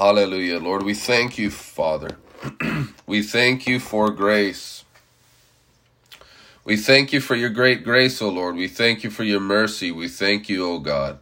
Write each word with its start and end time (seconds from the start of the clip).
Hallelujah. 0.00 0.58
Lord, 0.60 0.82
we 0.82 0.94
thank 0.94 1.36
you, 1.36 1.50
Father. 1.50 2.16
we 3.06 3.22
thank 3.22 3.66
you 3.66 3.78
for 3.78 4.08
grace. 4.08 4.82
We 6.64 6.78
thank 6.78 7.12
you 7.12 7.20
for 7.20 7.34
your 7.34 7.50
great 7.50 7.84
grace, 7.84 8.22
O 8.22 8.30
Lord. 8.30 8.56
We 8.56 8.66
thank 8.66 9.04
you 9.04 9.10
for 9.10 9.24
your 9.24 9.40
mercy. 9.40 9.92
We 9.92 10.08
thank 10.08 10.48
you, 10.48 10.66
O 10.66 10.78
God. 10.78 11.18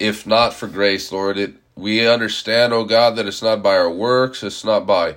If 0.00 0.26
not 0.26 0.52
for 0.52 0.66
grace, 0.66 1.12
Lord, 1.12 1.38
it 1.38 1.54
we 1.76 2.04
understand, 2.04 2.72
O 2.72 2.84
God, 2.84 3.14
that 3.14 3.26
it's 3.26 3.40
not 3.40 3.62
by 3.62 3.76
our 3.76 3.88
works, 3.88 4.42
it's 4.42 4.64
not 4.64 4.84
by 4.84 5.14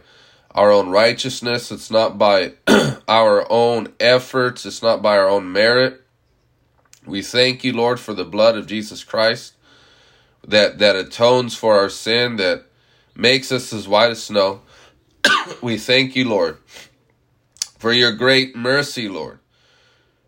our 0.52 0.70
own 0.72 0.90
righteousness, 0.90 1.72
it's 1.72 1.90
not 1.90 2.20
by 2.20 2.54
our 3.08 3.52
own 3.52 3.88
efforts, 4.00 4.64
it's 4.68 4.84
not 4.84 5.02
by 5.02 5.18
our 5.18 5.28
own 5.28 5.52
merit. 5.52 6.04
We 7.04 7.24
thank 7.24 7.64
you, 7.64 7.74
Lord, 7.74 8.00
for 8.00 8.14
the 8.14 8.26
blood 8.26 8.58
of 8.58 8.68
Jesus 8.68 9.04
Christ 9.04 9.56
that 10.48 10.80
that 10.80 10.95
atones 10.95 11.55
for 11.55 11.77
our 11.77 11.90
sin, 11.90 12.38
that 12.38 12.66
makes 13.16 13.52
us 13.52 13.73
as 13.73 13.88
white 13.88 14.12
as 14.12 14.23
snow. 14.23 14.62
we 15.62 15.77
thank 15.77 16.16
you, 16.16 16.27
Lord, 16.27 16.58
for 17.77 17.91
your 17.91 18.12
great 18.12 18.55
mercy, 18.55 19.08
Lord. 19.08 19.40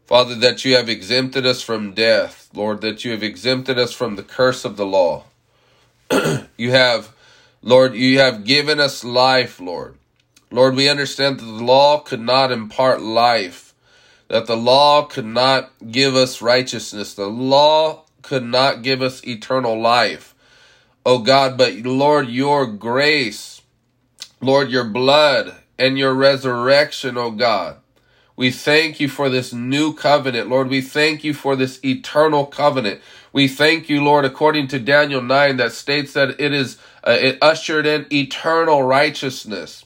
Father, 0.06 0.36
that 0.36 0.66
you 0.66 0.76
have 0.76 0.90
exempted 0.90 1.46
us 1.46 1.62
from 1.62 1.94
death, 1.94 2.50
Lord, 2.54 2.82
that 2.82 3.06
you 3.06 3.12
have 3.12 3.24
exempted 3.24 3.80
us 3.80 3.94
from 3.94 4.16
the 4.16 4.24
curse 4.24 4.66
of 4.66 4.78
the 4.78 4.86
law. 4.86 5.24
you 6.58 6.72
have, 6.72 7.16
Lord, 7.62 7.96
you 7.96 8.20
have 8.20 8.44
given 8.44 8.80
us 8.80 9.04
life, 9.04 9.60
Lord. 9.60 9.98
Lord, 10.52 10.76
we 10.76 10.90
understand 10.90 11.40
that 11.40 11.46
the 11.46 11.64
law 11.64 12.00
could 12.00 12.20
not 12.20 12.52
impart 12.52 13.02
life, 13.02 13.74
that 14.28 14.46
the 14.46 14.58
law 14.58 15.06
could 15.06 15.26
not 15.26 15.72
give 15.90 16.16
us 16.16 16.44
righteousness. 16.44 17.16
The 17.16 17.26
law 17.26 18.03
could 18.24 18.44
not 18.44 18.82
give 18.82 19.02
us 19.02 19.26
eternal 19.28 19.80
life. 19.80 20.34
Oh 21.06 21.20
God, 21.20 21.58
but 21.58 21.74
Lord, 21.76 22.30
your 22.30 22.66
grace, 22.66 23.62
Lord, 24.42 24.70
your 24.70 24.86
blood 24.86 25.56
and 25.78 25.98
your 25.98 26.14
resurrection, 26.14 27.18
oh 27.18 27.32
God. 27.32 27.78
We 28.36 28.50
thank 28.50 29.00
you 29.00 29.10
for 29.10 29.30
this 29.30 29.54
new 29.54 29.94
covenant, 29.94 30.50
Lord. 30.50 30.68
We 30.68 30.82
thank 30.82 31.24
you 31.24 31.34
for 31.34 31.56
this 31.56 31.80
eternal 31.86 32.46
covenant. 32.46 33.02
We 33.32 33.48
thank 33.48 33.90
you, 33.90 34.04
Lord, 34.04 34.26
according 34.26 34.70
to 34.70 34.80
Daniel 34.80 35.22
9 35.22 35.58
that 35.58 35.72
states 35.72 36.14
that 36.14 36.40
it 36.40 36.54
is 36.54 36.78
uh, 37.06 37.18
it 37.20 37.38
ushered 37.42 37.86
in 37.86 38.08
eternal 38.12 38.82
righteousness. 38.84 39.86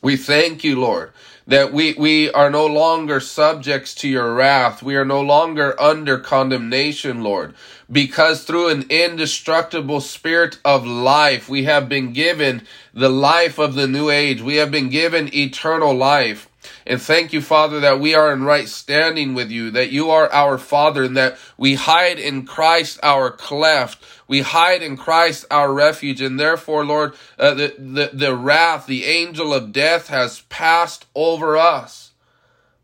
We 0.00 0.16
thank 0.16 0.64
you, 0.64 0.80
Lord, 0.80 1.12
that 1.48 1.72
we, 1.72 1.94
we 1.94 2.30
are 2.30 2.50
no 2.50 2.66
longer 2.66 3.20
subjects 3.20 3.94
to 3.94 4.08
your 4.08 4.34
wrath. 4.34 4.82
We 4.82 4.96
are 4.96 5.04
no 5.04 5.22
longer 5.22 5.74
under 5.80 6.18
condemnation, 6.18 7.22
Lord, 7.22 7.54
because 7.90 8.44
through 8.44 8.68
an 8.68 8.84
indestructible 8.90 10.02
spirit 10.02 10.58
of 10.62 10.86
life, 10.86 11.48
we 11.48 11.64
have 11.64 11.88
been 11.88 12.12
given 12.12 12.66
the 12.92 13.08
life 13.08 13.58
of 13.58 13.74
the 13.74 13.88
new 13.88 14.10
age. 14.10 14.42
We 14.42 14.56
have 14.56 14.70
been 14.70 14.90
given 14.90 15.34
eternal 15.34 15.94
life. 15.94 16.50
And 16.86 17.00
thank 17.00 17.32
you, 17.32 17.40
Father, 17.40 17.80
that 17.80 17.98
we 17.98 18.14
are 18.14 18.30
in 18.30 18.44
right 18.44 18.68
standing 18.68 19.32
with 19.32 19.50
you, 19.50 19.70
that 19.70 19.90
you 19.90 20.10
are 20.10 20.30
our 20.30 20.58
Father, 20.58 21.04
and 21.04 21.16
that 21.16 21.38
we 21.56 21.74
hide 21.74 22.18
in 22.18 22.44
Christ 22.44 23.00
our 23.02 23.30
cleft. 23.30 24.02
We 24.28 24.42
hide 24.42 24.82
in 24.82 24.96
Christ 24.96 25.46
our 25.50 25.72
refuge. 25.72 26.20
And 26.20 26.38
therefore, 26.38 26.84
Lord, 26.84 27.14
uh, 27.38 27.54
the, 27.54 27.74
the, 27.78 28.10
the 28.12 28.36
wrath, 28.36 28.86
the 28.86 29.06
angel 29.06 29.52
of 29.52 29.72
death 29.72 30.08
has 30.08 30.42
passed 30.42 31.06
over 31.14 31.56
us. 31.56 32.12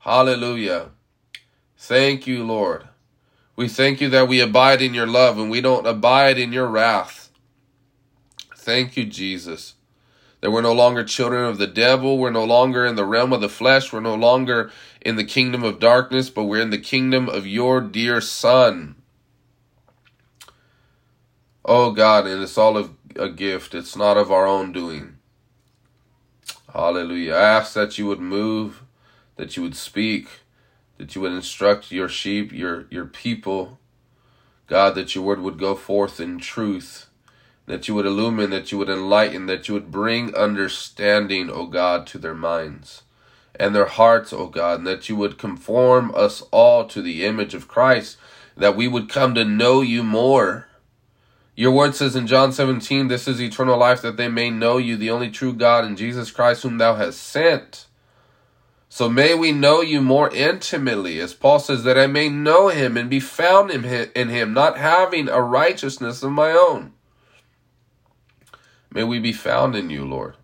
Hallelujah. 0.00 0.90
Thank 1.76 2.26
you, 2.26 2.42
Lord. 2.42 2.88
We 3.54 3.68
thank 3.68 4.00
you 4.00 4.08
that 4.08 4.26
we 4.26 4.40
abide 4.40 4.82
in 4.82 4.94
your 4.94 5.06
love 5.06 5.38
and 5.38 5.50
we 5.50 5.60
don't 5.60 5.86
abide 5.86 6.38
in 6.38 6.52
your 6.52 6.66
wrath. 6.66 7.30
Thank 8.56 8.96
you, 8.96 9.04
Jesus 9.04 9.74
that 10.44 10.50
we're 10.50 10.60
no 10.60 10.74
longer 10.74 11.02
children 11.02 11.46
of 11.46 11.56
the 11.56 11.66
devil. 11.66 12.18
We're 12.18 12.28
no 12.28 12.44
longer 12.44 12.84
in 12.84 12.96
the 12.96 13.06
realm 13.06 13.32
of 13.32 13.40
the 13.40 13.48
flesh. 13.48 13.90
We're 13.90 14.00
no 14.00 14.14
longer 14.14 14.70
in 15.00 15.16
the 15.16 15.24
kingdom 15.24 15.64
of 15.64 15.80
darkness, 15.80 16.28
but 16.28 16.44
we're 16.44 16.60
in 16.60 16.68
the 16.68 16.76
kingdom 16.76 17.30
of 17.30 17.46
your 17.46 17.80
dear 17.80 18.20
Son. 18.20 18.94
Oh 21.64 21.92
God, 21.92 22.26
and 22.26 22.42
it's 22.42 22.58
all 22.58 22.76
of 22.76 22.94
a 23.16 23.28
gift. 23.28 23.74
It's 23.74 23.96
not 23.96 24.16
of 24.16 24.30
our 24.30 24.46
own 24.46 24.72
doing. 24.72 25.16
Hallelujah. 26.72 27.34
I 27.34 27.42
ask 27.42 27.74
that 27.74 27.98
you 27.98 28.06
would 28.06 28.20
move, 28.20 28.82
that 29.36 29.56
you 29.56 29.62
would 29.62 29.76
speak, 29.76 30.28
that 30.98 31.14
you 31.14 31.20
would 31.20 31.32
instruct 31.32 31.92
your 31.92 32.08
sheep, 32.08 32.52
your 32.52 32.86
your 32.90 33.06
people. 33.06 33.78
God, 34.66 34.94
that 34.94 35.14
your 35.14 35.24
word 35.24 35.40
would 35.40 35.58
go 35.58 35.74
forth 35.74 36.20
in 36.20 36.38
truth 36.38 37.08
that 37.66 37.88
you 37.88 37.94
would 37.94 38.06
illumine, 38.06 38.50
that 38.50 38.70
you 38.70 38.78
would 38.78 38.88
enlighten, 38.88 39.46
that 39.46 39.68
you 39.68 39.74
would 39.74 39.90
bring 39.90 40.34
understanding, 40.34 41.50
O 41.50 41.66
God, 41.66 42.06
to 42.08 42.18
their 42.18 42.34
minds 42.34 43.02
and 43.58 43.74
their 43.74 43.86
hearts, 43.86 44.32
O 44.32 44.48
God, 44.48 44.80
and 44.80 44.86
that 44.86 45.08
you 45.08 45.16
would 45.16 45.38
conform 45.38 46.12
us 46.14 46.42
all 46.50 46.86
to 46.86 47.00
the 47.00 47.24
image 47.24 47.54
of 47.54 47.68
Christ, 47.68 48.16
that 48.56 48.76
we 48.76 48.88
would 48.88 49.08
come 49.08 49.34
to 49.34 49.44
know 49.44 49.80
you 49.80 50.02
more. 50.02 50.66
Your 51.56 51.72
word 51.72 51.94
says 51.94 52.16
in 52.16 52.26
John 52.26 52.52
17, 52.52 53.08
This 53.08 53.28
is 53.28 53.40
eternal 53.40 53.78
life, 53.78 54.02
that 54.02 54.16
they 54.16 54.28
may 54.28 54.50
know 54.50 54.76
you, 54.76 54.96
the 54.96 55.10
only 55.10 55.30
true 55.30 55.52
God, 55.52 55.84
and 55.84 55.96
Jesus 55.96 56.30
Christ, 56.30 56.62
whom 56.62 56.78
thou 56.78 56.94
hast 56.96 57.20
sent. 57.20 57.86
So 58.88 59.08
may 59.08 59.34
we 59.34 59.52
know 59.52 59.80
you 59.80 60.00
more 60.00 60.32
intimately, 60.34 61.20
as 61.20 61.34
Paul 61.34 61.58
says, 61.58 61.84
that 61.84 61.98
I 61.98 62.06
may 62.06 62.28
know 62.28 62.68
him 62.68 62.96
and 62.96 63.08
be 63.08 63.20
found 63.20 63.70
in 63.70 63.82
him, 64.28 64.52
not 64.52 64.78
having 64.78 65.28
a 65.28 65.40
righteousness 65.42 66.22
of 66.22 66.32
my 66.32 66.50
own 66.52 66.92
May 68.94 69.02
we 69.02 69.18
be 69.18 69.32
found 69.32 69.74
in 69.74 69.90
you, 69.90 70.04
Lord. 70.04 70.36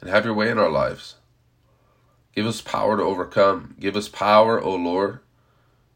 And 0.00 0.08
have 0.08 0.24
your 0.24 0.34
way 0.34 0.48
in 0.48 0.58
our 0.58 0.70
lives. 0.70 1.16
Give 2.36 2.46
us 2.46 2.60
power 2.60 2.96
to 2.96 3.02
overcome. 3.02 3.74
Give 3.80 3.96
us 3.96 4.08
power, 4.08 4.62
O 4.62 4.76
Lord, 4.76 5.18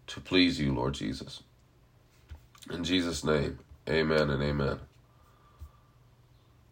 to 0.08 0.20
please 0.20 0.58
you, 0.58 0.74
Lord 0.74 0.94
Jesus. 0.94 1.42
In 2.70 2.84
Jesus' 2.84 3.24
name, 3.24 3.58
amen 3.88 4.30
and 4.30 4.42
amen. 4.42 4.78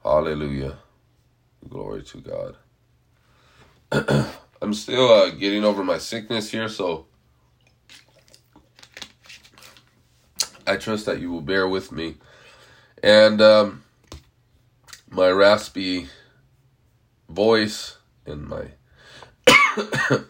Hallelujah. 0.03 0.79
Glory 1.69 2.03
to 2.05 2.19
God. 2.19 2.57
I'm 4.62 4.75
still 4.75 5.11
uh, 5.11 5.31
getting 5.31 5.65
over 5.65 5.83
my 5.83 5.99
sickness 5.99 6.51
here, 6.51 6.69
so 6.69 7.07
I 10.67 10.77
trust 10.77 11.07
that 11.07 11.21
you 11.21 11.31
will 11.31 11.41
bear 11.41 11.67
with 11.69 11.93
me 11.93 12.17
and 13.03 13.41
um, 13.41 13.84
my 15.11 15.28
raspy 15.31 16.09
voice 17.28 17.99
and 18.25 18.49
my 18.49 18.67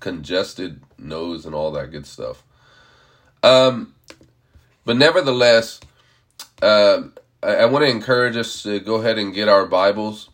congested 0.00 0.82
nose 0.98 1.44
and 1.46 1.54
all 1.54 1.72
that 1.72 1.90
good 1.90 2.06
stuff. 2.06 2.42
Um, 3.42 3.94
but 4.88 4.96
nevertheless, 4.96 5.80
uh, 6.62 7.02
I, 7.42 7.56
I 7.56 7.66
want 7.66 7.84
to 7.84 7.90
encourage 7.90 8.38
us 8.38 8.62
to 8.62 8.80
go 8.80 8.94
ahead 8.94 9.18
and 9.18 9.34
get 9.34 9.46
our 9.46 9.66
Bibles. 9.66 10.30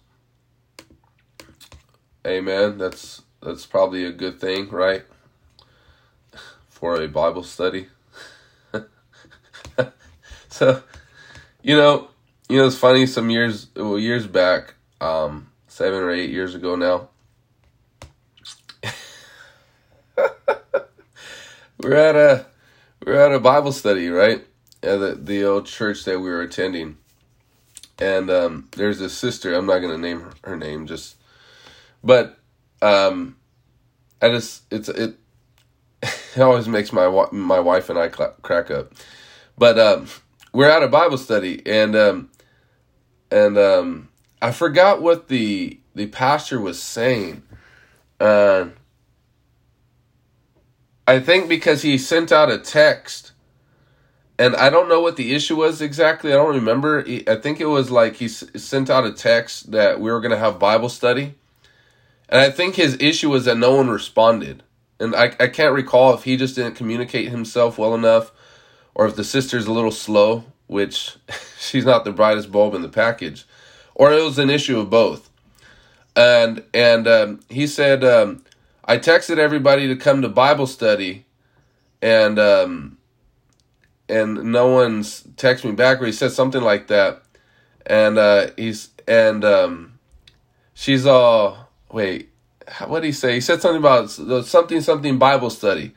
Amen. 2.24 2.78
That's 2.78 3.22
that's 3.42 3.66
probably 3.66 4.04
a 4.04 4.12
good 4.12 4.40
thing, 4.40 4.68
right? 4.68 5.02
For 6.68 7.02
a 7.02 7.08
Bible 7.08 7.42
study. 7.42 7.88
So, 10.50 10.84
you 11.62 11.76
know, 11.76 12.10
you 12.48 12.58
know, 12.58 12.68
it's 12.68 12.78
funny. 12.78 13.06
Some 13.06 13.30
years, 13.30 13.66
well, 13.74 13.98
years 13.98 14.28
back, 14.28 14.74
um, 15.00 15.50
seven 15.66 15.98
or 15.98 16.12
eight 16.12 16.30
years 16.30 16.54
ago 16.54 16.76
now, 16.76 17.08
we're 21.80 21.94
at 21.94 22.14
a 22.14 22.46
we're 23.04 23.20
at 23.20 23.32
a 23.32 23.40
Bible 23.40 23.72
study, 23.72 24.08
right? 24.08 24.46
At 24.82 24.98
the 24.98 25.18
the 25.20 25.44
old 25.44 25.66
church 25.66 26.04
that 26.04 26.20
we 26.20 26.28
were 26.28 26.42
attending, 26.42 26.98
and 27.98 28.30
um, 28.30 28.68
there's 28.76 29.00
a 29.00 29.08
sister. 29.08 29.54
I'm 29.54 29.66
not 29.66 29.78
gonna 29.78 29.98
name 29.98 30.20
her, 30.20 30.32
her 30.44 30.56
name, 30.56 30.86
just, 30.86 31.16
but 32.02 32.38
um, 32.82 33.36
I 34.20 34.30
just 34.30 34.62
it's 34.70 34.88
it. 34.88 35.16
It 36.36 36.40
always 36.40 36.66
makes 36.66 36.92
my 36.92 37.28
my 37.30 37.60
wife 37.60 37.88
and 37.88 37.96
I 37.96 38.08
crack 38.08 38.68
up, 38.68 38.92
but 39.56 39.78
um, 39.78 40.08
we're 40.52 40.68
at 40.68 40.82
a 40.82 40.88
Bible 40.88 41.16
study, 41.16 41.62
and 41.64 41.94
um, 41.94 42.30
and 43.30 43.56
um, 43.56 44.08
I 44.42 44.50
forgot 44.50 45.00
what 45.00 45.28
the 45.28 45.78
the 45.94 46.08
pastor 46.08 46.60
was 46.60 46.82
saying. 46.82 47.44
Uh, 48.18 48.66
I 51.06 51.20
think 51.20 51.48
because 51.48 51.82
he 51.82 51.98
sent 51.98 52.32
out 52.32 52.50
a 52.50 52.58
text, 52.58 53.32
and 54.38 54.56
I 54.56 54.70
don't 54.70 54.88
know 54.88 55.00
what 55.00 55.16
the 55.16 55.34
issue 55.34 55.56
was 55.56 55.80
exactly. 55.80 56.32
I 56.32 56.36
don't 56.36 56.54
remember. 56.54 57.04
I 57.26 57.36
think 57.36 57.60
it 57.60 57.66
was 57.66 57.90
like 57.90 58.16
he 58.16 58.28
sent 58.28 58.90
out 58.90 59.06
a 59.06 59.12
text 59.12 59.72
that 59.72 60.00
we 60.00 60.10
were 60.10 60.20
going 60.20 60.32
to 60.32 60.38
have 60.38 60.58
Bible 60.58 60.88
study, 60.88 61.34
and 62.28 62.40
I 62.40 62.50
think 62.50 62.76
his 62.76 62.96
issue 63.00 63.30
was 63.30 63.44
that 63.44 63.58
no 63.58 63.74
one 63.74 63.88
responded. 63.88 64.62
And 65.00 65.14
I, 65.14 65.34
I 65.40 65.48
can't 65.48 65.74
recall 65.74 66.14
if 66.14 66.22
he 66.22 66.36
just 66.36 66.54
didn't 66.54 66.76
communicate 66.76 67.28
himself 67.28 67.78
well 67.78 67.94
enough 67.94 68.30
or 68.94 69.06
if 69.06 69.16
the 69.16 69.24
sister's 69.24 69.66
a 69.66 69.72
little 69.72 69.90
slow 69.90 70.44
which 70.66 71.16
she's 71.58 71.84
not 71.84 72.04
the 72.04 72.12
brightest 72.12 72.50
bulb 72.50 72.74
in 72.74 72.82
the 72.82 72.88
package, 72.88 73.46
or 73.94 74.12
it 74.12 74.22
was 74.22 74.38
an 74.38 74.50
issue 74.50 74.78
of 74.78 74.90
both. 74.90 75.30
And 76.16 76.62
and 76.72 77.06
um, 77.08 77.40
he 77.48 77.66
said, 77.66 78.04
um, 78.04 78.44
I 78.86 78.98
texted 78.98 79.38
everybody 79.38 79.88
to 79.88 79.96
come 79.96 80.22
to 80.22 80.28
Bible 80.28 80.66
study, 80.66 81.24
and 82.02 82.38
um, 82.38 82.98
and 84.08 84.52
no 84.52 84.68
one's 84.68 85.22
texted 85.36 85.64
me 85.64 85.72
back. 85.72 86.00
Or 86.00 86.06
he 86.06 86.12
said 86.12 86.32
something 86.32 86.62
like 86.62 86.88
that, 86.88 87.22
and 87.86 88.18
uh, 88.18 88.48
he's 88.56 88.90
and 89.08 89.44
um, 89.44 89.98
she's 90.74 91.06
all 91.06 91.70
wait. 91.90 92.30
What 92.86 93.00
did 93.00 93.06
he 93.06 93.12
say? 93.12 93.34
He 93.34 93.40
said 93.40 93.62
something 93.62 93.78
about 93.78 94.10
something 94.44 94.80
something 94.80 95.18
Bible 95.18 95.50
study, 95.50 95.94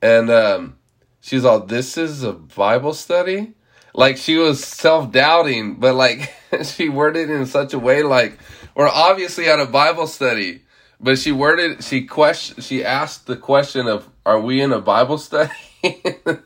and 0.00 0.30
um, 0.30 0.76
she's 1.20 1.44
all, 1.44 1.60
"This 1.60 1.98
is 1.98 2.22
a 2.22 2.32
Bible 2.32 2.94
study." 2.94 3.54
Like 3.94 4.16
she 4.16 4.36
was 4.36 4.64
self 4.64 5.12
doubting, 5.12 5.74
but 5.74 5.94
like 5.94 6.32
she 6.64 6.88
worded 6.88 7.30
it 7.30 7.34
in 7.34 7.46
such 7.46 7.74
a 7.74 7.78
way 7.78 8.02
like 8.02 8.38
we're 8.74 8.88
obviously 8.88 9.48
at 9.48 9.60
a 9.60 9.66
Bible 9.66 10.06
study, 10.06 10.62
but 11.04 11.18
she 11.18 11.30
worded 11.32 11.84
she 11.84 12.06
question 12.06 12.62
she 12.62 12.82
asked 12.82 13.26
the 13.26 13.36
question 13.36 13.86
of, 13.86 14.08
"Are 14.24 14.40
we 14.40 14.62
in 14.62 14.72
a 14.72 14.80
Bible 14.80 15.18
study?" 15.18 15.52
and 15.84 16.40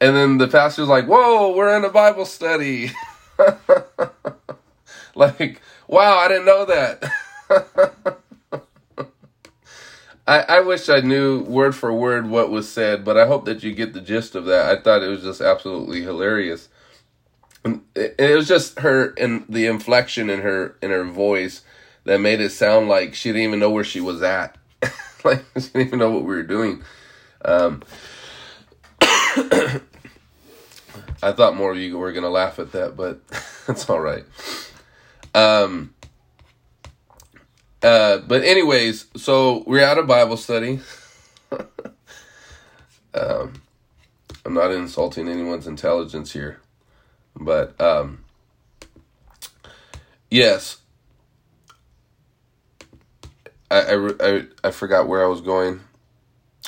and 0.00 0.16
then 0.16 0.38
the 0.38 0.48
pastor 0.48 0.80
was 0.82 0.88
like, 0.88 1.06
"Whoa, 1.06 1.54
we're 1.54 1.76
in 1.76 1.84
a 1.84 1.90
Bible 1.90 2.24
study." 2.24 2.90
like, 5.14 5.60
wow, 5.86 6.16
I 6.16 6.28
didn't 6.28 6.46
know 6.46 6.64
that. 6.64 7.12
I, 10.26 10.40
I 10.40 10.60
wish 10.60 10.88
I 10.88 11.00
knew 11.00 11.42
word 11.42 11.76
for 11.76 11.92
word 11.92 12.30
what 12.30 12.50
was 12.50 12.66
said, 12.70 13.04
but 13.04 13.18
I 13.18 13.26
hope 13.26 13.44
that 13.44 13.62
you 13.62 13.74
get 13.74 13.92
the 13.92 14.00
gist 14.00 14.34
of 14.34 14.46
that. 14.46 14.66
I 14.70 14.80
thought 14.80 15.02
it 15.02 15.08
was 15.08 15.22
just 15.22 15.42
absolutely 15.42 16.02
hilarious. 16.02 16.68
It, 17.94 18.14
it 18.18 18.36
was 18.36 18.48
just 18.48 18.78
her 18.80 19.12
and 19.18 19.44
the 19.50 19.66
inflection 19.66 20.30
in 20.30 20.40
her 20.40 20.76
in 20.80 20.90
her 20.90 21.04
voice 21.04 21.62
that 22.08 22.20
made 22.22 22.40
it 22.40 22.48
sound 22.48 22.88
like 22.88 23.14
she 23.14 23.28
didn't 23.28 23.42
even 23.42 23.58
know 23.58 23.68
where 23.68 23.84
she 23.84 24.00
was 24.00 24.22
at. 24.22 24.56
like 25.24 25.44
she 25.56 25.68
didn't 25.68 25.88
even 25.88 25.98
know 25.98 26.10
what 26.10 26.22
we 26.24 26.34
were 26.34 26.42
doing. 26.42 26.82
Um, 27.44 27.82
I 29.02 29.82
thought 31.20 31.54
more 31.54 31.72
of 31.72 31.76
you 31.76 31.98
were 31.98 32.12
gonna 32.12 32.30
laugh 32.30 32.58
at 32.58 32.72
that, 32.72 32.96
but 32.96 33.20
it's 33.68 33.90
all 33.90 34.00
right. 34.00 34.24
Um, 35.34 35.92
uh, 37.82 38.18
but 38.26 38.42
anyways, 38.42 39.04
so 39.16 39.62
we're 39.66 39.84
at 39.84 39.98
a 39.98 40.02
Bible 40.02 40.38
study. 40.38 40.80
um, 43.12 43.60
I'm 44.46 44.54
not 44.54 44.70
insulting 44.70 45.28
anyone's 45.28 45.66
intelligence 45.66 46.32
here, 46.32 46.58
but 47.36 47.78
um, 47.78 48.24
yes, 50.30 50.78
I, 53.70 53.80
I, 53.80 54.10
I, 54.20 54.42
I 54.64 54.70
forgot 54.70 55.08
where 55.08 55.24
I 55.24 55.28
was 55.28 55.40
going. 55.40 55.80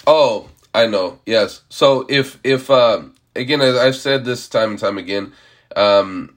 Oh, 0.07 0.49
I 0.75 0.87
know. 0.87 1.21
Yes. 1.27 1.63
So 1.69 2.07
if 2.09 2.39
if 2.45 2.71
uh, 2.71 3.03
again, 3.35 3.61
as 3.61 3.77
I've 3.77 3.97
said 3.97 4.25
this 4.25 4.49
time 4.49 4.71
and 4.71 4.79
time 4.79 4.99
again, 4.99 5.33
um, 5.77 6.37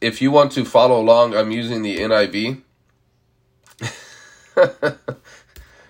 if 0.00 0.22
you 0.22 0.30
want 0.30 0.52
to 0.52 0.64
follow 0.64 1.00
along, 1.00 1.34
I'm 1.34 1.50
using 1.50 1.82
the 1.82 1.98
NIV. 1.98 2.62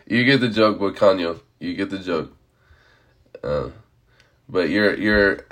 you 0.07 0.25
get 0.25 0.41
the 0.41 0.49
joke, 0.49 0.79
Bocanyo. 0.79 1.41
You 1.59 1.75
get 1.75 1.91
the 1.91 1.99
joke. 1.99 2.35
Uh, 3.43 3.71
but 4.49 4.71
you're 4.71 4.95
you're 4.95 5.45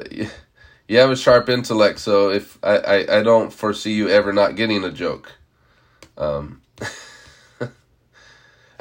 you 0.88 0.98
have 0.98 1.10
a 1.10 1.16
sharp 1.16 1.48
intellect, 1.48 1.98
so 1.98 2.30
if 2.30 2.58
I, 2.62 2.76
I, 2.76 3.18
I 3.18 3.22
don't 3.22 3.52
foresee 3.52 3.92
you 3.92 4.08
ever 4.08 4.32
not 4.32 4.56
getting 4.56 4.84
a 4.84 4.90
joke. 4.90 5.32
Um, 6.16 6.61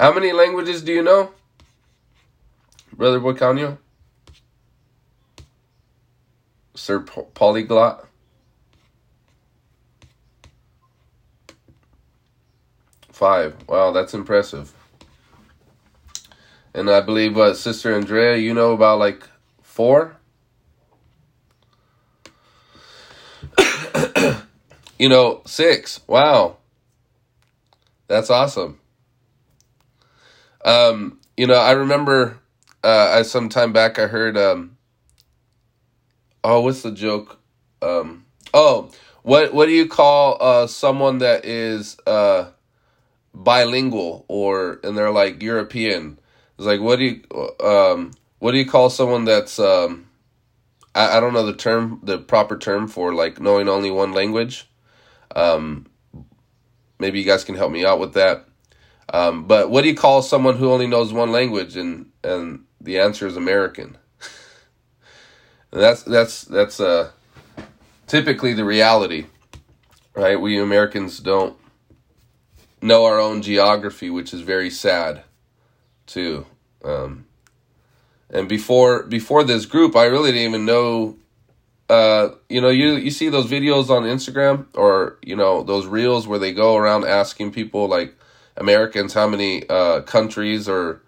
how 0.01 0.11
many 0.11 0.31
languages 0.33 0.81
do 0.81 0.91
you 0.91 1.03
know, 1.03 1.31
brother 2.91 3.19
Bocanyo? 3.19 3.77
Sir 6.73 7.01
Polyglot. 7.01 8.07
Five. 13.11 13.55
Wow, 13.69 13.91
that's 13.91 14.15
impressive. 14.15 14.73
And 16.73 16.89
I 16.89 17.01
believe 17.01 17.35
what 17.35 17.53
Sister 17.53 17.93
Andrea, 17.93 18.37
you 18.37 18.55
know 18.55 18.71
about 18.71 18.97
like 18.97 19.29
four. 19.61 20.17
you 24.97 25.09
know, 25.09 25.43
six. 25.45 25.99
Wow. 26.07 26.57
That's 28.07 28.31
awesome. 28.31 28.80
Um, 30.65 31.19
you 31.37 31.47
know, 31.47 31.55
I 31.55 31.71
remember 31.71 32.39
uh 32.83 33.11
I 33.13 33.21
some 33.21 33.49
time 33.49 33.73
back 33.73 33.99
I 33.99 34.07
heard 34.07 34.37
um 34.37 34.77
oh 36.43 36.61
what's 36.61 36.81
the 36.81 36.91
joke? 36.91 37.39
Um 37.81 38.25
oh 38.53 38.91
what 39.23 39.53
what 39.53 39.67
do 39.67 39.71
you 39.71 39.87
call 39.87 40.37
uh 40.41 40.67
someone 40.67 41.19
that 41.19 41.45
is 41.45 41.97
uh 42.07 42.49
bilingual 43.33 44.25
or 44.27 44.79
and 44.83 44.97
they're 44.97 45.11
like 45.11 45.41
European. 45.41 46.19
It's 46.57 46.65
like 46.65 46.81
what 46.81 46.97
do 46.97 47.05
you 47.05 47.65
um 47.65 48.11
what 48.39 48.51
do 48.51 48.57
you 48.57 48.65
call 48.65 48.89
someone 48.89 49.25
that's 49.25 49.59
um 49.59 50.07
I, 50.93 51.17
I 51.17 51.19
don't 51.19 51.33
know 51.33 51.45
the 51.45 51.55
term 51.55 51.99
the 52.03 52.17
proper 52.17 52.57
term 52.57 52.87
for 52.87 53.13
like 53.13 53.39
knowing 53.39 53.69
only 53.69 53.91
one 53.91 54.11
language. 54.11 54.67
Um 55.35 55.85
maybe 56.99 57.19
you 57.19 57.25
guys 57.25 57.43
can 57.43 57.55
help 57.55 57.71
me 57.71 57.85
out 57.85 57.99
with 57.99 58.13
that. 58.13 58.47
Um 59.11 59.45
but 59.45 59.69
what 59.69 59.83
do 59.83 59.89
you 59.89 59.95
call 59.95 60.21
someone 60.21 60.57
who 60.57 60.71
only 60.71 60.87
knows 60.87 61.13
one 61.13 61.31
language 61.31 61.77
and 61.77 62.11
and 62.23 62.65
the 62.79 62.99
answer 62.99 63.27
is 63.27 63.37
American. 63.37 63.97
that's 65.71 66.03
that's 66.03 66.43
that's 66.43 66.79
uh 66.79 67.11
typically 68.07 68.53
the 68.53 68.65
reality. 68.65 69.25
Right? 70.15 70.39
We 70.39 70.59
Americans 70.59 71.19
don't 71.19 71.55
know 72.81 73.05
our 73.05 73.19
own 73.19 73.41
geography, 73.41 74.09
which 74.09 74.33
is 74.33 74.41
very 74.41 74.69
sad, 74.69 75.23
too. 76.07 76.45
Um, 76.83 77.25
and 78.29 78.49
before 78.49 79.03
before 79.03 79.43
this 79.43 79.65
group, 79.65 79.95
I 79.95 80.05
really 80.05 80.31
didn't 80.31 80.49
even 80.49 80.65
know. 80.65 81.17
Uh, 81.89 82.35
you 82.49 82.61
know, 82.61 82.69
you 82.69 82.93
you 82.93 83.11
see 83.11 83.29
those 83.29 83.47
videos 83.47 83.89
on 83.89 84.03
Instagram 84.03 84.65
or 84.73 85.17
you 85.21 85.35
know 85.35 85.63
those 85.63 85.85
reels 85.85 86.27
where 86.27 86.39
they 86.39 86.53
go 86.53 86.75
around 86.75 87.05
asking 87.05 87.51
people 87.51 87.87
like 87.87 88.15
Americans 88.57 89.13
how 89.13 89.27
many 89.27 89.67
uh, 89.69 90.01
countries 90.01 90.67
or 90.67 91.01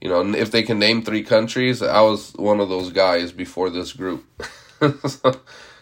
you 0.00 0.08
know 0.08 0.34
if 0.34 0.50
they 0.50 0.62
can 0.62 0.78
name 0.78 1.02
three 1.02 1.22
countries. 1.22 1.82
I 1.82 2.00
was 2.00 2.32
one 2.34 2.60
of 2.60 2.68
those 2.68 2.90
guys 2.90 3.32
before 3.32 3.70
this 3.70 3.92
group. 3.92 4.24
so 5.08 5.40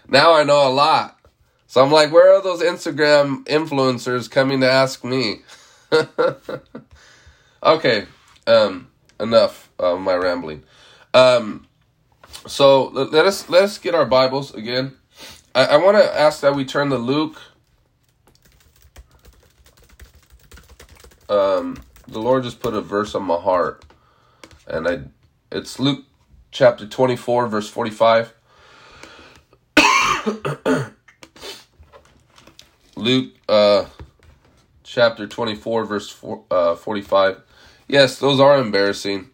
now 0.08 0.34
I 0.34 0.44
know 0.44 0.66
a 0.66 0.70
lot. 0.70 1.18
So 1.66 1.82
I'm 1.82 1.90
like, 1.90 2.12
where 2.12 2.32
are 2.32 2.42
those 2.42 2.62
Instagram 2.62 3.44
influencers 3.46 4.30
coming 4.30 4.61
to 4.61 4.70
ask 4.70 5.02
me? 5.02 5.40
okay, 7.62 8.06
um, 8.46 8.88
enough 9.18 9.70
of 9.78 10.00
my 10.00 10.14
rambling. 10.14 10.62
Um, 11.12 11.66
so 12.46 12.88
let 12.88 13.26
us 13.26 13.49
let 13.49 13.64
us 13.64 13.78
get 13.78 13.94
our 13.94 14.06
Bibles 14.06 14.54
again. 14.54 14.96
I, 15.54 15.64
I 15.66 15.76
want 15.76 15.96
to 15.96 16.18
ask 16.18 16.40
that 16.40 16.54
we 16.54 16.64
turn 16.64 16.90
to 16.90 16.99
Luke. 16.99 17.40
Um, 21.28 21.83
the 22.09 22.21
Lord 22.21 22.45
just 22.45 22.61
put 22.61 22.75
a 22.75 22.81
verse 22.81 23.14
on 23.14 23.23
my 23.25 23.38
heart, 23.38 23.85
and 24.66 24.88
I, 24.88 25.00
it's 25.50 25.78
Luke 25.78 26.04
chapter 26.50 26.87
twenty 26.87 27.16
four, 27.16 27.47
verse 27.49 27.69
forty 27.69 27.90
five. 27.90 28.35
Luke 32.97 33.33
uh, 33.49 33.87
chapter 34.85 35.26
24, 35.26 35.85
verse 35.85 36.09
four, 36.09 36.45
uh, 36.50 36.76
45. 36.76 37.43
Yes, 37.88 38.19
those 38.19 38.40
are 38.40 38.59
embarrassing. 38.59 39.31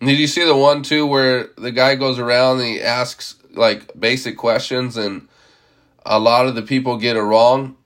And 0.00 0.08
did 0.08 0.18
you 0.18 0.26
see 0.26 0.44
the 0.44 0.56
one 0.56 0.82
too 0.82 1.06
where 1.06 1.50
the 1.56 1.70
guy 1.70 1.94
goes 1.94 2.18
around 2.18 2.60
and 2.60 2.68
he 2.68 2.80
asks 2.80 3.36
like 3.52 3.98
basic 3.98 4.36
questions 4.36 4.96
and 4.96 5.28
a 6.04 6.18
lot 6.18 6.46
of 6.46 6.54
the 6.54 6.62
people 6.62 6.96
get 6.96 7.16
it 7.16 7.22
wrong? 7.22 7.76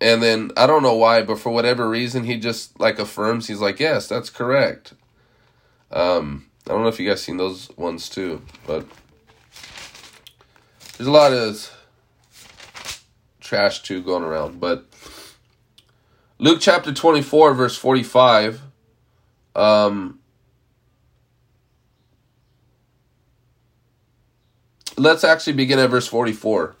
And 0.00 0.22
then 0.22 0.52
I 0.56 0.66
don't 0.66 0.82
know 0.82 0.94
why, 0.94 1.22
but 1.22 1.40
for 1.40 1.50
whatever 1.50 1.88
reason, 1.88 2.24
he 2.24 2.38
just 2.38 2.78
like 2.78 2.98
affirms. 2.98 3.48
He's 3.48 3.60
like, 3.60 3.80
"Yes, 3.80 4.06
that's 4.08 4.30
correct." 4.30 4.94
Um, 5.90 6.46
I 6.66 6.70
don't 6.72 6.82
know 6.82 6.88
if 6.88 7.00
you 7.00 7.08
guys 7.08 7.22
seen 7.22 7.36
those 7.38 7.70
ones 7.76 8.08
too, 8.08 8.42
but 8.66 8.86
there's 10.96 11.08
a 11.08 11.12
lot 11.12 11.32
of 11.32 11.70
trash 13.40 13.82
too 13.82 14.02
going 14.02 14.22
around, 14.22 14.60
but 14.60 14.84
Luke 16.38 16.58
chapter 16.60 16.92
24, 16.92 17.54
verse 17.54 17.76
45. 17.76 18.60
Um, 19.56 20.20
let's 24.96 25.24
actually 25.24 25.54
begin 25.54 25.78
at 25.78 25.90
verse 25.90 26.06
44. 26.06 26.76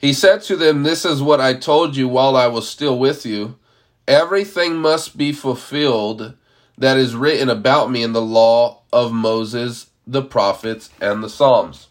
He 0.00 0.14
said 0.14 0.40
to 0.44 0.56
them, 0.56 0.82
This 0.82 1.04
is 1.04 1.20
what 1.20 1.42
I 1.42 1.52
told 1.52 1.94
you 1.94 2.08
while 2.08 2.34
I 2.34 2.46
was 2.46 2.66
still 2.66 2.98
with 2.98 3.26
you. 3.26 3.58
Everything 4.08 4.76
must 4.76 5.18
be 5.18 5.30
fulfilled 5.30 6.34
that 6.78 6.96
is 6.96 7.14
written 7.14 7.50
about 7.50 7.90
me 7.90 8.02
in 8.02 8.14
the 8.14 8.22
law 8.22 8.80
of 8.90 9.12
Moses, 9.12 9.90
the 10.06 10.22
prophets, 10.22 10.88
and 11.02 11.22
the 11.22 11.28
Psalms. 11.28 11.88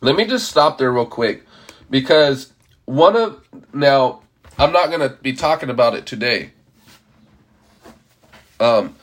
Let 0.00 0.14
me 0.14 0.26
just 0.26 0.48
stop 0.48 0.78
there 0.78 0.92
real 0.92 1.04
quick 1.04 1.44
because 1.90 2.52
one 2.84 3.16
of 3.16 3.44
now 3.72 4.22
I'm 4.56 4.72
not 4.72 4.90
going 4.90 5.00
to 5.00 5.16
be 5.22 5.32
talking 5.32 5.70
about 5.70 5.96
it 5.96 6.06
today. 6.06 6.52
Um 8.60 8.94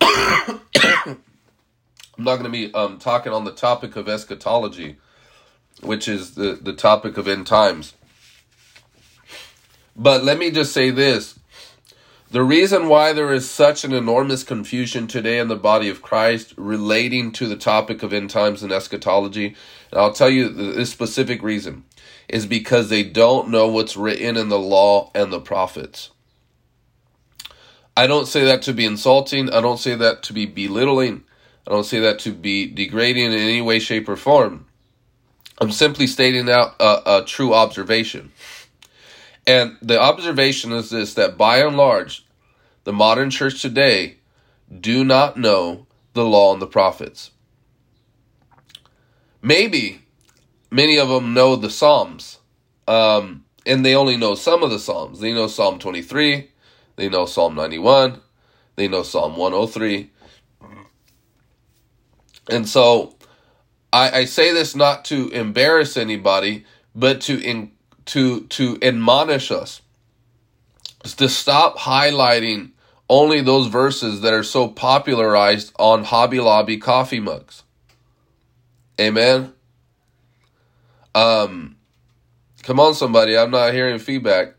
I'm 2.16 2.24
not 2.24 2.36
going 2.36 2.50
to 2.50 2.50
be 2.50 2.72
um, 2.72 2.98
talking 2.98 3.32
on 3.32 3.44
the 3.44 3.52
topic 3.52 3.96
of 3.96 4.08
eschatology, 4.08 4.96
which 5.82 6.08
is 6.08 6.34
the, 6.34 6.58
the 6.60 6.72
topic 6.72 7.18
of 7.18 7.28
end 7.28 7.46
times. 7.46 7.94
But 9.94 10.24
let 10.24 10.38
me 10.38 10.50
just 10.50 10.72
say 10.72 10.90
this. 10.90 11.38
The 12.30 12.42
reason 12.42 12.88
why 12.88 13.12
there 13.12 13.32
is 13.32 13.48
such 13.48 13.84
an 13.84 13.92
enormous 13.92 14.42
confusion 14.42 15.06
today 15.06 15.38
in 15.38 15.48
the 15.48 15.56
body 15.56 15.88
of 15.88 16.02
Christ 16.02 16.54
relating 16.56 17.30
to 17.32 17.46
the 17.46 17.56
topic 17.56 18.02
of 18.02 18.12
end 18.12 18.30
times 18.30 18.62
and 18.62 18.72
eschatology, 18.72 19.54
and 19.92 20.00
I'll 20.00 20.12
tell 20.12 20.28
you 20.28 20.48
this 20.48 20.90
specific 20.90 21.42
reason, 21.42 21.84
is 22.28 22.44
because 22.44 22.88
they 22.88 23.04
don't 23.04 23.48
know 23.48 23.68
what's 23.68 23.96
written 23.96 24.36
in 24.36 24.48
the 24.48 24.58
law 24.58 25.10
and 25.14 25.32
the 25.32 25.40
prophets. 25.40 26.10
I 27.96 28.06
don't 28.06 28.26
say 28.26 28.44
that 28.44 28.60
to 28.62 28.74
be 28.74 28.84
insulting. 28.84 29.50
I 29.50 29.60
don't 29.60 29.78
say 29.78 29.94
that 29.94 30.22
to 30.24 30.32
be 30.32 30.46
belittling. 30.46 31.24
I 31.66 31.70
don't 31.70 31.84
say 31.84 32.00
that 32.00 32.20
to 32.20 32.32
be 32.32 32.66
degrading 32.66 33.24
in 33.24 33.32
any 33.32 33.60
way, 33.60 33.78
shape, 33.78 34.08
or 34.08 34.16
form. 34.16 34.66
I'm 35.58 35.72
simply 35.72 36.06
stating 36.06 36.48
out 36.48 36.76
a, 36.78 37.18
a 37.18 37.24
true 37.24 37.54
observation. 37.54 38.32
And 39.46 39.76
the 39.80 40.00
observation 40.00 40.72
is 40.72 40.90
this 40.90 41.14
that 41.14 41.36
by 41.36 41.58
and 41.58 41.76
large, 41.76 42.26
the 42.84 42.92
modern 42.92 43.30
church 43.30 43.62
today 43.62 44.16
do 44.80 45.04
not 45.04 45.36
know 45.36 45.86
the 46.12 46.24
law 46.24 46.52
and 46.52 46.62
the 46.62 46.66
prophets. 46.66 47.30
Maybe 49.42 50.02
many 50.70 50.98
of 50.98 51.08
them 51.08 51.34
know 51.34 51.56
the 51.56 51.70
Psalms, 51.70 52.38
um, 52.88 53.44
and 53.64 53.84
they 53.84 53.94
only 53.94 54.16
know 54.16 54.34
some 54.34 54.62
of 54.62 54.70
the 54.70 54.78
Psalms. 54.78 55.20
They 55.20 55.32
know 55.32 55.46
Psalm 55.46 55.78
23, 55.78 56.50
they 56.96 57.08
know 57.08 57.26
Psalm 57.26 57.54
91, 57.54 58.20
they 58.76 58.88
know 58.88 59.02
Psalm 59.02 59.36
103. 59.36 60.10
And 62.48 62.68
so 62.68 63.16
I, 63.92 64.20
I 64.20 64.24
say 64.24 64.52
this 64.52 64.76
not 64.76 65.04
to 65.06 65.28
embarrass 65.30 65.96
anybody, 65.96 66.64
but 66.94 67.20
to 67.22 67.40
in, 67.40 67.72
to 68.06 68.42
to 68.42 68.78
admonish 68.82 69.50
us 69.50 69.82
to 71.14 71.28
stop 71.28 71.78
highlighting 71.78 72.70
only 73.08 73.40
those 73.40 73.68
verses 73.68 74.22
that 74.22 74.32
are 74.32 74.42
so 74.42 74.68
popularized 74.68 75.72
on 75.78 76.04
Hobby 76.04 76.40
Lobby 76.40 76.78
coffee 76.78 77.20
mugs. 77.20 77.62
Amen. 79.00 79.52
Um, 81.14 81.76
come 82.62 82.80
on, 82.80 82.94
somebody. 82.94 83.36
I'm 83.36 83.50
not 83.50 83.72
hearing 83.72 83.98
feedback. 83.98 84.54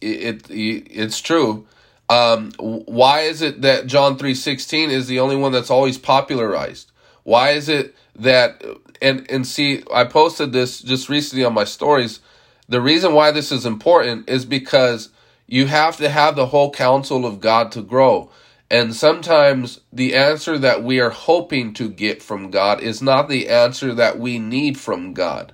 It, 0.00 0.50
it 0.50 0.86
it's 0.90 1.20
true. 1.20 1.66
Um, 2.08 2.52
why 2.58 3.20
is 3.20 3.42
it 3.42 3.62
that 3.62 3.86
John 3.86 4.18
three 4.18 4.34
sixteen 4.34 4.90
is 4.90 5.06
the 5.06 5.20
only 5.20 5.36
one 5.36 5.52
that's 5.52 5.70
always 5.70 5.98
popularized? 5.98 6.91
Why 7.24 7.50
is 7.50 7.68
it 7.68 7.94
that 8.16 8.62
and 9.00 9.28
and 9.30 9.46
see 9.46 9.82
I 9.92 10.04
posted 10.04 10.52
this 10.52 10.80
just 10.80 11.08
recently 11.08 11.44
on 11.44 11.54
my 11.54 11.64
stories. 11.64 12.20
The 12.68 12.80
reason 12.80 13.12
why 13.12 13.32
this 13.32 13.52
is 13.52 13.66
important 13.66 14.28
is 14.28 14.44
because 14.44 15.10
you 15.46 15.66
have 15.66 15.96
to 15.98 16.08
have 16.08 16.36
the 16.36 16.46
whole 16.46 16.70
counsel 16.70 17.26
of 17.26 17.40
God 17.40 17.72
to 17.72 17.82
grow. 17.82 18.30
And 18.70 18.94
sometimes 18.94 19.80
the 19.92 20.14
answer 20.14 20.56
that 20.58 20.82
we 20.82 20.98
are 20.98 21.10
hoping 21.10 21.74
to 21.74 21.90
get 21.90 22.22
from 22.22 22.50
God 22.50 22.80
is 22.80 23.02
not 23.02 23.28
the 23.28 23.48
answer 23.48 23.92
that 23.94 24.18
we 24.18 24.38
need 24.38 24.78
from 24.78 25.12
God. 25.12 25.52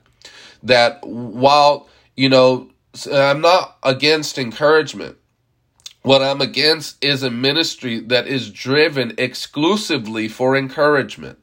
That 0.62 1.04
while, 1.04 1.88
you 2.16 2.28
know, 2.28 2.70
I'm 3.12 3.40
not 3.40 3.78
against 3.82 4.38
encouragement. 4.38 5.16
What 6.02 6.22
I'm 6.22 6.40
against 6.40 7.04
is 7.04 7.25
a 7.25 7.30
ministry 7.30 7.98
that 8.00 8.28
is 8.28 8.50
driven 8.50 9.14
exclusively 9.18 10.28
for 10.28 10.56
encouragement 10.56 11.38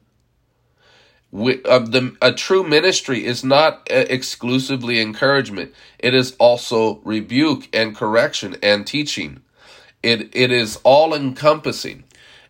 we, 1.36 1.62
uh, 1.64 1.80
the, 1.80 2.16
a 2.22 2.32
true 2.32 2.62
ministry 2.62 3.26
is 3.26 3.44
not 3.44 3.86
uh, 3.90 4.06
exclusively 4.08 5.00
encouragement. 5.00 5.74
It 5.98 6.14
is 6.14 6.34
also 6.38 7.00
rebuke 7.04 7.68
and 7.74 7.94
correction 7.94 8.56
and 8.62 8.86
teaching. 8.86 9.42
It 10.02 10.34
it 10.34 10.50
is 10.50 10.78
all 10.82 11.12
encompassing, 11.14 12.04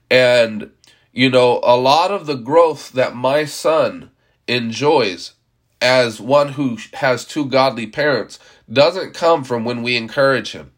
and 0.09 0.71
you 1.12 1.28
know 1.31 1.61
a 1.64 1.76
lot 1.76 2.12
of 2.12 2.26
the 2.26 2.37
growth 2.37 2.93
that 2.93 3.16
my 3.16 3.45
son 3.45 4.11
enjoys 4.47 5.33
as 5.83 6.21
one 6.21 6.50
who 6.50 6.78
has 6.95 7.25
two 7.25 7.47
godly 7.47 7.88
parents 7.88 8.38
doesn't 8.73 9.14
come 9.14 9.43
from 9.43 9.64
when 9.64 9.83
we 9.83 9.97
encourage 9.97 10.52
him. 10.52 10.71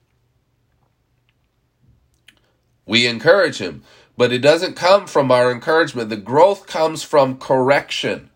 We 2.87 3.07
encourage 3.07 3.59
him, 3.59 3.83
but 4.19 4.33
it 4.33 4.41
doesn't 4.41 4.75
come 4.75 5.07
from 5.07 5.31
our 5.31 5.53
encouragement. 5.53 6.09
The 6.09 6.17
growth 6.17 6.67
comes 6.67 7.05
from 7.05 7.39
correction. 7.39 8.31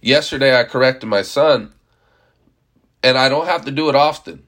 Yesterday, 0.00 0.58
I 0.58 0.64
corrected 0.64 1.10
my 1.10 1.20
son, 1.20 1.74
and 3.02 3.18
I 3.18 3.28
don't 3.28 3.44
have 3.44 3.66
to 3.66 3.70
do 3.70 3.90
it 3.90 3.94
often. 3.94 4.44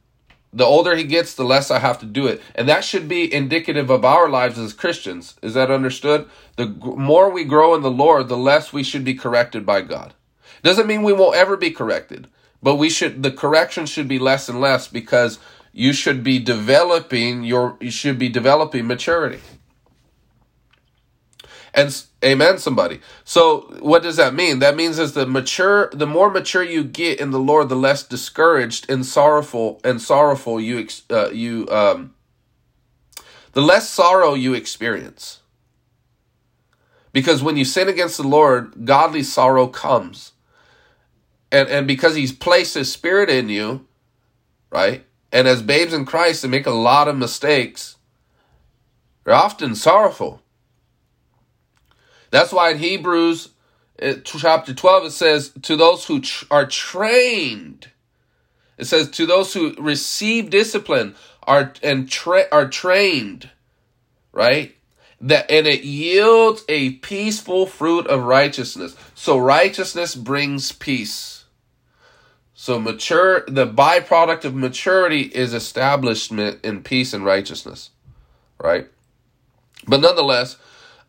The 0.50 0.65
older 0.65 0.97
he 0.97 1.05
gets, 1.05 1.35
the 1.35 1.45
less 1.45 1.71
I 1.71 1.79
have 1.81 1.99
to 1.99 2.07
do 2.07 2.27
it. 2.27 2.41
And 2.55 2.67
that 2.71 2.85
should 2.85 3.07
be 3.07 3.33
indicative 3.33 3.91
of 3.91 4.03
our 4.03 4.31
lives 4.31 4.59
as 4.59 4.73
Christians. 4.73 5.37
Is 5.43 5.53
that 5.53 5.71
understood? 5.71 6.27
The 6.57 6.69
more 6.69 7.29
we 7.29 7.45
grow 7.45 7.75
in 7.75 7.83
the 7.83 7.91
Lord, 7.91 8.29
the 8.29 8.37
less 8.38 8.73
we 8.73 8.83
should 8.83 9.05
be 9.05 9.15
corrected 9.15 9.67
by 9.67 9.83
God. 9.83 10.15
Doesn't 10.62 10.87
mean 10.87 11.03
we 11.03 11.12
won't 11.12 11.37
ever 11.37 11.59
be 11.59 11.71
corrected, 11.71 12.29
but 12.62 12.77
we 12.77 12.88
should, 12.88 13.23
the 13.23 13.31
correction 13.31 13.85
should 13.85 14.09
be 14.09 14.19
less 14.19 14.49
and 14.49 14.59
less 14.59 14.88
because 14.88 15.38
you 15.75 15.93
should 15.93 16.25
be 16.25 16.38
developing 16.38 17.45
your, 17.45 17.77
you 17.79 17.91
should 17.91 18.19
be 18.19 18.31
developing 18.31 18.87
maturity. 18.87 19.41
And 21.75 22.03
amen, 22.25 22.59
somebody. 22.59 23.01
So 23.25 23.77
what 23.81 24.03
does 24.03 24.17
that 24.17 24.35
mean? 24.35 24.59
That 24.59 24.77
means 24.77 24.99
as 24.99 25.13
the 25.13 25.27
mature, 25.27 25.91
the 25.93 26.07
more 26.07 26.31
mature 26.31 26.63
you 26.63 26.83
get 26.83 27.21
in 27.21 27.31
the 27.31 27.39
Lord, 27.39 27.69
the 27.69 27.77
less 27.77 28.03
discouraged 28.03 28.91
and 28.91 29.05
sorrowful 29.05 29.81
and 29.85 30.01
sorrowful 30.01 30.61
you 30.61 30.87
uh, 31.11 31.31
you 31.31 31.69
um, 31.71 32.15
the 33.53 33.63
less 33.63 33.89
sorrow 33.89 34.35
you 34.35 34.55
experience. 34.55 35.41
Because 37.13 37.43
when 37.43 37.57
you 37.57 37.65
sin 37.65 37.89
against 37.89 38.17
the 38.17 38.27
Lord, 38.27 38.85
godly 38.85 39.23
sorrow 39.23 39.67
comes. 39.67 40.33
And 41.51 41.69
and 41.69 41.87
because 41.87 42.15
he's 42.15 42.33
placed 42.33 42.75
his 42.75 42.93
spirit 42.93 43.31
in 43.31 43.49
you, 43.49 43.87
right? 44.71 45.05
And 45.33 45.47
as 45.47 45.63
babes 45.63 45.93
in 45.93 46.07
Christ, 46.07 46.43
they 46.43 46.49
make 46.49 46.67
a 46.67 46.71
lot 46.71 47.09
of 47.09 47.17
mistakes. 47.17 47.97
They're 49.25 49.35
often 49.35 49.75
sorrowful. 49.75 50.43
That's 52.30 52.52
why 52.52 52.70
in 52.70 52.78
Hebrews 52.78 53.50
uh, 54.00 54.14
chapter 54.25 54.75
12 54.75 55.04
it 55.06 55.11
says, 55.11 55.50
To 55.62 55.76
those 55.76 56.06
who 56.06 56.20
tr- 56.20 56.44
are 56.50 56.66
trained, 56.66 57.88
it 58.76 58.85
says, 58.87 59.11
To 59.11 59.26
those 59.26 59.54
who 59.54 59.75
receive 59.78 60.50
discipline 60.50 61.14
are 61.42 61.73
and 61.82 62.08
tra- 62.08 62.49
are 62.52 62.68
trained, 62.68 63.50
right? 64.32 64.76
That 65.20 65.50
and 65.50 65.66
it 65.66 65.82
yields 65.82 66.64
a 66.68 66.92
peaceful 66.92 67.66
fruit 67.66 68.06
of 68.06 68.23
righteousness. 68.23 68.94
So 69.14 69.37
righteousness 69.38 70.14
brings 70.14 70.70
peace. 70.70 71.44
So 72.54 72.78
mature 72.78 73.44
the 73.49 73.66
byproduct 73.66 74.44
of 74.44 74.54
maturity 74.54 75.23
is 75.23 75.54
establishment 75.54 76.64
in 76.64 76.82
peace 76.82 77.12
and 77.12 77.25
righteousness. 77.25 77.90
Right? 78.62 78.88
But 79.87 80.00
nonetheless, 80.00 80.56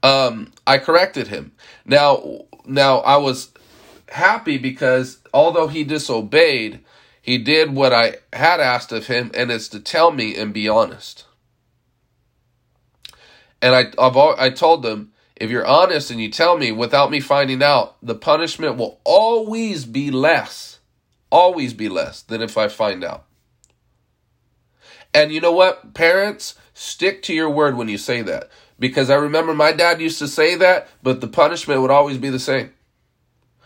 um, 0.04 0.52
I 0.66 0.78
corrected 0.78 1.28
him. 1.28 1.52
Now, 1.86 2.46
now 2.66 3.00
I 3.00 3.18
was 3.18 3.52
happy 4.10 4.58
because 4.58 5.20
although 5.34 5.68
he 5.68 5.84
disobeyed, 5.84 6.80
he 7.22 7.38
did 7.38 7.74
what 7.74 7.94
I 7.94 8.16
had 8.34 8.60
asked 8.60 8.92
of 8.92 9.08
him, 9.08 9.32
and 9.34 9.52
it's 9.52 9.68
to 9.70 9.80
tell 9.80 10.12
me 10.12 10.36
and 10.36 10.54
be 10.54 10.70
honest. 10.70 11.26
And 13.62 13.76
I, 13.76 13.92
I've, 14.00 14.18
I 14.18 14.50
told 14.50 14.84
them, 14.84 15.12
if 15.36 15.50
you're 15.50 15.66
honest 15.66 16.12
and 16.12 16.20
you 16.20 16.30
tell 16.30 16.58
me 16.58 16.72
without 16.72 17.12
me 17.12 17.20
finding 17.20 17.62
out, 17.62 17.96
the 18.02 18.16
punishment 18.16 18.78
will 18.78 19.00
always 19.04 19.86
be 19.86 20.12
less, 20.12 20.80
always 21.30 21.74
be 21.74 21.90
less 21.90 22.22
than 22.22 22.42
if 22.42 22.58
I 22.58 22.68
find 22.68 23.04
out. 23.04 23.26
And 25.14 25.32
you 25.32 25.42
know 25.42 25.52
what, 25.52 25.94
parents, 25.94 26.56
stick 26.74 27.22
to 27.24 27.34
your 27.34 27.50
word 27.50 27.76
when 27.76 27.90
you 27.90 27.98
say 27.98 28.22
that 28.22 28.50
because 28.80 29.10
I 29.10 29.16
remember 29.16 29.54
my 29.54 29.72
dad 29.72 30.02
used 30.02 30.20
to 30.20 30.28
say 30.28 30.56
that, 30.56 30.88
but 31.04 31.22
the 31.22 31.28
punishment 31.28 31.82
would 31.82 31.92
always 31.92 32.18
be 32.18 32.30
the 32.30 32.40
same. 32.40 32.74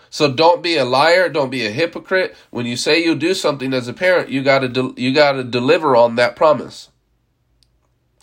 So 0.09 0.31
don't 0.31 0.61
be 0.61 0.77
a 0.77 0.85
liar, 0.85 1.29
don't 1.29 1.49
be 1.49 1.65
a 1.65 1.71
hypocrite. 1.71 2.35
When 2.51 2.65
you 2.65 2.75
say 2.75 3.03
you'll 3.03 3.15
do 3.15 3.33
something 3.33 3.73
as 3.73 3.87
a 3.87 3.93
parent, 3.93 4.29
you 4.29 4.43
got 4.43 4.59
to 4.59 4.69
de- 4.69 5.01
you 5.01 5.13
got 5.13 5.33
to 5.33 5.43
deliver 5.43 5.95
on 5.95 6.17
that 6.17 6.35
promise. 6.35 6.89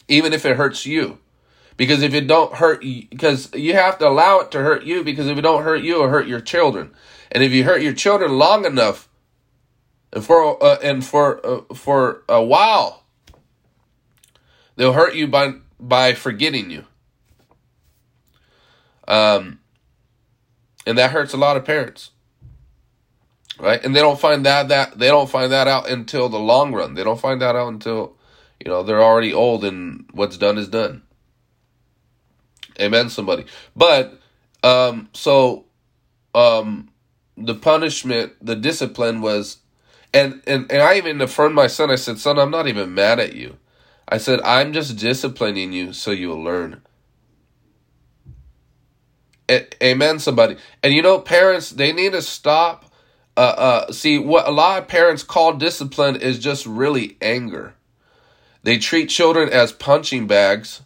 Even 0.06 0.32
if 0.32 0.44
it 0.44 0.56
hurts 0.56 0.86
you. 0.86 1.18
Because 1.76 2.02
if 2.02 2.12
it 2.14 2.26
don't 2.26 2.54
hurt 2.54 2.82
you, 2.82 3.08
because 3.08 3.52
you 3.54 3.72
have 3.72 3.98
to 3.98 4.08
allow 4.08 4.40
it 4.40 4.50
to 4.50 4.58
hurt 4.58 4.84
you 4.84 5.02
because 5.02 5.26
if 5.26 5.38
it 5.38 5.40
don't 5.40 5.62
hurt 5.62 5.82
you, 5.82 5.94
it'll 5.94 6.08
hurt 6.08 6.28
your 6.28 6.40
children. 6.40 6.92
And 7.32 7.42
if 7.42 7.52
you 7.52 7.64
hurt 7.64 7.82
your 7.82 7.94
children 7.94 8.38
long 8.38 8.64
enough 8.64 9.08
and 10.12 10.24
for 10.24 10.62
uh, 10.62 10.78
and 10.82 11.04
for 11.04 11.44
uh, 11.44 11.74
for 11.74 12.22
a 12.28 12.42
while, 12.42 13.04
they'll 14.76 14.92
hurt 14.92 15.14
you 15.14 15.26
by 15.26 15.54
by 15.80 16.14
forgetting 16.14 16.70
you. 16.70 16.84
Um 19.08 19.60
and 20.86 20.98
that 20.98 21.10
hurts 21.10 21.32
a 21.32 21.38
lot 21.38 21.56
of 21.56 21.64
parents. 21.64 22.10
Right? 23.58 23.84
And 23.84 23.94
they 23.94 24.00
don't 24.00 24.18
find 24.18 24.46
that 24.46 24.68
that 24.68 24.98
they 24.98 25.08
don't 25.08 25.28
find 25.28 25.52
that 25.52 25.68
out 25.68 25.90
until 25.90 26.28
the 26.28 26.38
long 26.38 26.72
run. 26.72 26.94
They 26.94 27.04
don't 27.04 27.20
find 27.20 27.40
that 27.42 27.56
out 27.56 27.68
until 27.68 28.16
you 28.64 28.70
know 28.70 28.82
they're 28.82 29.02
already 29.02 29.32
old 29.32 29.64
and 29.64 30.06
what's 30.12 30.36
done 30.36 30.58
is 30.58 30.68
done. 30.68 31.02
Amen 32.80 33.10
somebody. 33.10 33.44
But 33.76 34.20
um 34.62 35.08
so 35.12 35.66
um 36.34 36.88
the 37.36 37.54
punishment, 37.54 38.32
the 38.40 38.56
discipline 38.56 39.20
was 39.20 39.58
and 40.12 40.42
and 40.46 40.70
and 40.70 40.82
I 40.82 40.96
even 40.96 41.20
affirmed 41.20 41.54
my 41.54 41.66
son. 41.66 41.90
I 41.90 41.94
said, 41.96 42.18
"Son, 42.18 42.38
I'm 42.38 42.50
not 42.50 42.66
even 42.66 42.94
mad 42.94 43.20
at 43.20 43.34
you." 43.34 43.56
I 44.10 44.18
said, 44.18 44.40
"I'm 44.42 44.72
just 44.72 44.96
disciplining 44.96 45.72
you 45.72 45.92
so 45.92 46.10
you'll 46.10 46.42
learn." 46.42 46.82
amen 49.82 50.18
somebody. 50.18 50.56
And 50.82 50.92
you 50.94 51.02
know 51.02 51.18
parents 51.18 51.70
they 51.70 51.92
need 51.92 52.12
to 52.12 52.22
stop 52.22 52.90
uh, 53.36 53.40
uh, 53.88 53.92
see 53.92 54.18
what 54.18 54.46
a 54.46 54.50
lot 54.50 54.82
of 54.82 54.88
parents 54.88 55.22
call 55.22 55.54
discipline 55.54 56.16
is 56.16 56.38
just 56.38 56.66
really 56.66 57.16
anger. 57.22 57.74
They 58.62 58.78
treat 58.78 59.08
children 59.08 59.48
as 59.48 59.72
punching 59.72 60.26
bags 60.26 60.82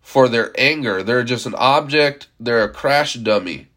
for 0.00 0.28
their 0.28 0.52
anger. 0.56 1.02
They're 1.02 1.24
just 1.24 1.46
an 1.46 1.54
object. 1.56 2.28
They're 2.40 2.64
a 2.64 2.72
crash 2.72 3.14
dummy. 3.14 3.68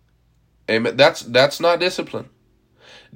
Amen. 0.69 0.95
That's 0.95 1.21
that's 1.21 1.59
not 1.59 1.79
discipline. 1.79 2.29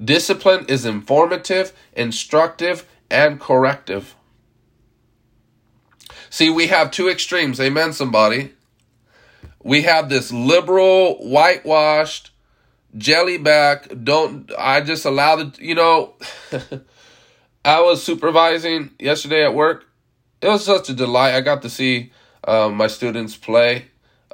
Discipline 0.02 0.66
is 0.68 0.84
informative 0.84 1.72
instructive 1.94 2.86
and 3.10 3.40
corrective 3.40 4.16
see 6.34 6.50
we 6.50 6.66
have 6.66 6.90
two 6.90 7.08
extremes 7.08 7.60
amen 7.60 7.92
somebody 7.92 8.52
we 9.64 9.82
have 9.82 10.10
this 10.10 10.30
liberal, 10.30 11.16
whitewashed, 11.26 12.30
jellyback. 12.96 14.04
Don't 14.04 14.52
I 14.56 14.82
just 14.82 15.06
allow 15.06 15.36
the 15.36 15.56
you 15.58 15.74
know? 15.74 16.14
I 17.64 17.80
was 17.80 18.02
supervising 18.02 18.90
yesterday 18.98 19.42
at 19.42 19.54
work. 19.54 19.86
It 20.42 20.48
was 20.48 20.66
such 20.66 20.90
a 20.90 20.94
delight. 20.94 21.34
I 21.34 21.40
got 21.40 21.62
to 21.62 21.70
see 21.70 22.12
uh, 22.46 22.68
my 22.68 22.88
students 22.88 23.38
play 23.38 23.86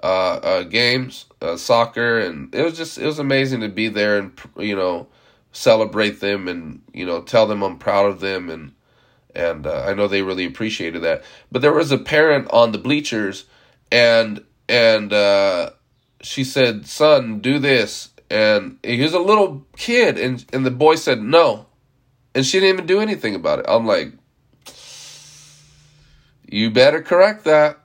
uh, 0.02 0.40
uh, 0.42 0.62
games, 0.64 1.26
uh, 1.40 1.56
soccer, 1.56 2.18
and 2.18 2.52
it 2.52 2.64
was 2.64 2.76
just 2.76 2.98
it 2.98 3.06
was 3.06 3.20
amazing 3.20 3.60
to 3.60 3.68
be 3.68 3.88
there 3.88 4.18
and 4.18 4.38
you 4.58 4.74
know 4.74 5.06
celebrate 5.52 6.20
them 6.20 6.48
and 6.48 6.82
you 6.92 7.06
know 7.06 7.22
tell 7.22 7.46
them 7.46 7.62
I'm 7.62 7.78
proud 7.78 8.06
of 8.06 8.18
them 8.18 8.50
and 8.50 8.72
and 9.34 9.66
uh, 9.66 9.84
I 9.86 9.94
know 9.94 10.08
they 10.08 10.22
really 10.22 10.44
appreciated 10.44 11.02
that. 11.02 11.22
But 11.50 11.62
there 11.62 11.72
was 11.72 11.92
a 11.92 11.98
parent 11.98 12.48
on 12.50 12.72
the 12.72 12.78
bleachers 12.78 13.46
and 13.90 14.44
and 14.68 15.12
uh, 15.12 15.70
she 16.22 16.44
said, 16.44 16.86
"Son, 16.86 17.40
do 17.40 17.58
this." 17.58 18.10
And 18.30 18.78
he 18.84 19.02
was 19.02 19.12
a 19.12 19.18
little 19.18 19.66
kid, 19.76 20.18
and 20.18 20.44
and 20.52 20.64
the 20.64 20.70
boy 20.70 20.94
said 20.94 21.20
no, 21.20 21.66
and 22.34 22.46
she 22.46 22.60
didn't 22.60 22.74
even 22.74 22.86
do 22.86 23.00
anything 23.00 23.34
about 23.34 23.58
it. 23.58 23.66
I'm 23.68 23.86
like, 23.86 24.12
you 26.48 26.70
better 26.70 27.02
correct 27.02 27.44
that. 27.44 27.80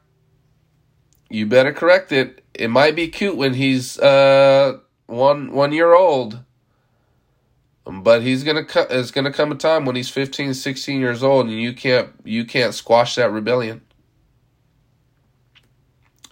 You 1.30 1.48
better 1.48 1.74
correct 1.74 2.12
it. 2.12 2.44
It 2.54 2.70
might 2.70 2.96
be 2.96 3.08
cute 3.08 3.36
when 3.36 3.56
he's 3.56 4.00
uh 4.00 4.78
one 5.08 5.52
one 5.52 5.74
year 5.74 5.94
old. 5.94 6.40
But 7.86 8.24
he's 8.24 8.44
gonna 8.44 8.66
co- 8.66 8.88
it's 8.90 9.12
gonna 9.12 9.32
come 9.32 9.52
a 9.52 9.56
time 9.56 9.86
when 9.86 9.96
he's 9.96 10.10
15, 10.10 10.56
16 10.56 11.00
years 11.00 11.22
old, 11.22 11.48
and 11.48 11.62
you 11.62 11.74
can't 11.74 12.10
you 12.24 12.44
can't 12.44 12.74
squash 12.74 13.16
that 13.16 13.32
rebellion. 13.32 13.82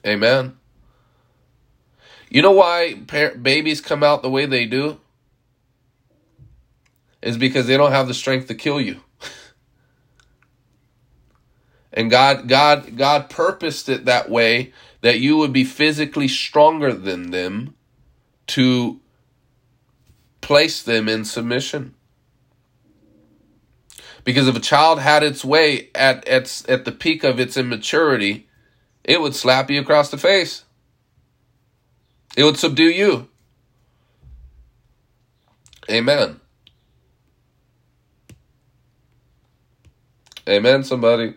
Amen. 0.05 0.57
You 2.29 2.41
know 2.41 2.51
why 2.51 3.01
par- 3.07 3.35
babies 3.35 3.81
come 3.81 4.03
out 4.03 4.23
the 4.23 4.29
way 4.29 4.47
they 4.47 4.65
do? 4.65 4.99
Is 7.21 7.37
because 7.37 7.67
they 7.67 7.77
don't 7.77 7.91
have 7.91 8.07
the 8.07 8.13
strength 8.13 8.47
to 8.47 8.55
kill 8.55 8.81
you. 8.81 9.01
and 11.93 12.09
God 12.09 12.47
God 12.47 12.97
God 12.97 13.29
purposed 13.29 13.89
it 13.89 14.05
that 14.05 14.29
way 14.29 14.73
that 15.01 15.19
you 15.19 15.37
would 15.37 15.53
be 15.53 15.63
physically 15.63 16.27
stronger 16.27 16.93
than 16.93 17.29
them 17.29 17.75
to 18.47 18.99
place 20.43 20.83
them 20.83 21.09
in 21.09 21.25
submission. 21.25 21.95
Because 24.23 24.47
if 24.47 24.55
a 24.55 24.59
child 24.59 24.99
had 24.99 25.23
its 25.23 25.43
way 25.43 25.89
at, 25.95 26.27
at, 26.27 26.63
at 26.69 26.85
the 26.85 26.91
peak 26.91 27.23
of 27.23 27.39
its 27.39 27.57
immaturity, 27.57 28.47
it 29.03 29.19
would 29.19 29.35
slap 29.35 29.71
you 29.71 29.81
across 29.81 30.11
the 30.11 30.17
face. 30.17 30.63
It 32.37 32.43
would 32.43 32.57
subdue 32.57 32.83
you. 32.83 33.27
Amen. 35.89 36.39
Amen, 40.47 40.83
somebody. 40.83 41.35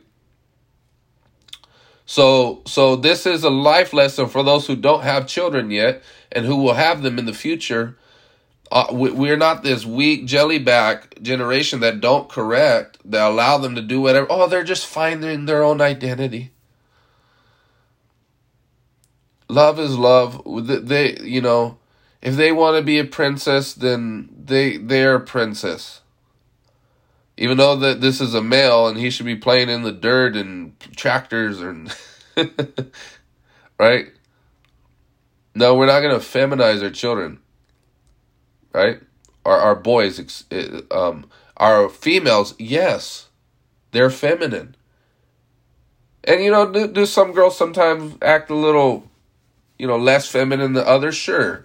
So, 2.06 2.62
so 2.66 2.94
this 2.96 3.26
is 3.26 3.42
a 3.42 3.50
life 3.50 3.92
lesson 3.92 4.28
for 4.28 4.42
those 4.44 4.66
who 4.66 4.76
don't 4.76 5.02
have 5.02 5.26
children 5.26 5.70
yet 5.70 6.02
and 6.30 6.46
who 6.46 6.56
will 6.56 6.74
have 6.74 7.02
them 7.02 7.18
in 7.18 7.26
the 7.26 7.34
future. 7.34 7.96
Uh, 8.70 8.88
we, 8.92 9.30
are 9.30 9.36
not 9.36 9.62
this 9.62 9.86
weak 9.86 10.26
jellyback 10.26 11.22
generation 11.22 11.80
that 11.80 12.00
don't 12.00 12.28
correct, 12.28 12.98
that 13.04 13.28
allow 13.28 13.58
them 13.58 13.76
to 13.76 13.82
do 13.82 14.00
whatever. 14.00 14.26
Oh, 14.28 14.48
they're 14.48 14.64
just 14.64 14.86
finding 14.86 15.44
their 15.46 15.62
own 15.62 15.80
identity 15.80 16.50
love 19.48 19.78
is 19.78 19.96
love. 19.96 20.42
They, 20.46 21.16
you 21.20 21.40
know, 21.40 21.78
if 22.22 22.36
they 22.36 22.52
want 22.52 22.76
to 22.76 22.82
be 22.82 22.98
a 22.98 23.04
princess, 23.04 23.74
then 23.74 24.28
they 24.44 24.76
they're 24.76 25.16
a 25.16 25.20
princess. 25.20 26.00
Even 27.36 27.58
though 27.58 27.76
that 27.76 28.00
this 28.00 28.20
is 28.20 28.34
a 28.34 28.42
male 28.42 28.88
and 28.88 28.98
he 28.98 29.10
should 29.10 29.26
be 29.26 29.36
playing 29.36 29.68
in 29.68 29.82
the 29.82 29.92
dirt 29.92 30.36
and 30.36 30.78
tractors 30.96 31.60
and 31.60 31.94
right? 33.78 34.06
No, 35.54 35.74
we're 35.74 35.86
not 35.86 36.00
going 36.00 36.18
to 36.18 36.26
feminize 36.26 36.82
our 36.82 36.90
children. 36.90 37.38
Right? 38.76 39.00
Our 39.46 39.58
our 39.58 39.74
boys 39.74 40.44
eh, 40.50 40.82
um 40.90 41.30
our 41.56 41.88
females, 41.88 42.54
yes. 42.58 43.28
They're 43.92 44.10
feminine. 44.10 44.76
And 46.24 46.44
you 46.44 46.50
know, 46.50 46.70
do, 46.70 46.86
do 46.86 47.06
some 47.06 47.32
girls 47.32 47.56
sometimes 47.56 48.16
act 48.20 48.50
a 48.50 48.54
little 48.54 49.08
you 49.78 49.86
know, 49.86 49.96
less 49.96 50.28
feminine 50.28 50.72
than 50.72 50.86
others, 50.86 51.14
sure. 51.14 51.64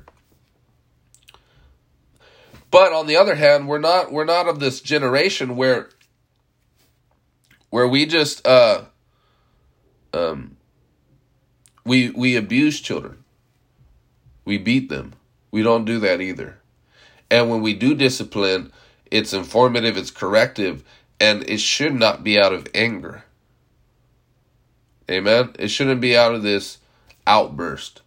But 2.69 2.93
on 2.93 3.08
the 3.08 3.17
other 3.17 3.36
hand, 3.36 3.67
we're 3.67 3.80
not 3.80 4.12
we're 4.12 4.26
not 4.26 4.47
of 4.47 4.60
this 4.60 4.80
generation 4.80 5.58
where 5.58 5.89
where 7.69 7.88
we 7.88 8.06
just 8.06 8.45
uh 8.47 8.86
um 10.13 10.56
we 11.86 12.10
we 12.12 12.38
abuse 12.38 12.80
children. 12.80 13.24
We 14.45 14.58
beat 14.58 14.89
them. 14.89 15.13
We 15.52 15.63
don't 15.63 15.86
do 15.86 16.00
that 16.00 16.21
either. 16.21 16.61
And 17.32 17.50
when 17.50 17.62
we 17.62 17.74
do 17.74 17.96
discipline, 17.96 18.74
it's 19.10 19.34
informative, 19.34 19.96
it's 19.96 20.12
corrective, 20.12 20.84
and 21.20 21.50
it 21.50 21.62
should 21.62 21.96
not 21.96 22.24
be 22.24 22.38
out 22.38 22.52
of 22.52 22.67
anger. 22.76 23.24
Amen. 25.10 25.56
It 25.58 25.70
shouldn't 25.70 26.02
be 26.02 26.15
out 26.15 26.36
of 26.36 26.44
this 26.44 26.80
outburst, 27.26 28.02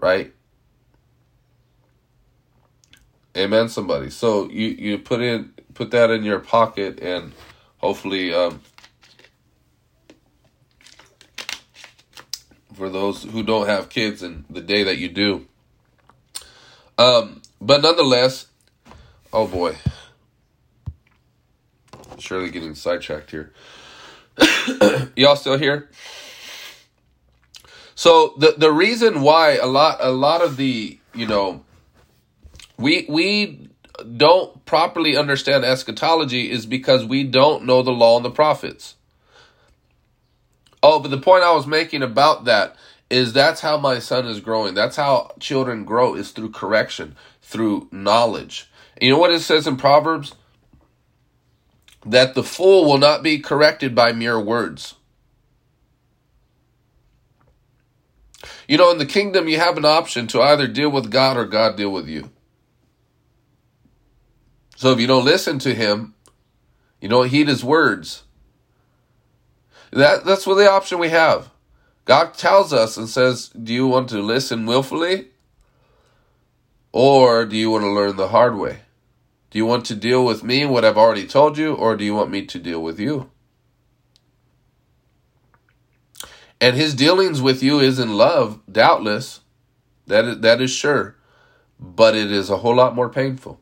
right? 0.00 0.32
Amen, 3.36 3.68
somebody. 3.68 4.10
So 4.10 4.48
you 4.50 4.68
you 4.68 4.98
put 4.98 5.20
in 5.20 5.52
put 5.74 5.90
that 5.92 6.10
in 6.10 6.22
your 6.22 6.38
pocket, 6.38 7.00
and 7.00 7.32
hopefully, 7.78 8.32
um, 8.34 8.60
for 12.74 12.90
those 12.90 13.22
who 13.22 13.42
don't 13.42 13.66
have 13.66 13.88
kids, 13.88 14.22
and 14.22 14.44
the 14.50 14.60
day 14.60 14.82
that 14.82 14.98
you 14.98 15.08
do. 15.08 15.46
Um, 16.98 17.40
but 17.60 17.80
nonetheless, 17.80 18.46
oh 19.32 19.46
boy, 19.46 19.76
surely 22.18 22.50
getting 22.50 22.74
sidetracked 22.74 23.30
here. 23.30 23.52
Y'all 25.16 25.36
still 25.36 25.58
here? 25.58 25.90
So 27.94 28.34
the 28.38 28.54
the 28.56 28.72
reason 28.72 29.20
why 29.20 29.56
a 29.56 29.66
lot 29.66 29.98
a 30.00 30.10
lot 30.10 30.42
of 30.42 30.56
the 30.56 30.98
you 31.14 31.26
know 31.26 31.64
we 32.78 33.06
we 33.08 33.68
don't 34.16 34.64
properly 34.64 35.16
understand 35.16 35.64
eschatology 35.64 36.50
is 36.50 36.66
because 36.66 37.04
we 37.04 37.24
don't 37.24 37.64
know 37.64 37.82
the 37.82 37.92
law 37.92 38.16
and 38.16 38.24
the 38.24 38.30
prophets. 38.30 38.96
Oh, 40.82 40.98
but 40.98 41.10
the 41.10 41.20
point 41.20 41.44
I 41.44 41.52
was 41.52 41.66
making 41.66 42.02
about 42.02 42.44
that 42.46 42.76
is 43.08 43.32
that's 43.32 43.60
how 43.60 43.76
my 43.76 43.98
son 43.98 44.26
is 44.26 44.40
growing. 44.40 44.74
That's 44.74 44.96
how 44.96 45.32
children 45.38 45.84
grow 45.84 46.14
is 46.14 46.32
through 46.32 46.50
correction, 46.50 47.14
through 47.40 47.88
knowledge. 47.92 48.70
You 49.02 49.10
know 49.10 49.18
what 49.18 49.32
it 49.32 49.40
says 49.40 49.66
in 49.66 49.76
Proverbs? 49.78 50.36
That 52.06 52.36
the 52.36 52.44
fool 52.44 52.84
will 52.84 52.98
not 52.98 53.24
be 53.24 53.40
corrected 53.40 53.96
by 53.96 54.12
mere 54.12 54.38
words. 54.38 54.94
You 58.68 58.78
know, 58.78 58.92
in 58.92 58.98
the 58.98 59.06
kingdom, 59.06 59.48
you 59.48 59.58
have 59.58 59.76
an 59.76 59.84
option 59.84 60.28
to 60.28 60.40
either 60.40 60.68
deal 60.68 60.88
with 60.88 61.10
God 61.10 61.36
or 61.36 61.46
God 61.46 61.76
deal 61.76 61.90
with 61.90 62.08
you. 62.08 62.30
So 64.76 64.92
if 64.92 65.00
you 65.00 65.08
don't 65.08 65.24
listen 65.24 65.58
to 65.60 65.74
him, 65.74 66.14
you 67.00 67.08
don't 67.08 67.28
heed 67.28 67.48
his 67.48 67.64
words. 67.64 68.22
That 69.90 70.24
that's 70.24 70.46
what 70.46 70.54
the 70.54 70.70
option 70.70 71.00
we 71.00 71.08
have. 71.08 71.50
God 72.04 72.34
tells 72.34 72.72
us 72.72 72.96
and 72.96 73.08
says, 73.08 73.48
"Do 73.48 73.74
you 73.74 73.88
want 73.88 74.08
to 74.10 74.22
listen 74.22 74.64
willfully, 74.64 75.30
or 76.92 77.44
do 77.44 77.56
you 77.56 77.68
want 77.68 77.82
to 77.82 77.90
learn 77.90 78.14
the 78.14 78.28
hard 78.28 78.56
way? 78.56 78.78
Do 79.52 79.58
you 79.58 79.66
want 79.66 79.84
to 79.86 79.94
deal 79.94 80.24
with 80.24 80.42
me 80.42 80.64
what 80.64 80.82
I've 80.82 80.96
already 80.96 81.26
told 81.26 81.58
you, 81.58 81.74
or 81.74 81.94
do 81.94 82.04
you 82.04 82.14
want 82.14 82.30
me 82.30 82.46
to 82.46 82.58
deal 82.58 82.82
with 82.82 82.98
you?" 82.98 83.30
And 86.58 86.74
his 86.74 86.94
dealings 86.94 87.42
with 87.42 87.62
you 87.62 87.78
is 87.78 87.98
in 87.98 88.16
love, 88.16 88.60
doubtless. 88.70 89.40
That 90.06 90.24
is, 90.24 90.40
that 90.40 90.62
is 90.62 90.70
sure, 90.70 91.16
but 91.78 92.16
it 92.16 92.32
is 92.32 92.48
a 92.48 92.56
whole 92.56 92.74
lot 92.74 92.94
more 92.94 93.10
painful. 93.10 93.60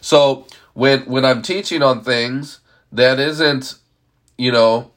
So 0.00 0.46
when 0.74 1.02
when 1.02 1.24
I'm 1.24 1.42
teaching 1.42 1.80
on 1.80 2.02
things 2.02 2.58
that 2.90 3.20
isn't, 3.20 3.76
you 4.36 4.50
know, 4.50 4.90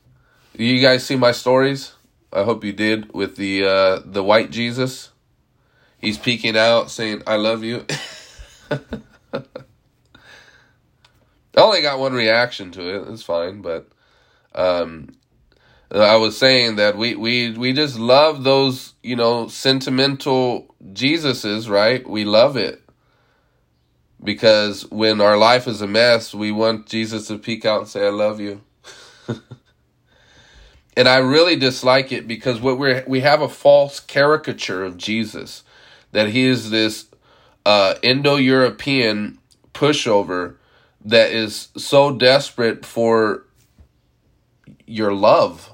you 0.58 0.82
guys 0.82 1.06
see 1.06 1.16
my 1.16 1.32
stories. 1.32 1.94
I 2.32 2.44
hope 2.44 2.64
you 2.64 2.74
did 2.74 3.14
with 3.14 3.36
the 3.36 3.66
uh, 3.66 4.00
the 4.04 4.24
white 4.24 4.50
Jesus. 4.50 5.12
He's 6.00 6.18
peeking 6.18 6.58
out, 6.58 6.90
saying, 6.90 7.22
"I 7.28 7.36
love 7.36 7.64
you." 7.64 7.86
I 9.34 9.42
only 11.58 11.82
got 11.82 12.00
one 12.00 12.14
reaction 12.14 12.72
to 12.72 12.96
it. 12.96 13.08
It's 13.10 13.24
fine, 13.24 13.62
but 13.62 13.88
um, 14.56 15.10
I 15.92 16.16
was 16.18 16.38
saying 16.38 16.78
that 16.78 16.98
we 16.98 17.16
we 17.16 17.52
we 17.52 17.74
just 17.74 17.98
love 17.98 18.44
those 18.44 18.94
you 19.04 19.16
know 19.16 19.48
sentimental 19.48 20.76
Jesuses, 20.94 21.70
right? 21.70 22.08
We 22.08 22.26
love 22.26 22.58
it 22.58 22.84
because 24.24 24.90
when 24.90 25.22
our 25.22 25.38
life 25.38 25.68
is 25.68 25.82
a 25.82 25.88
mess, 25.88 26.34
we 26.34 26.52
want 26.52 26.88
Jesus 26.88 27.28
to 27.28 27.38
peek 27.38 27.66
out 27.66 27.82
and 27.82 27.90
say, 27.90 28.08
I 28.08 28.10
love 28.10 28.40
you. 28.40 28.62
and 30.98 31.08
I 31.08 31.18
really 31.18 31.56
dislike 31.56 32.12
it 32.12 32.28
because 32.28 32.62
what 32.62 32.78
we're 32.78 33.04
we 33.08 33.20
have 33.22 33.42
a 33.42 33.50
false 33.50 34.00
caricature 34.00 34.84
of 34.84 34.98
Jesus 34.98 35.64
that 36.12 36.30
he 36.30 36.46
is 36.46 36.70
this 36.70 37.08
uh, 37.66 37.96
Indo-European 38.02 39.40
pushover 39.74 40.56
that 41.06 41.32
is 41.32 41.70
so 41.76 42.12
desperate 42.16 42.86
for 42.86 43.46
your 44.86 45.14
love. 45.14 45.72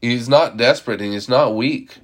He's 0.00 0.28
not 0.28 0.56
desperate 0.56 1.00
and 1.00 1.12
he's 1.12 1.28
not 1.28 1.56
weak. 1.56 1.98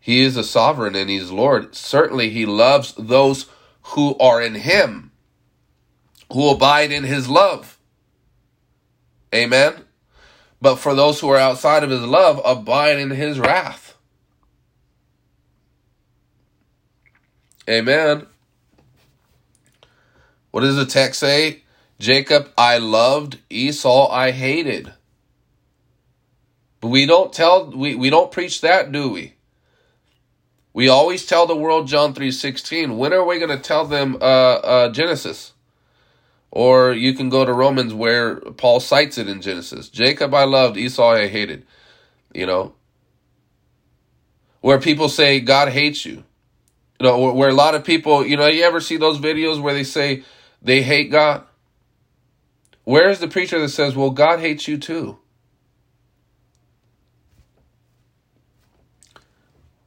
He 0.00 0.20
is 0.20 0.36
a 0.36 0.44
sovereign 0.44 0.94
and 0.94 1.08
he's 1.08 1.30
Lord. 1.30 1.74
Certainly 1.74 2.30
he 2.30 2.46
loves 2.46 2.94
those 2.98 3.46
who 3.82 4.16
are 4.18 4.40
in 4.40 4.54
him, 4.54 5.12
who 6.32 6.50
abide 6.50 6.92
in 6.92 7.04
his 7.04 7.28
love. 7.28 7.78
Amen. 9.34 9.74
But 10.60 10.76
for 10.76 10.94
those 10.94 11.20
who 11.20 11.28
are 11.28 11.38
outside 11.38 11.82
of 11.82 11.90
his 11.90 12.02
love, 12.02 12.40
abide 12.44 12.98
in 12.98 13.10
his 13.10 13.38
wrath. 13.38 13.83
Amen. 17.68 18.26
What 20.50 20.60
does 20.60 20.76
the 20.76 20.86
text 20.86 21.20
say? 21.20 21.62
Jacob 21.98 22.50
I 22.58 22.78
loved, 22.78 23.38
Esau 23.48 24.08
I 24.10 24.30
hated. 24.30 24.92
But 26.80 26.88
we 26.88 27.06
don't 27.06 27.32
tell 27.32 27.70
we, 27.70 27.94
we 27.94 28.10
don't 28.10 28.30
preach 28.30 28.60
that, 28.60 28.92
do 28.92 29.08
we? 29.08 29.34
We 30.74 30.88
always 30.88 31.24
tell 31.24 31.46
the 31.46 31.56
world 31.56 31.86
John 31.86 32.14
3:16. 32.14 32.96
When 32.96 33.12
are 33.12 33.24
we 33.24 33.38
going 33.38 33.56
to 33.56 33.62
tell 33.62 33.86
them 33.86 34.16
uh, 34.20 34.24
uh, 34.24 34.92
Genesis? 34.92 35.52
Or 36.50 36.92
you 36.92 37.14
can 37.14 37.30
go 37.30 37.44
to 37.44 37.52
Romans 37.52 37.94
where 37.94 38.36
Paul 38.36 38.80
cites 38.80 39.18
it 39.18 39.28
in 39.28 39.40
Genesis. 39.40 39.88
Jacob 39.88 40.34
I 40.34 40.44
loved, 40.44 40.76
Esau 40.76 41.10
I 41.10 41.26
hated. 41.26 41.64
You 42.32 42.46
know, 42.46 42.74
where 44.60 44.80
people 44.80 45.08
say 45.08 45.40
God 45.40 45.70
hates 45.70 46.04
you. 46.04 46.24
You 47.00 47.06
know, 47.06 47.32
where, 47.32 47.48
a 47.48 47.54
lot 47.54 47.74
of 47.74 47.84
people, 47.84 48.24
you 48.24 48.36
know, 48.36 48.46
you 48.46 48.62
ever 48.62 48.80
see 48.80 48.96
those 48.96 49.18
videos 49.18 49.60
where 49.60 49.74
they 49.74 49.84
say 49.84 50.24
they 50.62 50.82
hate 50.82 51.10
God? 51.10 51.44
Where 52.84 53.10
is 53.10 53.18
the 53.18 53.28
preacher 53.28 53.58
that 53.60 53.70
says, 53.70 53.96
"Well, 53.96 54.10
God 54.10 54.40
hates 54.40 54.68
you 54.68 54.78
too"? 54.78 55.18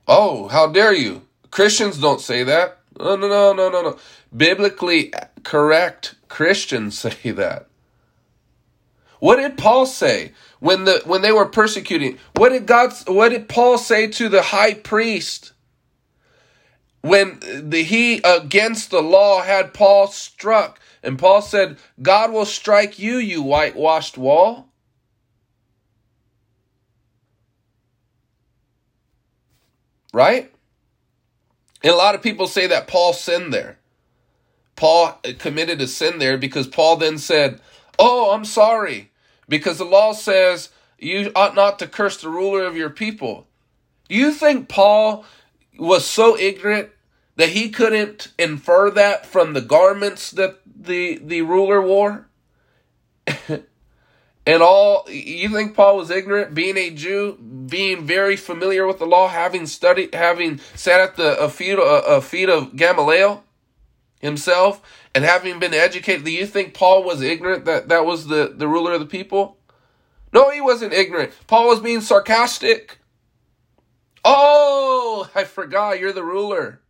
Oh, 0.08 0.48
how 0.48 0.68
dare 0.68 0.94
you? 0.94 1.24
Christians 1.52 2.00
don't 2.00 2.22
say 2.22 2.44
that. 2.44 2.80
No, 3.00 3.16
no, 3.16 3.28
no, 3.28 3.54
no, 3.54 3.70
no, 3.70 3.82
no. 3.82 3.98
Biblically 4.36 5.14
correct 5.44 6.16
Christians 6.28 6.98
say 7.00 7.32
that. 7.32 7.68
What 9.20 9.38
did 9.38 9.58
Paul 9.58 9.86
say 9.86 10.34
when 10.60 10.86
the 10.86 11.02
when 11.06 11.22
they 11.22 11.32
were 11.32 11.48
persecuting? 11.48 12.20
What 12.36 12.50
did 12.50 12.66
God 12.66 12.94
what 13.08 13.30
did 13.30 13.50
Paul 13.50 13.78
say 13.78 14.08
to 14.08 14.30
the 14.30 14.42
high 14.42 14.76
priest? 14.76 15.54
When 17.08 17.40
the 17.42 17.84
he 17.84 18.22
against 18.24 18.92
the 18.92 19.02
law 19.02 19.42
had 19.42 19.74
Paul 19.74 20.08
struck 20.08 20.80
and 21.04 21.18
Paul 21.18 21.42
said, 21.42 21.78
"God 22.02 22.32
will 22.32 22.46
strike 22.46 23.00
you, 23.00 23.18
you 23.18 23.42
whitewashed 23.42 24.18
wall." 24.18 24.70
Right? 30.14 30.52
And 31.84 31.94
a 31.94 31.98
lot 31.98 32.16
of 32.16 32.22
people 32.24 32.48
say 32.48 32.68
that 32.68 32.88
Paul 32.88 33.14
sinned 33.14 33.54
there. 33.54 33.78
Paul 34.76 35.20
committed 35.40 35.82
a 35.82 35.88
sin 35.88 36.20
there 36.20 36.38
because 36.38 36.68
Paul 36.68 36.98
then 36.98 37.18
said, 37.18 37.60
Oh, 38.00 38.32
I'm 38.32 38.46
sorry, 38.46 39.12
because 39.50 39.78
the 39.78 39.86
law 39.86 40.14
says 40.14 40.70
you 41.00 41.32
ought 41.36 41.56
not 41.56 41.80
to 41.80 41.88
curse 41.88 42.18
the 42.18 42.30
ruler 42.30 42.66
of 42.66 42.78
your 42.78 42.90
people. 42.90 43.48
Do 44.08 44.16
you 44.16 44.32
think 44.32 44.70
Paul 44.70 45.26
was 45.78 46.06
so 46.06 46.38
ignorant 46.38 46.90
that 47.38 47.50
he 47.50 47.70
couldn't 47.70 48.34
infer 48.38 48.92
that 48.92 49.26
from 49.26 49.54
the 49.54 49.62
garments 49.62 50.32
that 50.32 50.60
the, 50.66 51.20
the 51.24 51.42
ruler 51.44 51.82
wore? 51.82 52.28
and 54.46 54.64
all 54.64 55.06
you 55.10 55.50
think 55.50 55.76
Paul 55.76 55.98
was 55.98 56.10
ignorant, 56.10 56.54
being 56.54 56.78
a 56.78 56.90
Jew, 56.90 57.38
being 57.38 58.06
very 58.06 58.36
familiar 58.36 58.86
with 58.86 59.00
the 59.00 59.06
law, 59.06 59.28
having 59.28 59.68
studied, 59.68 60.14
having 60.14 60.60
sat 60.76 61.00
at 61.00 61.16
the 61.16 61.38
a 61.40 61.48
feet, 61.48 61.78
a 61.80 62.22
feet 62.22 62.50
of 62.50 62.76
Gamaliel 62.76 63.44
himself, 64.20 64.82
and 65.14 65.24
having 65.24 65.60
been 65.60 65.74
educated. 65.74 66.26
Do 66.26 66.32
you 66.32 66.48
think 66.48 66.74
Paul 66.74 67.04
was 67.04 67.22
ignorant 67.22 67.66
that 67.66 67.90
that 67.90 68.06
was 68.06 68.28
the, 68.28 68.54
the 68.56 68.68
ruler 68.68 68.94
of 68.94 69.00
the 69.00 69.06
people? 69.06 69.58
No, 70.34 70.50
he 70.50 70.60
wasn't 70.60 70.94
ignorant. 70.94 71.34
Paul 71.46 71.68
was 71.68 71.80
being 71.80 72.02
sarcastic. 72.02 72.98
Oh, 74.26 75.30
I 75.36 75.44
forgot 75.44 76.00
you're 76.00 76.12
the 76.12 76.24
ruler. 76.24 76.82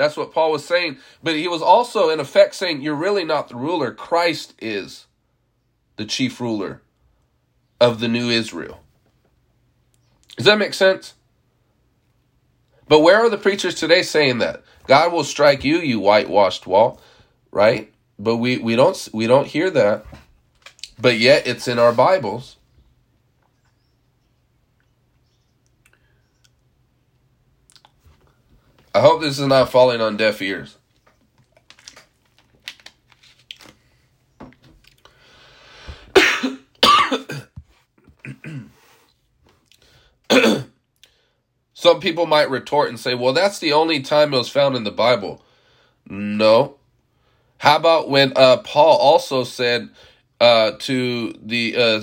That's 0.00 0.16
what 0.16 0.32
Paul 0.32 0.50
was 0.52 0.64
saying. 0.64 0.96
But 1.22 1.36
he 1.36 1.46
was 1.46 1.60
also, 1.60 2.08
in 2.08 2.20
effect, 2.20 2.54
saying, 2.54 2.80
You're 2.80 2.94
really 2.94 3.22
not 3.22 3.48
the 3.48 3.56
ruler. 3.56 3.92
Christ 3.92 4.54
is 4.58 5.06
the 5.96 6.06
chief 6.06 6.40
ruler 6.40 6.80
of 7.78 8.00
the 8.00 8.08
new 8.08 8.30
Israel. 8.30 8.80
Does 10.38 10.46
that 10.46 10.58
make 10.58 10.72
sense? 10.72 11.12
But 12.88 13.00
where 13.00 13.18
are 13.18 13.28
the 13.28 13.36
preachers 13.36 13.74
today 13.74 14.02
saying 14.02 14.38
that? 14.38 14.64
God 14.86 15.12
will 15.12 15.22
strike 15.22 15.64
you, 15.64 15.76
you 15.76 16.00
whitewashed 16.00 16.66
wall, 16.66 16.98
right? 17.50 17.92
But 18.18 18.38
we, 18.38 18.56
we 18.56 18.76
don't 18.76 19.08
we 19.12 19.26
don't 19.26 19.46
hear 19.46 19.68
that. 19.70 20.06
But 20.98 21.18
yet 21.18 21.46
it's 21.46 21.68
in 21.68 21.78
our 21.78 21.92
Bibles. 21.92 22.56
I 28.94 29.00
hope 29.00 29.20
this 29.20 29.38
is 29.38 29.46
not 29.46 29.70
falling 29.70 30.00
on 30.00 30.16
deaf 30.16 30.42
ears. 30.42 30.76
Some 41.72 41.98
people 42.00 42.26
might 42.26 42.50
retort 42.50 42.90
and 42.90 43.00
say, 43.00 43.14
well, 43.14 43.32
that's 43.32 43.58
the 43.58 43.72
only 43.72 44.00
time 44.00 44.34
it 44.34 44.36
was 44.36 44.50
found 44.50 44.76
in 44.76 44.84
the 44.84 44.90
Bible. 44.90 45.42
No. 46.04 46.76
How 47.56 47.76
about 47.76 48.10
when 48.10 48.34
uh, 48.36 48.58
Paul 48.58 48.98
also 48.98 49.44
said 49.44 49.88
uh, 50.40 50.72
to 50.80 51.32
the 51.40 51.76
uh, 51.76 52.02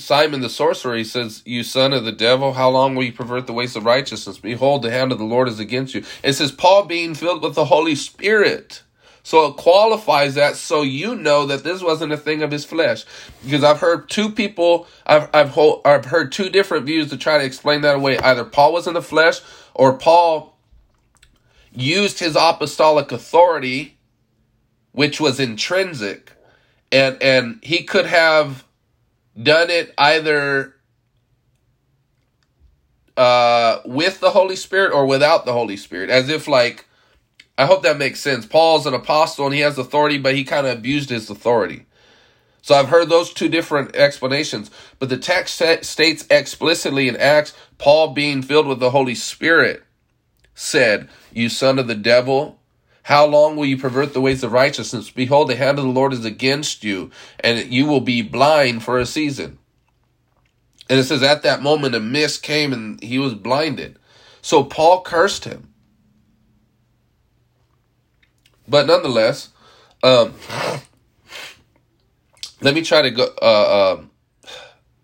Simon 0.00 0.40
the 0.40 0.48
sorcerer, 0.48 0.96
he 0.96 1.04
says, 1.04 1.42
You 1.44 1.62
son 1.62 1.92
of 1.92 2.04
the 2.04 2.12
devil, 2.12 2.54
how 2.54 2.70
long 2.70 2.94
will 2.94 3.04
you 3.04 3.12
pervert 3.12 3.46
the 3.46 3.52
ways 3.52 3.76
of 3.76 3.84
righteousness? 3.84 4.38
Behold, 4.38 4.82
the 4.82 4.90
hand 4.90 5.12
of 5.12 5.18
the 5.18 5.24
Lord 5.24 5.48
is 5.48 5.60
against 5.60 5.94
you. 5.94 6.04
It 6.22 6.32
says, 6.34 6.52
Paul 6.52 6.84
being 6.84 7.14
filled 7.14 7.42
with 7.42 7.54
the 7.54 7.66
Holy 7.66 7.94
Spirit. 7.94 8.82
So 9.22 9.46
it 9.46 9.56
qualifies 9.56 10.34
that 10.34 10.56
so 10.56 10.82
you 10.82 11.14
know 11.14 11.46
that 11.46 11.62
this 11.62 11.82
wasn't 11.82 12.12
a 12.12 12.16
thing 12.16 12.42
of 12.42 12.50
his 12.50 12.64
flesh. 12.64 13.04
Because 13.44 13.62
I've 13.62 13.80
heard 13.80 14.08
two 14.08 14.30
people, 14.30 14.86
I've, 15.06 15.28
I've, 15.34 15.56
I've 15.84 16.06
heard 16.06 16.32
two 16.32 16.48
different 16.48 16.86
views 16.86 17.10
to 17.10 17.16
try 17.16 17.38
to 17.38 17.44
explain 17.44 17.82
that 17.82 17.96
away. 17.96 18.18
Either 18.18 18.44
Paul 18.44 18.72
was 18.72 18.86
in 18.86 18.94
the 18.94 19.02
flesh 19.02 19.40
or 19.74 19.96
Paul 19.98 20.58
used 21.72 22.18
his 22.18 22.34
apostolic 22.34 23.12
authority, 23.12 23.98
which 24.92 25.20
was 25.20 25.38
intrinsic, 25.38 26.32
and, 26.90 27.22
and 27.22 27.60
he 27.62 27.84
could 27.84 28.06
have 28.06 28.64
done 29.40 29.70
it 29.70 29.92
either 29.98 30.74
uh, 33.16 33.80
with 33.84 34.20
the 34.20 34.30
Holy 34.30 34.56
Spirit 34.56 34.92
or 34.92 35.06
without 35.06 35.44
the 35.44 35.52
Holy 35.52 35.76
Spirit, 35.76 36.10
as 36.10 36.28
if 36.28 36.48
like 36.48 36.86
I 37.58 37.66
hope 37.66 37.82
that 37.82 37.98
makes 37.98 38.20
sense. 38.20 38.46
Paul's 38.46 38.86
an 38.86 38.94
apostle 38.94 39.44
and 39.44 39.54
he 39.54 39.60
has 39.60 39.76
authority, 39.76 40.16
but 40.16 40.34
he 40.34 40.44
kind 40.44 40.66
of 40.66 40.78
abused 40.78 41.10
his 41.10 41.28
authority. 41.28 41.84
So 42.62 42.74
I've 42.74 42.88
heard 42.88 43.08
those 43.08 43.32
two 43.32 43.48
different 43.48 43.96
explanations, 43.96 44.70
but 44.98 45.08
the 45.08 45.16
text 45.16 45.62
states 45.82 46.26
explicitly 46.30 47.08
in 47.08 47.16
Acts, 47.16 47.54
Paul 47.78 48.14
being 48.14 48.42
filled 48.42 48.66
with 48.66 48.80
the 48.80 48.90
Holy 48.90 49.14
Spirit 49.14 49.82
said, 50.54 51.08
You 51.32 51.48
son 51.48 51.78
of 51.78 51.86
the 51.86 51.94
devil, 51.94 52.59
how 53.10 53.26
long 53.26 53.56
will 53.56 53.66
you 53.66 53.76
pervert 53.76 54.12
the 54.12 54.20
ways 54.20 54.44
of 54.44 54.52
righteousness? 54.52 55.10
Behold, 55.10 55.48
the 55.48 55.56
hand 55.56 55.80
of 55.80 55.84
the 55.84 55.90
Lord 55.90 56.12
is 56.12 56.24
against 56.24 56.84
you, 56.84 57.10
and 57.40 57.58
you 57.68 57.86
will 57.86 58.00
be 58.00 58.22
blind 58.22 58.84
for 58.84 59.00
a 59.00 59.04
season. 59.04 59.58
And 60.88 60.96
it 60.96 61.02
says, 61.02 61.20
At 61.20 61.42
that 61.42 61.60
moment, 61.60 61.96
a 61.96 62.00
mist 62.00 62.44
came 62.44 62.72
and 62.72 63.02
he 63.02 63.18
was 63.18 63.34
blinded. 63.34 63.98
So 64.42 64.62
Paul 64.62 65.02
cursed 65.02 65.44
him. 65.44 65.74
But 68.68 68.86
nonetheless, 68.86 69.48
um, 70.04 70.32
let 72.60 72.74
me 72.76 72.82
try 72.82 73.02
to 73.02 73.10
go. 73.10 73.26
Uh, 73.42 73.96
um, 73.98 74.10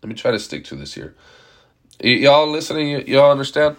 let 0.00 0.08
me 0.08 0.14
try 0.14 0.30
to 0.30 0.38
stick 0.38 0.64
to 0.66 0.76
this 0.76 0.94
here. 0.94 1.16
Y- 2.00 2.10
y'all 2.10 2.48
listening? 2.48 2.98
Y- 2.98 3.04
y'all 3.08 3.32
understand? 3.32 3.76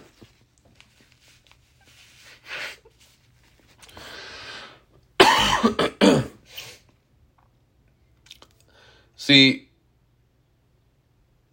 See, 9.28 9.68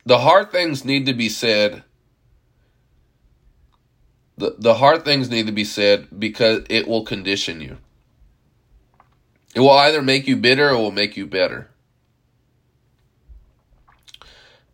the 0.05 0.19
hard 0.19 0.49
things 0.49 0.85
need 0.85 1.07
to 1.07 1.13
be 1.13 1.27
said. 1.27 1.83
The, 4.37 4.55
the 4.57 4.75
hard 4.75 5.03
things 5.03 5.29
need 5.29 5.47
to 5.47 5.51
be 5.51 5.65
said 5.65 6.07
because 6.17 6.63
it 6.69 6.87
will 6.87 7.03
condition 7.03 7.59
you. 7.59 7.75
It 9.53 9.59
will 9.59 9.71
either 9.71 10.01
make 10.01 10.25
you 10.25 10.37
bitter 10.37 10.69
or 10.69 10.77
will 10.77 10.91
make 10.91 11.17
you 11.17 11.27
better. 11.27 11.69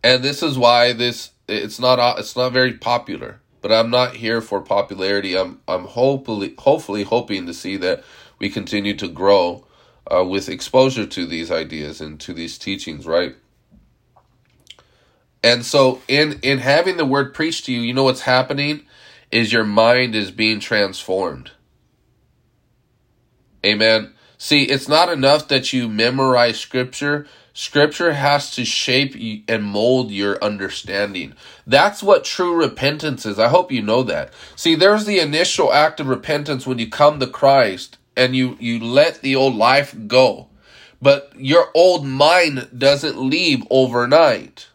And 0.04 0.22
this 0.22 0.44
is 0.44 0.56
why 0.56 0.94
this 0.94 1.32
it's 1.48 1.80
not 1.80 2.20
it's 2.20 2.36
not 2.36 2.54
very 2.54 2.74
popular. 2.74 3.42
But 3.62 3.72
I'm 3.72 3.90
not 3.90 4.18
here 4.18 4.42
for 4.42 4.62
popularity. 4.62 5.36
I'm 5.36 5.60
I'm 5.68 5.86
hopefully 5.86 6.54
hopefully 6.56 7.02
hoping 7.02 7.48
to 7.48 7.54
see 7.56 7.78
that 7.78 8.04
we 8.38 8.52
continue 8.52 8.96
to 8.98 9.08
grow 9.08 9.66
uh, 10.10 10.24
with 10.24 10.50
exposure 10.50 11.06
to 11.06 11.26
these 11.26 11.52
ideas 11.52 12.02
and 12.02 12.20
to 12.22 12.34
these 12.34 12.58
teachings, 12.58 13.06
right? 13.06 13.36
And 15.44 15.66
so 15.66 16.02
in 16.08 16.40
in 16.42 16.60
having 16.60 16.98
the 16.98 17.06
word 17.06 17.34
preached 17.34 17.66
to 17.66 17.74
you, 17.74 17.82
you 17.82 17.94
know 17.94 18.04
what's 18.04 18.22
happening 18.22 18.86
is 19.32 19.54
your 19.54 19.64
mind 19.64 20.16
is 20.16 20.32
being 20.32 20.60
transformed. 20.60 21.52
Amen. 23.66 24.14
See, 24.38 24.64
it's 24.64 24.88
not 24.88 25.10
enough 25.10 25.48
that 25.50 25.72
you 25.72 25.88
memorize 25.88 26.60
scripture. 26.60 27.28
Scripture 27.54 28.14
has 28.14 28.56
to 28.56 28.66
shape 28.66 29.16
and 29.48 29.64
mold 29.64 30.10
your 30.10 30.44
understanding. 30.44 31.34
That's 31.68 32.02
what 32.02 32.24
true 32.24 32.56
repentance 32.56 33.26
is. 33.26 33.38
I 33.38 33.50
hope 33.50 33.72
you 33.72 33.82
know 33.82 34.04
that. 34.04 34.34
See, 34.56 34.74
there's 34.74 35.06
the 35.06 35.20
initial 35.20 35.72
act 35.72 36.00
of 36.00 36.08
repentance 36.08 36.66
when 36.66 36.80
you 36.80 36.90
come 36.90 37.20
to 37.20 37.28
Christ 37.28 37.98
and 38.16 38.36
you, 38.36 38.58
you 38.60 38.80
let 38.80 39.22
the 39.22 39.36
old 39.36 39.56
life 39.56 39.96
go. 40.08 40.48
But 41.02 41.34
your 41.36 41.70
old 41.74 42.06
mind 42.06 42.70
doesn't 42.78 43.18
leave 43.18 43.66
overnight. 43.70 44.68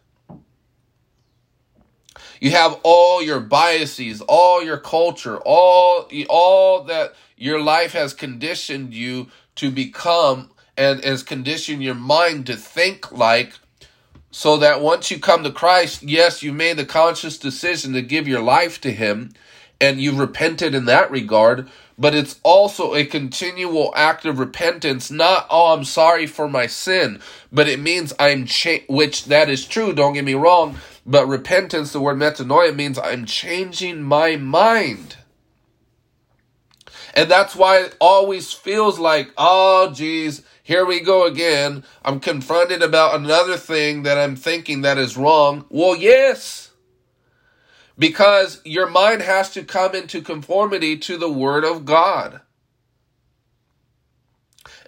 You 2.40 2.51
have 2.51 2.79
all 2.83 3.22
your 3.22 3.40
biases, 3.40 4.20
all 4.22 4.62
your 4.62 4.79
culture, 4.79 5.38
all 5.38 6.09
all 6.29 6.85
that 6.85 7.14
your 7.37 7.61
life 7.61 7.92
has 7.92 8.12
conditioned 8.12 8.92
you 8.92 9.29
to 9.57 9.70
become 9.70 10.51
and 10.77 11.03
has 11.03 11.22
conditioned 11.22 11.83
your 11.83 11.94
mind 11.94 12.46
to 12.46 12.57
think 12.57 13.11
like 13.11 13.55
so 14.31 14.59
that 14.59 14.83
once 14.83 15.11
you 15.11 15.18
come 15.18 15.44
to 15.44 15.51
Christ, 15.51 16.03
yes, 16.03 16.42
you 16.42 16.53
made 16.53 16.77
the 16.77 16.85
conscious 16.85 17.38
decision 17.38 17.94
to 17.94 18.03
give 18.03 18.29
your 18.29 18.42
life 18.42 18.81
to 18.83 18.92
Him 18.92 19.33
and 19.81 20.01
you 20.01 20.12
repented 20.12 20.75
in 20.75 20.85
that 20.87 21.11
regard, 21.11 21.68
but 21.99 22.15
it's 22.15 22.39
also 22.43 22.95
a 22.95 23.05
continual 23.05 23.93
act 23.97 24.25
of 24.25 24.39
repentance, 24.39 25.11
not, 25.11 25.47
oh, 25.51 25.75
I'm 25.75 25.85
sorry 25.85 26.27
for 26.27 26.49
my 26.49 26.67
sin, 26.67 27.21
but 27.53 27.69
it 27.69 27.81
means 27.81 28.13
I'm, 28.19 28.47
cha- 28.47 28.85
which 28.89 29.27
that 29.27 29.49
is 29.49 29.67
true, 29.67 29.93
don't 29.93 30.15
get 30.15 30.25
me 30.25 30.35
wrong, 30.35 30.79
but 31.07 31.27
repentance, 31.27 31.93
the 31.93 32.01
word 32.01 32.19
metanoia, 32.19 32.75
means 32.75 32.99
I'm 32.99 33.25
changing 33.25 34.03
my 34.03 34.37
mind. 34.37 35.17
And 37.15 37.31
that's 37.31 37.57
why 37.57 37.79
it 37.79 37.97
always 37.99 38.53
feels 38.53 38.99
like, 38.99 39.33
oh, 39.39 39.91
geez, 39.95 40.43
here 40.63 40.85
we 40.85 41.01
go 41.01 41.27
again. 41.27 41.83
I'm 42.05 42.21
confronted 42.21 42.83
about 42.83 43.19
another 43.19 43.57
thing 43.57 44.03
that 44.03 44.19
I'm 44.19 44.37
thinking 44.37 44.83
that 44.83 44.99
is 44.99 45.17
wrong. 45.17 45.65
Well, 45.71 45.97
yes. 45.97 46.65
Because 47.99 48.61
your 48.65 48.89
mind 48.89 49.23
has 49.23 49.51
to 49.53 49.65
come 49.65 49.95
into 49.95 50.21
conformity 50.21 50.99
to 50.99 51.17
the 51.17 51.31
Word 51.31 51.65
of 51.65 51.85
God. 51.85 52.41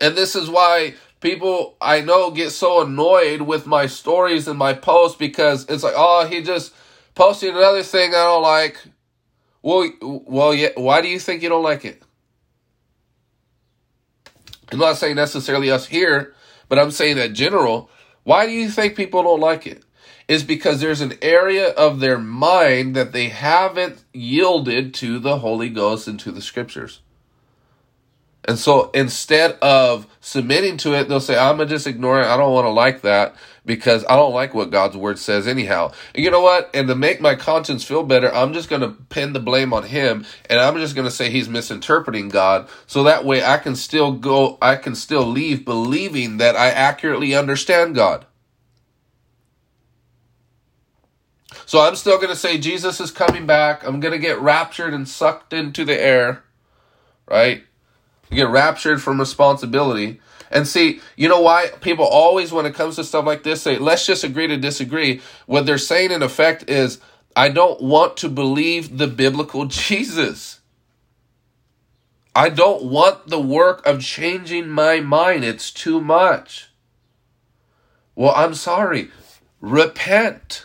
And 0.01 0.17
this 0.17 0.37
is 0.37 0.51
why 0.51 0.95
people 1.21 1.77
I 1.81 2.01
know 2.01 2.31
get 2.31 2.51
so 2.51 2.83
annoyed 2.83 3.43
with 3.43 3.67
my 3.67 3.87
stories 3.87 4.47
and 4.49 4.59
my 4.59 4.75
posts 4.75 5.17
because 5.19 5.67
it's 5.69 5.83
like, 5.83 5.95
oh, 5.97 6.27
he 6.27 6.43
just 6.43 6.73
posted 7.15 7.55
another 7.55 7.83
thing 7.83 8.11
I 8.11 8.25
don't 8.25 8.43
like. 8.43 8.79
Well, 9.63 9.91
well, 10.01 10.55
yeah. 10.55 10.71
Why 10.77 11.01
do 11.01 11.09
you 11.09 11.19
think 11.19 11.43
you 11.43 11.49
don't 11.49 11.65
like 11.65 11.85
it? 11.85 12.03
I'm 14.71 14.79
not 14.79 14.99
saying 14.99 15.17
necessarily 15.17 15.71
us 15.71 15.87
here, 15.87 16.35
but 16.69 16.79
I'm 16.79 16.91
saying 16.91 17.17
that 17.17 17.33
general. 17.33 17.91
Why 18.25 18.47
do 18.47 18.53
you 18.53 18.71
think 18.71 18.97
people 18.97 19.23
don't 19.23 19.41
like 19.41 19.67
it? 19.67 19.83
Is 20.29 20.43
because 20.43 20.81
there's 20.81 21.01
an 21.01 21.15
area 21.23 21.69
of 21.71 22.01
their 22.01 22.19
mind 22.19 22.95
that 22.95 23.13
they 23.13 23.29
haven't 23.29 24.05
yielded 24.13 24.93
to 24.95 25.19
the 25.19 25.39
Holy 25.39 25.71
Ghost 25.71 26.07
and 26.07 26.21
to 26.21 26.31
the 26.31 26.43
scriptures. 26.43 27.01
And 28.49 28.59
so 28.59 28.91
instead 28.93 29.53
of 29.61 30.07
submitting 30.21 30.79
to 30.79 30.95
it, 30.95 31.09
they'll 31.09 31.21
say, 31.21 31.37
I'm 31.39 31.57
going 31.57 31.69
to 31.69 31.75
just 31.75 31.87
ignore 31.87 32.21
it. 32.21 32.27
I 32.27 32.39
don't 32.39 32.55
want 32.55 32.65
to 32.65 32.71
like 32.71 33.03
that 33.03 33.37
because 33.67 34.07
I 34.09 34.17
don't 34.17 34.33
like 34.33 34.55
what 34.55 34.71
God's 34.71 34.97
word 34.97 35.19
says 35.19 35.47
anyhow. 35.47 35.93
And 36.15 36.25
you 36.25 36.31
know 36.31 36.41
what? 36.41 36.71
And 36.73 36.89
to 36.89 36.95
make 36.95 37.21
my 37.21 37.35
conscience 37.35 37.85
feel 37.85 38.03
better, 38.03 38.33
I'm 38.35 38.55
just 38.55 38.71
going 38.71 38.81
to 38.81 38.89
pin 38.89 39.35
the 39.35 39.41
blame 39.41 39.75
on 39.75 39.83
him 39.83 40.25
and 40.49 40.59
I'm 40.59 40.77
just 40.77 40.95
going 40.95 41.07
to 41.07 41.11
say 41.11 41.29
he's 41.29 41.51
misinterpreting 41.51 42.31
God. 42.31 42.71
So 42.87 43.03
that 43.05 43.27
way 43.27 43.45
I 43.45 43.59
can 43.59 43.77
still 43.77 44.13
go, 44.13 44.57
I 44.63 44.77
can 44.77 44.95
still 44.95 45.27
leave 45.27 45.67
believing 45.67 46.39
that 46.39 46.57
I 46.57 46.71
accurately 46.71 47.35
understand 47.35 47.95
God. 47.95 48.25
So 51.69 51.83
I'm 51.83 51.97
still 51.97 52.17
going 52.17 52.31
to 52.31 52.35
say 52.35 52.57
Jesus 52.57 52.99
is 52.99 53.11
coming 53.11 53.45
back. 53.45 53.87
I'm 53.87 54.01
going 54.01 54.13
to 54.13 54.19
get 54.19 54.41
raptured 54.41 54.95
and 54.95 55.07
sucked 55.07 55.53
into 55.53 55.85
the 55.85 56.01
air, 56.01 56.43
right? 57.27 57.63
You 58.31 58.37
get 58.37 58.49
raptured 58.49 59.03
from 59.03 59.21
responsibility. 59.21 60.19
And 60.51 60.67
see, 60.67 61.03
you 61.15 61.29
know 61.29 61.43
why 61.43 61.67
people 61.83 62.07
always, 62.07 62.53
when 62.53 62.65
it 62.65 62.75
comes 62.75 62.97
to 62.97 63.05
stuff 63.05 63.27
like 63.27 63.43
this, 63.43 63.61
say, 63.61 63.77
let's 63.77 64.07
just 64.07 64.25
agree 64.25 64.47
to 64.47 64.57
disagree. 64.57 65.21
What 65.45 65.67
they're 65.67 65.77
saying, 65.77 66.11
in 66.11 66.23
effect, 66.23 66.71
is, 66.71 67.01
I 67.37 67.51
don't 67.51 67.83
want 67.83 68.17
to 68.17 68.31
believe 68.31 68.97
the 68.97 69.07
biblical 69.07 69.67
Jesus. 69.67 70.61
I 72.35 72.49
don't 72.49 72.85
want 72.85 73.27
the 73.27 73.41
work 73.41 73.87
of 73.87 74.01
changing 74.01 74.71
my 74.71 75.01
mind. 75.01 75.45
It's 75.45 75.71
too 75.71 76.01
much. 76.01 76.71
Well, 78.15 78.33
I'm 78.35 78.55
sorry. 78.55 79.11
Repent. 79.61 80.65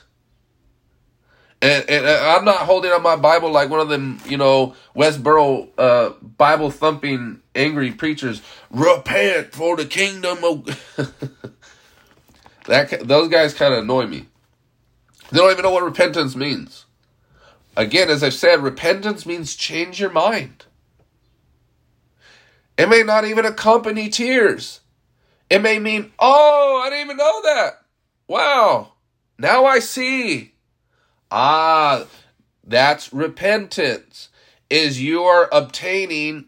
And, 1.63 1.89
and 1.89 2.05
I'm 2.05 2.43
not 2.43 2.57
holding 2.57 2.91
up 2.91 3.01
my 3.01 3.15
Bible 3.15 3.49
like 3.49 3.69
one 3.69 3.79
of 3.79 3.87
them, 3.87 4.19
you 4.25 4.35
know, 4.35 4.75
Westboro 4.97 5.69
uh, 5.77 6.09
Bible 6.21 6.69
thumping 6.69 7.39
angry 7.55 7.91
preachers. 7.91 8.41
Repent 8.69 9.53
for 9.53 9.77
the 9.77 9.85
kingdom 9.85 10.43
of. 10.43 10.65
that 12.65 13.07
those 13.07 13.29
guys 13.29 13.53
kind 13.53 13.73
of 13.73 13.79
annoy 13.79 14.07
me. 14.07 14.25
They 15.31 15.37
don't 15.37 15.51
even 15.51 15.63
know 15.63 15.71
what 15.71 15.83
repentance 15.83 16.35
means. 16.35 16.85
Again, 17.77 18.09
as 18.09 18.23
I've 18.23 18.33
said, 18.33 18.61
repentance 18.61 19.25
means 19.25 19.55
change 19.55 20.01
your 20.01 20.11
mind. 20.11 20.65
It 22.77 22.89
may 22.89 23.03
not 23.03 23.23
even 23.23 23.45
accompany 23.45 24.09
tears. 24.09 24.81
It 25.49 25.61
may 25.61 25.79
mean, 25.79 26.11
oh, 26.19 26.81
I 26.83 26.89
didn't 26.89 27.05
even 27.05 27.17
know 27.17 27.41
that. 27.43 27.71
Wow, 28.27 28.91
now 29.37 29.63
I 29.63 29.79
see. 29.79 30.52
Ah, 31.35 32.05
that's 32.63 33.11
repentance, 33.11 34.29
is 34.69 35.01
you 35.01 35.23
are 35.23 35.49
obtaining 35.51 36.45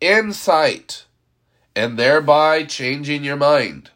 insight 0.00 1.04
and 1.76 1.96
thereby 1.96 2.64
changing 2.64 3.22
your 3.22 3.36
mind. 3.36 3.90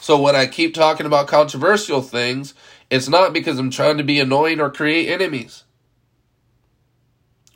So 0.00 0.18
when 0.18 0.34
I 0.34 0.46
keep 0.46 0.72
talking 0.72 1.04
about 1.04 1.28
controversial 1.28 2.00
things, 2.00 2.54
it's 2.88 3.06
not 3.06 3.34
because 3.34 3.58
I'm 3.58 3.70
trying 3.70 3.98
to 3.98 4.02
be 4.02 4.18
annoying 4.18 4.60
or 4.60 4.70
create 4.70 5.10
enemies. 5.10 5.64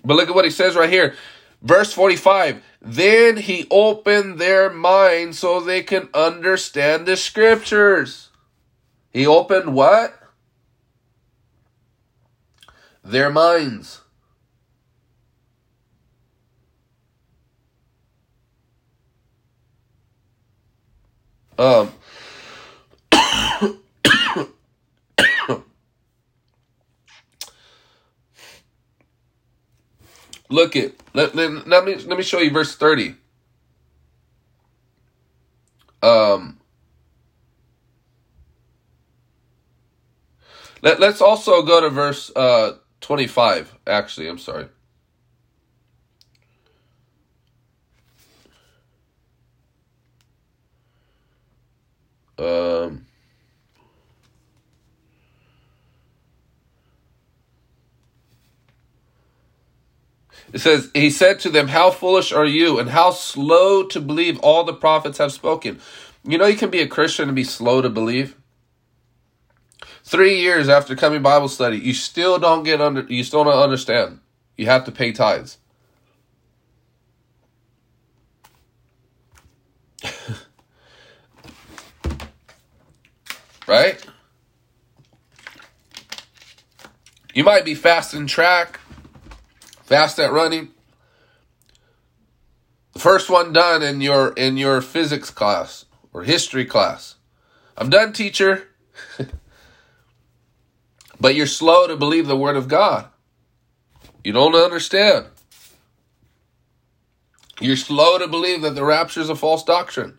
But 0.05 0.19
look 0.19 0.29
at 0.29 0.35
what 0.35 0.45
he 0.45 0.51
says 0.51 0.77
right 0.77 0.91
here. 0.91 1.15
Verse 1.63 1.91
45 1.95 2.63
Then 2.83 3.39
he 3.39 3.67
opened 3.71 4.39
their 4.39 4.69
minds 4.69 5.39
so 5.39 5.59
they 5.59 5.83
can 5.83 6.11
understand 6.13 7.07
the 7.07 7.17
scriptures. 7.17 8.29
He 9.11 9.27
opened 9.27 9.75
what? 9.75 10.20
Their 13.05 13.31
minds. 13.31 14.01
Um, 21.59 21.93
Look 30.51 30.75
at 30.77 30.95
let, 31.15 31.35
let, 31.35 31.69
let 31.69 31.85
me 31.85 31.95
let 31.97 32.17
me 32.19 32.25
show 32.25 32.39
you 32.41 32.51
verse 32.51 32.75
30. 32.77 33.15
Um 36.03 36.59
Let, 40.83 40.99
let's 40.99 41.21
also 41.21 41.63
go 41.63 41.81
to 41.81 41.91
verse 41.91 42.33
uh 42.35 42.73
25 43.01 43.77
actually, 43.87 44.29
I'm 44.29 44.39
sorry. 44.39 44.69
Um 52.39 53.03
It 60.53 60.61
says, 60.61 60.91
He 60.95 61.11
said 61.11 61.41
to 61.43 61.51
them, 61.51 61.69
How 61.69 61.93
foolish 61.93 62.33
are 62.33 62.47
you, 62.47 62.81
and 62.81 62.91
how 62.91 63.13
slow 63.13 63.85
to 63.85 64.01
believe 64.01 64.41
all 64.41 64.65
the 64.65 64.75
prophets 64.75 65.19
have 65.19 65.33
spoken. 65.33 65.81
You 66.25 66.39
know, 66.39 66.47
you 66.47 66.59
can 66.59 66.71
be 66.71 66.83
a 66.83 66.89
Christian 66.89 67.29
and 67.29 67.37
be 67.37 67.45
slow 67.45 67.83
to 67.83 67.91
believe. 67.91 68.37
Three 70.11 70.41
years 70.41 70.69
after 70.69 70.97
coming 70.97 71.23
Bible 71.23 71.47
study, 71.49 71.79
you 71.79 71.95
still 71.95 72.41
don't 72.41 72.65
get 72.65 72.81
under, 72.81 73.03
you 73.03 73.23
still 73.23 73.45
don't 73.45 73.63
understand. 73.63 74.19
You 74.57 74.67
have 74.67 74.85
to 74.87 74.91
pay 74.91 75.13
tithes. 75.13 75.59
right? 83.69 84.05
You 87.33 87.45
might 87.45 87.65
be 87.65 87.77
fast 87.77 88.13
in 88.13 88.27
track, 88.27 88.81
fast 89.85 90.19
at 90.19 90.33
running. 90.33 90.71
The 92.95 92.99
first 92.99 93.31
one 93.31 93.53
done 93.53 93.85
in 93.85 94.01
your 94.01 94.33
in 94.33 94.57
your 94.57 94.81
physics 94.81 95.31
class 95.31 95.85
or 96.13 96.25
history 96.25 96.65
class. 96.65 97.15
I'm 97.77 97.91
done, 97.91 98.13
teacher. 98.13 98.67
but 101.21 101.35
you're 101.35 101.47
slow 101.47 101.87
to 101.87 101.97
believe 101.97 102.27
the 102.27 102.37
word 102.37 102.57
of 102.57 102.69
God. 102.69 103.09
You 104.25 104.33
don't 104.33 104.55
understand. 104.55 105.27
You're 107.61 107.77
slow 107.77 108.19
to 108.19 108.27
believe 108.27 108.63
that 108.63 108.75
the 108.75 108.85
rapture 108.85 109.21
is 109.21 109.29
a 109.29 109.37
false 109.37 109.63
doctrine. 109.63 110.19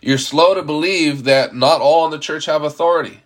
You're 0.00 0.18
slow 0.18 0.54
to 0.54 0.62
believe 0.62 1.24
that 1.24 1.54
not 1.54 1.80
all 1.80 2.04
in 2.06 2.10
the 2.10 2.18
church 2.18 2.46
have 2.46 2.62
authority. 2.62 3.20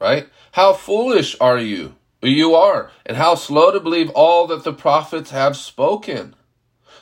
Right? 0.00 0.28
How 0.52 0.72
foolish 0.72 1.36
are 1.40 1.58
you? 1.58 1.96
You 2.20 2.54
are, 2.54 2.92
and 3.04 3.16
how 3.16 3.34
slow 3.34 3.72
to 3.72 3.80
believe 3.80 4.10
all 4.10 4.46
that 4.46 4.62
the 4.62 4.72
prophets 4.72 5.30
have 5.30 5.56
spoken. 5.56 6.36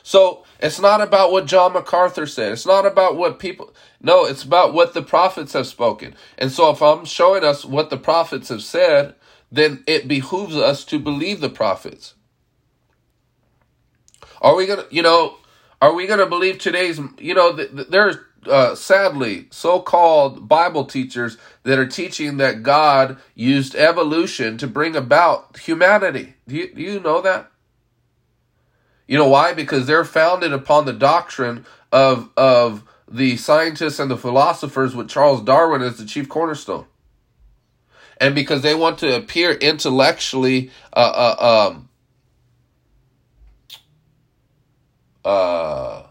So 0.01 0.45
it's 0.59 0.79
not 0.79 1.01
about 1.01 1.31
what 1.31 1.45
John 1.45 1.73
MacArthur 1.73 2.25
said. 2.25 2.51
It's 2.53 2.65
not 2.65 2.87
about 2.87 3.17
what 3.17 3.37
people. 3.37 3.73
No, 4.01 4.25
it's 4.25 4.43
about 4.43 4.73
what 4.73 4.93
the 4.93 5.03
prophets 5.03 5.53
have 5.53 5.67
spoken. 5.67 6.15
And 6.37 6.51
so 6.51 6.71
if 6.71 6.81
I'm 6.81 7.05
showing 7.05 7.43
us 7.43 7.63
what 7.63 7.89
the 7.89 7.97
prophets 7.97 8.49
have 8.49 8.63
said, 8.63 9.15
then 9.51 9.83
it 9.85 10.07
behooves 10.07 10.55
us 10.55 10.83
to 10.85 10.99
believe 10.99 11.39
the 11.39 11.49
prophets. 11.49 12.15
Are 14.41 14.55
we 14.55 14.65
gonna, 14.65 14.85
you 14.89 15.03
know, 15.03 15.37
are 15.81 15.93
we 15.93 16.07
gonna 16.07 16.25
believe 16.25 16.57
today's, 16.57 16.99
you 17.19 17.35
know, 17.35 17.55
th- 17.55 17.71
th- 17.71 17.87
there's 17.89 18.17
uh, 18.47 18.73
sadly, 18.73 19.47
so 19.51 19.79
called 19.79 20.47
Bible 20.47 20.85
teachers 20.85 21.37
that 21.63 21.77
are 21.77 21.85
teaching 21.85 22.37
that 22.37 22.63
God 22.63 23.17
used 23.35 23.75
evolution 23.75 24.57
to 24.57 24.67
bring 24.67 24.95
about 24.95 25.57
humanity. 25.59 26.33
Do 26.47 26.55
you, 26.55 26.73
do 26.73 26.81
you 26.81 26.99
know 26.99 27.21
that? 27.21 27.51
You 29.07 29.17
know 29.17 29.27
why? 29.27 29.53
Because 29.53 29.85
they're 29.85 30.05
founded 30.05 30.53
upon 30.53 30.85
the 30.85 30.93
doctrine 30.93 31.65
of, 31.91 32.29
of 32.35 32.83
the 33.11 33.35
scientists 33.37 33.99
and 33.99 34.09
the 34.09 34.17
philosophers 34.17 34.95
with 34.95 35.09
Charles 35.09 35.41
Darwin 35.41 35.81
as 35.81 35.97
the 35.97 36.05
chief 36.05 36.29
cornerstone. 36.29 36.85
And 38.19 38.33
because 38.33 38.61
they 38.61 38.75
want 38.75 38.99
to 38.99 39.15
appear 39.15 39.51
intellectually 39.51 40.71
uh, 40.95 41.35
uh, 41.39 41.71
um, 41.71 41.89
uh, 45.25 46.03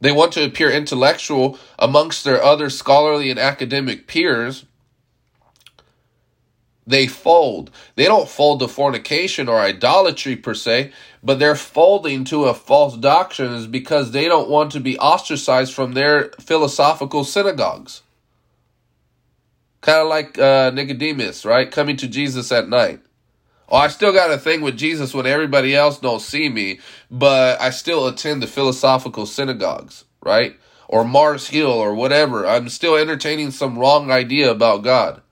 they 0.00 0.12
want 0.12 0.32
to 0.32 0.44
appear 0.44 0.70
intellectual 0.70 1.58
amongst 1.78 2.24
their 2.24 2.42
other 2.42 2.70
scholarly 2.70 3.30
and 3.30 3.38
academic 3.38 4.06
peers. 4.06 4.64
They 6.90 7.06
fold. 7.06 7.70
They 7.94 8.06
don't 8.06 8.28
fold 8.28 8.58
to 8.60 8.68
fornication 8.68 9.48
or 9.48 9.60
idolatry 9.60 10.34
per 10.34 10.54
se, 10.54 10.90
but 11.22 11.38
they're 11.38 11.54
folding 11.54 12.24
to 12.24 12.46
a 12.46 12.54
false 12.54 12.96
doctrine 12.96 13.52
is 13.52 13.68
because 13.68 14.10
they 14.10 14.24
don't 14.24 14.50
want 14.50 14.72
to 14.72 14.80
be 14.80 14.98
ostracized 14.98 15.72
from 15.72 15.92
their 15.92 16.30
philosophical 16.40 17.22
synagogues. 17.22 18.02
Kind 19.82 20.00
of 20.00 20.08
like 20.08 20.36
uh, 20.36 20.72
Nicodemus, 20.74 21.44
right? 21.44 21.70
Coming 21.70 21.96
to 21.96 22.08
Jesus 22.08 22.50
at 22.50 22.68
night. 22.68 23.00
Oh, 23.68 23.76
I 23.76 23.86
still 23.86 24.12
got 24.12 24.32
a 24.32 24.38
thing 24.38 24.60
with 24.60 24.76
Jesus 24.76 25.14
when 25.14 25.26
everybody 25.26 25.76
else 25.76 26.00
don't 26.00 26.20
see 26.20 26.48
me, 26.48 26.80
but 27.08 27.60
I 27.60 27.70
still 27.70 28.08
attend 28.08 28.42
the 28.42 28.48
philosophical 28.48 29.26
synagogues, 29.26 30.06
right? 30.24 30.58
Or 30.88 31.04
Mars 31.04 31.46
Hill 31.50 31.70
or 31.70 31.94
whatever. 31.94 32.44
I'm 32.44 32.68
still 32.68 32.96
entertaining 32.96 33.52
some 33.52 33.78
wrong 33.78 34.10
idea 34.10 34.50
about 34.50 34.82
God. 34.82 35.22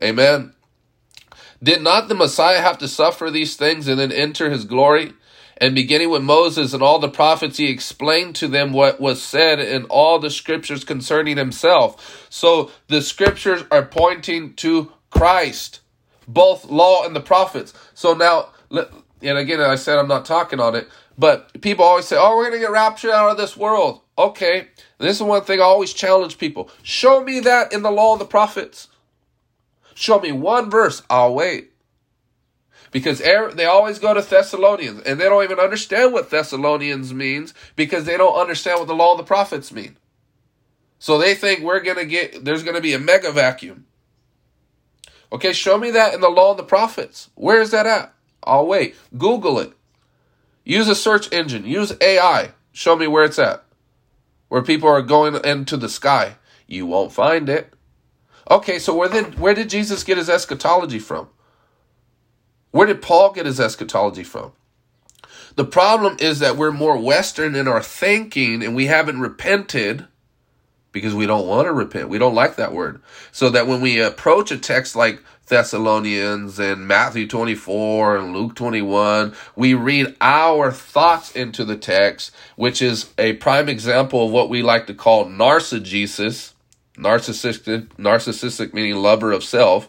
Amen. 0.00 0.52
Did 1.66 1.82
not 1.82 2.06
the 2.06 2.14
Messiah 2.14 2.60
have 2.60 2.78
to 2.78 2.86
suffer 2.86 3.28
these 3.28 3.56
things 3.56 3.88
and 3.88 3.98
then 3.98 4.12
enter 4.12 4.50
his 4.50 4.64
glory? 4.64 5.14
And 5.56 5.74
beginning 5.74 6.10
with 6.10 6.22
Moses 6.22 6.72
and 6.72 6.80
all 6.80 7.00
the 7.00 7.08
prophets, 7.08 7.56
he 7.56 7.68
explained 7.68 8.36
to 8.36 8.46
them 8.46 8.72
what 8.72 9.00
was 9.00 9.20
said 9.20 9.58
in 9.58 9.82
all 9.86 10.20
the 10.20 10.30
scriptures 10.30 10.84
concerning 10.84 11.36
himself. 11.36 12.28
So 12.30 12.70
the 12.86 13.02
scriptures 13.02 13.64
are 13.72 13.84
pointing 13.84 14.54
to 14.54 14.92
Christ 15.10 15.80
both 16.28 16.66
law 16.66 17.04
and 17.04 17.16
the 17.16 17.20
prophets. 17.20 17.74
So 17.94 18.14
now, 18.14 18.50
and 18.70 19.36
again, 19.36 19.60
I 19.60 19.74
said 19.74 19.98
I'm 19.98 20.06
not 20.06 20.24
talking 20.24 20.60
on 20.60 20.76
it, 20.76 20.88
but 21.18 21.60
people 21.62 21.84
always 21.84 22.06
say, 22.06 22.16
oh, 22.16 22.36
we're 22.36 22.48
going 22.48 22.60
to 22.60 22.64
get 22.64 22.70
raptured 22.70 23.10
out 23.10 23.32
of 23.32 23.38
this 23.38 23.56
world. 23.56 24.02
Okay. 24.16 24.68
This 24.98 25.16
is 25.16 25.22
one 25.24 25.42
thing 25.42 25.58
I 25.58 25.64
always 25.64 25.92
challenge 25.92 26.38
people. 26.38 26.70
Show 26.84 27.24
me 27.24 27.40
that 27.40 27.72
in 27.72 27.82
the 27.82 27.90
law 27.90 28.12
of 28.12 28.20
the 28.20 28.24
prophets. 28.24 28.86
Show 29.96 30.20
me 30.20 30.30
one 30.30 30.68
verse. 30.68 31.02
I'll 31.08 31.34
wait. 31.34 31.70
Because 32.92 33.22
er, 33.22 33.50
they 33.50 33.64
always 33.64 33.98
go 33.98 34.12
to 34.12 34.20
Thessalonians 34.20 35.00
and 35.02 35.18
they 35.18 35.24
don't 35.24 35.42
even 35.42 35.58
understand 35.58 36.12
what 36.12 36.28
Thessalonians 36.28 37.14
means 37.14 37.54
because 37.76 38.04
they 38.04 38.18
don't 38.18 38.38
understand 38.38 38.78
what 38.78 38.88
the 38.88 38.94
law 38.94 39.12
of 39.12 39.18
the 39.18 39.24
prophets 39.24 39.72
mean. 39.72 39.96
So 40.98 41.16
they 41.16 41.34
think 41.34 41.60
we're 41.60 41.80
going 41.80 41.96
to 41.96 42.04
get, 42.04 42.44
there's 42.44 42.62
going 42.62 42.76
to 42.76 42.82
be 42.82 42.92
a 42.92 42.98
mega 42.98 43.32
vacuum. 43.32 43.86
Okay, 45.32 45.54
show 45.54 45.78
me 45.78 45.90
that 45.92 46.12
in 46.12 46.20
the 46.20 46.28
law 46.28 46.50
of 46.50 46.58
the 46.58 46.62
prophets. 46.62 47.30
Where 47.34 47.62
is 47.62 47.70
that 47.70 47.86
at? 47.86 48.12
I'll 48.44 48.66
wait. 48.66 48.96
Google 49.16 49.58
it. 49.58 49.72
Use 50.62 50.88
a 50.88 50.94
search 50.94 51.32
engine. 51.32 51.64
Use 51.64 51.96
AI. 52.02 52.50
Show 52.70 52.96
me 52.96 53.06
where 53.06 53.24
it's 53.24 53.38
at. 53.38 53.64
Where 54.48 54.62
people 54.62 54.90
are 54.90 55.00
going 55.00 55.42
into 55.42 55.78
the 55.78 55.88
sky. 55.88 56.36
You 56.66 56.84
won't 56.84 57.12
find 57.12 57.48
it. 57.48 57.72
Okay, 58.48 58.78
so 58.78 58.94
where 58.94 59.08
did 59.08 59.38
where 59.38 59.54
did 59.54 59.70
Jesus 59.70 60.04
get 60.04 60.18
his 60.18 60.30
eschatology 60.30 60.98
from? 60.98 61.28
Where 62.70 62.86
did 62.86 63.02
Paul 63.02 63.32
get 63.32 63.46
his 63.46 63.58
eschatology 63.58 64.24
from? 64.24 64.52
The 65.56 65.64
problem 65.64 66.18
is 66.20 66.38
that 66.40 66.56
we're 66.56 66.72
more 66.72 66.98
Western 66.98 67.54
in 67.54 67.66
our 67.66 67.82
thinking 67.82 68.62
and 68.62 68.76
we 68.76 68.86
haven't 68.86 69.20
repented 69.20 70.06
because 70.92 71.14
we 71.14 71.26
don't 71.26 71.46
want 71.46 71.66
to 71.66 71.72
repent. 71.72 72.08
We 72.08 72.18
don't 72.18 72.34
like 72.34 72.56
that 72.56 72.72
word. 72.72 73.02
So 73.32 73.50
that 73.50 73.66
when 73.66 73.80
we 73.80 74.00
approach 74.00 74.50
a 74.50 74.58
text 74.58 74.94
like 74.94 75.22
Thessalonians 75.46 76.58
and 76.58 76.86
Matthew 76.86 77.26
24 77.26 78.16
and 78.16 78.34
Luke 78.34 78.54
21, 78.54 79.34
we 79.54 79.74
read 79.74 80.16
our 80.20 80.72
thoughts 80.72 81.32
into 81.32 81.64
the 81.64 81.76
text, 81.76 82.32
which 82.56 82.82
is 82.82 83.12
a 83.18 83.34
prime 83.34 83.68
example 83.68 84.26
of 84.26 84.32
what 84.32 84.48
we 84.48 84.62
like 84.62 84.86
to 84.86 84.94
call 84.94 85.26
narcissism. 85.26 86.52
Narcissistic, 86.98 87.88
narcissistic 87.96 88.72
meaning 88.72 88.96
lover 88.96 89.32
of 89.32 89.44
self, 89.44 89.88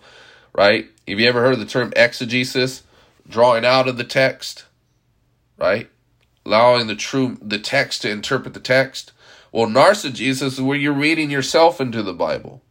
right? 0.53 0.87
Have 1.07 1.19
you 1.19 1.27
ever 1.27 1.41
heard 1.41 1.57
the 1.59 1.65
term 1.65 1.93
exegesis? 1.95 2.83
Drawing 3.29 3.65
out 3.65 3.87
of 3.87 3.97
the 3.97 4.03
text, 4.03 4.65
right? 5.57 5.89
Allowing 6.45 6.87
the 6.87 6.95
true 6.95 7.37
the 7.41 7.59
text 7.59 8.01
to 8.03 8.09
interpret 8.09 8.53
the 8.53 8.59
text. 8.59 9.11
Well, 9.51 9.67
narcissism 9.67 10.43
is 10.43 10.61
where 10.61 10.77
you're 10.77 10.93
reading 10.93 11.29
yourself 11.29 11.81
into 11.81 12.03
the 12.03 12.13
Bible. 12.13 12.61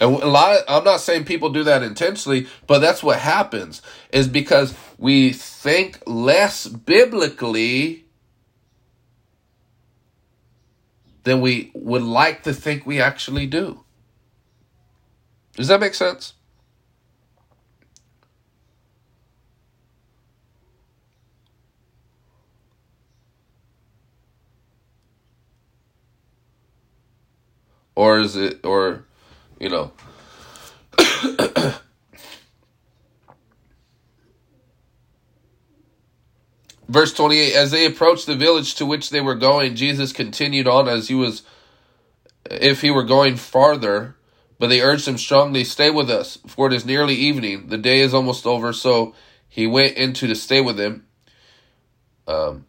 And 0.00 0.14
a 0.14 0.28
lot 0.28 0.56
of, 0.56 0.64
I'm 0.68 0.84
not 0.84 1.00
saying 1.00 1.24
people 1.24 1.50
do 1.50 1.64
that 1.64 1.82
intentionally, 1.82 2.46
but 2.66 2.78
that's 2.78 3.02
what 3.02 3.18
happens 3.18 3.82
is 4.12 4.28
because 4.28 4.74
we 4.96 5.32
think 5.32 6.00
less 6.06 6.66
biblically 6.66 8.04
than 11.24 11.40
we 11.40 11.70
would 11.74 12.02
like 12.02 12.42
to 12.44 12.52
think 12.52 12.86
we 12.86 13.00
actually 13.00 13.46
do. 13.46 13.84
Does 15.56 15.68
that 15.68 15.80
make 15.80 15.94
sense? 15.94 16.34
Or 27.94 28.20
is 28.20 28.36
it, 28.36 28.64
or, 28.64 29.04
you 29.58 29.68
know, 29.68 29.90
Verse 36.88 37.12
28 37.12 37.54
As 37.54 37.70
they 37.70 37.86
approached 37.86 38.26
the 38.26 38.36
village 38.36 38.74
to 38.76 38.86
which 38.86 39.10
they 39.10 39.20
were 39.20 39.34
going, 39.34 39.76
Jesus 39.76 40.12
continued 40.12 40.66
on 40.66 40.88
as 40.88 41.08
he 41.08 41.14
was, 41.14 41.42
if 42.50 42.80
he 42.80 42.90
were 42.90 43.04
going 43.04 43.36
farther. 43.36 44.14
But 44.58 44.68
they 44.70 44.80
urged 44.80 45.06
him 45.06 45.18
strongly, 45.18 45.62
Stay 45.62 45.90
with 45.90 46.10
us, 46.10 46.38
for 46.46 46.66
it 46.66 46.72
is 46.72 46.84
nearly 46.84 47.14
evening. 47.14 47.68
The 47.68 47.78
day 47.78 48.00
is 48.00 48.12
almost 48.12 48.44
over. 48.44 48.72
So 48.72 49.14
he 49.48 49.66
went 49.68 49.96
into 49.96 50.26
to 50.26 50.34
stay 50.34 50.60
with 50.60 50.76
them. 50.76 51.06
Um, 52.26 52.66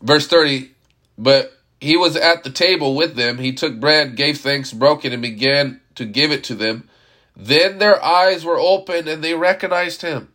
verse 0.00 0.26
30 0.26 0.70
But 1.18 1.52
he 1.80 1.96
was 1.96 2.16
at 2.16 2.42
the 2.42 2.50
table 2.50 2.94
with 2.94 3.16
them. 3.16 3.38
He 3.38 3.52
took 3.52 3.78
bread, 3.78 4.16
gave 4.16 4.38
thanks, 4.38 4.72
broke 4.72 5.04
it, 5.04 5.12
and 5.12 5.20
began 5.20 5.80
to 5.96 6.06
give 6.06 6.32
it 6.32 6.44
to 6.44 6.54
them. 6.54 6.88
Then 7.36 7.78
their 7.78 8.02
eyes 8.02 8.44
were 8.44 8.58
opened 8.58 9.08
and 9.08 9.22
they 9.22 9.34
recognized 9.34 10.02
him. 10.02 10.32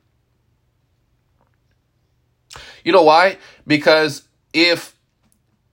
You 2.86 2.94
know 2.94 3.04
why? 3.04 3.38
Because 3.68 4.24
if 4.54 4.96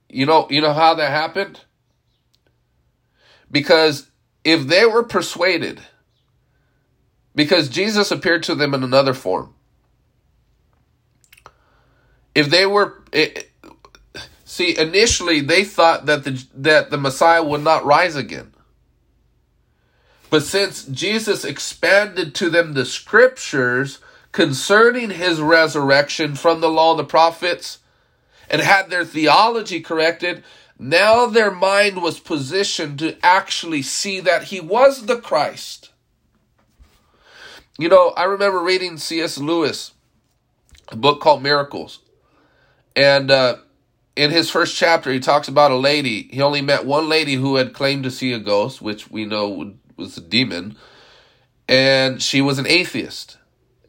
you 0.09 0.25
know, 0.25 0.47
you 0.49 0.61
know 0.61 0.73
how 0.73 0.95
that 0.95 1.11
happened? 1.11 1.61
Because 3.49 4.09
if 4.43 4.67
they 4.67 4.85
were 4.85 5.03
persuaded, 5.03 5.79
because 7.35 7.69
Jesus 7.69 8.11
appeared 8.11 8.43
to 8.43 8.55
them 8.55 8.73
in 8.73 8.83
another 8.83 9.13
form, 9.13 9.53
if 12.33 12.49
they 12.49 12.65
were 12.65 13.03
it, 13.11 13.51
see 14.43 14.77
initially 14.77 15.39
they 15.39 15.63
thought 15.63 16.07
that 16.07 16.23
the 16.23 16.43
that 16.55 16.89
the 16.89 16.97
Messiah 16.97 17.43
would 17.43 17.61
not 17.61 17.85
rise 17.85 18.15
again. 18.15 18.53
But 20.31 20.41
since 20.41 20.85
Jesus 20.85 21.45
expanded 21.45 22.33
to 22.35 22.49
them 22.49 22.73
the 22.73 22.85
scriptures 22.85 23.99
concerning 24.33 25.11
his 25.11 25.39
resurrection 25.39 26.35
from 26.35 26.59
the 26.59 26.69
law 26.69 26.91
and 26.91 26.99
the 26.99 27.05
prophets 27.05 27.77
and 28.49 28.61
had 28.61 28.89
their 28.89 29.05
theology 29.05 29.79
corrected, 29.79 30.43
now 30.77 31.27
their 31.27 31.51
mind 31.51 32.01
was 32.01 32.19
positioned 32.19 32.99
to 32.99 33.15
actually 33.23 33.83
see 33.83 34.19
that 34.19 34.45
he 34.45 34.59
was 34.59 35.05
the 35.05 35.17
Christ. 35.17 35.91
You 37.77 37.89
know, 37.89 38.09
I 38.09 38.25
remember 38.25 38.59
reading 38.59 38.97
C.S. 38.97 39.37
Lewis, 39.37 39.93
a 40.89 40.95
book 40.95 41.21
called 41.21 41.41
Miracles. 41.41 41.99
And 42.95 43.31
uh, 43.31 43.57
in 44.15 44.31
his 44.31 44.49
first 44.49 44.75
chapter, 44.75 45.11
he 45.11 45.19
talks 45.19 45.47
about 45.47 45.71
a 45.71 45.77
lady. 45.77 46.23
He 46.31 46.41
only 46.41 46.61
met 46.61 46.85
one 46.85 47.07
lady 47.07 47.35
who 47.35 47.55
had 47.55 47.73
claimed 47.73 48.03
to 48.03 48.11
see 48.11 48.33
a 48.33 48.39
ghost, 48.39 48.81
which 48.81 49.09
we 49.09 49.25
know 49.25 49.73
was 49.95 50.17
a 50.17 50.21
demon. 50.21 50.75
And 51.67 52.21
she 52.21 52.41
was 52.41 52.59
an 52.59 52.67
atheist 52.67 53.37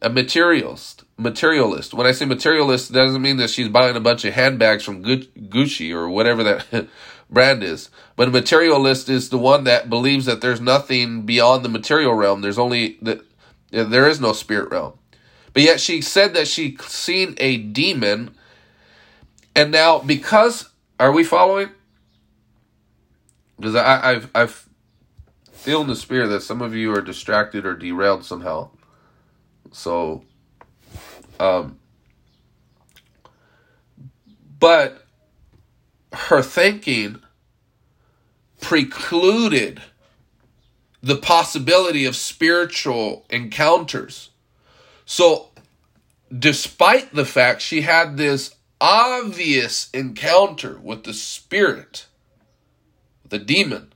a 0.01 0.09
materialist. 0.09 1.03
Materialist. 1.17 1.93
When 1.93 2.07
I 2.07 2.11
say 2.11 2.25
materialist, 2.25 2.91
doesn't 2.91 3.21
mean 3.21 3.37
that 3.37 3.49
she's 3.49 3.69
buying 3.69 3.95
a 3.95 4.01
bunch 4.01 4.25
of 4.25 4.33
handbags 4.33 4.83
from 4.83 5.03
Gucci 5.03 5.93
or 5.93 6.09
whatever 6.09 6.43
that 6.43 6.87
brand 7.29 7.63
is. 7.63 7.89
But 8.15 8.27
a 8.27 8.31
materialist 8.31 9.09
is 9.09 9.29
the 9.29 9.37
one 9.37 9.63
that 9.63 9.89
believes 9.89 10.25
that 10.25 10.41
there's 10.41 10.61
nothing 10.61 11.23
beyond 11.23 11.63
the 11.63 11.69
material 11.69 12.13
realm. 12.13 12.41
There's 12.41 12.59
only 12.59 12.97
that 13.01 13.21
there 13.71 14.07
is 14.07 14.21
no 14.21 14.33
spirit 14.33 14.71
realm. 14.71 14.93
But 15.53 15.63
yet 15.63 15.79
she 15.79 16.01
said 16.01 16.33
that 16.33 16.47
she 16.47 16.77
seen 16.81 17.35
a 17.37 17.57
demon, 17.57 18.35
and 19.55 19.71
now 19.71 19.99
because 19.99 20.69
are 20.99 21.11
we 21.11 21.23
following? 21.23 21.69
Because 23.57 23.75
I, 23.75 24.11
I've 24.11 24.29
I've 24.35 24.69
feel 25.51 25.81
in 25.81 25.87
the 25.87 25.95
spirit 25.95 26.27
that 26.27 26.41
some 26.41 26.61
of 26.61 26.75
you 26.75 26.93
are 26.93 27.01
distracted 27.01 27.65
or 27.65 27.73
derailed 27.73 28.23
somehow. 28.23 28.69
So, 29.75 30.23
um, 31.37 31.77
but 34.57 35.05
her 36.13 36.41
thinking 36.41 37.21
precluded 38.61 39.81
the 41.03 41.17
possibility 41.17 42.05
of 42.05 42.15
spiritual 42.15 43.25
encounters. 43.29 44.29
So, 45.05 45.49
despite 46.35 47.13
the 47.13 47.25
fact 47.25 47.61
she 47.61 47.81
had 47.81 48.15
this 48.15 48.55
obvious 48.79 49.89
encounter 49.91 50.79
with 50.81 51.03
the 51.03 51.13
spirit, 51.13 52.05
the 53.27 53.39
demon, 53.39 53.91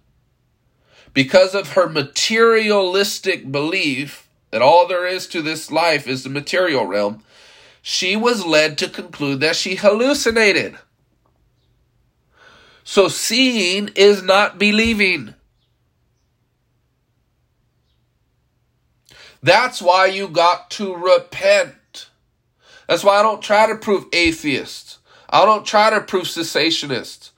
because 1.13 1.55
of 1.55 1.71
her 1.71 1.87
materialistic 1.87 3.49
belief 3.49 4.28
that 4.51 4.61
all 4.61 4.87
there 4.87 5.05
is 5.05 5.27
to 5.27 5.41
this 5.41 5.71
life 5.71 6.07
is 6.07 6.23
the 6.23 6.29
material 6.29 6.85
realm, 6.85 7.23
she 7.81 8.15
was 8.15 8.45
led 8.45 8.77
to 8.79 8.89
conclude 8.89 9.39
that 9.39 9.55
she 9.55 9.75
hallucinated. 9.75 10.77
So 12.83 13.07
seeing 13.07 13.89
is 13.95 14.23
not 14.23 14.57
believing. 14.57 15.35
That's 19.41 19.81
why 19.81 20.07
you 20.07 20.27
got 20.27 20.71
to 20.71 20.95
repent. 20.95 22.09
That's 22.87 23.03
why 23.03 23.19
I 23.19 23.23
don't 23.23 23.41
try 23.41 23.67
to 23.67 23.75
prove 23.75 24.05
atheists. 24.11 24.97
I 25.29 25.45
don't 25.45 25.65
try 25.65 25.91
to 25.91 26.01
prove 26.01 26.25
cessationists. 26.25 27.31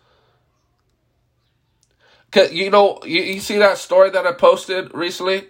Cause 2.32 2.53
you 2.53 2.70
know, 2.70 2.99
you, 3.03 3.22
you 3.22 3.39
see 3.41 3.57
that 3.57 3.78
story 3.78 4.09
that 4.12 4.26
I 4.26 4.32
posted 4.32 4.93
recently? 4.93 5.47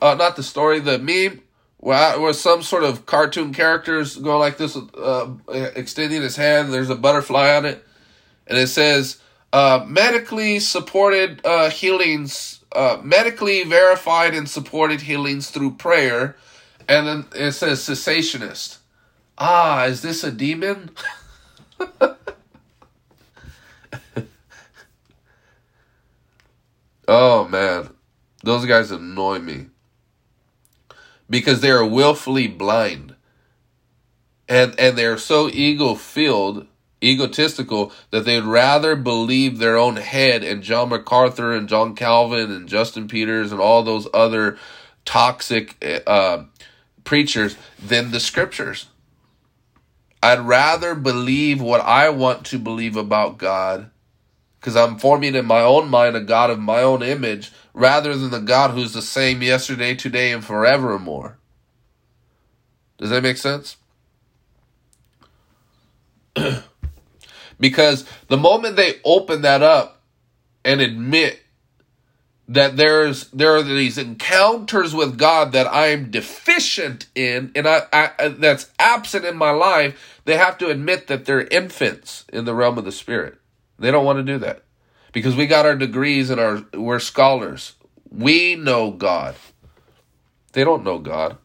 uh, 0.00 0.14
not 0.14 0.36
the 0.36 0.42
story, 0.42 0.80
the 0.80 0.98
meme 0.98 1.42
where, 1.80 2.20
where 2.20 2.32
some 2.32 2.62
sort 2.62 2.84
of 2.84 3.06
cartoon 3.06 3.52
characters 3.52 4.16
go 4.16 4.38
like 4.38 4.56
this, 4.58 4.76
uh, 4.76 5.30
extending 5.74 6.22
his 6.22 6.36
hand. 6.36 6.72
There's 6.72 6.90
a 6.90 6.94
butterfly 6.94 7.56
on 7.56 7.64
it, 7.64 7.84
and 8.46 8.56
it 8.58 8.68
says 8.68 9.18
uh, 9.52 9.84
medically 9.86 10.60
supported 10.60 11.44
uh, 11.44 11.70
healings, 11.70 12.60
uh, 12.72 12.98
medically 13.02 13.64
verified 13.64 14.34
and 14.34 14.48
supported 14.48 15.00
healings 15.02 15.50
through 15.50 15.72
prayer, 15.72 16.36
and 16.88 17.06
then 17.06 17.26
it 17.34 17.52
says 17.52 17.80
cessationist. 17.80 18.78
Ah, 19.38 19.84
is 19.86 20.02
this 20.02 20.22
a 20.22 20.30
demon? 20.30 20.90
oh 27.08 27.48
man, 27.48 27.88
those 28.44 28.66
guys 28.66 28.90
annoy 28.90 29.38
me 29.38 29.68
because 31.30 31.60
they 31.60 31.70
are 31.70 31.84
willfully 31.84 32.48
blind. 32.48 33.14
And 34.48 34.78
and 34.78 34.98
they're 34.98 35.16
so 35.16 35.48
ego 35.48 35.94
filled 35.94 36.66
egotistical 37.02 37.92
that 38.10 38.24
they'd 38.26 38.42
rather 38.42 38.94
believe 38.94 39.56
their 39.56 39.78
own 39.78 39.96
head 39.96 40.44
and 40.44 40.62
john 40.62 40.90
macarthur 40.90 41.54
and 41.54 41.66
john 41.66 41.94
calvin 41.94 42.50
and 42.50 42.68
justin 42.68 43.08
peters 43.08 43.52
and 43.52 43.60
all 43.60 43.82
those 43.82 44.06
other 44.12 44.58
toxic 45.06 45.82
uh, 46.06 46.42
preachers 47.04 47.56
than 47.82 48.10
the 48.10 48.20
scriptures. 48.20 48.88
I'd 50.22 50.40
rather 50.40 50.94
believe 50.94 51.62
what 51.62 51.80
i 51.80 52.10
want 52.10 52.44
to 52.46 52.58
believe 52.58 52.96
about 52.96 53.38
god 53.38 53.89
because 54.60 54.76
i'm 54.76 54.98
forming 54.98 55.34
in 55.34 55.46
my 55.46 55.60
own 55.60 55.88
mind 55.88 56.14
a 56.14 56.20
god 56.20 56.50
of 56.50 56.58
my 56.58 56.82
own 56.82 57.02
image 57.02 57.50
rather 57.72 58.14
than 58.14 58.30
the 58.30 58.38
god 58.38 58.70
who's 58.72 58.92
the 58.92 59.02
same 59.02 59.42
yesterday 59.42 59.94
today 59.94 60.32
and 60.32 60.44
forevermore 60.44 61.38
does 62.98 63.10
that 63.10 63.22
make 63.22 63.36
sense 63.36 63.76
because 67.60 68.04
the 68.28 68.36
moment 68.36 68.76
they 68.76 68.94
open 69.04 69.42
that 69.42 69.62
up 69.62 70.02
and 70.64 70.80
admit 70.80 71.40
that 72.50 72.76
there's 72.76 73.28
there 73.28 73.54
are 73.54 73.62
these 73.62 73.96
encounters 73.96 74.92
with 74.92 75.16
God 75.16 75.52
that 75.52 75.72
I'm 75.72 76.10
deficient 76.10 77.06
in 77.14 77.52
and 77.54 77.66
I, 77.68 77.82
I 77.92 78.28
that's 78.28 78.70
absent 78.78 79.24
in 79.24 79.36
my 79.36 79.50
life, 79.50 80.20
they 80.24 80.36
have 80.36 80.58
to 80.58 80.68
admit 80.68 81.06
that 81.06 81.26
they're 81.26 81.46
infants 81.46 82.24
in 82.32 82.44
the 82.46 82.54
realm 82.54 82.76
of 82.76 82.84
the 82.84 82.92
spirit. 82.92 83.39
They 83.80 83.90
don't 83.90 84.04
want 84.04 84.18
to 84.18 84.32
do 84.32 84.38
that. 84.38 84.62
Because 85.12 85.34
we 85.34 85.46
got 85.46 85.66
our 85.66 85.74
degrees 85.74 86.30
and 86.30 86.40
our 86.40 86.64
we're 86.74 87.00
scholars. 87.00 87.74
We 88.10 88.54
know 88.54 88.92
God. 88.92 89.34
They 90.52 90.62
don't 90.62 90.84
know 90.84 90.98
God. 90.98 91.36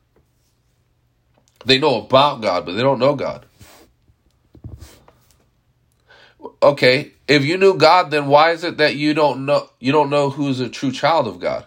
They 1.66 1.80
know 1.80 2.02
about 2.02 2.42
God, 2.42 2.66
but 2.66 2.74
they 2.74 2.84
don't 2.84 3.00
know 3.00 3.16
God 3.16 3.46
okay, 6.62 7.12
if 7.28 7.44
you 7.44 7.58
knew 7.58 7.76
God, 7.78 8.12
then 8.12 8.28
why 8.28 8.52
is 8.52 8.64
it 8.64 8.78
that 8.78 8.96
you 8.96 9.14
don't 9.14 9.46
know 9.46 9.70
you 9.80 9.92
don't 9.92 10.10
know 10.10 10.30
who's 10.30 10.60
a 10.60 10.70
true 10.70 10.92
child 10.92 11.28
of 11.28 11.40
God? 11.40 11.66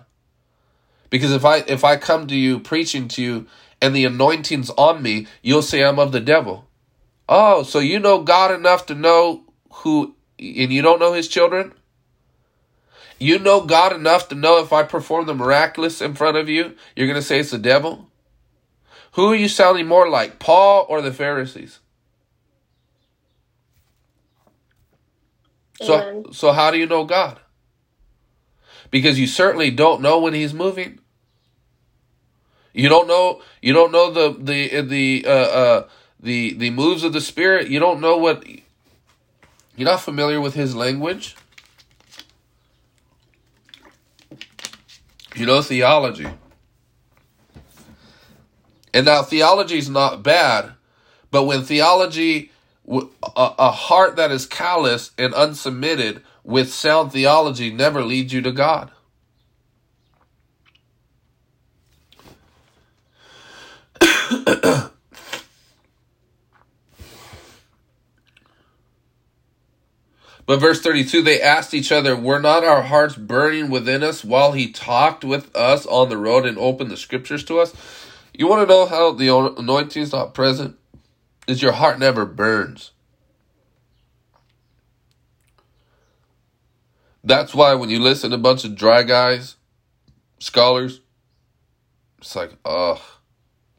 Because 1.10 1.32
if 1.32 1.44
I 1.44 1.58
if 1.58 1.84
I 1.84 1.96
come 1.96 2.26
to 2.26 2.36
you 2.36 2.58
preaching 2.58 3.08
to 3.08 3.22
you 3.22 3.46
and 3.80 3.94
the 3.94 4.04
anointing's 4.04 4.70
on 4.70 5.02
me, 5.02 5.26
you'll 5.42 5.62
say 5.62 5.84
I'm 5.84 5.98
of 5.98 6.12
the 6.12 6.20
devil. 6.20 6.66
Oh, 7.28 7.62
so 7.62 7.78
you 7.78 7.98
know 7.98 8.22
God 8.22 8.50
enough 8.50 8.86
to 8.86 8.94
know 8.94 9.44
who 9.72 10.14
and 10.38 10.72
you 10.72 10.82
don't 10.82 11.00
know 11.00 11.12
his 11.12 11.28
children? 11.28 11.72
You 13.18 13.38
know 13.38 13.62
God 13.62 13.92
enough 13.92 14.28
to 14.28 14.34
know 14.34 14.62
if 14.62 14.72
I 14.72 14.84
perform 14.84 15.26
the 15.26 15.34
miraculous 15.34 16.00
in 16.00 16.14
front 16.14 16.36
of 16.36 16.48
you, 16.48 16.74
you're 16.94 17.08
going 17.08 17.20
to 17.20 17.26
say 17.26 17.40
it's 17.40 17.50
the 17.50 17.58
devil? 17.58 18.08
Who 19.12 19.32
are 19.32 19.36
you 19.36 19.48
sounding 19.48 19.86
more 19.88 20.08
like, 20.08 20.38
Paul 20.38 20.86
or 20.88 21.02
the 21.02 21.12
Pharisees? 21.12 21.80
So, 25.80 26.24
so 26.32 26.52
how 26.52 26.70
do 26.70 26.78
you 26.78 26.86
know 26.86 27.04
God? 27.04 27.40
Because 28.90 29.18
you 29.18 29.26
certainly 29.26 29.70
don't 29.70 30.00
know 30.00 30.20
when 30.20 30.34
He's 30.34 30.54
moving. 30.54 31.00
You 32.72 32.88
don't 32.88 33.08
know. 33.08 33.42
You 33.60 33.72
don't 33.72 33.92
know 33.92 34.10
the 34.10 34.36
the 34.38 34.80
the 34.82 35.24
uh, 35.26 35.30
uh, 35.30 35.88
the 36.20 36.54
the 36.54 36.70
moves 36.70 37.04
of 37.04 37.12
the 37.12 37.20
Spirit. 37.20 37.68
You 37.68 37.80
don't 37.80 38.00
know 38.00 38.16
what. 38.16 38.44
You're 39.78 39.88
not 39.88 40.00
familiar 40.00 40.40
with 40.40 40.54
His 40.54 40.74
language. 40.74 41.36
You 45.36 45.46
know 45.46 45.62
theology. 45.62 46.26
And 48.92 49.06
now 49.06 49.22
theology 49.22 49.78
is 49.78 49.88
not 49.88 50.24
bad, 50.24 50.72
but 51.30 51.44
when 51.44 51.62
theology 51.62 52.50
a, 52.90 53.06
a 53.36 53.70
heart 53.70 54.16
that 54.16 54.32
is 54.32 54.46
callous 54.46 55.12
and 55.16 55.32
unsubmitted 55.32 56.22
with 56.42 56.72
sound 56.72 57.12
theology 57.12 57.70
never 57.72 58.02
leads 58.02 58.32
you 58.32 58.42
to 58.42 58.50
God. 58.50 58.90
But 70.48 70.58
verse 70.58 70.80
32, 70.80 71.22
they 71.22 71.40
asked 71.40 71.74
each 71.74 71.92
other, 71.92 72.16
Were 72.16 72.40
not 72.40 72.64
our 72.64 72.82
hearts 72.82 73.14
burning 73.14 73.70
within 73.70 74.02
us 74.02 74.24
while 74.24 74.50
he 74.50 74.72
talked 74.72 75.24
with 75.24 75.54
us 75.54 75.86
on 75.86 76.08
the 76.08 76.16
road 76.16 76.44
and 76.44 76.58
opened 76.58 76.90
the 76.90 76.96
scriptures 76.96 77.44
to 77.44 77.60
us? 77.60 77.72
You 78.34 78.48
want 78.48 78.66
to 78.66 78.74
know 78.74 78.86
how 78.86 79.12
the 79.12 79.28
anointing 79.28 80.02
is 80.02 80.12
not 80.12 80.34
present? 80.34 80.76
is 81.48 81.62
your 81.62 81.72
heart 81.72 81.98
never 81.98 82.26
burns. 82.26 82.92
That's 87.24 87.54
why 87.54 87.74
when 87.74 87.88
you 87.88 87.98
listen 87.98 88.30
to 88.30 88.36
a 88.36 88.38
bunch 88.38 88.64
of 88.64 88.76
dry 88.76 89.02
guys, 89.02 89.56
scholars, 90.38 91.00
it's 92.18 92.36
like, 92.36 92.52
ugh, 92.64 93.00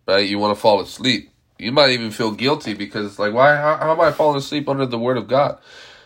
right? 0.08 0.28
You 0.28 0.40
want 0.40 0.56
to 0.56 0.60
fall 0.60 0.82
asleep. 0.82 1.30
You 1.58 1.72
might 1.72 1.92
even 1.92 2.12
feel 2.12 2.32
guilty 2.32 2.74
because 2.74 3.06
it's 3.06 3.20
like, 3.20 3.34
why? 3.34 3.56
How, 3.56 3.78
how 3.78 3.92
am 3.92 4.02
I 4.02 4.12
falling 4.12 4.38
asleep 4.38 4.68
under 4.68 4.86
the 4.86 5.00
Word 5.00 5.18
of 5.18 5.28
God? 5.28 5.60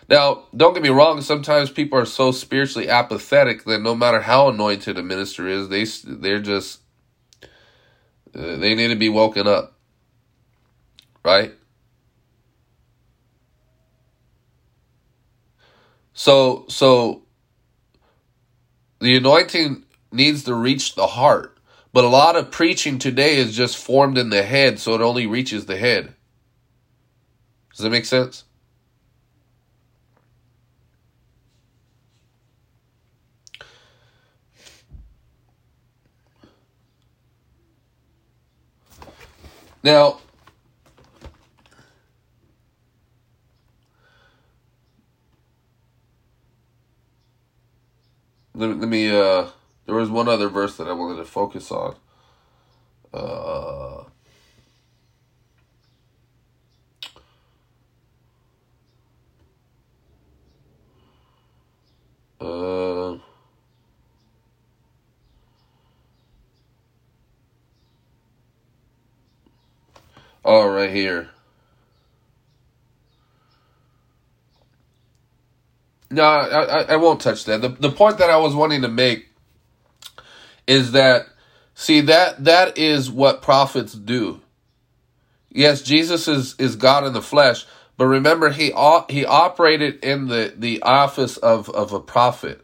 Now, 0.09 0.43
don't 0.55 0.73
get 0.73 0.83
me 0.83 0.89
wrong. 0.89 1.21
Sometimes 1.21 1.71
people 1.71 1.97
are 1.97 2.05
so 2.05 2.31
spiritually 2.31 2.89
apathetic 2.89 3.63
that 3.65 3.81
no 3.81 3.95
matter 3.95 4.21
how 4.21 4.49
anointed 4.49 4.97
a 4.97 5.03
minister 5.03 5.47
is, 5.47 5.69
they 5.69 5.85
they're 6.05 6.41
just 6.41 6.81
uh, 8.35 8.57
they 8.57 8.75
need 8.75 8.89
to 8.89 8.95
be 8.95 9.09
woken 9.09 9.47
up 9.47 9.73
right? 11.23 11.53
So 16.13 16.65
so 16.69 17.23
the 18.99 19.17
anointing 19.17 19.85
needs 20.11 20.43
to 20.43 20.53
reach 20.53 20.95
the 20.95 21.07
heart. 21.07 21.57
But 21.91 22.03
a 22.03 22.07
lot 22.09 22.35
of 22.35 22.49
preaching 22.49 22.97
today 22.97 23.35
is 23.37 23.55
just 23.55 23.77
formed 23.77 24.17
in 24.17 24.31
the 24.31 24.41
head, 24.41 24.79
so 24.79 24.95
it 24.95 25.01
only 25.01 25.27
reaches 25.27 25.67
the 25.67 25.77
head. 25.77 26.15
Does 27.71 27.83
that 27.83 27.91
make 27.91 28.05
sense? 28.05 28.45
Now, 39.83 40.19
let 48.55 48.69
me, 48.69 48.75
let 48.75 48.89
me 48.89 49.09
uh 49.09 49.47
there 49.85 49.95
was 49.95 50.09
one 50.09 50.27
other 50.29 50.49
verse 50.49 50.77
that 50.77 50.87
I 50.87 50.93
wanted 50.93 51.17
to 51.17 51.25
focus 51.25 51.71
on. 51.71 51.95
Uh 53.13 54.03
Uh 62.41 63.17
Oh, 70.45 70.67
right 70.67 70.91
here. 70.91 71.29
No, 76.11 76.23
I, 76.23 76.81
I 76.89 76.95
won't 76.97 77.21
touch 77.21 77.45
that. 77.45 77.61
The, 77.61 77.69
the 77.69 77.91
point 77.91 78.19
that 78.19 78.29
I 78.29 78.37
was 78.37 78.53
wanting 78.53 78.83
to 78.83 78.87
make 78.87 79.29
is 80.67 80.91
that, 80.91 81.25
see, 81.73 82.01
that 82.01 82.43
that 82.43 82.77
is 82.77 83.09
what 83.09 83.41
prophets 83.41 83.93
do. 83.93 84.41
Yes, 85.49 85.81
Jesus 85.81 86.27
is, 86.27 86.55
is 86.59 86.75
God 86.75 87.05
in 87.05 87.13
the 87.13 87.21
flesh, 87.21 87.65
but 87.97 88.05
remember, 88.05 88.49
he 88.49 88.71
he 89.09 89.25
operated 89.25 90.03
in 90.03 90.27
the, 90.27 90.53
the 90.55 90.81
office 90.81 91.37
of, 91.37 91.69
of 91.69 91.93
a 91.93 91.99
prophet. 91.99 92.61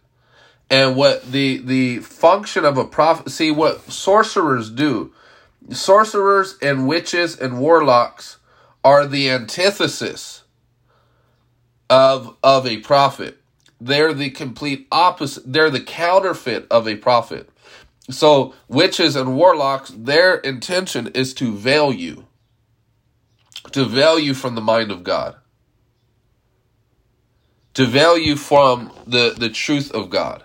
And 0.71 0.95
what 0.95 1.31
the 1.31 1.57
the 1.57 1.99
function 1.99 2.65
of 2.65 2.77
a 2.77 2.85
prophet, 2.85 3.31
see 3.31 3.49
what 3.49 3.91
sorcerers 3.91 4.69
do. 4.69 5.11
Sorcerers 5.71 6.57
and 6.61 6.87
witches 6.87 7.37
and 7.37 7.59
warlocks 7.59 8.37
are 8.83 9.05
the 9.05 9.29
antithesis 9.29 10.43
of 11.89 12.35
of 12.43 12.65
a 12.65 12.77
prophet. 12.77 13.37
They're 13.81 14.13
the 14.13 14.29
complete 14.29 14.87
opposite. 14.91 15.51
They're 15.51 15.69
the 15.69 15.79
counterfeit 15.81 16.67
of 16.69 16.87
a 16.87 16.95
prophet. 16.95 17.49
So 18.09 18.55
witches 18.67 19.15
and 19.15 19.35
warlocks, 19.35 19.91
their 19.95 20.35
intention 20.35 21.07
is 21.09 21.33
to 21.35 21.55
veil 21.55 21.93
you, 21.93 22.25
to 23.71 23.85
veil 23.85 24.17
you 24.17 24.33
from 24.33 24.55
the 24.55 24.61
mind 24.61 24.91
of 24.91 25.03
God, 25.03 25.35
to 27.75 27.85
veil 27.85 28.17
you 28.17 28.35
from 28.35 28.91
the, 29.05 29.35
the 29.37 29.49
truth 29.49 29.91
of 29.91 30.09
God. 30.09 30.43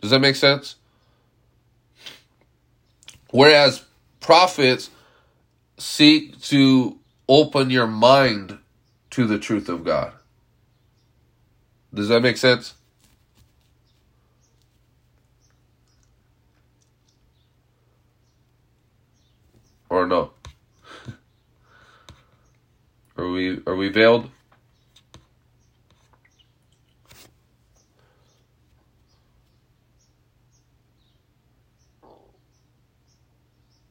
Does 0.00 0.10
that 0.10 0.20
make 0.20 0.36
sense? 0.36 0.76
Whereas 3.34 3.84
prophets 4.20 4.90
seek 5.76 6.40
to 6.42 7.00
open 7.28 7.68
your 7.68 7.88
mind 7.88 8.58
to 9.10 9.26
the 9.26 9.40
truth 9.40 9.68
of 9.68 9.82
God. 9.82 10.12
Does 11.92 12.06
that 12.10 12.20
make 12.20 12.36
sense? 12.36 12.74
Or 19.88 20.06
no? 20.06 20.30
are 23.16 23.28
we 23.28 23.60
are 23.66 23.74
we 23.74 23.88
veiled? 23.88 24.30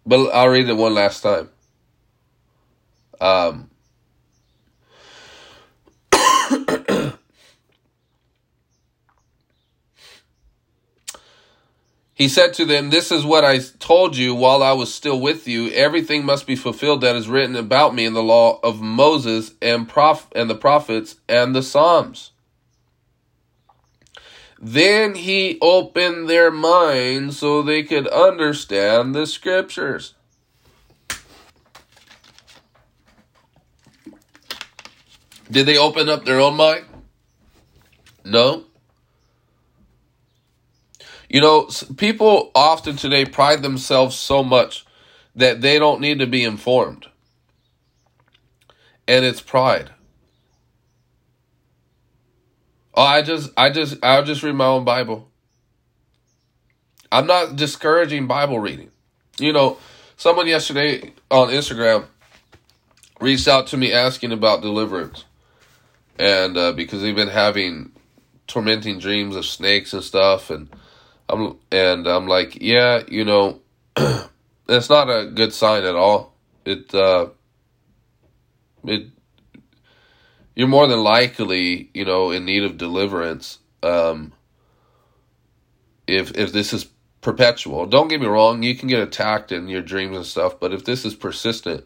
But 0.06 0.30
I'll 0.32 0.50
read 0.50 0.68
it 0.68 0.74
one 0.74 0.94
last 0.94 1.22
time. 1.22 1.50
Um, 3.22 3.70
he 12.14 12.28
said 12.28 12.54
to 12.56 12.66
them, 12.66 12.90
This 12.90 13.14
is 13.14 13.24
what 13.26 13.46
I 13.46 13.60
told 13.80 14.18
you 14.18 14.36
while 14.36 14.62
I 14.62 14.74
was 14.74 14.94
still 14.94 15.22
with 15.22 15.48
you. 15.48 15.70
Everything 15.70 16.26
must 16.26 16.46
be 16.46 16.58
fulfilled 16.58 17.00
that 17.02 17.16
is 17.16 17.30
written 17.30 17.56
about 17.56 17.96
me 17.96 18.04
in 18.06 18.14
the 18.14 18.22
law 18.22 18.60
of 18.62 18.82
Moses 18.82 19.54
and, 19.62 19.88
prof- 19.88 20.28
and 20.36 20.50
the 20.50 20.56
prophets 20.56 21.16
and 21.30 21.56
the 21.56 21.64
Psalms. 21.64 22.33
Then 24.66 25.16
he 25.16 25.58
opened 25.62 26.30
their 26.30 26.50
minds 26.50 27.38
so 27.38 27.62
they 27.62 27.84
could 27.84 28.08
understand 28.08 29.14
the 29.14 29.28
scriptures. 29.28 30.14
Did 35.52 35.66
they 35.66 35.78
open 35.78 36.08
up 36.08 36.24
their 36.24 36.40
own 36.40 36.56
mind? 36.56 36.86
No. 38.24 38.64
You 41.28 41.42
know, 41.42 41.70
people 41.98 42.50
often 42.56 42.96
today 42.96 43.26
pride 43.26 43.64
themselves 43.64 44.16
so 44.16 44.46
much 44.46 44.86
that 45.36 45.60
they 45.60 45.78
don't 45.78 46.00
need 46.00 46.20
to 46.20 46.28
be 46.28 46.46
informed. 46.46 47.08
And 49.10 49.26
it's 49.26 49.42
pride. 49.42 49.90
Oh, 52.94 53.02
I 53.02 53.22
just, 53.22 53.52
I 53.58 53.70
just, 53.70 53.98
I'll 54.04 54.24
just 54.24 54.44
read 54.44 54.56
my 54.56 54.66
own 54.66 54.84
Bible. 54.84 55.30
I'm 57.12 57.28
not 57.28 57.56
discouraging 57.56 58.28
Bible 58.28 58.60
reading. 58.60 58.92
You 59.40 59.54
know, 59.54 59.78
someone 60.18 60.48
yesterday 60.48 61.14
on 61.32 61.50
Instagram 61.50 62.06
reached 63.20 63.48
out 63.48 63.68
to 63.68 63.78
me 63.78 63.92
asking 63.94 64.32
about 64.32 64.62
deliverance, 64.62 65.26
and 66.20 66.58
uh, 66.58 66.72
because 66.72 67.02
they've 67.02 67.16
been 67.16 67.30
having 67.30 67.92
tormenting 68.48 69.00
dreams 69.00 69.36
of 69.36 69.46
snakes 69.46 69.94
and 69.94 70.04
stuff, 70.04 70.50
and 70.50 70.70
I'm 71.30 71.58
and 71.72 72.08
I'm 72.08 72.28
like, 72.28 72.62
yeah, 72.62 73.04
you 73.08 73.26
know, 73.26 73.62
it's 74.68 74.90
not 74.90 75.10
a 75.10 75.32
good 75.34 75.54
sign 75.54 75.84
at 75.84 75.96
all. 75.96 76.34
It, 76.66 76.94
uh, 76.94 77.28
it 78.86 79.08
you're 80.56 80.68
more 80.68 80.88
than 80.88 81.04
likely, 81.04 81.90
you 81.94 82.06
know, 82.06 82.32
in 82.32 82.46
need 82.46 82.64
of 82.64 82.78
deliverance. 82.78 83.60
Um, 83.82 84.34
if 86.08 86.36
if 86.38 86.52
this 86.52 86.74
is 86.74 86.88
perpetual, 87.22 87.86
don't 87.86 88.08
get 88.08 88.22
me 88.22 88.28
wrong, 88.28 88.64
you 88.64 88.76
can 88.76 88.90
get 88.90 89.00
attacked 89.00 89.52
in 89.52 89.68
your 89.68 89.82
dreams 89.82 90.16
and 90.16 90.26
stuff, 90.26 90.60
but 90.60 90.74
if 90.74 90.86
this 90.86 91.06
is 91.06 91.16
persistent, 91.16 91.86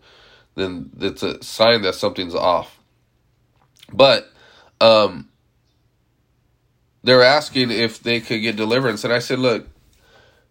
then 0.55 0.89
it's 0.99 1.24
a 1.24 1.41
sign 1.43 1.84
that 1.84 1.95
something's 1.95 2.36
off. 2.36 2.80
But 3.93 4.32
um, 4.82 5.30
they're 7.03 7.24
asking 7.24 7.72
if 7.72 8.01
they 8.01 8.20
could 8.20 8.41
get 8.41 8.55
deliverance, 8.55 9.03
and 9.03 9.13
I 9.13 9.20
said, 9.20 9.39
look, 9.39 9.68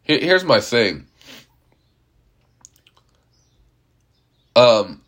here, 0.03 0.21
here's 0.21 0.45
my 0.45 0.61
thing. 0.61 1.07
Um, 4.55 5.03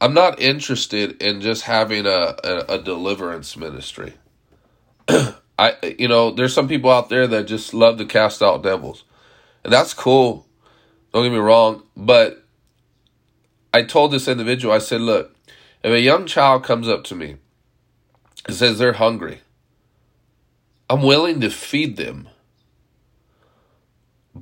I'm 0.00 0.14
not 0.14 0.40
interested 0.40 1.20
in 1.20 1.40
just 1.40 1.62
having 1.62 2.06
a, 2.06 2.34
a, 2.42 2.64
a 2.68 2.82
deliverance 2.82 3.56
ministry. 3.56 4.14
I 5.08 5.74
you 5.98 6.08
know, 6.08 6.30
there's 6.30 6.54
some 6.54 6.68
people 6.68 6.90
out 6.90 7.10
there 7.10 7.26
that 7.26 7.46
just 7.46 7.74
love 7.74 7.98
to 7.98 8.06
cast 8.06 8.42
out 8.42 8.62
devils. 8.62 9.04
And 9.62 9.72
that's 9.72 9.92
cool. 9.92 10.46
Don't 11.12 11.24
get 11.24 11.32
me 11.32 11.38
wrong, 11.38 11.82
but 11.96 12.44
I 13.74 13.82
told 13.82 14.12
this 14.12 14.28
individual, 14.28 14.72
I 14.72 14.78
said, 14.78 15.00
look, 15.00 15.34
if 15.82 15.92
a 15.92 16.00
young 16.00 16.26
child 16.26 16.64
comes 16.64 16.88
up 16.88 17.04
to 17.04 17.14
me 17.14 17.36
and 18.46 18.56
says 18.56 18.78
they're 18.78 18.94
hungry, 18.94 19.40
I'm 20.88 21.02
willing 21.02 21.40
to 21.40 21.50
feed 21.50 21.96
them. 21.96 22.28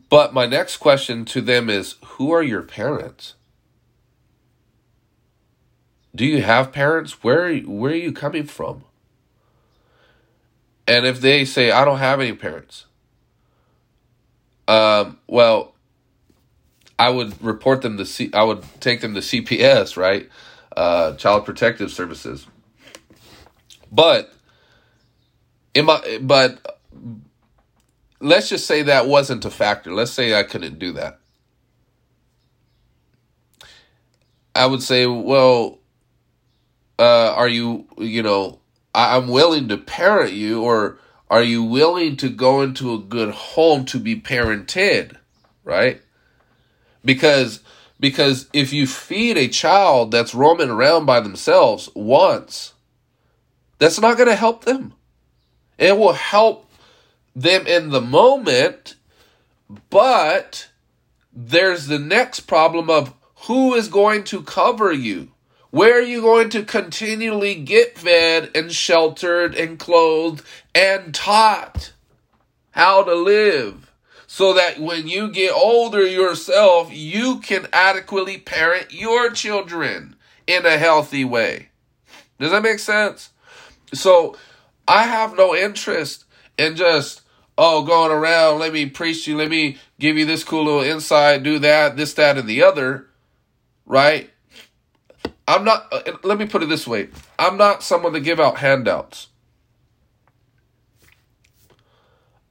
But 0.08 0.32
my 0.32 0.46
next 0.46 0.76
question 0.76 1.24
to 1.26 1.40
them 1.40 1.68
is 1.68 1.96
who 2.04 2.30
are 2.30 2.42
your 2.42 2.62
parents? 2.62 3.34
Do 6.18 6.26
you 6.26 6.42
have 6.42 6.72
parents? 6.72 7.22
Where 7.22 7.58
where 7.58 7.92
are 7.92 7.94
you 7.94 8.10
coming 8.10 8.42
from? 8.42 8.82
And 10.88 11.06
if 11.06 11.20
they 11.20 11.44
say 11.44 11.70
I 11.70 11.84
don't 11.84 11.98
have 11.98 12.20
any 12.20 12.32
parents, 12.32 12.86
um, 14.66 15.20
well, 15.28 15.74
I 16.98 17.10
would 17.10 17.40
report 17.40 17.82
them 17.82 17.98
to 17.98 18.04
C. 18.04 18.30
I 18.34 18.42
would 18.42 18.64
take 18.80 19.00
them 19.00 19.14
to 19.14 19.20
CPS, 19.20 19.96
right? 19.96 20.28
Uh, 20.76 21.14
Child 21.14 21.44
Protective 21.44 21.92
Services. 21.92 22.48
But 23.92 24.32
in 25.74 25.84
my 25.84 26.18
but 26.20 26.80
let's 28.18 28.48
just 28.48 28.66
say 28.66 28.82
that 28.82 29.06
wasn't 29.06 29.44
a 29.44 29.50
factor. 29.50 29.94
Let's 29.94 30.10
say 30.10 30.36
I 30.36 30.42
couldn't 30.42 30.80
do 30.80 30.94
that. 30.94 31.20
I 34.56 34.66
would 34.66 34.82
say, 34.82 35.06
well, 35.06 35.77
uh, 36.98 37.32
are 37.36 37.48
you, 37.48 37.86
you 37.98 38.22
know, 38.22 38.58
I, 38.94 39.16
I'm 39.16 39.28
willing 39.28 39.68
to 39.68 39.76
parent 39.76 40.32
you, 40.32 40.62
or 40.62 40.98
are 41.30 41.42
you 41.42 41.62
willing 41.62 42.16
to 42.18 42.28
go 42.28 42.62
into 42.62 42.94
a 42.94 42.98
good 42.98 43.34
home 43.34 43.84
to 43.86 43.98
be 43.98 44.20
parented, 44.20 45.16
right? 45.64 46.00
Because 47.04 47.60
because 48.00 48.48
if 48.52 48.72
you 48.72 48.86
feed 48.86 49.36
a 49.36 49.48
child 49.48 50.10
that's 50.10 50.34
roaming 50.34 50.70
around 50.70 51.06
by 51.06 51.20
themselves 51.20 51.88
once, 51.94 52.74
that's 53.78 54.00
not 54.00 54.16
going 54.16 54.28
to 54.28 54.36
help 54.36 54.64
them. 54.64 54.94
It 55.78 55.96
will 55.96 56.12
help 56.12 56.70
them 57.34 57.66
in 57.66 57.90
the 57.90 58.00
moment, 58.00 58.94
but 59.90 60.68
there's 61.32 61.86
the 61.86 61.98
next 61.98 62.40
problem 62.40 62.88
of 62.90 63.14
who 63.46 63.74
is 63.74 63.88
going 63.88 64.24
to 64.24 64.42
cover 64.42 64.92
you? 64.92 65.30
Where 65.70 65.98
are 65.98 66.02
you 66.02 66.22
going 66.22 66.48
to 66.50 66.62
continually 66.62 67.54
get 67.54 67.98
fed 67.98 68.50
and 68.54 68.72
sheltered 68.72 69.54
and 69.54 69.78
clothed 69.78 70.42
and 70.74 71.14
taught 71.14 71.92
how 72.70 73.02
to 73.02 73.14
live? 73.14 73.92
So 74.26 74.54
that 74.54 74.78
when 74.78 75.08
you 75.08 75.30
get 75.30 75.52
older 75.52 76.06
yourself, 76.06 76.90
you 76.92 77.40
can 77.40 77.66
adequately 77.72 78.38
parent 78.38 78.92
your 78.92 79.30
children 79.30 80.16
in 80.46 80.64
a 80.64 80.78
healthy 80.78 81.24
way. 81.24 81.68
Does 82.38 82.50
that 82.50 82.62
make 82.62 82.78
sense? 82.78 83.30
So 83.92 84.36
I 84.86 85.02
have 85.04 85.36
no 85.36 85.54
interest 85.54 86.24
in 86.56 86.76
just, 86.76 87.22
oh, 87.56 87.82
going 87.82 88.12
around, 88.12 88.58
let 88.58 88.72
me 88.72 88.86
preach 88.86 89.26
you, 89.26 89.36
let 89.36 89.48
me 89.50 89.78
give 89.98 90.16
you 90.16 90.24
this 90.24 90.44
cool 90.44 90.64
little 90.64 90.82
insight, 90.82 91.42
do 91.42 91.58
that, 91.58 91.96
this, 91.96 92.14
that, 92.14 92.38
and 92.38 92.48
the 92.48 92.62
other, 92.62 93.06
right? 93.86 94.30
I'm 95.48 95.64
not, 95.64 95.90
uh, 95.90 96.02
let 96.22 96.38
me 96.38 96.46
put 96.46 96.62
it 96.62 96.68
this 96.68 96.86
way 96.86 97.08
I'm 97.38 97.56
not 97.56 97.82
someone 97.82 98.12
to 98.12 98.20
give 98.20 98.38
out 98.38 98.58
handouts. 98.58 99.28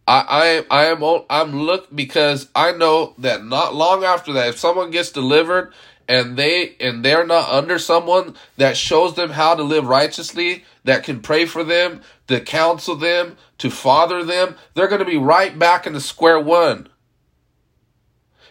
I, 0.08 0.64
I, 0.70 0.84
I 0.84 0.86
am, 0.86 1.04
I'm 1.30 1.62
look 1.62 1.94
because 1.96 2.48
I 2.56 2.72
know 2.72 3.14
that 3.20 3.46
not 3.46 3.76
long 3.76 4.04
after 4.04 4.34
that, 4.34 4.50
if 4.50 4.58
someone 4.58 4.90
gets 4.90 5.12
delivered 5.12 5.74
and 6.08 6.38
they, 6.38 6.76
and 6.80 7.04
they're 7.04 7.26
not 7.26 7.50
under 7.50 7.78
someone 7.78 8.36
that 8.56 8.78
shows 8.78 9.16
them 9.16 9.32
how 9.32 9.54
to 9.54 9.64
live 9.64 9.86
righteously, 9.86 10.64
that 10.86 11.04
can 11.04 11.20
pray 11.20 11.46
for 11.46 11.64
them, 11.64 12.02
to 12.28 12.40
counsel 12.40 12.96
them, 12.96 13.36
to 13.58 13.70
father 13.70 14.24
them, 14.24 14.56
they're 14.74 14.88
going 14.88 15.00
to 15.00 15.06
be 15.06 15.18
right 15.18 15.60
back 15.60 15.86
in 15.86 15.94
the 15.94 16.02
square 16.02 16.40
one. 16.40 16.88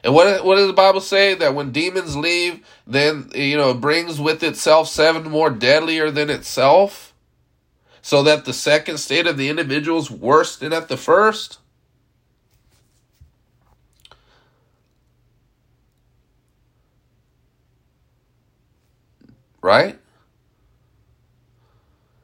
And 0.04 0.14
what 0.14 0.44
what 0.44 0.54
does 0.54 0.68
the 0.68 0.72
Bible 0.72 1.00
say 1.00 1.34
that 1.34 1.54
when 1.54 1.72
demons 1.72 2.16
leave, 2.16 2.64
then 2.86 3.30
you 3.34 3.56
know 3.56 3.74
brings 3.74 4.20
with 4.20 4.42
itself 4.42 4.88
seven 4.88 5.30
more 5.30 5.50
deadlier 5.50 6.10
than 6.10 6.30
itself 6.30 7.12
so 8.00 8.22
that 8.22 8.44
the 8.44 8.52
second 8.52 8.98
state 8.98 9.26
of 9.26 9.36
the 9.36 9.48
individual 9.48 9.98
is 9.98 10.10
worse 10.10 10.56
than 10.56 10.72
at 10.72 10.86
the 10.88 10.96
first? 10.96 11.58
Right? 19.60 19.98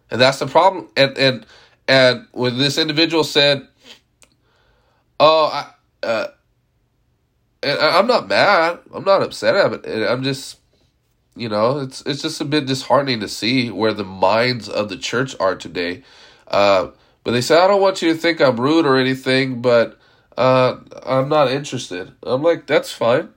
And 0.08 0.20
that's 0.20 0.38
the 0.38 0.46
problem 0.46 0.88
and 0.96 1.18
and 1.18 1.46
and 1.88 2.28
when 2.30 2.58
this 2.58 2.78
individual 2.78 3.24
said 3.24 3.66
oh 5.18 5.46
i 5.52 6.06
uh, 6.06 6.26
and 7.62 7.78
I'm 7.78 8.06
not 8.06 8.28
mad. 8.28 8.80
I'm 8.92 9.04
not 9.04 9.22
upset 9.22 9.54
at 9.54 9.84
it. 9.86 10.08
I'm 10.08 10.22
just, 10.22 10.58
you 11.36 11.48
know, 11.48 11.80
it's 11.80 12.02
it's 12.02 12.22
just 12.22 12.40
a 12.40 12.44
bit 12.44 12.66
disheartening 12.66 13.20
to 13.20 13.28
see 13.28 13.70
where 13.70 13.92
the 13.92 14.04
minds 14.04 14.68
of 14.68 14.88
the 14.88 14.96
church 14.96 15.34
are 15.40 15.54
today. 15.54 16.02
Uh, 16.48 16.90
but 17.24 17.32
they 17.32 17.40
say, 17.40 17.56
"I 17.56 17.66
don't 17.66 17.80
want 17.80 18.02
you 18.02 18.12
to 18.12 18.18
think 18.18 18.40
I'm 18.40 18.60
rude 18.60 18.86
or 18.86 18.98
anything, 18.98 19.62
but 19.62 19.98
uh, 20.36 20.76
I'm 21.04 21.28
not 21.28 21.50
interested." 21.50 22.12
I'm 22.22 22.42
like, 22.42 22.66
"That's 22.66 22.92
fine." 22.92 23.30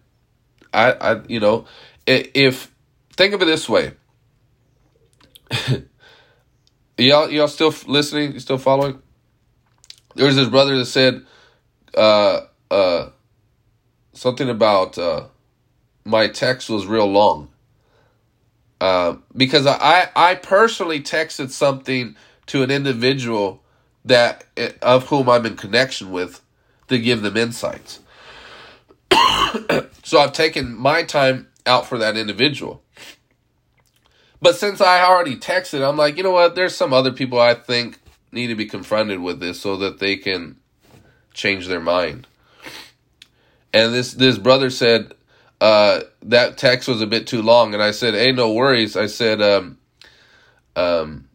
I, 0.74 0.92
I, 0.92 1.22
you 1.28 1.40
know, 1.40 1.66
if 2.06 2.72
think 3.16 3.34
of 3.34 3.42
it 3.42 3.46
this 3.46 3.70
way. 3.70 3.94
y'all, 6.98 7.30
y'all 7.30 7.48
still 7.48 7.74
listening? 7.88 8.34
You 8.34 8.40
still 8.40 8.58
following? 8.58 9.02
There 10.16 10.26
was 10.26 10.36
this 10.36 10.50
brother 10.50 10.78
that 10.78 10.86
said, 10.86 11.26
uh, 11.96 12.42
uh, 12.70 13.10
something 14.16 14.50
about 14.50 14.98
uh, 14.98 15.26
my 16.04 16.28
text 16.28 16.70
was 16.70 16.88
real 16.88 17.08
long. 17.08 17.50
Uh, 18.82 19.16
because 19.36 19.66
I, 19.66 20.10
I 20.16 20.36
personally 20.36 21.02
texted 21.02 21.50
something 21.50 22.16
to 22.48 22.64
an 22.64 22.72
individual 22.72 23.64
that 24.04 24.46
of 24.82 25.08
whom 25.08 25.30
I'm 25.30 25.46
in 25.46 25.56
connection 25.56 26.12
with 26.12 26.42
to 26.88 27.00
give 27.00 27.22
them 27.22 27.38
insights. 27.38 28.00
so 30.04 30.20
I've 30.20 30.34
taken 30.34 30.76
my 30.76 31.04
time 31.04 31.48
out 31.66 31.88
for 31.88 31.98
that 31.98 32.18
individual. 32.18 32.84
But 34.42 34.56
since 34.56 34.82
I 34.82 35.04
already 35.04 35.38
texted, 35.38 35.88
I'm 35.88 35.98
like, 35.98 36.18
you 36.18 36.24
know 36.24 36.32
what? 36.32 36.56
There's 36.56 36.76
some 36.76 36.94
other 36.94 37.12
people 37.12 37.40
I 37.40 37.56
think 37.56 38.00
need 38.32 38.48
to 38.48 38.56
be 38.56 38.66
confronted 38.66 39.20
with 39.20 39.40
this 39.40 39.60
so 39.60 39.78
that 39.78 40.00
they 40.00 40.18
can 40.18 40.58
change 41.34 41.68
their 41.68 41.80
mind. 41.80 42.28
And 43.76 43.94
this 43.94 44.14
this 44.14 44.38
brother 44.38 44.70
said 44.70 45.14
uh, 45.60 46.00
that 46.24 46.58
text 46.58 46.88
was 46.88 47.02
a 47.02 47.08
bit 47.08 47.28
too 47.28 47.42
long, 47.42 47.74
and 47.74 47.84
I 47.84 47.92
said, 47.92 48.14
"Hey, 48.14 48.32
no 48.32 48.54
worries." 48.54 48.96
I 48.96 49.08
said, 49.08 49.42
um, 49.42 49.78
um, 50.78 51.28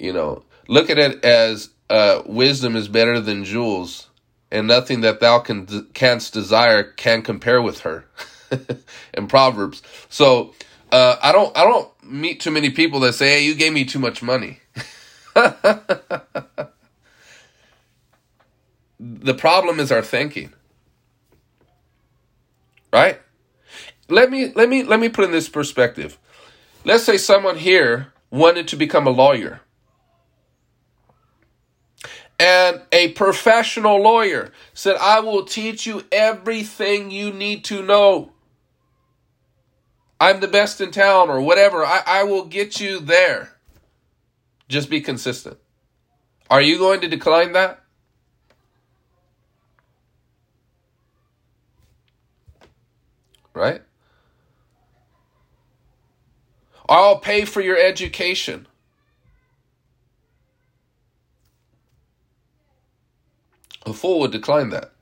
you 0.00 0.12
know, 0.12 0.42
look 0.66 0.90
at 0.90 0.98
it 0.98 1.24
as 1.24 1.70
uh, 1.88 2.22
wisdom 2.26 2.74
is 2.74 2.88
better 2.88 3.20
than 3.20 3.44
jewels, 3.44 4.08
and 4.50 4.66
nothing 4.66 5.02
that 5.02 5.20
thou 5.20 5.38
can 5.38 5.86
canst 5.94 6.32
desire 6.32 6.82
can 6.82 7.22
compare 7.22 7.62
with 7.62 7.82
her. 7.82 8.06
in 9.14 9.28
Proverbs. 9.28 9.80
So 10.08 10.54
uh, 10.90 11.16
I 11.22 11.30
don't 11.30 11.56
I 11.56 11.62
don't 11.62 11.88
meet 12.02 12.40
too 12.40 12.50
many 12.50 12.70
people 12.70 12.98
that 13.00 13.12
say, 13.14 13.28
"Hey, 13.28 13.44
you 13.44 13.54
gave 13.54 13.72
me 13.72 13.84
too 13.84 14.00
much 14.00 14.24
money." 14.24 14.58
the 18.98 19.34
problem 19.38 19.78
is 19.78 19.92
our 19.92 20.02
thinking. 20.02 20.52
Right? 22.92 23.20
Let 24.08 24.30
me 24.30 24.52
let 24.54 24.68
me 24.68 24.82
let 24.82 25.00
me 25.00 25.08
put 25.08 25.24
in 25.24 25.30
this 25.30 25.48
perspective. 25.48 26.18
Let's 26.84 27.04
say 27.04 27.16
someone 27.16 27.56
here 27.56 28.12
wanted 28.30 28.68
to 28.68 28.76
become 28.76 29.06
a 29.06 29.10
lawyer. 29.10 29.60
And 32.38 32.80
a 32.90 33.08
professional 33.12 34.00
lawyer 34.00 34.50
said, 34.72 34.96
I 34.98 35.20
will 35.20 35.44
teach 35.44 35.86
you 35.86 36.04
everything 36.10 37.10
you 37.10 37.32
need 37.32 37.64
to 37.64 37.82
know. 37.82 38.32
I'm 40.18 40.40
the 40.40 40.48
best 40.48 40.80
in 40.80 40.90
town 40.90 41.28
or 41.28 41.42
whatever. 41.42 41.84
I, 41.84 42.02
I 42.06 42.24
will 42.24 42.46
get 42.46 42.80
you 42.80 42.98
there. 42.98 43.56
Just 44.68 44.88
be 44.88 45.02
consistent. 45.02 45.58
Are 46.48 46.62
you 46.62 46.78
going 46.78 47.02
to 47.02 47.08
decline 47.08 47.52
that? 47.52 47.84
Right? 53.60 53.82
I'll 56.88 57.18
pay 57.18 57.44
for 57.44 57.60
your 57.60 57.76
education. 57.76 58.66
A 63.84 63.92
fool 63.92 64.20
would 64.20 64.32
decline 64.32 64.70
that. 64.70 64.92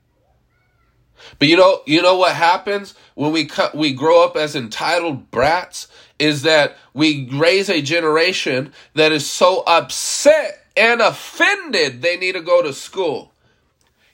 But 1.37 1.47
you 1.47 1.55
know, 1.55 1.81
you 1.85 2.01
know 2.01 2.17
what 2.17 2.35
happens 2.35 2.95
when 3.15 3.31
we 3.31 3.45
cut, 3.45 3.75
we 3.75 3.93
grow 3.93 4.23
up 4.25 4.35
as 4.35 4.55
entitled 4.55 5.31
brats 5.31 5.87
is 6.17 6.41
that 6.41 6.75
we 6.93 7.29
raise 7.31 7.69
a 7.69 7.81
generation 7.81 8.73
that 8.93 9.13
is 9.13 9.29
so 9.29 9.63
upset 9.65 10.65
and 10.75 11.01
offended 11.01 12.01
they 12.01 12.17
need 12.17 12.33
to 12.33 12.41
go 12.41 12.61
to 12.61 12.73
school. 12.73 13.33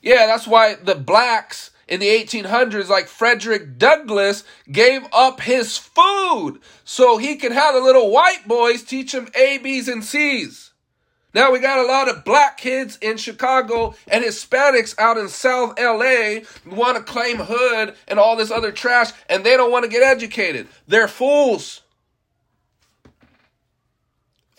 Yeah, 0.02 0.26
that's 0.26 0.46
why 0.46 0.74
the 0.74 0.94
blacks 0.94 1.70
in 1.88 2.00
the 2.00 2.08
1800s, 2.08 2.88
like 2.88 3.08
Frederick 3.08 3.78
Douglass, 3.78 4.44
gave 4.70 5.06
up 5.12 5.40
his 5.40 5.78
food 5.78 6.58
so 6.84 7.16
he 7.16 7.36
could 7.36 7.52
have 7.52 7.74
the 7.74 7.80
little 7.80 8.10
white 8.10 8.46
boys 8.46 8.82
teach 8.82 9.14
him 9.14 9.28
A, 9.34 9.58
B's, 9.58 9.88
and 9.88 10.04
C's. 10.04 10.72
Now 11.36 11.52
we 11.52 11.60
got 11.60 11.84
a 11.84 11.86
lot 11.86 12.08
of 12.08 12.24
black 12.24 12.56
kids 12.56 12.96
in 13.02 13.18
Chicago 13.18 13.94
and 14.08 14.24
Hispanics 14.24 14.98
out 14.98 15.18
in 15.18 15.28
South 15.28 15.78
LA 15.78 16.40
want 16.64 16.96
to 16.96 17.02
claim 17.02 17.36
hood 17.36 17.94
and 18.08 18.18
all 18.18 18.36
this 18.36 18.50
other 18.50 18.72
trash 18.72 19.12
and 19.28 19.44
they 19.44 19.54
don't 19.54 19.70
want 19.70 19.84
to 19.84 19.90
get 19.90 20.02
educated. 20.02 20.66
They're 20.88 21.06
fools. 21.06 21.82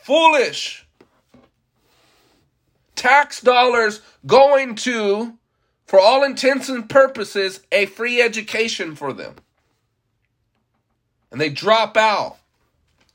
Foolish. 0.04 0.86
Tax 2.96 3.42
dollars 3.42 4.02
going 4.28 4.76
to, 4.76 5.34
for 5.88 6.00
all 6.00 6.24
intents 6.24 6.70
and 6.70 6.90
purposes, 6.90 7.62
a 7.72 7.86
free 7.86 8.22
education 8.22 8.96
for 8.96 9.14
them. 9.14 9.36
And 11.32 11.42
they 11.42 11.50
drop 11.50 11.98
out 11.98 12.38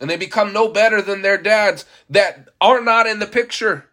and 0.01 0.11
they 0.11 0.17
become 0.17 0.53
no 0.53 0.69
better 0.69 1.01
than 1.01 1.23
their 1.23 1.39
dads 1.39 1.85
that 2.11 2.49
are 2.61 2.81
not 2.81 3.07
in 3.07 3.21
the 3.21 3.27
picture. 3.27 3.87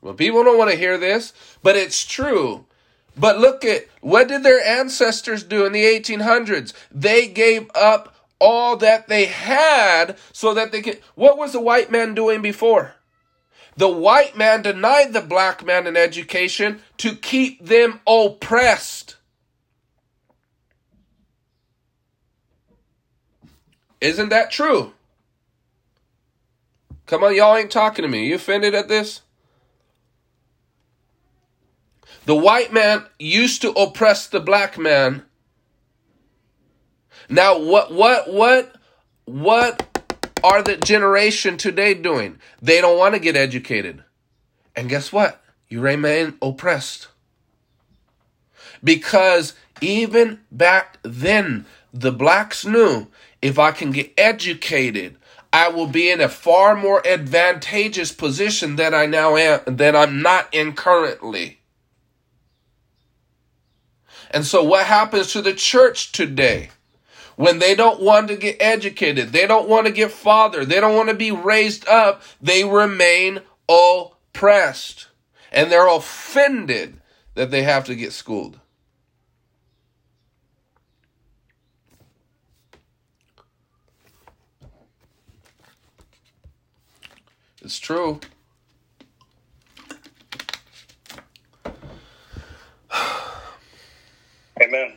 Well, 0.00 0.14
people 0.14 0.42
don't 0.42 0.56
want 0.56 0.70
to 0.70 0.76
hear 0.76 0.96
this, 0.96 1.32
but 1.62 1.76
it's 1.76 2.06
true. 2.06 2.64
But 3.16 3.38
look 3.38 3.64
at 3.64 3.86
what 4.00 4.28
did 4.28 4.44
their 4.44 4.64
ancestors 4.64 5.42
do 5.42 5.66
in 5.66 5.72
the 5.72 5.84
1800s? 5.84 6.72
They 6.90 7.28
gave 7.28 7.70
up 7.74 8.14
all 8.38 8.76
that 8.78 9.08
they 9.08 9.26
had 9.26 10.16
so 10.32 10.54
that 10.54 10.72
they 10.72 10.80
could. 10.80 11.00
What 11.14 11.36
was 11.36 11.52
the 11.52 11.60
white 11.60 11.90
man 11.90 12.14
doing 12.14 12.40
before? 12.40 12.94
The 13.80 13.88
white 13.88 14.36
man 14.36 14.60
denied 14.60 15.14
the 15.14 15.22
black 15.22 15.64
man 15.64 15.86
an 15.86 15.96
education 15.96 16.82
to 16.98 17.16
keep 17.16 17.64
them 17.64 18.00
oppressed. 18.06 19.16
Isn't 24.02 24.28
that 24.28 24.50
true? 24.50 24.92
Come 27.06 27.24
on, 27.24 27.34
y'all 27.34 27.56
ain't 27.56 27.70
talking 27.70 28.02
to 28.02 28.08
me. 28.10 28.26
You 28.26 28.34
offended 28.34 28.74
at 28.74 28.88
this? 28.88 29.22
The 32.26 32.36
white 32.36 32.74
man 32.74 33.06
used 33.18 33.62
to 33.62 33.70
oppress 33.70 34.26
the 34.26 34.40
black 34.40 34.76
man. 34.76 35.22
Now 37.30 37.58
what 37.58 37.94
what 37.94 38.30
what 38.30 38.76
what 39.24 39.89
are 40.42 40.62
the 40.62 40.76
generation 40.76 41.56
today 41.56 41.94
doing? 41.94 42.38
They 42.60 42.80
don't 42.80 42.98
want 42.98 43.14
to 43.14 43.20
get 43.20 43.36
educated. 43.36 44.02
And 44.74 44.88
guess 44.88 45.12
what? 45.12 45.42
You 45.68 45.80
remain 45.80 46.36
oppressed. 46.42 47.08
Because 48.82 49.54
even 49.80 50.40
back 50.50 50.98
then 51.02 51.66
the 51.92 52.12
blacks 52.12 52.64
knew 52.64 53.08
if 53.42 53.58
I 53.58 53.72
can 53.72 53.90
get 53.90 54.12
educated, 54.16 55.16
I 55.52 55.68
will 55.68 55.86
be 55.86 56.10
in 56.10 56.20
a 56.20 56.28
far 56.28 56.76
more 56.76 57.06
advantageous 57.06 58.12
position 58.12 58.76
than 58.76 58.94
I 58.94 59.06
now 59.06 59.36
am, 59.36 59.60
than 59.66 59.96
I'm 59.96 60.22
not 60.22 60.48
in 60.52 60.74
currently. 60.74 61.60
And 64.30 64.46
so 64.46 64.62
what 64.62 64.86
happens 64.86 65.32
to 65.32 65.42
the 65.42 65.54
church 65.54 66.12
today? 66.12 66.70
When 67.40 67.58
they 67.58 67.74
don't 67.74 68.02
want 68.02 68.28
to 68.28 68.36
get 68.36 68.58
educated, 68.60 69.32
they 69.32 69.46
don't 69.46 69.66
want 69.66 69.86
to 69.86 69.92
get 69.92 70.12
fathered, 70.12 70.68
they 70.68 70.78
don't 70.78 70.94
want 70.94 71.08
to 71.08 71.14
be 71.14 71.30
raised 71.30 71.88
up, 71.88 72.20
they 72.38 72.64
remain 72.64 73.40
oppressed. 73.66 75.06
And 75.50 75.72
they're 75.72 75.88
offended 75.88 77.00
that 77.36 77.50
they 77.50 77.62
have 77.62 77.84
to 77.84 77.94
get 77.94 78.12
schooled. 78.12 78.60
It's 87.62 87.78
true. 87.78 88.20
Amen. 94.62 94.96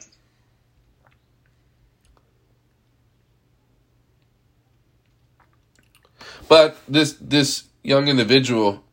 This 6.88 7.14
this 7.20 7.66
young 7.84 8.08
individual, 8.08 8.84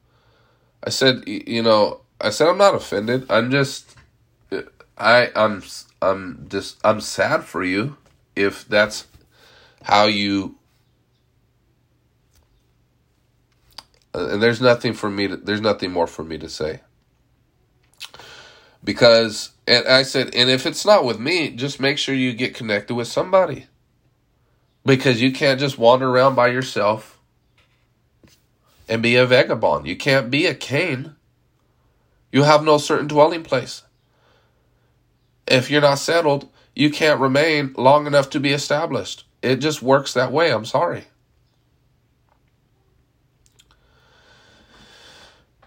I 0.85 0.91
said, 0.91 1.25
you 1.27 1.63
know, 1.63 2.01
I 2.21 2.31
said 2.31 2.49
I'm 2.49 2.59
not 2.59 2.75
offended. 2.75 3.31
I'm 3.31 3.51
just, 3.51 3.97
I 4.99 5.31
I'm 5.35 5.63
I'm 6.03 6.47
just 6.49 6.79
I'm 6.85 7.01
sad 7.01 7.45
for 7.45 7.63
you 7.63 7.97
if 8.37 8.67
that's 8.69 9.07
how 9.83 10.05
you. 10.07 10.57
Uh, 14.13 14.31
and 14.31 14.43
there's 14.43 14.61
nothing 14.61 14.93
for 14.93 15.09
me 15.09 15.29
to. 15.29 15.37
There's 15.37 15.61
nothing 15.61 15.93
more 15.93 16.07
for 16.07 16.25
me 16.25 16.39
to 16.39 16.49
say. 16.49 16.81
Because 18.83 19.51
and 19.67 19.87
I 19.87 20.03
said, 20.03 20.35
and 20.35 20.51
if 20.51 20.67
it's 20.67 20.85
not 20.85 21.05
with 21.05 21.21
me, 21.21 21.51
just 21.51 21.81
make 21.81 21.99
sure 21.99 22.15
you 22.15 22.33
get 22.33 22.55
connected 22.55 22.95
with 22.95 23.09
somebody. 23.09 23.67
Because 24.85 25.21
you 25.21 25.31
can't 25.33 25.61
just 25.61 25.79
wander 25.79 26.09
around 26.09 26.35
by 26.35 26.49
yourself 26.49 27.20
and 28.91 29.03
be 29.05 29.15
a 29.15 29.25
vagabond. 29.25 29.87
You 29.87 29.97
can't 29.97 30.31
be 30.31 30.47
a 30.47 30.55
Cain. 30.55 31.15
You 32.33 32.43
have 32.43 32.65
no 32.65 32.77
certain 32.77 33.07
dwelling 33.07 33.45
place. 33.45 33.85
If 35.47 35.71
you're 35.71 35.81
not 35.81 36.01
settled, 36.01 36.49
you 36.75 36.91
can't 36.91 37.21
remain 37.21 37.73
long 37.79 38.09
enough 38.09 38.31
to 38.31 38.41
be 38.41 38.51
established. 38.51 39.25
It 39.43 39.57
just 39.57 39.81
works 39.81 40.13
that 40.15 40.33
way. 40.33 40.53
I'm 40.53 40.65
sorry. 40.67 41.05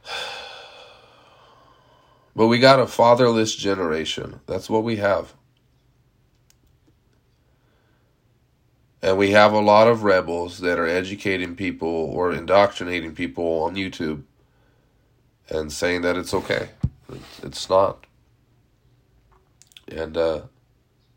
But 2.35 2.47
we 2.47 2.57
got 2.57 2.79
a 2.79 2.87
fatherless 2.87 3.53
generation. 3.55 4.39
That's 4.47 4.67
what 4.67 4.83
we 4.83 4.95
have. 4.95 5.35
And 9.03 9.17
we 9.17 9.31
have 9.31 9.51
a 9.51 9.59
lot 9.59 9.89
of 9.89 10.05
rebels 10.05 10.59
that 10.59 10.79
are 10.79 10.87
educating 10.87 11.57
people 11.57 11.89
or 11.89 12.31
indoctrinating 12.31 13.13
people 13.13 13.63
on 13.63 13.75
YouTube 13.75 14.23
and 15.49 15.73
saying 15.73 16.03
that 16.03 16.15
it's 16.15 16.33
okay. 16.33 16.69
It's 17.43 17.69
not. 17.69 18.05
And 19.89 20.15
uh, 20.15 20.43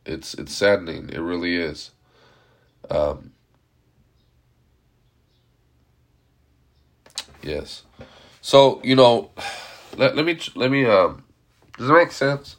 it's 0.04 0.34
it's 0.34 0.52
saddening. 0.52 1.10
It 1.10 1.20
really 1.20 1.54
is. 1.54 1.92
Um, 2.90 3.30
yes. 7.40 7.84
So, 8.40 8.80
you 8.82 8.96
know, 8.96 9.30
let, 9.96 10.16
let 10.16 10.26
me 10.26 10.40
let 10.56 10.72
me 10.72 10.86
um 10.86 11.22
does 11.78 11.88
it 11.88 11.92
make 11.92 12.10
sense? 12.10 12.56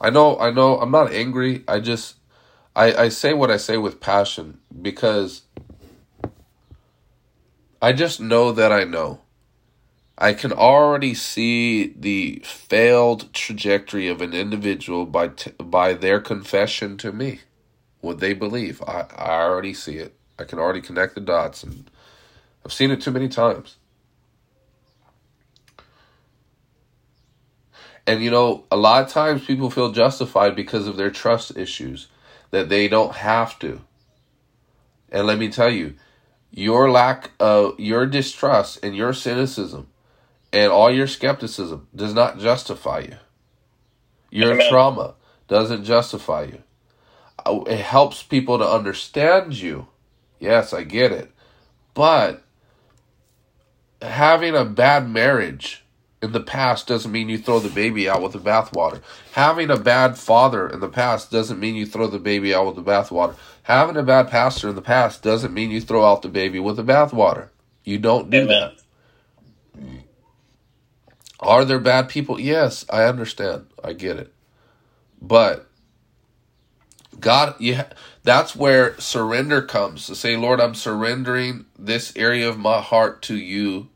I 0.00 0.10
know 0.10 0.36
I 0.36 0.50
know 0.50 0.80
I'm 0.80 0.90
not 0.90 1.12
angry. 1.12 1.62
I 1.68 1.78
just 1.78 2.17
I 2.74 2.92
I 3.04 3.08
say 3.08 3.32
what 3.34 3.50
I 3.50 3.56
say 3.56 3.76
with 3.76 4.00
passion 4.00 4.58
because 4.80 5.42
I 7.80 7.92
just 7.92 8.20
know 8.20 8.52
that 8.52 8.72
I 8.72 8.84
know. 8.84 9.20
I 10.20 10.32
can 10.34 10.52
already 10.52 11.14
see 11.14 11.94
the 11.96 12.42
failed 12.44 13.32
trajectory 13.32 14.08
of 14.08 14.20
an 14.20 14.34
individual 14.34 15.06
by 15.06 15.28
t- 15.28 15.52
by 15.60 15.94
their 15.94 16.20
confession 16.20 16.96
to 16.98 17.12
me, 17.12 17.40
what 18.00 18.18
they 18.18 18.34
believe. 18.34 18.82
I 18.82 19.06
I 19.16 19.42
already 19.42 19.74
see 19.74 19.96
it. 19.98 20.14
I 20.38 20.44
can 20.44 20.58
already 20.58 20.80
connect 20.80 21.14
the 21.14 21.20
dots, 21.20 21.62
and 21.62 21.88
I've 22.64 22.72
seen 22.72 22.90
it 22.90 23.00
too 23.00 23.12
many 23.12 23.28
times. 23.28 23.76
And 28.08 28.22
you 28.24 28.30
know, 28.30 28.64
a 28.72 28.76
lot 28.76 29.04
of 29.04 29.10
times 29.12 29.44
people 29.44 29.70
feel 29.70 29.92
justified 29.92 30.56
because 30.56 30.88
of 30.88 30.96
their 30.96 31.10
trust 31.10 31.56
issues 31.56 32.08
that 32.50 32.68
they 32.68 32.88
don't 32.88 33.14
have 33.16 33.58
to. 33.60 33.80
And 35.10 35.26
let 35.26 35.38
me 35.38 35.48
tell 35.48 35.70
you, 35.70 35.94
your 36.50 36.90
lack 36.90 37.30
of 37.38 37.78
your 37.78 38.06
distrust 38.06 38.78
and 38.82 38.96
your 38.96 39.12
cynicism 39.12 39.88
and 40.52 40.72
all 40.72 40.90
your 40.90 41.06
skepticism 41.06 41.88
does 41.94 42.14
not 42.14 42.38
justify 42.38 43.00
you. 43.00 43.16
Your 44.30 44.52
Amen. 44.52 44.68
trauma 44.68 45.14
doesn't 45.46 45.84
justify 45.84 46.44
you. 46.44 46.62
Uh, 47.44 47.60
it 47.66 47.80
helps 47.80 48.22
people 48.22 48.58
to 48.58 48.66
understand 48.68 49.54
you. 49.54 49.88
Yes, 50.38 50.72
I 50.72 50.84
get 50.84 51.12
it. 51.12 51.30
But 51.94 52.42
having 54.00 54.54
a 54.54 54.64
bad 54.64 55.08
marriage 55.08 55.84
in 56.20 56.32
the 56.32 56.40
past 56.40 56.86
doesn't 56.86 57.12
mean 57.12 57.28
you 57.28 57.38
throw 57.38 57.60
the 57.60 57.68
baby 57.68 58.08
out 58.08 58.22
with 58.22 58.32
the 58.32 58.38
bathwater. 58.38 59.00
Having 59.32 59.70
a 59.70 59.76
bad 59.76 60.18
father 60.18 60.68
in 60.68 60.80
the 60.80 60.88
past 60.88 61.30
doesn't 61.30 61.60
mean 61.60 61.76
you 61.76 61.86
throw 61.86 62.06
the 62.08 62.18
baby 62.18 62.54
out 62.54 62.66
with 62.66 62.76
the 62.76 62.90
bathwater. 62.90 63.36
Having 63.64 63.96
a 63.96 64.02
bad 64.02 64.28
pastor 64.28 64.68
in 64.68 64.74
the 64.74 64.82
past 64.82 65.22
doesn't 65.22 65.54
mean 65.54 65.70
you 65.70 65.80
throw 65.80 66.04
out 66.04 66.22
the 66.22 66.28
baby 66.28 66.58
with 66.58 66.76
the 66.76 66.84
bathwater. 66.84 67.50
You 67.84 67.98
don't 67.98 68.30
do 68.30 68.42
Amen. 68.42 68.48
that. 68.48 68.72
Are 71.40 71.64
there 71.64 71.78
bad 71.78 72.08
people? 72.08 72.40
Yes, 72.40 72.84
I 72.90 73.04
understand. 73.04 73.66
I 73.82 73.92
get 73.92 74.16
it. 74.16 74.32
But 75.22 75.68
God, 77.20 77.54
yeah, 77.58 77.88
that's 78.24 78.56
where 78.56 78.98
surrender 78.98 79.62
comes 79.62 80.06
to 80.06 80.14
say, 80.14 80.36
Lord, 80.36 80.60
I'm 80.60 80.74
surrendering 80.74 81.66
this 81.78 82.14
area 82.16 82.48
of 82.48 82.58
my 82.58 82.80
heart 82.80 83.22
to 83.22 83.36
you, 83.36 83.88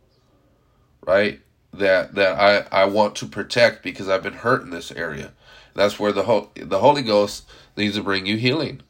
right? 1.04 1.40
That 1.72 2.14
that 2.14 2.38
I, 2.72 2.82
I 2.82 2.84
want 2.86 3.16
to 3.16 3.26
protect 3.26 3.82
because 3.82 4.08
I've 4.08 4.22
been 4.22 4.34
hurt 4.34 4.62
in 4.62 4.70
this 4.70 4.92
area. 4.92 5.32
That's 5.74 5.98
where 5.98 6.12
the 6.12 6.24
Ho- 6.24 6.50
the 6.54 6.80
Holy 6.80 7.02
Ghost 7.02 7.44
needs 7.76 7.96
to 7.96 8.02
bring 8.02 8.26
you 8.26 8.36
healing. 8.36 8.82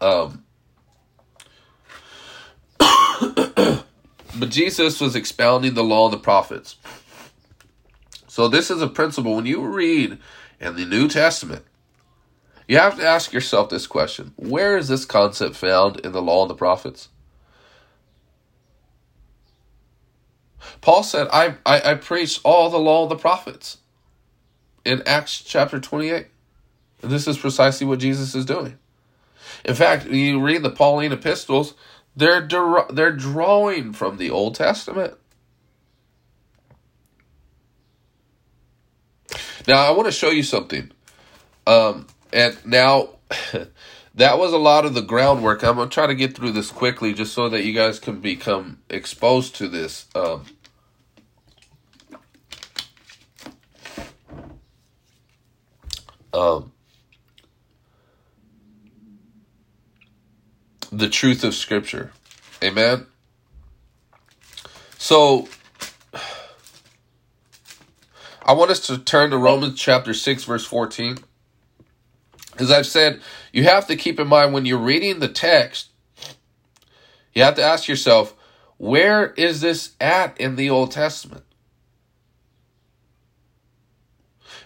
Um, 0.00 0.44
but 2.78 4.50
Jesus 4.50 5.00
was 5.00 5.16
expounding 5.16 5.74
the 5.74 5.82
law 5.82 6.06
of 6.06 6.12
the 6.12 6.18
prophets. 6.18 6.76
So 8.28 8.48
this 8.48 8.70
is 8.70 8.82
a 8.82 8.88
principle 8.88 9.36
when 9.36 9.46
you 9.46 9.66
read 9.66 10.18
in 10.60 10.76
the 10.76 10.84
New 10.84 11.08
Testament, 11.08 11.64
you 12.68 12.76
have 12.76 12.98
to 12.98 13.06
ask 13.06 13.32
yourself 13.32 13.70
this 13.70 13.86
question: 13.86 14.34
Where 14.36 14.76
is 14.76 14.88
this 14.88 15.06
concept 15.06 15.56
found 15.56 16.00
in 16.00 16.12
the 16.12 16.20
law 16.20 16.42
of 16.42 16.48
the 16.48 16.54
prophets? 16.54 17.08
Paul 20.80 21.02
said, 21.02 21.28
I, 21.32 21.56
I, 21.64 21.92
I 21.92 21.94
preach 21.94 22.40
all 22.44 22.70
the 22.70 22.78
law 22.78 23.04
of 23.04 23.08
the 23.08 23.16
prophets 23.16 23.78
in 24.84 25.02
Acts 25.06 25.42
chapter 25.42 25.80
28. 25.80 26.26
And 27.02 27.10
this 27.10 27.26
is 27.26 27.38
precisely 27.38 27.86
what 27.86 27.98
Jesus 27.98 28.34
is 28.34 28.44
doing. 28.44 28.78
In 29.64 29.74
fact, 29.74 30.06
you 30.06 30.40
read 30.40 30.62
the 30.62 30.70
Pauline 30.70 31.12
epistles, 31.12 31.74
they're, 32.14 32.48
they're 32.90 33.12
drawing 33.12 33.92
from 33.92 34.16
the 34.16 34.30
Old 34.30 34.54
Testament. 34.54 35.14
Now, 39.66 39.86
I 39.86 39.90
want 39.90 40.06
to 40.06 40.12
show 40.12 40.30
you 40.30 40.42
something. 40.42 40.92
Um, 41.66 42.06
and 42.32 42.56
now, 42.64 43.10
that 44.14 44.38
was 44.38 44.52
a 44.52 44.58
lot 44.58 44.84
of 44.84 44.94
the 44.94 45.02
groundwork. 45.02 45.64
I'm 45.64 45.76
going 45.76 45.88
to 45.88 45.94
try 45.94 46.06
to 46.06 46.14
get 46.14 46.36
through 46.36 46.52
this 46.52 46.70
quickly 46.70 47.12
just 47.12 47.34
so 47.34 47.48
that 47.48 47.64
you 47.64 47.72
guys 47.72 47.98
can 47.98 48.20
become 48.20 48.78
exposed 48.88 49.56
to 49.56 49.68
this. 49.68 50.06
Um, 50.14 50.46
um, 56.36 56.72
the 60.92 61.08
truth 61.08 61.42
of 61.44 61.54
Scripture. 61.54 62.12
Amen. 62.62 63.06
So, 64.98 65.48
I 68.44 68.52
want 68.52 68.70
us 68.70 68.86
to 68.86 68.98
turn 68.98 69.30
to 69.30 69.38
Romans 69.38 69.80
chapter 69.80 70.14
6, 70.14 70.44
verse 70.44 70.64
14. 70.64 71.18
As 72.58 72.70
I've 72.70 72.86
said, 72.86 73.20
you 73.52 73.64
have 73.64 73.86
to 73.88 73.96
keep 73.96 74.20
in 74.20 74.28
mind 74.28 74.52
when 74.52 74.64
you're 74.64 74.78
reading 74.78 75.18
the 75.18 75.28
text, 75.28 75.88
you 77.34 77.42
have 77.42 77.56
to 77.56 77.62
ask 77.62 77.88
yourself, 77.88 78.34
where 78.78 79.32
is 79.32 79.60
this 79.60 79.94
at 80.00 80.38
in 80.40 80.56
the 80.56 80.70
Old 80.70 80.90
Testament? 80.90 81.44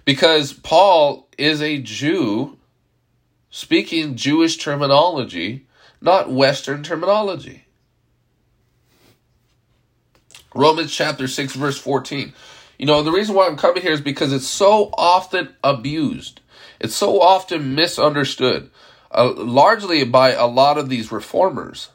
Because 0.05 0.53
Paul 0.53 1.29
is 1.39 1.63
a 1.63 1.79
Jew 1.79 2.59
speaking 3.51 4.17
Jewish 4.17 4.57
terminology, 4.57 5.67
not 6.01 6.33
Western 6.33 6.83
terminology. 6.83 7.65
Romans 10.55 10.95
chapter 10.95 11.29
6, 11.29 11.55
verse 11.55 11.79
14. 11.79 12.33
You 12.79 12.87
know, 12.87 13.03
the 13.03 13.13
reason 13.13 13.35
why 13.35 13.47
I'm 13.47 13.57
coming 13.57 13.83
here 13.83 13.93
is 13.93 14.01
because 14.01 14.33
it's 14.33 14.47
so 14.47 14.91
often 14.95 15.55
abused, 15.63 16.41
it's 16.81 16.95
so 16.95 17.21
often 17.21 17.75
misunderstood, 17.75 18.71
uh, 19.11 19.33
largely 19.33 20.05
by 20.05 20.33
a 20.33 20.47
lot 20.47 20.79
of 20.79 20.89
these 20.89 21.13
reformers 21.13 21.91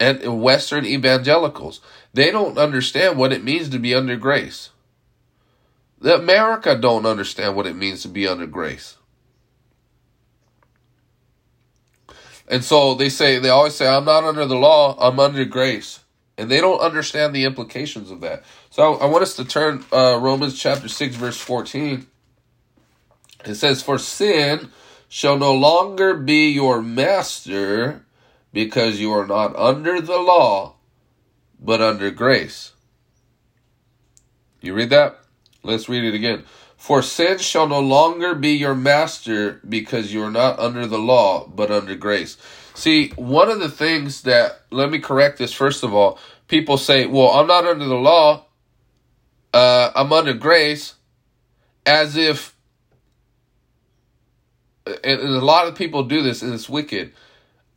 and 0.00 0.42
Western 0.42 0.84
evangelicals. 0.84 1.80
They 2.14 2.30
don't 2.30 2.58
understand 2.58 3.18
what 3.18 3.32
it 3.32 3.44
means 3.44 3.68
to 3.70 3.78
be 3.78 3.94
under 3.94 4.16
grace. 4.16 4.70
The 5.98 6.14
America 6.14 6.76
don't 6.76 7.06
understand 7.06 7.56
what 7.56 7.66
it 7.66 7.76
means 7.76 8.02
to 8.02 8.08
be 8.08 8.28
under 8.28 8.46
grace. 8.46 8.96
And 12.48 12.62
so 12.62 12.94
they 12.94 13.08
say, 13.08 13.38
they 13.38 13.48
always 13.48 13.74
say, 13.74 13.88
I'm 13.88 14.04
not 14.04 14.24
under 14.24 14.46
the 14.46 14.56
law, 14.56 14.96
I'm 14.98 15.18
under 15.18 15.44
grace. 15.44 16.00
And 16.38 16.50
they 16.50 16.60
don't 16.60 16.80
understand 16.80 17.34
the 17.34 17.44
implications 17.44 18.10
of 18.10 18.20
that. 18.20 18.44
So 18.70 18.94
I, 18.96 19.06
want 19.06 19.22
us 19.22 19.34
to 19.36 19.44
turn 19.44 19.84
uh, 19.92 20.18
Romans 20.20 20.58
chapter 20.58 20.88
6, 20.88 21.16
verse 21.16 21.38
14. 21.38 22.06
It 23.46 23.54
says, 23.54 23.82
For 23.82 23.98
sin 23.98 24.70
shall 25.08 25.38
no 25.38 25.54
longer 25.54 26.14
be 26.14 26.50
your 26.50 26.82
master 26.82 28.04
because 28.52 29.00
you 29.00 29.12
are 29.12 29.26
not 29.26 29.56
under 29.56 30.00
the 30.00 30.18
law, 30.18 30.74
but 31.58 31.80
under 31.80 32.10
grace. 32.10 32.72
You 34.60 34.74
read 34.74 34.90
that? 34.90 35.20
Let's 35.66 35.88
read 35.88 36.04
it 36.04 36.14
again. 36.14 36.44
For 36.76 37.02
sin 37.02 37.38
shall 37.38 37.66
no 37.68 37.80
longer 37.80 38.34
be 38.34 38.50
your 38.50 38.74
master 38.74 39.60
because 39.68 40.12
you 40.12 40.22
are 40.22 40.30
not 40.30 40.58
under 40.58 40.86
the 40.86 40.98
law, 40.98 41.46
but 41.48 41.70
under 41.70 41.94
grace. 41.94 42.36
See, 42.74 43.08
one 43.16 43.50
of 43.50 43.58
the 43.58 43.70
things 43.70 44.22
that, 44.22 44.60
let 44.70 44.90
me 44.90 44.98
correct 44.98 45.38
this 45.38 45.52
first 45.52 45.82
of 45.82 45.94
all. 45.94 46.18
People 46.48 46.76
say, 46.76 47.06
well, 47.06 47.30
I'm 47.30 47.46
not 47.46 47.64
under 47.64 47.86
the 47.86 47.96
law, 47.96 48.44
uh, 49.54 49.90
I'm 49.94 50.12
under 50.12 50.34
grace, 50.34 50.94
as 51.86 52.16
if, 52.16 52.54
and, 54.86 55.20
a 55.20 55.40
lot 55.40 55.66
of 55.66 55.74
people 55.74 56.02
do 56.04 56.22
this, 56.22 56.42
and 56.42 56.52
it's 56.52 56.68
wicked. 56.68 57.12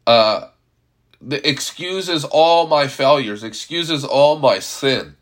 Uh, 0.06 0.50
the 1.22 1.48
excuses 1.48 2.26
all 2.26 2.68
my 2.68 2.88
failures, 2.88 3.44
excuses 3.44 4.04
all 4.04 4.38
my 4.38 4.60
sin. 4.60 5.16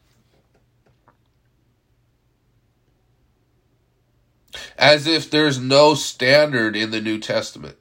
As 4.78 5.08
if 5.08 5.30
there's 5.30 5.60
no 5.60 5.93
standard 5.93 6.76
in 6.76 6.91
the 6.91 7.01
New 7.01 7.20
Testament. 7.20 7.78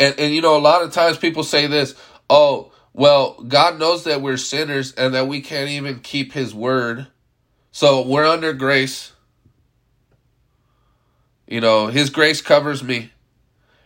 And 0.00 0.14
and 0.18 0.34
you 0.34 0.40
know 0.40 0.56
a 0.56 0.60
lot 0.60 0.82
of 0.82 0.92
times 0.92 1.18
people 1.18 1.42
say 1.42 1.66
this, 1.66 1.94
"Oh, 2.30 2.72
well, 2.92 3.34
God 3.46 3.78
knows 3.78 4.04
that 4.04 4.22
we're 4.22 4.36
sinners 4.36 4.92
and 4.92 5.14
that 5.14 5.26
we 5.26 5.40
can't 5.40 5.70
even 5.70 6.00
keep 6.00 6.32
his 6.32 6.54
word. 6.54 7.08
So 7.72 8.06
we're 8.06 8.26
under 8.26 8.52
grace. 8.52 9.12
You 11.46 11.60
know, 11.60 11.88
his 11.88 12.10
grace 12.10 12.40
covers 12.40 12.82
me." 12.82 13.12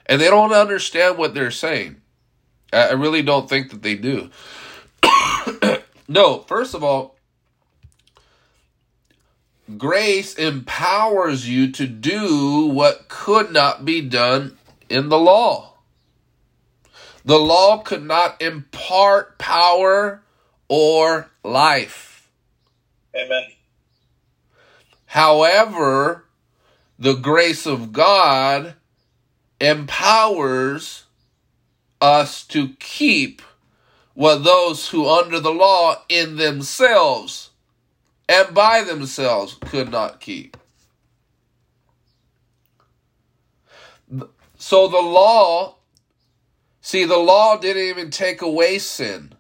And 0.07 0.21
they 0.21 0.29
don't 0.29 0.53
understand 0.53 1.17
what 1.17 1.33
they're 1.33 1.51
saying. 1.51 2.03
I 2.73 2.93
really 2.93 3.23
don't 3.23 3.49
think 3.49 3.71
that 3.71 3.83
they 3.83 3.95
do. 3.95 4.31
no, 6.09 6.41
first 6.41 6.75
of 6.75 6.83
all, 6.83 7.17
Grace 9.79 10.35
empowers 10.35 11.49
you 11.49 11.71
to 11.73 11.87
do 11.87 12.67
what 12.67 13.09
could 13.09 13.53
not 13.53 13.85
be 13.85 14.01
done 14.01 14.57
in 14.89 15.09
the 15.09 15.19
law. 15.19 15.75
The 17.25 17.39
law 17.39 17.79
could 17.79 18.05
not 18.05 18.43
impart 18.43 19.39
power 19.39 20.23
or 20.69 21.31
life. 21.45 22.29
Amen. 23.15 23.45
However, 25.07 26.25
the 26.99 27.15
grace 27.15 27.67
of 27.67 27.93
God 27.93 28.75
empowers 29.61 31.05
us 32.01 32.45
to 32.49 32.71
keep 32.81 33.41
what 34.15 34.43
those 34.43 34.89
who 34.89 35.09
under 35.09 35.39
the 35.39 35.53
law 35.53 36.03
in 36.09 36.37
themselves 36.37 37.51
and 38.33 38.55
by 38.55 38.83
themselves 38.83 39.59
could 39.61 39.91
not 39.91 40.19
keep. 40.19 40.57
So 44.57 44.89
the 44.89 45.03
law, 45.03 45.77
see, 46.81 47.05
the 47.05 47.19
law 47.19 47.59
didn't 47.59 47.83
even 47.83 48.11
take 48.11 48.41
away 48.41 48.79
sin. 48.79 49.35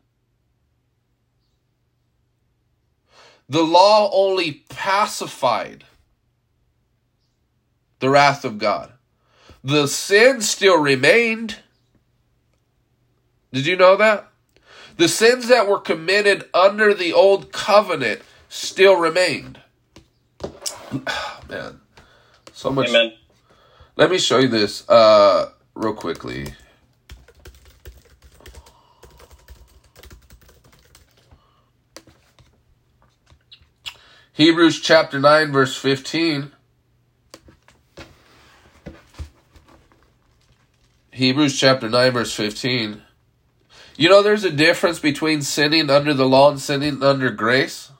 The 3.48 3.62
law 3.62 4.10
only 4.12 4.64
pacified 4.68 5.84
the 8.00 8.10
wrath 8.10 8.44
of 8.44 8.58
God. 8.58 8.92
The 9.64 9.86
sin 9.86 10.42
still 10.42 10.78
remained. 10.78 11.60
Did 13.52 13.64
you 13.64 13.76
know 13.76 13.96
that? 13.96 14.28
The 14.98 15.08
sins 15.08 15.48
that 15.48 15.66
were 15.66 15.80
committed 15.80 16.44
under 16.52 16.92
the 16.92 17.14
old 17.14 17.52
covenant 17.52 18.20
still 18.52 18.96
remained. 18.96 19.58
Man, 21.48 21.80
so 22.52 22.70
much. 22.70 22.90
Amen. 22.90 23.14
Let 23.96 24.10
me 24.10 24.18
show 24.18 24.38
you 24.38 24.48
this 24.48 24.88
uh, 24.88 25.50
real 25.74 25.94
quickly. 25.94 26.54
Hebrews 34.32 34.80
chapter 34.80 35.18
9, 35.18 35.52
verse 35.52 35.76
15. 35.76 36.52
Hebrews 41.10 41.58
chapter 41.58 41.88
9, 41.88 42.12
verse 42.12 42.34
15. 42.34 43.02
You 43.96 44.08
know, 44.08 44.22
there's 44.22 44.44
a 44.44 44.50
difference 44.50 44.98
between 44.98 45.42
sinning 45.42 45.90
under 45.90 46.14
the 46.14 46.26
law 46.26 46.50
and 46.50 46.60
sinning 46.60 47.02
under 47.02 47.30
grace. 47.30 47.91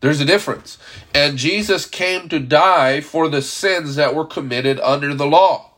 There's 0.00 0.20
a 0.20 0.24
difference. 0.24 0.78
And 1.14 1.38
Jesus 1.38 1.86
came 1.86 2.28
to 2.28 2.38
die 2.38 3.00
for 3.00 3.28
the 3.28 3.42
sins 3.42 3.96
that 3.96 4.14
were 4.14 4.26
committed 4.26 4.78
under 4.80 5.14
the 5.14 5.26
law. 5.26 5.70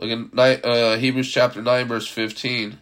Look 0.00 0.10
in 0.10 0.30
uh, 0.38 0.96
Hebrews 0.96 1.30
chapter 1.30 1.60
9, 1.60 1.88
verse 1.88 2.06
15. 2.06 2.78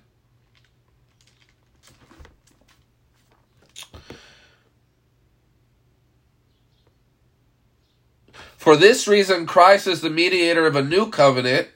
For 8.56 8.76
this 8.76 9.06
reason, 9.06 9.46
Christ 9.46 9.86
is 9.86 10.00
the 10.00 10.10
mediator 10.10 10.66
of 10.66 10.74
a 10.74 10.82
new 10.82 11.08
covenant, 11.08 11.68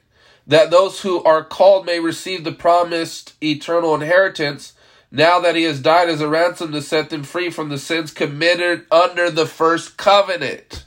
that 0.47 0.71
those 0.71 1.03
who 1.03 1.23
are 1.23 1.45
called 1.45 1.87
may 1.87 2.01
receive 2.01 2.43
the 2.43 2.53
promised 2.53 3.35
eternal 3.41 3.95
inheritance 3.95 4.73
now 5.11 5.41
that 5.41 5.57
he 5.57 5.65
has 5.65 5.81
died 5.81 6.09
as 6.09 6.21
a 6.21 6.29
ransom 6.29 6.73
to 6.73 6.83
set 6.83 7.11
them 7.11 7.25
free 7.25 7.51
from 7.51 7.69
the 7.69 7.79
sins 7.79 8.13
committed 8.13 8.87
under 8.91 9.31
the 9.31 9.47
first 9.47 9.97
covenant. 9.97 10.85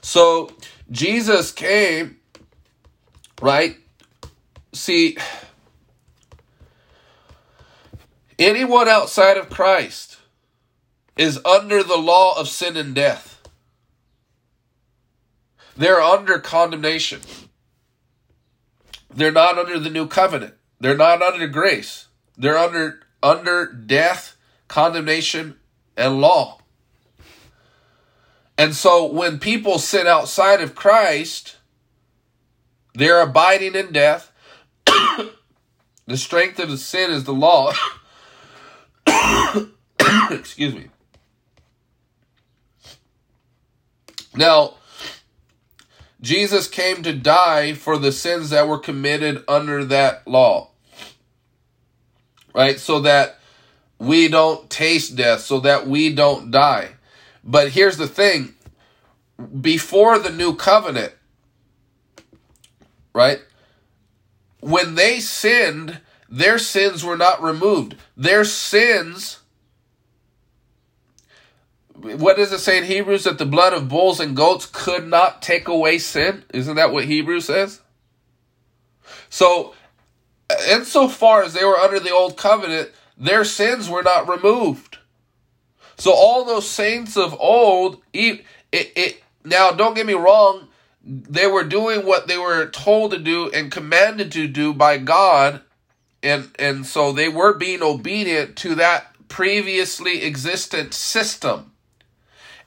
So 0.00 0.52
Jesus 0.90 1.50
came, 1.50 2.18
right? 3.40 3.76
See, 4.72 5.16
anyone 8.38 8.88
outside 8.88 9.36
of 9.36 9.50
Christ 9.50 10.18
is 11.16 11.40
under 11.44 11.82
the 11.82 11.96
law 11.96 12.38
of 12.38 12.48
sin 12.48 12.76
and 12.76 12.94
death. 12.94 13.40
They're 15.76 16.00
under 16.00 16.38
condemnation. 16.38 17.20
They're 19.12 19.32
not 19.32 19.58
under 19.58 19.78
the 19.78 19.90
new 19.90 20.06
covenant. 20.06 20.54
They're 20.84 20.98
not 20.98 21.22
under 21.22 21.46
grace. 21.46 22.08
They're 22.36 22.58
under 22.58 23.00
under 23.22 23.72
death, 23.72 24.36
condemnation, 24.68 25.56
and 25.96 26.20
law. 26.20 26.58
And 28.58 28.74
so 28.74 29.06
when 29.06 29.38
people 29.38 29.78
sin 29.78 30.06
outside 30.06 30.60
of 30.60 30.74
Christ, 30.74 31.56
they're 32.92 33.22
abiding 33.22 33.74
in 33.74 33.92
death. 33.92 34.30
the 34.86 36.18
strength 36.18 36.58
of 36.58 36.68
the 36.68 36.76
sin 36.76 37.10
is 37.10 37.24
the 37.24 37.32
law. 37.32 37.72
Excuse 40.30 40.74
me. 40.74 40.90
Now, 44.34 44.74
Jesus 46.20 46.68
came 46.68 47.02
to 47.04 47.14
die 47.14 47.72
for 47.72 47.96
the 47.96 48.12
sins 48.12 48.50
that 48.50 48.68
were 48.68 48.78
committed 48.78 49.42
under 49.48 49.82
that 49.86 50.28
law. 50.28 50.72
Right? 52.54 52.78
So 52.78 53.00
that 53.00 53.38
we 53.98 54.28
don't 54.28 54.68
taste 54.70 55.16
death, 55.16 55.40
so 55.40 55.60
that 55.60 55.86
we 55.86 56.14
don't 56.14 56.50
die. 56.50 56.90
But 57.42 57.70
here's 57.70 57.96
the 57.96 58.08
thing 58.08 58.54
before 59.60 60.18
the 60.18 60.30
new 60.30 60.54
covenant, 60.54 61.12
right? 63.12 63.40
When 64.60 64.94
they 64.94 65.20
sinned, 65.20 66.00
their 66.28 66.58
sins 66.58 67.04
were 67.04 67.16
not 67.16 67.42
removed. 67.42 67.96
Their 68.16 68.44
sins 68.44 69.40
what 72.04 72.36
does 72.36 72.52
it 72.52 72.58
say 72.58 72.76
in 72.76 72.84
Hebrews 72.84 73.24
that 73.24 73.38
the 73.38 73.46
blood 73.46 73.72
of 73.72 73.88
bulls 73.88 74.20
and 74.20 74.36
goats 74.36 74.66
could 74.66 75.06
not 75.06 75.40
take 75.40 75.68
away 75.68 75.98
sin? 75.98 76.44
Isn't 76.52 76.76
that 76.76 76.92
what 76.92 77.04
Hebrews 77.04 77.46
says? 77.46 77.80
So, 79.30 79.74
insofar 80.70 81.42
as 81.42 81.52
they 81.52 81.64
were 81.64 81.78
under 81.78 82.00
the 82.00 82.12
old 82.12 82.36
covenant, 82.36 82.90
their 83.16 83.44
sins 83.44 83.88
were 83.88 84.02
not 84.02 84.28
removed. 84.28 84.98
So 85.96 86.12
all 86.12 86.44
those 86.44 86.68
saints 86.68 87.16
of 87.16 87.38
old, 87.38 88.02
it, 88.12 88.44
it, 88.72 88.92
it 88.96 89.22
now 89.44 89.70
don't 89.70 89.94
get 89.94 90.06
me 90.06 90.14
wrong, 90.14 90.68
they 91.04 91.46
were 91.46 91.64
doing 91.64 92.06
what 92.06 92.26
they 92.26 92.38
were 92.38 92.66
told 92.66 93.12
to 93.12 93.18
do 93.18 93.50
and 93.52 93.70
commanded 93.70 94.32
to 94.32 94.48
do 94.48 94.72
by 94.72 94.98
God, 94.98 95.60
and 96.22 96.50
and 96.58 96.86
so 96.86 97.12
they 97.12 97.28
were 97.28 97.52
being 97.52 97.82
obedient 97.82 98.56
to 98.56 98.74
that 98.76 99.14
previously 99.28 100.22
existent 100.22 100.94
system. 100.94 101.72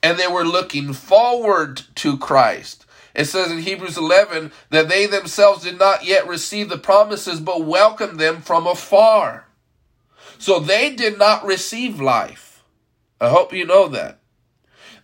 And 0.00 0.16
they 0.16 0.28
were 0.28 0.44
looking 0.44 0.92
forward 0.92 1.82
to 1.96 2.16
Christ. 2.18 2.86
It 3.14 3.24
says 3.26 3.50
in 3.50 3.58
Hebrews 3.58 3.96
11 3.96 4.52
that 4.70 4.88
they 4.88 5.06
themselves 5.06 5.64
did 5.64 5.78
not 5.78 6.04
yet 6.04 6.26
receive 6.28 6.68
the 6.68 6.78
promises, 6.78 7.40
but 7.40 7.64
welcomed 7.64 8.18
them 8.18 8.40
from 8.40 8.66
afar. 8.66 9.46
So 10.38 10.60
they 10.60 10.94
did 10.94 11.18
not 11.18 11.44
receive 11.44 12.00
life. 12.00 12.62
I 13.20 13.28
hope 13.28 13.52
you 13.52 13.64
know 13.64 13.88
that. 13.88 14.18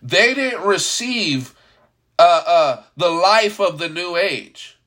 They 0.01 0.33
didn't 0.33 0.61
receive 0.61 1.53
uh, 2.17 2.43
uh, 2.45 2.83
the 2.95 3.09
life 3.09 3.59
of 3.59 3.77
the 3.77 3.89
new 3.89 4.15
age 4.15 4.77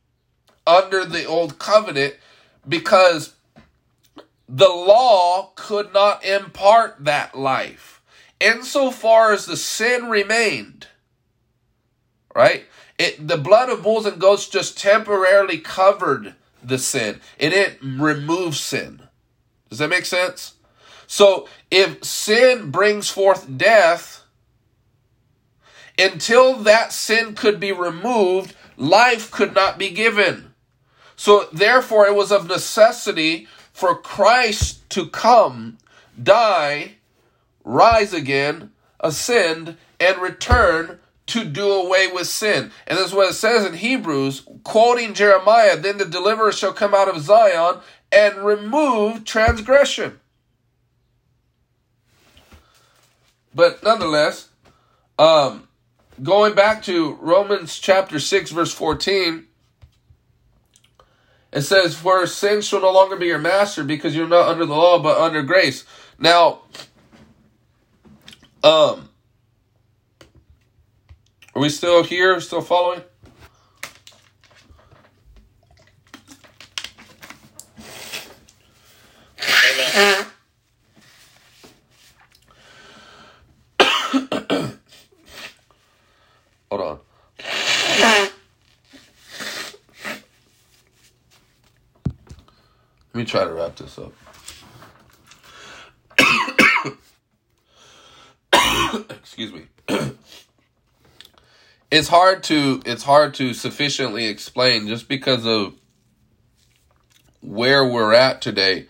under 0.67 1.05
the 1.05 1.25
old 1.25 1.59
covenant 1.59 2.15
because 2.67 3.35
the 4.49 4.69
law 4.69 5.53
could 5.57 5.93
not 5.93 6.25
impart 6.25 7.05
that 7.05 7.37
life 7.37 8.01
insofar 8.41 9.33
as 9.33 9.47
the 9.47 9.57
sin 9.57 10.09
remained 10.09 10.87
right 12.35 12.67
it 12.99 13.27
the 13.27 13.39
blood 13.39 13.69
of 13.69 13.83
bulls 13.83 14.07
and 14.07 14.21
goats 14.21 14.49
just 14.49 14.79
temporarily 14.79 15.59
covered 15.59 16.35
the 16.63 16.79
sin 16.79 17.21
it 17.39 17.51
didn't 17.51 18.01
remove 18.01 18.57
sin 18.57 19.03
does 19.69 19.79
that 19.79 19.89
make 19.89 20.05
sense 20.05 20.55
so 21.07 21.49
if 21.71 22.05
sin 22.05 22.71
brings 22.71 23.11
forth 23.11 23.57
death 23.57 24.19
until 25.99 26.55
that 26.55 26.93
sin 26.93 27.35
could 27.35 27.59
be 27.59 27.73
removed, 27.73 28.55
life 28.77 29.31
could 29.31 29.55
not 29.55 29.79
be 29.79 29.91
given. 29.91 30.55
So, 31.17 31.49
therefore, 31.53 32.07
it 32.07 32.15
was 32.15 32.31
of 32.31 32.47
necessity 32.47 33.49
for 33.73 33.97
Christ 33.97 34.89
to 34.91 35.09
come, 35.09 35.79
die, 36.23 36.93
rise 37.65 38.13
again, 38.13 38.71
ascend, 39.01 39.77
and 39.99 40.19
return 40.19 41.01
to 41.29 41.45
do 41.45 41.71
away 41.71 42.09
with 42.09 42.27
sin. 42.27 42.71
And 42.87 42.99
this 42.99 43.09
is 43.09 43.15
what 43.15 43.31
it 43.31 43.35
says 43.35 43.65
in 43.65 43.75
Hebrews, 43.75 44.47
quoting 44.65 45.15
Jeremiah 45.15 45.77
Then 45.77 45.99
the 45.99 46.05
deliverer 46.05 46.53
shall 46.53 46.73
come 46.73 46.95
out 46.95 47.09
of 47.09 47.23
Zion 47.23 47.81
and 48.11 48.39
remove 48.39 49.25
transgression. 49.25 50.21
But 53.55 53.83
nonetheless, 53.83 54.49
um, 55.19 55.69
going 56.23 56.55
back 56.55 56.83
to 56.85 57.15
Romans 57.21 57.79
chapter 57.79 58.19
6, 58.19 58.51
verse 58.51 58.73
14, 58.73 59.47
it 61.53 61.63
says, 61.63 61.95
For 61.95 62.27
sin 62.27 62.61
shall 62.61 62.83
no 62.83 62.93
longer 62.93 63.17
be 63.17 63.27
your 63.27 63.39
master 63.39 63.83
because 63.85 64.15
you're 64.15 64.29
not 64.29 64.49
under 64.49 64.67
the 64.67 64.75
law 64.75 64.99
but 64.99 65.19
under 65.19 65.43
grace. 65.43 65.85
Now, 66.19 66.61
um, 68.63 69.08
are 71.59 71.61
we 71.61 71.69
still 71.69 72.05
here, 72.05 72.41
still 72.41 72.61
following? 72.61 73.03
Hold 86.71 86.81
on. 86.81 87.01
Let 93.13 93.15
me 93.15 93.25
try 93.25 93.43
to 93.43 93.53
wrap 93.53 93.75
this 93.75 93.99
up. 93.99 94.13
Excuse 99.11 99.53
me. 99.53 99.67
It's 101.91 102.09
hard 102.09 102.43
to 102.45 102.83
it's 102.85 103.03
hard 103.03 103.35
to 103.35 103.55
sufficiently 103.55 104.27
explain 104.27 104.89
just 104.89 105.09
because 105.09 105.47
of 105.47 105.75
where 107.41 107.85
we're 107.85 108.13
at 108.13 108.43
today. 108.43 108.87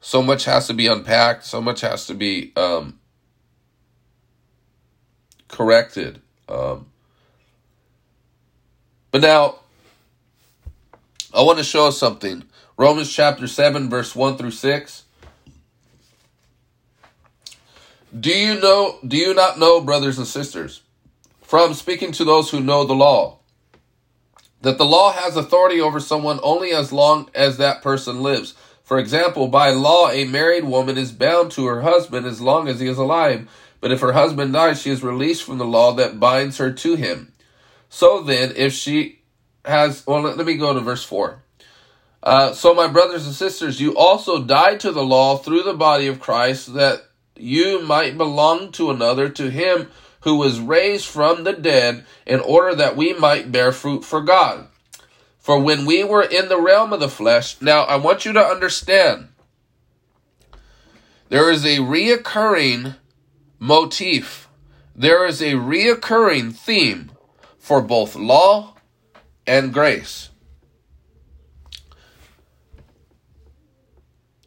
So 0.00 0.22
much 0.22 0.44
has 0.46 0.66
to 0.66 0.74
be 0.74 0.88
unpacked. 0.88 1.44
So 1.44 1.60
much 1.60 1.82
has 1.82 2.06
to 2.06 2.14
be 2.14 2.52
um, 2.56 2.98
corrected. 5.48 6.20
Um, 6.48 6.86
but 9.12 9.20
now, 9.20 9.60
I 11.32 11.42
want 11.42 11.58
to 11.58 11.64
show 11.64 11.86
us 11.86 11.98
something. 11.98 12.42
Romans 12.76 13.12
chapter 13.12 13.46
7, 13.46 13.88
verse 13.88 14.16
1 14.16 14.38
through 14.38 14.50
6. 14.50 15.04
Do 18.18 18.30
you 18.30 18.60
know, 18.60 18.98
do 19.06 19.16
you 19.16 19.34
not 19.34 19.58
know, 19.58 19.80
brothers 19.80 20.18
and 20.18 20.26
sisters, 20.26 20.82
from 21.52 21.74
speaking 21.74 22.12
to 22.12 22.24
those 22.24 22.48
who 22.48 22.60
know 22.60 22.82
the 22.82 22.94
law, 22.94 23.38
that 24.62 24.78
the 24.78 24.86
law 24.86 25.12
has 25.12 25.36
authority 25.36 25.82
over 25.82 26.00
someone 26.00 26.40
only 26.42 26.70
as 26.70 26.94
long 26.94 27.28
as 27.34 27.58
that 27.58 27.82
person 27.82 28.22
lives? 28.22 28.54
For 28.82 28.98
example, 28.98 29.48
by 29.48 29.68
law, 29.68 30.08
a 30.08 30.24
married 30.24 30.64
woman 30.64 30.96
is 30.96 31.12
bound 31.12 31.50
to 31.50 31.66
her 31.66 31.82
husband 31.82 32.24
as 32.24 32.40
long 32.40 32.68
as 32.68 32.80
he 32.80 32.86
is 32.86 32.96
alive. 32.96 33.50
But 33.82 33.92
if 33.92 34.00
her 34.00 34.12
husband 34.12 34.54
dies, 34.54 34.80
she 34.80 34.88
is 34.88 35.02
released 35.02 35.42
from 35.42 35.58
the 35.58 35.66
law 35.66 35.92
that 35.92 36.18
binds 36.18 36.56
her 36.56 36.72
to 36.72 36.94
him. 36.94 37.34
So 37.90 38.22
then, 38.22 38.54
if 38.56 38.72
she 38.72 39.20
has, 39.66 40.06
well, 40.06 40.22
let, 40.22 40.38
let 40.38 40.46
me 40.46 40.56
go 40.56 40.72
to 40.72 40.80
verse 40.80 41.04
4. 41.04 41.42
Uh, 42.22 42.54
so, 42.54 42.72
my 42.72 42.86
brothers 42.86 43.26
and 43.26 43.34
sisters, 43.34 43.78
you 43.78 43.94
also 43.94 44.42
died 44.42 44.80
to 44.80 44.90
the 44.90 45.04
law 45.04 45.36
through 45.36 45.64
the 45.64 45.74
body 45.74 46.06
of 46.06 46.18
Christ, 46.18 46.72
that 46.72 47.02
you 47.36 47.82
might 47.82 48.16
belong 48.16 48.72
to 48.72 48.90
another, 48.90 49.28
to 49.28 49.50
him 49.50 49.90
who 50.22 50.36
was 50.36 50.60
raised 50.60 51.06
from 51.06 51.44
the 51.44 51.52
dead, 51.52 52.04
in 52.26 52.40
order 52.40 52.74
that 52.74 52.96
we 52.96 53.12
might 53.12 53.52
bear 53.52 53.72
fruit 53.72 54.04
for 54.04 54.20
God. 54.20 54.68
For 55.38 55.58
when 55.58 55.84
we 55.84 56.04
were 56.04 56.22
in 56.22 56.48
the 56.48 56.60
realm 56.60 56.92
of 56.92 57.00
the 57.00 57.08
flesh, 57.08 57.60
now 57.60 57.82
I 57.82 57.96
want 57.96 58.24
you 58.24 58.32
to 58.32 58.40
understand, 58.40 59.28
there 61.28 61.50
is 61.50 61.64
a 61.64 61.78
reoccurring 61.78 62.96
motif, 63.58 64.48
there 64.94 65.26
is 65.26 65.40
a 65.40 65.52
reoccurring 65.52 66.54
theme 66.54 67.10
for 67.58 67.80
both 67.80 68.14
law 68.14 68.76
and 69.46 69.72
grace. 69.72 70.28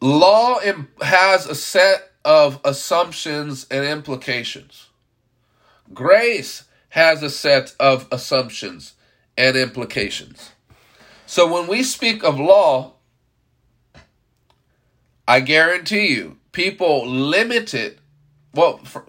Law 0.00 0.60
has 1.02 1.46
a 1.46 1.54
set 1.54 2.12
of 2.24 2.60
assumptions 2.64 3.66
and 3.70 3.84
implications. 3.84 4.85
Grace 5.92 6.64
has 6.90 7.22
a 7.22 7.30
set 7.30 7.74
of 7.78 8.06
assumptions 8.10 8.94
and 9.36 9.56
implications. 9.56 10.52
So 11.26 11.52
when 11.52 11.66
we 11.66 11.82
speak 11.82 12.22
of 12.22 12.38
law, 12.38 12.94
I 15.28 15.40
guarantee 15.40 16.14
you, 16.14 16.38
people 16.52 17.06
limit 17.06 17.74
it. 17.74 17.98
Well, 18.54 18.78
for, 18.78 19.04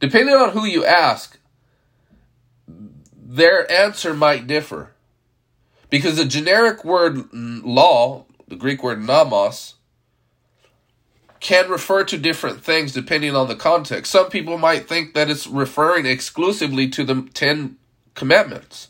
depending 0.00 0.34
on 0.34 0.50
who 0.50 0.64
you 0.64 0.84
ask, 0.84 1.38
their 2.66 3.70
answer 3.70 4.12
might 4.12 4.46
differ. 4.46 4.92
Because 5.90 6.16
the 6.16 6.24
generic 6.24 6.84
word 6.84 7.32
law, 7.32 8.26
the 8.46 8.56
Greek 8.56 8.82
word 8.82 9.02
nomos, 9.02 9.74
can 11.40 11.70
refer 11.70 12.04
to 12.04 12.18
different 12.18 12.62
things 12.62 12.92
depending 12.92 13.34
on 13.36 13.48
the 13.48 13.56
context. 13.56 14.10
Some 14.10 14.28
people 14.28 14.58
might 14.58 14.88
think 14.88 15.14
that 15.14 15.30
it's 15.30 15.46
referring 15.46 16.06
exclusively 16.06 16.88
to 16.90 17.04
the 17.04 17.28
Ten 17.34 17.76
Commandments. 18.14 18.88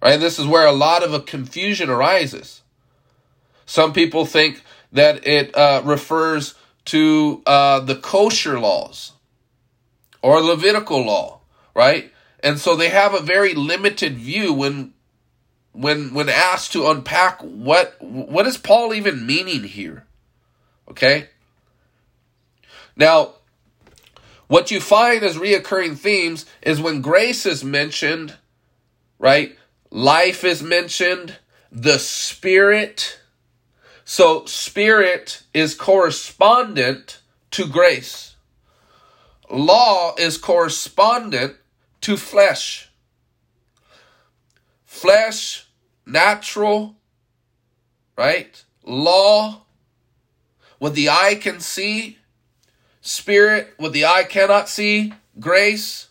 Right? 0.00 0.20
This 0.20 0.38
is 0.38 0.46
where 0.46 0.66
a 0.66 0.72
lot 0.72 1.02
of 1.02 1.14
a 1.14 1.20
confusion 1.20 1.88
arises. 1.88 2.62
Some 3.66 3.92
people 3.92 4.26
think 4.26 4.62
that 4.92 5.26
it 5.26 5.54
uh, 5.56 5.82
refers 5.84 6.54
to 6.86 7.42
uh, 7.46 7.80
the 7.80 7.96
kosher 7.96 8.60
laws 8.60 9.12
or 10.22 10.40
Levitical 10.40 11.04
law, 11.04 11.40
right? 11.74 12.12
And 12.42 12.58
so 12.58 12.76
they 12.76 12.90
have 12.90 13.14
a 13.14 13.20
very 13.20 13.54
limited 13.54 14.18
view 14.18 14.52
when 14.52 14.92
when 15.72 16.14
when 16.14 16.28
asked 16.28 16.72
to 16.72 16.86
unpack 16.86 17.40
what 17.40 17.96
what 18.00 18.46
is 18.46 18.56
Paul 18.56 18.94
even 18.94 19.26
meaning 19.26 19.64
here? 19.64 20.03
Okay? 20.88 21.28
Now, 22.96 23.34
what 24.46 24.70
you 24.70 24.80
find 24.80 25.22
as 25.22 25.36
reoccurring 25.36 25.96
themes 25.96 26.46
is 26.62 26.80
when 26.80 27.00
grace 27.00 27.46
is 27.46 27.64
mentioned, 27.64 28.36
right? 29.18 29.56
Life 29.90 30.44
is 30.44 30.62
mentioned, 30.62 31.36
the 31.72 31.98
spirit. 31.98 33.18
So 34.04 34.44
spirit 34.44 35.42
is 35.54 35.74
correspondent 35.74 37.20
to 37.52 37.66
grace. 37.66 38.36
law 39.50 40.14
is 40.18 40.38
correspondent 40.38 41.56
to 42.00 42.16
flesh. 42.16 42.90
Flesh, 44.84 45.66
natural, 46.06 46.96
right? 48.16 48.62
Law, 48.84 49.63
what 50.78 50.94
the 50.94 51.08
eye 51.08 51.38
can 51.40 51.60
see, 51.60 52.18
spirit, 53.00 53.74
what 53.76 53.92
the 53.92 54.04
eye 54.04 54.24
cannot 54.24 54.68
see, 54.68 55.12
grace. 55.38 56.08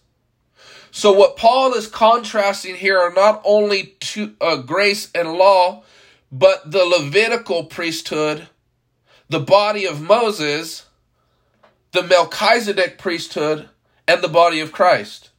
So, 0.91 1.11
what 1.11 1.37
Paul 1.37 1.73
is 1.73 1.87
contrasting 1.87 2.75
here 2.75 2.99
are 2.99 3.13
not 3.13 3.41
only 3.43 3.95
to, 3.99 4.35
uh, 4.39 4.57
grace 4.57 5.09
and 5.15 5.33
law, 5.33 5.83
but 6.31 6.71
the 6.71 6.85
Levitical 6.85 7.65
priesthood, 7.65 8.47
the 9.29 9.39
body 9.39 9.85
of 9.85 10.01
Moses, 10.01 10.85
the 11.91 12.03
Melchizedek 12.03 12.97
priesthood, 12.97 13.69
and 14.07 14.21
the 14.21 14.27
body 14.27 14.59
of 14.59 14.71
Christ. 14.71 15.29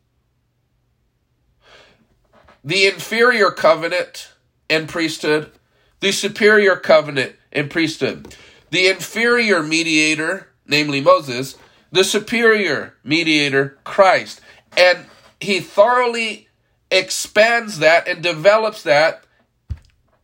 The 2.64 2.86
inferior 2.86 3.50
covenant 3.50 4.32
and 4.70 4.88
priesthood, 4.88 5.52
the 6.00 6.12
superior 6.12 6.76
covenant 6.76 7.36
and 7.52 7.70
priesthood. 7.70 8.34
The 8.74 8.88
inferior 8.88 9.62
mediator, 9.62 10.48
namely 10.66 11.00
Moses, 11.00 11.56
the 11.92 12.02
superior 12.02 12.96
mediator, 13.04 13.78
Christ. 13.84 14.40
And 14.76 15.06
he 15.40 15.60
thoroughly 15.60 16.48
expands 16.90 17.78
that 17.78 18.08
and 18.08 18.20
develops 18.20 18.82
that 18.82 19.26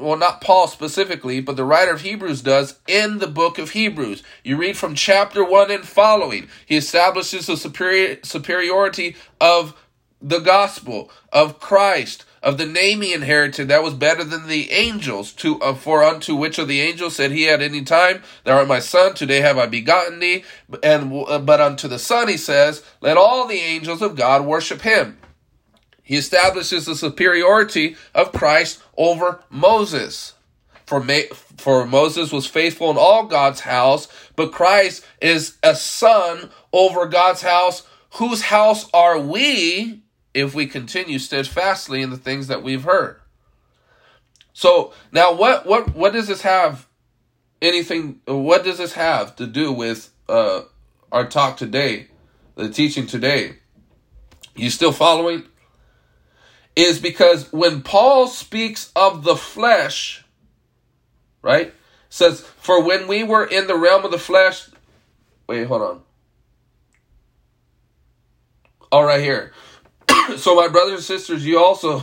well, 0.00 0.16
not 0.16 0.40
Paul 0.40 0.66
specifically, 0.66 1.40
but 1.40 1.54
the 1.54 1.64
writer 1.64 1.92
of 1.92 2.00
Hebrews 2.00 2.42
does 2.42 2.80
in 2.88 3.18
the 3.18 3.28
book 3.28 3.56
of 3.58 3.70
Hebrews. 3.70 4.24
You 4.42 4.56
read 4.56 4.76
from 4.76 4.96
chapter 4.96 5.44
1 5.44 5.70
and 5.70 5.86
following. 5.86 6.48
He 6.66 6.76
establishes 6.76 7.46
the 7.46 7.56
superior, 7.56 8.18
superiority 8.24 9.14
of 9.40 9.76
the 10.20 10.40
gospel, 10.40 11.08
of 11.32 11.60
Christ, 11.60 12.24
of 12.42 12.56
the 12.56 12.66
name 12.66 13.02
he 13.02 13.12
inherited 13.12 13.68
that 13.68 13.82
was 13.82 13.94
better 13.94 14.24
than 14.24 14.48
the 14.48 14.70
angels. 14.72 15.32
To 15.32 15.60
uh, 15.60 15.74
For 15.74 16.02
unto 16.02 16.34
which 16.34 16.58
of 16.58 16.68
the 16.68 16.80
angels 16.80 17.16
said 17.16 17.32
he 17.32 17.48
at 17.48 17.60
any 17.60 17.82
time, 17.82 18.22
Thou 18.44 18.58
art 18.58 18.68
my 18.68 18.78
son, 18.78 19.14
today 19.14 19.40
have 19.40 19.58
I 19.58 19.66
begotten 19.66 20.20
thee. 20.20 20.44
And 20.82 21.12
uh, 21.12 21.38
But 21.38 21.60
unto 21.60 21.88
the 21.88 21.98
Son 21.98 22.28
he 22.28 22.36
says, 22.36 22.82
Let 23.00 23.16
all 23.16 23.46
the 23.46 23.60
angels 23.60 24.00
of 24.02 24.16
God 24.16 24.44
worship 24.44 24.82
him. 24.82 25.18
He 26.02 26.16
establishes 26.16 26.86
the 26.86 26.96
superiority 26.96 27.96
of 28.14 28.32
Christ 28.32 28.82
over 28.96 29.44
Moses. 29.50 30.34
For, 30.86 31.00
for 31.56 31.86
Moses 31.86 32.32
was 32.32 32.48
faithful 32.48 32.90
in 32.90 32.96
all 32.96 33.26
God's 33.26 33.60
house, 33.60 34.08
but 34.34 34.50
Christ 34.50 35.06
is 35.20 35.56
a 35.62 35.76
son 35.76 36.50
over 36.72 37.06
God's 37.06 37.42
house. 37.42 37.86
Whose 38.14 38.42
house 38.42 38.90
are 38.92 39.20
we 39.20 40.02
if 40.34 40.54
we 40.54 40.66
continue 40.66 41.18
steadfastly 41.18 42.02
in 42.02 42.10
the 42.10 42.16
things 42.16 42.46
that 42.48 42.62
we've 42.62 42.84
heard? 42.84 43.20
So 44.52 44.92
now, 45.12 45.32
what 45.32 45.66
what 45.66 45.94
what 45.94 46.12
does 46.12 46.28
this 46.28 46.42
have? 46.42 46.86
Anything? 47.62 48.20
What 48.26 48.64
does 48.64 48.78
this 48.78 48.94
have 48.94 49.36
to 49.36 49.46
do 49.46 49.72
with 49.72 50.10
uh, 50.28 50.62
our 51.12 51.26
talk 51.26 51.56
today, 51.56 52.08
the 52.56 52.70
teaching 52.70 53.06
today? 53.06 53.56
You 54.54 54.70
still 54.70 54.92
following? 54.92 55.44
is 56.76 56.98
because 56.98 57.52
when 57.52 57.82
Paul 57.82 58.26
speaks 58.26 58.90
of 58.94 59.24
the 59.24 59.36
flesh, 59.36 60.24
right? 61.42 61.74
Says, 62.08 62.40
for 62.40 62.82
when 62.82 63.06
we 63.06 63.22
were 63.22 63.44
in 63.44 63.66
the 63.66 63.76
realm 63.76 64.04
of 64.04 64.10
the 64.10 64.18
flesh, 64.18 64.68
wait, 65.46 65.66
hold 65.66 65.82
on. 65.82 66.02
All 68.92 69.04
right, 69.04 69.20
here. 69.20 69.52
so, 70.36 70.54
my 70.54 70.68
brothers 70.68 70.94
and 70.94 71.02
sisters, 71.02 71.46
you 71.46 71.58
also 71.58 72.02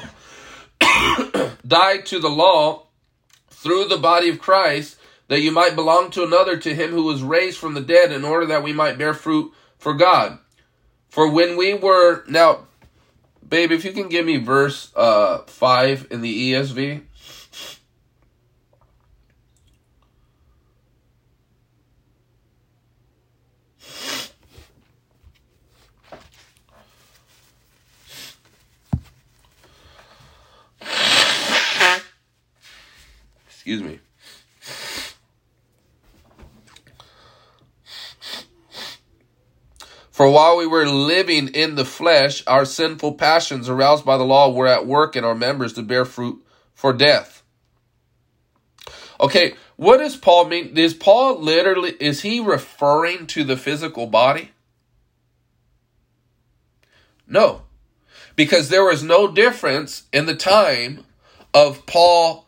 died 1.68 2.06
to 2.08 2.20
the 2.20 2.30
law 2.30 2.88
through 3.50 3.86
the 3.86 3.98
body 3.98 4.30
of 4.30 4.40
Christ, 4.40 4.98
that 5.28 5.42
you 5.42 5.52
might 5.52 5.76
belong 5.76 6.12
to 6.12 6.24
another, 6.24 6.58
to 6.58 6.76
him 6.76 6.92
who 6.92 7.04
was 7.04 7.22
raised 7.24 7.58
from 7.58 7.74
the 7.74 7.82
dead, 7.82 8.12
in 8.12 8.24
order 8.24 8.46
that 8.46 8.64
we 8.64 8.74
might 8.74 8.98
bear 8.98 9.14
fruit 9.14 9.54
for 9.78 9.94
God. 9.94 10.40
For 11.10 11.30
when 11.30 11.58
we 11.58 11.74
were, 11.74 12.24
now, 12.28 12.68
Babe, 13.48 13.72
if 13.72 13.86
you 13.86 13.94
can 13.94 14.10
give 14.10 14.26
me 14.26 14.38
verse 14.38 14.92
uh, 14.96 15.40
5 15.40 16.08
in 16.12 16.22
the 16.22 16.52
ESV. 16.54 17.04
Excuse 33.68 33.84
me. 33.84 34.00
For 40.10 40.30
while 40.30 40.56
we 40.56 40.66
were 40.66 40.88
living 40.88 41.50
in 41.50 41.76
the 41.76 41.84
flesh, 41.84 42.42
our 42.48 42.64
sinful 42.64 43.16
passions 43.16 43.68
aroused 43.68 44.06
by 44.06 44.16
the 44.16 44.24
law 44.24 44.54
were 44.54 44.68
at 44.68 44.88
work 44.88 45.18
in 45.18 45.26
our 45.26 45.36
members 45.36 45.74
to 45.74 45.82
bear 45.82 46.06
fruit 46.06 46.42
for 46.74 46.94
death. 46.94 47.44
Okay, 49.20 49.56
what 49.76 49.98
does 49.98 50.16
Paul 50.16 50.46
mean? 50.46 50.78
Is 50.78 50.94
Paul 50.94 51.42
literally, 51.42 51.94
is 52.00 52.22
he 52.22 52.40
referring 52.40 53.28
to 53.28 53.44
the 53.44 53.58
physical 53.58 54.08
body? 54.08 54.52
No, 57.28 57.64
because 58.38 58.70
there 58.70 58.86
was 58.86 59.04
no 59.04 59.28
difference 59.28 60.04
in 60.14 60.26
the 60.26 60.38
time 60.38 61.04
of 61.54 61.86
Paul, 61.86 62.47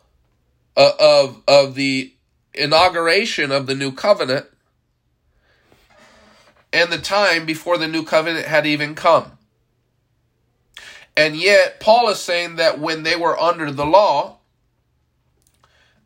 uh, 0.76 0.92
of, 0.98 1.42
of 1.46 1.74
the 1.74 2.12
inauguration 2.54 3.52
of 3.52 3.66
the 3.66 3.74
new 3.74 3.92
covenant 3.92 4.46
and 6.72 6.92
the 6.92 6.98
time 6.98 7.46
before 7.46 7.78
the 7.78 7.88
new 7.88 8.04
covenant 8.04 8.46
had 8.46 8.66
even 8.66 8.94
come. 8.94 9.32
And 11.16 11.36
yet, 11.36 11.80
Paul 11.80 12.08
is 12.08 12.20
saying 12.20 12.56
that 12.56 12.78
when 12.78 13.02
they 13.02 13.16
were 13.16 13.38
under 13.38 13.70
the 13.70 13.84
law, 13.84 14.38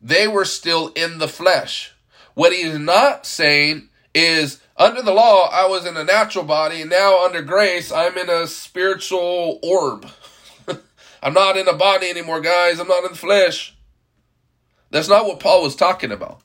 they 0.01 0.27
were 0.27 0.45
still 0.45 0.89
in 0.89 1.19
the 1.19 1.27
flesh. 1.27 1.93
What 2.33 2.51
he's 2.51 2.77
not 2.77 3.25
saying 3.25 3.89
is, 4.13 4.61
under 4.77 5.01
the 5.01 5.13
law, 5.13 5.49
I 5.51 5.67
was 5.67 5.85
in 5.85 5.95
a 5.95 6.03
natural 6.03 6.43
body, 6.43 6.81
and 6.81 6.89
now 6.89 7.23
under 7.23 7.41
grace, 7.41 7.91
I'm 7.91 8.17
in 8.17 8.29
a 8.29 8.47
spiritual 8.47 9.59
orb. 9.63 10.07
I'm 11.23 11.33
not 11.33 11.55
in 11.55 11.67
a 11.67 11.73
body 11.73 12.09
anymore, 12.09 12.41
guys. 12.41 12.79
I'm 12.79 12.87
not 12.87 13.03
in 13.05 13.11
the 13.11 13.17
flesh. 13.17 13.74
That's 14.91 15.09
not 15.09 15.25
what 15.25 15.39
Paul 15.39 15.63
was 15.63 15.75
talking 15.75 16.11
about. 16.11 16.41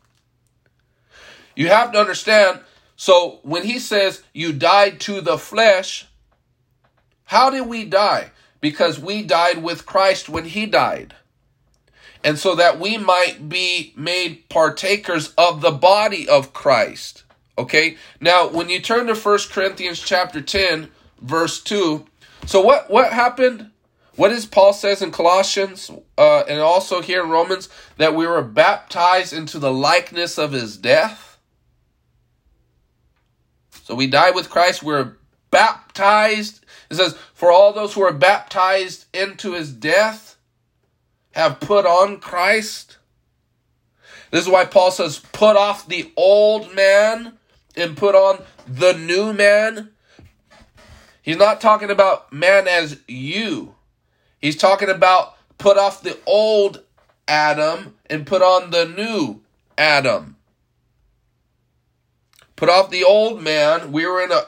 You 1.55 1.69
have 1.69 1.93
to 1.93 2.01
understand 2.01 2.61
so 3.01 3.39
when 3.45 3.65
he 3.65 3.79
says 3.79 4.23
you 4.35 4.53
died 4.53 5.01
to 5.01 5.23
the 5.23 5.39
flesh, 5.39 6.07
how 7.25 7.49
did 7.49 7.67
we 7.67 7.87
die? 7.87 8.31
Because 8.61 8.99
we 8.99 9.23
died 9.23 9.63
with 9.63 9.87
Christ 9.87 10.29
when 10.29 10.45
he 10.45 10.67
died. 10.67 11.15
And 12.23 12.39
so 12.39 12.55
that 12.57 12.79
we 12.79 12.99
might 12.99 13.49
be 13.49 13.95
made 13.97 14.51
partakers 14.51 15.33
of 15.39 15.63
the 15.63 15.71
body 15.71 16.29
of 16.29 16.53
Christ. 16.53 17.25
Okay? 17.57 17.97
Now, 18.21 18.49
when 18.49 18.69
you 18.69 18.81
turn 18.81 19.07
to 19.07 19.15
1 19.15 19.39
Corinthians 19.51 19.99
chapter 19.99 20.43
10, 20.43 20.91
verse 21.23 21.63
2, 21.63 22.05
so 22.45 22.61
what 22.61 22.91
what 22.91 23.15
happened? 23.15 23.71
What 24.21 24.29
does 24.29 24.45
Paul 24.45 24.75
says 24.75 25.01
in 25.01 25.13
Colossians 25.13 25.91
uh, 26.19 26.41
and 26.41 26.61
also 26.61 27.01
here 27.01 27.23
in 27.25 27.31
Romans 27.31 27.71
that 27.97 28.15
we 28.15 28.27
were 28.27 28.43
baptized 28.43 29.33
into 29.33 29.59
the 29.59 29.73
likeness 29.73 30.37
of 30.37 30.53
his 30.53 30.77
death? 30.77 31.39
So 33.85 33.95
we 33.95 34.07
die 34.07 34.31
with 34.31 34.51
Christ. 34.51 34.83
We're 34.83 35.17
baptized. 35.51 36.67
It 36.91 36.97
says, 36.97 37.17
For 37.33 37.51
all 37.51 37.73
those 37.73 37.95
who 37.95 38.03
are 38.03 38.13
baptized 38.13 39.07
into 39.15 39.55
his 39.55 39.73
death 39.73 40.37
have 41.31 41.59
put 41.59 41.87
on 41.87 42.21
Christ. 42.21 42.99
This 44.31 44.43
is 44.45 44.51
why 44.51 44.67
Paul 44.67 44.91
says, 44.91 45.21
Put 45.33 45.57
off 45.57 45.89
the 45.89 46.13
old 46.15 46.75
man 46.75 47.39
and 47.75 47.97
put 47.97 48.15
on 48.15 48.43
the 48.69 48.93
new 48.93 49.33
man. 49.33 49.93
He's 51.23 51.39
not 51.39 51.63
talking 51.63 51.89
about 51.89 52.35
man 52.35 52.69
as 52.69 53.01
you. 53.09 53.77
He's 54.41 54.57
talking 54.57 54.89
about 54.89 55.37
put 55.59 55.77
off 55.77 56.03
the 56.03 56.19
old 56.27 56.83
Adam 57.29 57.95
and 58.09 58.27
put 58.27 58.43
on 58.43 58.71
the 58.71 58.87
new 58.87 59.43
Adam. 59.77 60.37
Put 62.57 62.69
off 62.69 62.91
the 62.91 63.05
old 63.05 63.43
man. 63.43 63.93
We 63.93 64.07
were 64.07 64.23
in 64.23 64.33
a 64.33 64.43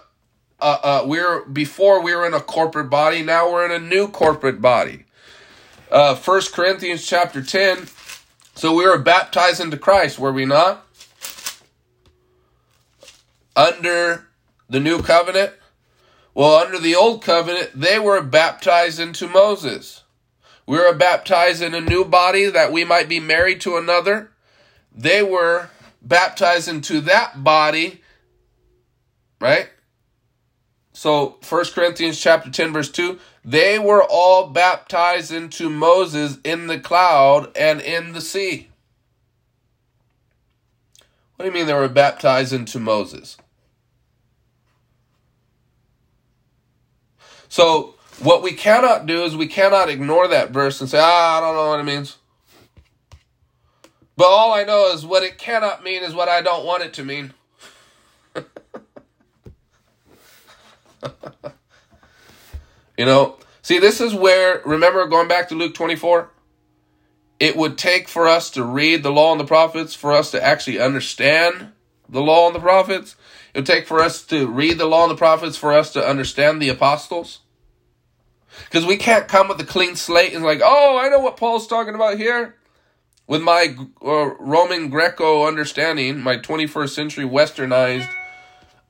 uh, 0.61 0.79
uh, 0.83 1.05
we 1.07 1.19
are 1.19 1.45
before 1.45 2.03
we 2.03 2.15
were 2.15 2.27
in 2.27 2.35
a 2.35 2.41
corporate 2.41 2.91
body. 2.91 3.23
Now 3.23 3.51
we're 3.51 3.65
in 3.65 3.73
a 3.73 3.85
new 3.85 4.09
corporate 4.09 4.61
body. 4.61 5.05
Uh, 5.91 6.15
First 6.15 6.53
Corinthians 6.53 7.07
chapter 7.07 7.43
ten. 7.43 7.87
So 8.55 8.75
we 8.75 8.87
were 8.87 8.99
baptized 8.99 9.61
into 9.61 9.79
Christ, 9.79 10.19
were 10.19 10.33
we 10.33 10.45
not? 10.45 10.87
Under 13.57 14.29
the 14.69 14.79
new 14.79 15.01
covenant. 15.03 15.55
Well, 16.35 16.55
under 16.55 16.79
the 16.79 16.95
old 16.95 17.23
covenant, 17.23 17.71
they 17.75 17.99
were 17.99 18.23
baptized 18.23 18.99
into 18.99 19.29
Moses. 19.29 20.05
We 20.67 20.79
were 20.79 20.95
baptized 20.95 21.63
in 21.63 21.75
a 21.75 21.81
new 21.81 22.05
body 22.05 22.47
that 22.47 22.73
we 22.73 22.85
might 22.85 23.09
be 23.09 23.21
married 23.21 23.61
to 23.63 23.77
another. 23.77 24.33
They 24.95 25.23
were 25.23 25.69
baptized 26.01 26.69
into 26.69 27.01
that 27.03 27.45
body, 27.45 28.03
right? 29.41 29.69
So 30.93 31.39
1 31.49 31.65
Corinthians 31.75 32.21
chapter 32.21 32.51
10 32.51 32.73
verse 32.73 32.91
2, 32.91 33.19
they 33.45 33.79
were 33.79 34.05
all 34.05 34.49
baptized 34.49 35.33
into 35.33 35.69
Moses 35.69 36.39
in 36.45 36.67
the 36.67 36.79
cloud 36.79 37.55
and 37.57 37.81
in 37.81 38.13
the 38.13 38.21
sea. 38.21 38.69
What 41.37 41.45
do 41.45 41.51
you 41.51 41.55
mean 41.55 41.67
they 41.67 41.75
were 41.75 41.89
baptized 41.89 42.53
into 42.53 42.79
Moses? 42.79 43.37
So 47.53 47.95
what 48.21 48.43
we 48.43 48.53
cannot 48.55 49.05
do 49.05 49.25
is 49.25 49.37
we 49.37 49.47
cannot 49.47 49.91
ignore 49.91 50.27
that 50.27 50.53
verse 50.53 50.81
and 50.81 50.89
say, 50.89 50.99
ah, 50.99 51.37
I 51.37 51.41
don't 51.43 51.55
know 51.55 51.69
what 51.69 51.81
it 51.81 51.85
means. 51.85 52.17
But 54.17 54.25
all 54.25 54.55
I 54.55 54.65
know 54.65 54.91
is 54.95 55.05
what 55.05 55.23
it 55.23 55.37
cannot 55.37 55.85
mean 55.85 56.03
is 56.03 56.15
what 56.15 56.31
I 56.31 56.41
don't 56.41 56.65
want 56.65 56.83
it 56.83 56.95
to 56.95 57.05
mean. 57.05 57.35
you 62.97 63.05
know, 63.05 63.37
see, 63.61 63.79
this 63.79 64.01
is 64.01 64.15
where, 64.15 64.63
remember 64.65 65.07
going 65.07 65.29
back 65.29 65.51
to 65.51 65.55
Luke 65.55 65.75
24? 65.75 66.31
It 67.39 67.55
would 67.55 67.77
take 67.77 68.09
for 68.09 68.29
us 68.29 68.49
to 68.53 68.65
read 68.65 69.03
the 69.03 69.13
law 69.13 69.31
and 69.31 69.39
the 69.39 69.45
prophets, 69.45 69.95
for 69.95 70.15
us 70.15 70.31
to 70.31 70.43
actually 70.43 70.81
understand 70.81 71.73
the 72.09 72.23
law 72.23 72.47
and 72.47 72.57
the 72.57 72.61
prophets. 72.61 73.15
It 73.55 73.59
would 73.59 73.67
take 73.67 73.87
for 73.87 74.01
us 74.01 74.23
to 74.27 74.47
read 74.47 74.79
the 74.79 74.87
law 74.87 75.05
and 75.05 75.11
the 75.11 75.17
prophets, 75.17 75.57
for 75.57 75.73
us 75.73 75.93
to 75.93 76.07
understand 76.07 76.61
the 76.61 76.71
apostles. 76.71 77.41
Because 78.65 78.87
we 78.87 78.97
can't 78.97 79.29
come 79.29 79.49
with 79.49 79.61
a 79.61 79.65
clean 79.65 79.97
slate 79.97 80.35
and 80.35 80.45
like, 80.45 80.61
oh, 80.63 80.99
I 80.99 81.09
know 81.09 81.21
what 81.21 81.37
Paul's 81.37 81.67
talking 81.67 81.95
about 81.95 82.19
here 82.19 82.57
with 83.27 83.43
my 83.43 83.75
uh, 84.05 84.35
Roman 84.39 84.89
Greco 84.91 85.47
understanding, 85.47 86.21
my 86.21 86.37
21st 86.37 86.91
century 86.91 87.25
westernized 87.25 88.09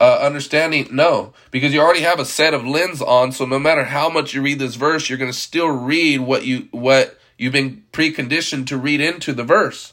uh, 0.01 0.19
understanding, 0.21 0.89
no, 0.91 1.33
because 1.53 1.73
you 1.73 1.81
already 1.81 2.01
have 2.01 2.19
a 2.19 2.25
set 2.25 2.55
of 2.55 2.67
lens 2.67 3.01
on. 3.01 3.31
So 3.31 3.45
no 3.45 3.61
matter 3.61 3.85
how 3.85 4.09
much 4.09 4.35
you 4.35 4.43
read 4.43 4.59
this 4.59 4.75
verse, 4.75 5.09
you're 5.09 5.19
going 5.19 5.31
to 5.31 5.37
still 5.37 5.69
read 5.69 6.21
what 6.21 6.45
you 6.45 6.69
what 6.73 7.19
you've 7.39 7.53
been 7.53 7.85
preconditioned 7.93 8.67
to 8.67 8.77
read 8.77 9.01
into 9.01 9.33
the 9.33 9.45
verse. 9.45 9.93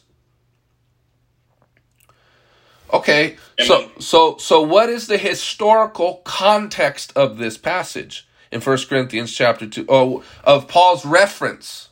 Okay, 2.91 3.37
so 3.59 3.91
so 3.99 4.37
so 4.37 4.61
what 4.61 4.89
is 4.89 5.07
the 5.07 5.17
historical 5.17 6.21
context 6.23 7.15
of 7.15 7.37
this 7.37 7.57
passage 7.57 8.27
in 8.51 8.61
First 8.61 8.89
Corinthians 8.89 9.31
chapter 9.31 9.67
two? 9.67 9.85
Oh, 9.87 10.23
of 10.43 10.67
Paul's 10.67 11.05
reference 11.05 11.89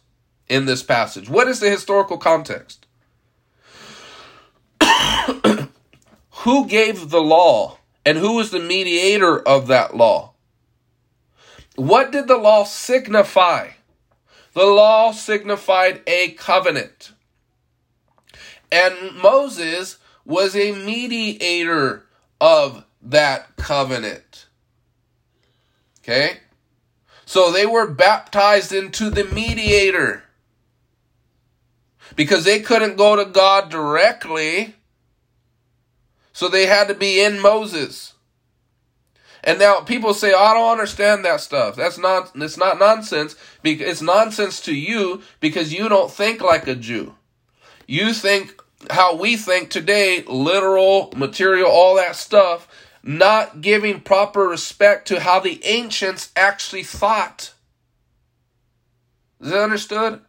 in 0.49 0.65
this 0.65 0.81
passage? 0.81 1.29
What 1.29 1.47
is 1.47 1.59
the 1.59 1.69
historical 1.69 2.17
context? 2.17 2.87
who 6.31 6.65
gave 6.67 7.09
the 7.09 7.21
law 7.21 7.77
and 8.03 8.17
who 8.17 8.35
was 8.35 8.49
the 8.49 8.59
mediator 8.59 9.39
of 9.39 9.67
that 9.67 9.95
law? 9.95 10.33
What 11.75 12.11
did 12.11 12.27
the 12.27 12.37
law 12.37 12.63
signify? 12.63 13.69
The 14.53 14.65
law 14.65 15.11
signified 15.11 16.01
a 16.07 16.31
covenant. 16.31 17.11
And 18.71 19.15
Moses 19.15 19.97
was 20.27 20.55
a 20.55 20.73
mediator 20.73 22.05
of 22.39 22.83
that 23.01 23.55
covenant. 23.55 24.45
Okay? 26.03 26.37
So 27.25 27.51
they 27.51 27.65
were 27.65 27.87
baptized 27.87 28.73
into 28.73 29.09
the 29.09 29.23
mediator 29.23 30.23
because 32.15 32.43
they 32.43 32.59
couldn't 32.59 32.97
go 32.97 33.15
to 33.15 33.25
God 33.25 33.69
directly. 33.69 34.75
So 36.33 36.49
they 36.49 36.65
had 36.65 36.89
to 36.89 36.93
be 36.93 37.21
in 37.21 37.39
Moses. 37.39 38.13
And 39.43 39.59
now 39.59 39.79
people 39.79 40.13
say, 40.13 40.33
I 40.33 40.53
don't 40.53 40.71
understand 40.71 41.23
that 41.23 41.39
stuff. 41.39 41.75
That's 41.75 41.97
not 41.97 42.31
it's 42.35 42.57
not 42.57 42.79
nonsense. 42.79 43.35
It's 43.63 44.01
nonsense 44.01 44.59
to 44.61 44.75
you 44.75 45.21
because 45.39 45.73
you 45.73 45.87
don't 45.87 46.11
think 46.11 46.41
like 46.41 46.67
a 46.67 46.75
Jew. 46.75 47.15
You 47.87 48.13
think 48.13 48.61
how 48.89 49.15
we 49.15 49.37
think 49.37 49.69
today, 49.69 50.23
literal, 50.27 51.11
material, 51.15 51.69
all 51.69 51.95
that 51.95 52.15
stuff, 52.15 52.67
not 53.03 53.61
giving 53.61 54.01
proper 54.01 54.47
respect 54.47 55.07
to 55.07 55.19
how 55.19 55.39
the 55.39 55.63
ancients 55.65 56.31
actually 56.35 56.83
thought. 56.83 57.53
Is 59.39 59.51
that 59.51 59.61
understood? 59.61 60.21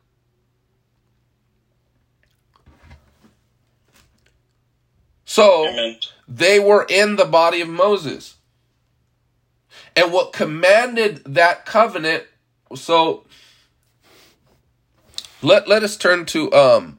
So 5.25 5.69
Amen. 5.69 5.97
they 6.27 6.59
were 6.59 6.87
in 6.89 7.17
the 7.17 7.25
body 7.25 7.61
of 7.61 7.69
Moses. 7.69 8.37
And 9.95 10.13
what 10.13 10.33
commanded 10.33 11.23
that 11.25 11.67
covenant, 11.67 12.25
so 12.75 13.25
let, 15.43 15.69
let 15.69 15.83
us 15.83 15.97
turn 15.97 16.25
to 16.27 16.53
um 16.53 16.98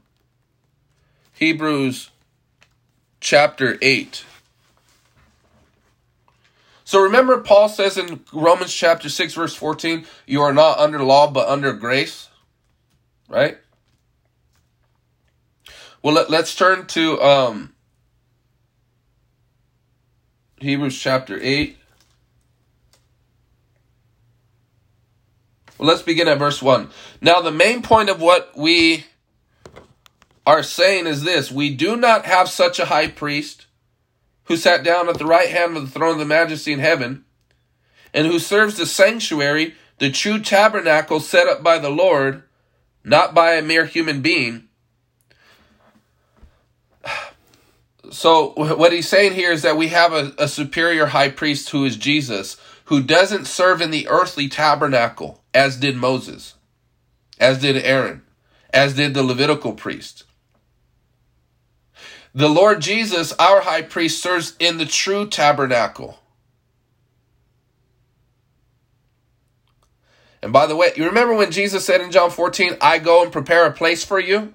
Hebrews 1.40 2.10
chapter 3.22 3.78
8. 3.82 4.26
So 6.84 7.02
remember, 7.02 7.40
Paul 7.40 7.70
says 7.70 7.98
in 7.98 8.26
Romans 8.34 8.74
chapter 8.74 9.08
6, 9.08 9.36
verse 9.36 9.56
14, 9.56 10.06
you 10.28 10.42
are 10.42 10.52
not 10.52 10.80
under 10.80 11.02
law, 11.02 11.32
but 11.32 11.48
under 11.48 11.72
grace. 11.72 12.28
Right? 13.30 13.58
Well, 16.04 16.14
let, 16.14 16.30
us 16.30 16.54
turn 16.54 16.88
to 16.88 17.22
um, 17.22 17.74
Hebrews 20.60 21.00
chapter 21.00 21.40
8. 21.42 21.78
Well, 25.78 25.88
let's 25.88 26.02
begin 26.02 26.28
at 26.28 26.38
verse 26.38 26.62
1. 26.62 26.90
Now, 27.22 27.40
the 27.40 27.50
main 27.50 27.82
point 27.82 28.10
of 28.10 28.20
what 28.20 28.52
we 28.58 29.06
are 30.50 30.64
saying 30.64 31.08
is 31.08 31.24
this 31.24 31.52
we 31.52 31.76
do 31.76 31.96
not 31.96 32.26
have 32.26 32.50
such 32.50 32.80
a 32.80 32.86
high 32.86 33.08
priest 33.08 33.68
who 34.46 34.58
sat 34.58 34.84
down 34.84 35.10
at 35.10 35.18
the 35.18 35.26
right 35.26 35.50
hand 35.50 35.78
of 35.78 35.84
the 35.84 35.92
throne 35.92 36.14
of 36.14 36.20
the 36.20 36.26
majesty 36.26 36.74
in 36.74 36.80
heaven, 36.80 37.24
and 38.14 38.26
who 38.26 38.40
serves 38.40 38.78
the 38.78 38.86
sanctuary, 38.86 39.76
the 40.00 40.10
true 40.10 40.40
tabernacle 40.40 41.20
set 41.20 41.48
up 41.48 41.62
by 41.62 41.78
the 41.78 41.90
Lord, 41.90 42.44
not 43.04 43.36
by 43.36 43.54
a 43.54 43.62
mere 43.62 43.86
human 43.86 44.22
being 44.22 44.70
so 48.12 48.54
what 48.56 48.92
he's 48.92 49.08
saying 49.08 49.34
here 49.34 49.52
is 49.52 49.62
that 49.62 49.78
we 49.78 49.90
have 49.90 50.14
a, 50.14 50.34
a 50.38 50.48
superior 50.48 51.08
high 51.08 51.30
priest 51.30 51.70
who 51.70 51.86
is 51.86 51.96
Jesus, 51.96 52.58
who 52.86 53.02
doesn't 53.02 53.46
serve 53.46 53.82
in 53.82 53.92
the 53.92 54.08
earthly 54.08 54.48
tabernacle 54.48 55.44
as 55.54 55.78
did 55.78 55.96
Moses, 55.96 56.56
as 57.40 57.60
did 57.60 57.78
Aaron, 57.78 58.24
as 58.74 58.96
did 58.96 59.14
the 59.14 59.24
Levitical 59.24 59.74
priest. 59.74 60.24
The 62.34 62.50
Lord 62.50 62.82
Jesus, 62.82 63.34
our 63.34 63.62
high 63.62 63.82
priest, 63.82 64.22
serves 64.22 64.56
in 64.60 64.78
the 64.78 64.86
true 64.86 65.28
tabernacle. 65.28 66.20
And 70.42 70.54
by 70.54 70.68
the 70.68 70.76
way, 70.76 70.92
you 70.96 71.06
remember 71.06 71.34
when 71.34 71.52
Jesus 71.52 71.86
said 71.86 72.02
in 72.02 72.12
John 72.12 72.30
14, 72.32 72.78
I 72.82 73.00
go 73.00 73.24
and 73.24 73.32
prepare 73.32 73.66
a 73.66 73.72
place 73.72 74.06
for 74.06 74.20
you? 74.20 74.54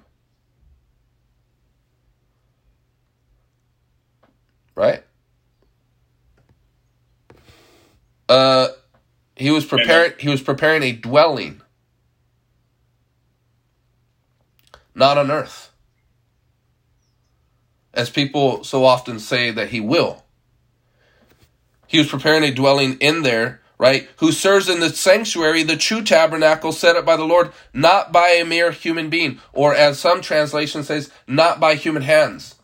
right? 4.75 5.03
Uh, 8.27 8.69
he 9.35 9.51
was 9.51 9.65
preparing. 9.65 10.13
He 10.19 10.29
was 10.29 10.41
preparing 10.41 10.83
a 10.83 10.91
dwelling, 10.91 11.61
not 14.93 15.17
on 15.17 15.31
earth, 15.31 15.71
as 17.95 18.09
people 18.09 18.63
so 18.63 18.85
often 18.85 19.19
say 19.19 19.51
that 19.51 19.69
he 19.69 19.79
will. 19.79 20.23
He 21.87 21.97
was 21.97 22.07
preparing 22.07 22.43
a 22.43 22.53
dwelling 22.53 22.97
in 22.99 23.21
there, 23.21 23.61
right? 23.77 24.09
Who 24.17 24.31
serves 24.31 24.69
in 24.69 24.79
the 24.79 24.89
sanctuary, 24.89 25.63
the 25.63 25.77
true 25.77 26.03
tabernacle 26.03 26.71
set 26.71 26.95
up 26.95 27.05
by 27.05 27.17
the 27.17 27.25
Lord, 27.25 27.51
not 27.73 28.11
by 28.11 28.29
a 28.29 28.45
mere 28.45 28.71
human 28.71 29.09
being, 29.09 29.39
or 29.53 29.75
as 29.75 29.99
some 29.99 30.21
translation 30.21 30.83
says, 30.83 31.11
not 31.27 31.59
by 31.59 31.75
human 31.75 32.03
hands. 32.03 32.55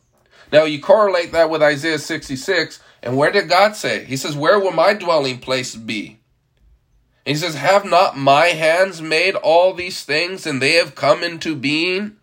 Now 0.52 0.64
you 0.64 0.82
correlate 0.82 1.32
that 1.32 1.50
with 1.50 1.62
Isaiah 1.62 2.00
66, 2.00 2.82
and 3.04 3.18
where 3.18 3.32
did 3.32 3.50
God 3.50 3.76
say? 3.76 4.06
He 4.06 4.18
says, 4.18 4.36
Where 4.36 4.60
will 4.60 4.72
my 4.72 4.94
dwelling 4.94 5.40
place 5.40 5.76
be? 5.76 6.20
And 7.26 7.36
he 7.36 7.42
says, 7.42 7.56
Have 7.56 7.86
not 7.86 8.18
my 8.18 8.48
hands 8.48 9.02
made 9.02 9.36
all 9.36 9.74
these 9.74 10.04
things, 10.04 10.46
and 10.46 10.62
they 10.62 10.74
have 10.74 10.96
come 10.96 11.24
into 11.24 11.56
being? 11.56 12.18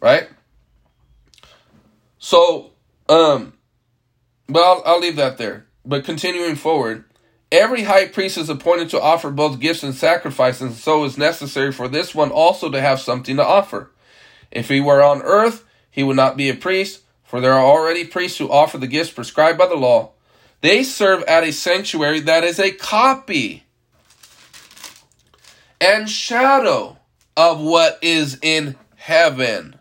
Right? 0.00 0.28
So, 2.24 2.70
um, 3.06 3.52
but 4.48 4.62
I'll, 4.62 4.82
I'll 4.86 4.98
leave 4.98 5.16
that 5.16 5.36
there. 5.36 5.66
but 5.84 6.06
continuing 6.06 6.56
forward, 6.56 7.04
every 7.52 7.82
high 7.82 8.08
priest 8.08 8.38
is 8.38 8.48
appointed 8.48 8.88
to 8.90 9.00
offer 9.00 9.30
both 9.30 9.60
gifts 9.60 9.82
and 9.82 9.94
sacrifices, 9.94 10.62
and 10.62 10.74
so 10.74 11.04
is 11.04 11.18
necessary 11.18 11.70
for 11.70 11.86
this 11.86 12.14
one 12.14 12.30
also 12.30 12.70
to 12.70 12.80
have 12.80 12.98
something 12.98 13.36
to 13.36 13.44
offer. 13.44 13.90
If 14.50 14.70
he 14.70 14.80
were 14.80 15.02
on 15.02 15.20
earth, 15.20 15.66
he 15.90 16.02
would 16.02 16.16
not 16.16 16.38
be 16.38 16.48
a 16.48 16.54
priest, 16.54 17.02
for 17.24 17.42
there 17.42 17.52
are 17.52 17.62
already 17.62 18.06
priests 18.06 18.38
who 18.38 18.50
offer 18.50 18.78
the 18.78 18.86
gifts 18.86 19.12
prescribed 19.12 19.58
by 19.58 19.66
the 19.66 19.74
law. 19.74 20.12
They 20.62 20.82
serve 20.82 21.24
at 21.24 21.44
a 21.44 21.52
sanctuary 21.52 22.20
that 22.20 22.42
is 22.42 22.58
a 22.58 22.70
copy 22.72 23.64
and 25.78 26.08
shadow 26.08 26.96
of 27.36 27.60
what 27.60 27.98
is 28.00 28.38
in 28.40 28.76
heaven. 28.96 29.78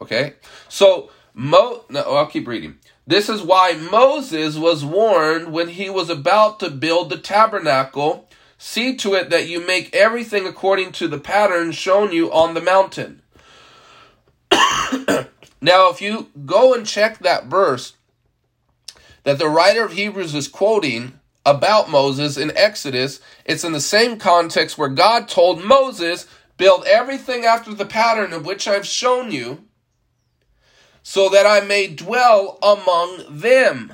Okay? 0.00 0.34
So, 0.68 1.10
Mo, 1.34 1.84
no, 1.88 2.04
oh, 2.06 2.16
I'll 2.16 2.26
keep 2.26 2.48
reading. 2.48 2.78
This 3.06 3.28
is 3.28 3.42
why 3.42 3.72
Moses 3.72 4.56
was 4.56 4.84
warned 4.84 5.52
when 5.52 5.68
he 5.68 5.90
was 5.90 6.10
about 6.10 6.60
to 6.60 6.70
build 6.70 7.10
the 7.10 7.18
tabernacle 7.18 8.28
See 8.62 8.94
to 8.96 9.14
it 9.14 9.30
that 9.30 9.48
you 9.48 9.66
make 9.66 9.96
everything 9.96 10.46
according 10.46 10.92
to 10.92 11.08
the 11.08 11.18
pattern 11.18 11.72
shown 11.72 12.12
you 12.12 12.30
on 12.30 12.52
the 12.52 12.60
mountain. 12.60 13.22
now, 15.62 15.88
if 15.88 16.02
you 16.02 16.28
go 16.44 16.74
and 16.74 16.86
check 16.86 17.20
that 17.20 17.46
verse 17.46 17.94
that 19.22 19.38
the 19.38 19.48
writer 19.48 19.82
of 19.82 19.94
Hebrews 19.94 20.34
is 20.34 20.46
quoting 20.46 21.18
about 21.46 21.88
Moses 21.88 22.36
in 22.36 22.54
Exodus, 22.54 23.22
it's 23.46 23.64
in 23.64 23.72
the 23.72 23.80
same 23.80 24.18
context 24.18 24.76
where 24.76 24.90
God 24.90 25.26
told 25.26 25.64
Moses, 25.64 26.26
Build 26.58 26.84
everything 26.84 27.46
after 27.46 27.72
the 27.72 27.86
pattern 27.86 28.34
of 28.34 28.44
which 28.44 28.68
I've 28.68 28.84
shown 28.84 29.32
you, 29.32 29.64
so 31.02 31.28
that 31.28 31.46
I 31.46 31.60
may 31.60 31.86
dwell 31.86 32.58
among 32.62 33.40
them. 33.40 33.92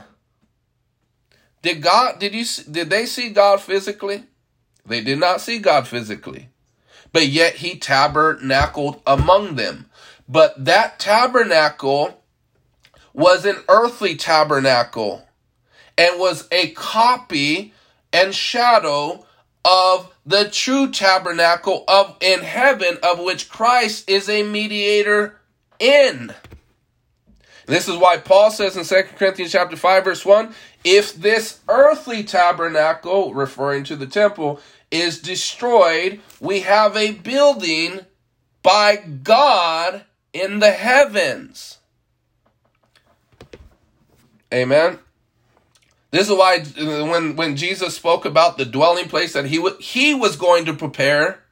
Did 1.63 1.83
God 1.83 2.19
did 2.19 2.35
you 2.35 2.45
did 2.71 2.91
they 2.91 3.07
see 3.07 3.31
God 3.31 3.61
physically? 3.61 4.25
They 4.85 5.01
did 5.01 5.19
not 5.19 5.41
see 5.41 5.59
God 5.59 5.89
physically, 5.89 6.49
but 7.13 7.27
yet 7.27 7.57
he 7.57 7.77
tabernacled 7.77 9.03
among 9.07 9.57
them. 9.57 9.87
But 10.29 10.65
that 10.65 10.99
tabernacle 10.99 12.23
was 13.13 13.45
an 13.45 13.57
earthly 13.69 14.15
tabernacle 14.15 15.27
and 15.99 16.21
was 16.21 16.47
a 16.53 16.71
copy 16.71 17.73
and 18.13 18.35
shadow 18.35 19.27
of 19.65 20.15
the 20.25 20.49
true 20.51 20.91
tabernacle 20.91 21.85
of 21.89 22.17
in 22.21 22.41
heaven 22.41 22.99
of 23.03 23.19
which 23.19 23.49
Christ 23.49 24.09
is 24.09 24.29
a 24.29 24.43
mediator 24.43 25.41
in. 25.79 26.33
This 27.67 27.89
is 27.89 27.97
why 27.97 28.17
Paul 28.17 28.51
says 28.51 28.77
in 28.77 28.85
2 28.85 29.09
Corinthians 29.17 29.53
chapter 29.53 29.77
5 29.77 30.05
verse 30.05 30.25
1, 30.25 30.55
if 30.85 31.15
this 31.15 31.61
earthly 31.69 32.23
tabernacle 32.23 33.35
referring 33.35 33.85
to 33.85 33.97
the 33.97 34.07
temple 34.07 34.61
is 34.91 35.21
destroyed, 35.21 36.21
we 36.41 36.61
have 36.61 36.97
a 36.97 37.13
building 37.13 38.01
by 38.63 38.97
God 38.97 40.05
in 40.33 40.61
the 40.61 40.71
heavens. 40.71 41.79
Amen. 44.55 45.01
This 46.13 46.29
is 46.31 46.37
why 46.37 46.61
when, 46.61 47.35
when 47.35 47.57
Jesus 47.57 47.97
spoke 47.97 48.25
about 48.25 48.59
the 48.59 48.65
dwelling 48.65 49.09
place 49.09 49.33
that 49.33 49.47
he, 49.47 49.57
w- 49.57 49.77
he 49.81 50.15
was 50.15 50.37
going 50.37 50.65
to 50.67 50.73
prepare, 50.73 51.43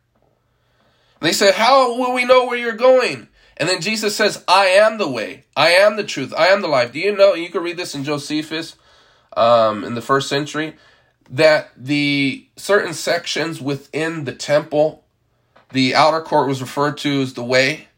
they 1.21 1.33
said, 1.33 1.55
How 1.55 1.99
will 1.99 2.15
we 2.15 2.25
know 2.25 2.47
where 2.47 2.57
you're 2.57 2.73
going? 2.73 3.29
And 3.57 3.69
then 3.69 3.81
Jesus 3.81 4.17
says, 4.17 4.45
I 4.49 4.67
am 4.67 4.99
the 4.99 5.09
way, 5.09 5.45
I 5.57 5.71
am 5.71 5.97
the 5.97 6.05
truth, 6.05 6.35
I 6.37 6.49
am 6.49 6.61
the 6.61 6.69
life. 6.69 6.93
Do 6.93 6.99
you 6.99 7.17
know? 7.17 7.35
You 7.35 7.51
can 7.51 7.63
read 7.63 7.77
this 7.77 7.95
in 7.95 8.05
Josephus 8.05 8.77
um, 9.37 9.85
in 9.85 9.95
the 9.95 10.03
first 10.03 10.29
century 10.29 10.75
that 11.31 11.71
the 11.77 12.47
certain 12.57 12.93
sections 12.93 13.61
within 13.61 14.25
the 14.25 14.35
temple, 14.35 15.05
the 15.73 15.95
outer 15.95 16.21
court 16.21 16.49
was 16.49 16.61
referred 16.61 16.99
to 16.99 17.23
as 17.23 17.35
the 17.35 17.45
way, 17.45 17.89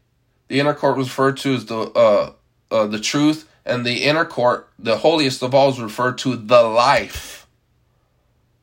the 0.47 0.59
inner 0.59 0.73
court 0.73 0.97
was 0.97 1.07
referred 1.07 1.37
to 1.37 1.53
as 1.55 1.65
the 1.65 1.77
uh, 1.77 2.31
uh, 2.69 2.87
the 2.87 2.99
truth, 2.99 3.49
and 3.65 3.85
the 3.85 4.03
inner 4.03 4.25
court, 4.25 4.69
the 4.77 4.97
holiest 4.97 5.41
of 5.41 5.53
all, 5.53 5.69
is 5.69 5.79
referred 5.79 6.17
to 6.19 6.35
the 6.35 6.61
life, 6.61 7.47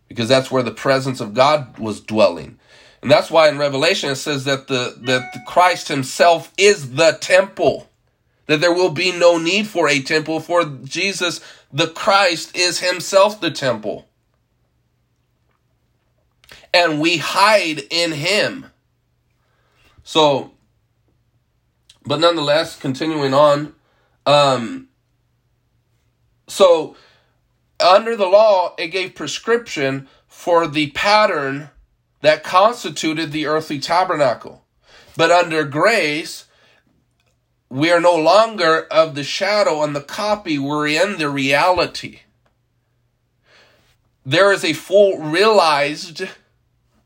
because 0.09 0.29
that's 0.29 0.51
where 0.51 0.62
the 0.62 0.71
presence 0.71 1.21
of 1.21 1.35
God 1.35 1.79
was 1.79 2.01
dwelling. 2.01 2.59
And 3.05 3.10
that's 3.10 3.31
why 3.31 3.51
in 3.51 3.59
Revelation 3.59 4.10
it 4.10 4.16
says 4.16 4.44
that 4.44 4.66
the 4.66 4.97
that 5.02 5.32
the 5.35 5.40
Christ 5.47 5.89
himself 5.89 6.51
is 6.56 6.94
the 6.94 7.18
temple. 7.20 7.90
That 8.47 8.62
there 8.62 8.72
will 8.72 8.90
be 8.90 9.12
no 9.12 9.36
need 9.36 9.66
for 9.66 9.89
a 9.89 10.01
temple 10.01 10.40
for 10.40 10.64
Jesus 10.64 11.40
the 11.70 11.89
Christ 11.89 12.56
is 12.56 12.81
himself 12.81 13.40
the 13.40 13.51
temple 13.51 14.09
and 16.74 17.01
we 17.01 17.18
hide 17.18 17.82
in 17.89 18.12
him. 18.12 18.66
So, 20.02 20.51
but 22.05 22.18
nonetheless, 22.18 22.76
continuing 22.76 23.32
on, 23.32 23.74
um, 24.26 24.89
so 26.48 26.97
under 27.78 28.16
the 28.16 28.26
law, 28.26 28.74
it 28.76 28.89
gave 28.89 29.14
prescription 29.14 30.09
for 30.26 30.66
the 30.66 30.90
pattern 30.90 31.70
that 32.25 32.43
constituted 32.43 33.33
the 33.33 33.45
earthly 33.45 33.79
tabernacle. 33.79 34.65
But 35.15 35.31
under 35.31 35.63
grace, 35.63 36.47
we 37.69 37.93
are 37.93 38.01
no 38.01 38.17
longer 38.17 38.87
of 38.91 39.15
the 39.15 39.23
shadow 39.23 39.83
and 39.83 39.95
the 39.95 40.01
copy, 40.01 40.59
we're 40.59 40.87
in 40.87 41.19
the 41.19 41.29
reality. 41.29 42.21
There 44.25 44.55
is 44.55 44.65
a 44.65 44.73
full 44.73 45.19
realized 45.19 46.27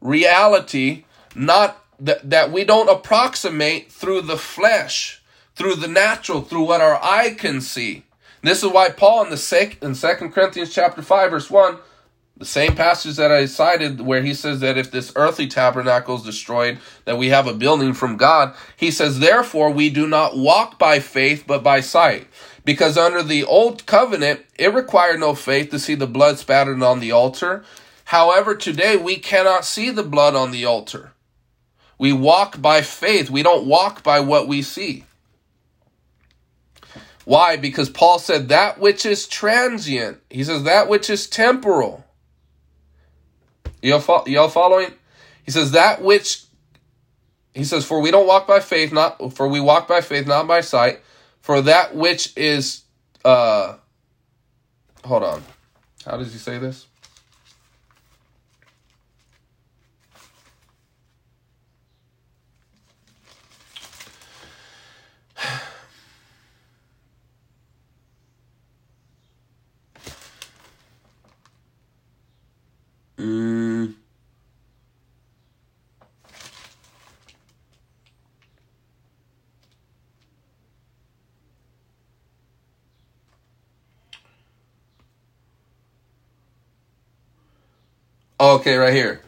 reality, 0.00 1.02
not 1.34 1.84
that, 1.98 2.30
that 2.30 2.52
we 2.52 2.62
don't 2.62 2.88
approximate 2.88 3.90
through 3.90 4.20
the 4.20 4.38
flesh, 4.38 5.20
through 5.56 5.74
the 5.74 5.88
natural, 5.88 6.42
through 6.42 6.62
what 6.62 6.80
our 6.80 7.02
eye 7.02 7.34
can 7.36 7.60
see. 7.60 8.04
This 8.42 8.62
is 8.62 8.70
why 8.70 8.90
Paul 8.90 9.24
in 9.24 9.30
the 9.30 9.36
sec, 9.36 9.82
in 9.82 9.96
2 9.96 10.06
Corinthians 10.30 10.72
chapter 10.72 11.02
5 11.02 11.32
verse 11.32 11.50
1 11.50 11.78
the 12.38 12.44
same 12.44 12.74
passage 12.74 13.16
that 13.16 13.30
I 13.32 13.46
cited 13.46 14.00
where 14.00 14.22
he 14.22 14.32
says 14.32 14.60
that 14.60 14.78
if 14.78 14.90
this 14.90 15.12
earthly 15.16 15.48
tabernacle 15.48 16.16
is 16.16 16.22
destroyed, 16.22 16.78
that 17.04 17.18
we 17.18 17.28
have 17.28 17.46
a 17.46 17.54
building 17.54 17.92
from 17.92 18.16
God, 18.16 18.54
he 18.76 18.90
says, 18.90 19.18
therefore 19.18 19.70
we 19.70 19.90
do 19.90 20.06
not 20.06 20.36
walk 20.36 20.78
by 20.78 21.00
faith, 21.00 21.44
but 21.46 21.62
by 21.62 21.80
sight. 21.80 22.28
Because 22.64 22.96
under 22.96 23.22
the 23.22 23.44
old 23.44 23.86
covenant, 23.86 24.40
it 24.58 24.72
required 24.72 25.20
no 25.20 25.34
faith 25.34 25.70
to 25.70 25.78
see 25.78 25.94
the 25.94 26.06
blood 26.06 26.38
spattered 26.38 26.82
on 26.82 27.00
the 27.00 27.12
altar 27.12 27.64
However, 28.08 28.54
today 28.54 28.96
we 28.96 29.16
cannot 29.16 29.66
see 29.66 29.90
the 29.90 30.02
blood 30.02 30.34
on 30.34 30.50
the 30.50 30.64
altar. 30.64 31.12
We 31.98 32.10
walk 32.10 32.58
by 32.62 32.80
faith. 32.80 33.28
We 33.28 33.42
don't 33.42 33.66
walk 33.66 34.02
by 34.02 34.20
what 34.20 34.48
we 34.48 34.62
see. 34.62 35.04
Why? 37.26 37.58
Because 37.58 37.90
Paul 37.90 38.18
said 38.18 38.48
that 38.48 38.80
which 38.80 39.04
is 39.04 39.28
transient. 39.28 40.22
He 40.30 40.42
says 40.42 40.62
that 40.62 40.88
which 40.88 41.10
is 41.10 41.26
temporal. 41.26 42.06
Y'all, 43.82 44.24
y'all 44.26 44.48
following? 44.48 44.92
He 45.44 45.50
says 45.50 45.72
that 45.72 46.02
which 46.02 46.42
he 47.54 47.64
says, 47.64 47.84
for 47.84 48.00
we 48.00 48.10
don't 48.10 48.26
walk 48.26 48.46
by 48.46 48.60
faith, 48.60 48.92
not 48.92 49.32
for 49.32 49.48
we 49.48 49.60
walk 49.60 49.88
by 49.88 50.00
faith, 50.00 50.26
not 50.26 50.46
by 50.46 50.60
sight. 50.60 51.00
For 51.40 51.62
that 51.62 51.94
which 51.94 52.36
is 52.36 52.82
uh 53.24 53.76
hold 55.04 55.22
on. 55.22 55.42
How 56.04 56.16
does 56.16 56.32
he 56.32 56.38
say 56.38 56.58
this? 56.58 56.87
Mm. 73.18 73.94
Okay, 88.40 88.76
right 88.76 88.92
here. 88.92 89.20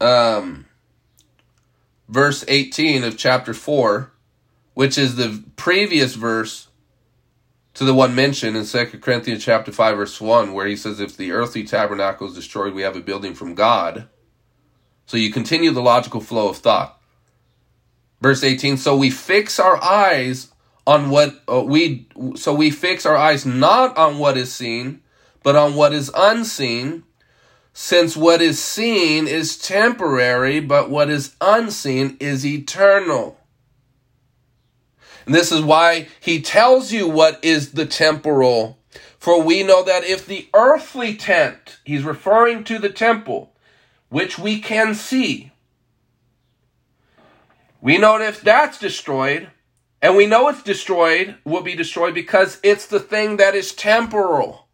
Um, 0.00 0.66
verse 2.08 2.44
18 2.46 3.02
of 3.02 3.16
chapter 3.16 3.52
4, 3.52 4.12
which 4.74 4.96
is 4.96 5.16
the 5.16 5.42
previous 5.56 6.14
verse 6.14 6.68
to 7.74 7.84
the 7.84 7.94
one 7.94 8.14
mentioned 8.14 8.56
in 8.56 8.64
Second 8.64 9.00
Corinthians 9.00 9.44
chapter 9.44 9.72
5 9.72 9.96
verse 9.96 10.20
1 10.20 10.52
where 10.52 10.66
he 10.66 10.76
says 10.76 11.00
if 11.00 11.16
the 11.16 11.32
earthly 11.32 11.64
tabernacle 11.64 12.26
is 12.26 12.34
destroyed 12.34 12.74
we 12.74 12.82
have 12.82 12.96
a 12.96 13.00
building 13.00 13.34
from 13.34 13.54
God. 13.54 14.08
So 15.06 15.16
you 15.16 15.30
continue 15.30 15.70
the 15.70 15.82
logical 15.82 16.20
flow 16.20 16.48
of 16.48 16.56
thought. 16.58 17.00
Verse 18.20 18.42
18 18.42 18.76
so 18.76 18.96
we 18.96 19.10
fix 19.10 19.58
our 19.60 19.82
eyes 19.82 20.48
on 20.86 21.10
what 21.10 21.42
uh, 21.50 21.62
we 21.62 22.06
so 22.36 22.54
we 22.54 22.70
fix 22.70 23.06
our 23.06 23.16
eyes 23.16 23.46
not 23.46 23.96
on 23.96 24.18
what 24.18 24.36
is 24.36 24.54
seen, 24.54 25.02
but 25.42 25.56
on 25.56 25.74
what 25.74 25.92
is 25.92 26.10
unseen, 26.14 27.04
since 27.72 28.16
what 28.16 28.42
is 28.42 28.62
seen 28.62 29.26
is 29.26 29.58
temporary, 29.58 30.60
but 30.60 30.90
what 30.90 31.10
is 31.10 31.34
unseen 31.40 32.16
is 32.20 32.44
eternal. 32.44 33.38
And 35.26 35.34
this 35.34 35.50
is 35.52 35.62
why 35.62 36.08
he 36.20 36.40
tells 36.42 36.92
you 36.92 37.08
what 37.08 37.42
is 37.42 37.72
the 37.72 37.86
temporal. 37.86 38.78
For 39.18 39.42
we 39.42 39.62
know 39.62 39.82
that 39.84 40.04
if 40.04 40.26
the 40.26 40.48
earthly 40.54 41.16
tent, 41.16 41.78
he's 41.84 42.04
referring 42.04 42.64
to 42.64 42.78
the 42.78 42.90
temple, 42.90 43.54
which 44.10 44.38
we 44.38 44.60
can 44.60 44.94
see, 44.94 45.52
we 47.80 47.98
know 47.98 48.18
that 48.18 48.28
if 48.28 48.40
that's 48.40 48.78
destroyed, 48.78 49.48
and 50.00 50.16
we 50.16 50.26
know 50.26 50.48
it's 50.48 50.62
destroyed, 50.62 51.36
will 51.44 51.62
be 51.62 51.74
destroyed 51.74 52.14
because 52.14 52.60
it's 52.62 52.86
the 52.86 53.00
thing 53.00 53.38
that 53.38 53.54
is 53.54 53.72
temporal. 53.72 54.68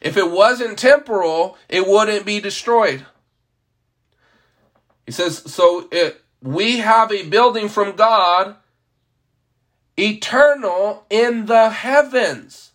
If 0.00 0.16
it 0.16 0.30
wasn't 0.30 0.78
temporal, 0.78 1.56
it 1.68 1.86
wouldn't 1.86 2.26
be 2.26 2.40
destroyed. 2.40 3.06
He 5.06 5.12
says, 5.12 5.38
so 5.52 5.88
it, 5.92 6.21
we 6.42 6.78
have 6.78 7.12
a 7.12 7.28
building 7.28 7.68
from 7.68 7.96
God 7.96 8.56
eternal 9.96 11.06
in 11.08 11.46
the 11.46 11.70
heavens. 11.70 12.72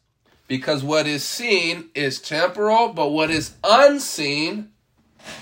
Because 0.48 0.84
what 0.84 1.08
is 1.08 1.26
seen 1.26 1.90
is 1.94 2.22
temporal, 2.22 2.94
but 2.94 3.10
what 3.10 3.30
is 3.30 3.56
unseen, 3.64 4.72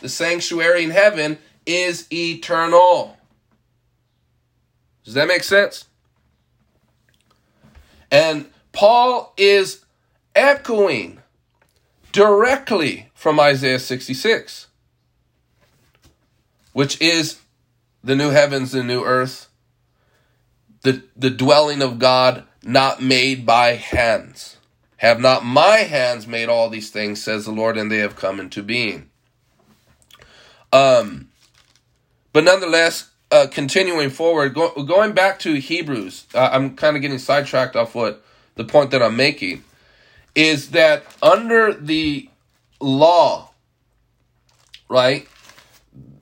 the 0.02 0.10
sanctuary 0.10 0.84
in 0.84 0.90
heaven, 0.90 1.38
is 1.66 2.08
eternal. 2.12 3.18
Does 5.04 5.14
that 5.14 5.28
make 5.28 5.44
sense? 5.44 5.86
And 8.10 8.50
Paul 8.72 9.34
is 9.38 9.86
echoing 10.36 11.20
directly 12.12 13.10
from 13.14 13.40
Isaiah 13.40 13.80
66, 13.80 14.68
which 16.74 17.00
is 17.00 17.40
the 18.06 18.16
new 18.16 18.30
heavens 18.30 18.74
and 18.74 18.88
new 18.88 19.04
earth, 19.04 19.50
the, 20.84 21.04
the 21.18 21.32
dwelling 21.32 21.82
of 21.82 21.98
God 21.98 22.44
not 22.64 23.02
made 23.02 23.46
by 23.46 23.74
hands. 23.74 24.58
Have 24.98 25.20
not 25.20 25.44
my 25.44 25.78
hands 25.78 26.28
made 26.28 26.48
all 26.48 26.70
these 26.70 26.92
things, 26.92 27.22
says 27.22 27.46
the 27.46 27.52
Lord, 27.52 27.78
and 27.78 27.92
they 27.92 27.98
have 27.98 28.16
come 28.16 28.40
into 28.40 28.62
being. 28.64 29.10
Um, 30.72 31.30
but 32.32 32.44
nonetheless, 32.44 33.10
uh, 33.32 33.48
continuing 33.52 34.12
forward, 34.12 34.54
go, 34.54 34.72
going 34.84 35.14
back 35.14 35.40
to 35.40 35.56
Hebrews, 35.56 36.28
uh, 36.36 36.50
I'm 36.52 36.76
kind 36.76 36.96
of 36.96 37.02
getting 37.02 37.18
sidetracked 37.18 37.76
off 37.76 37.96
what 37.96 38.24
the 38.54 38.64
point 38.64 38.92
that 38.92 39.02
I'm 39.02 39.18
making 39.18 39.64
is 40.36 40.72
that 40.72 41.04
under 41.24 41.74
the 41.74 42.30
law, 42.80 43.52
right, 44.90 45.28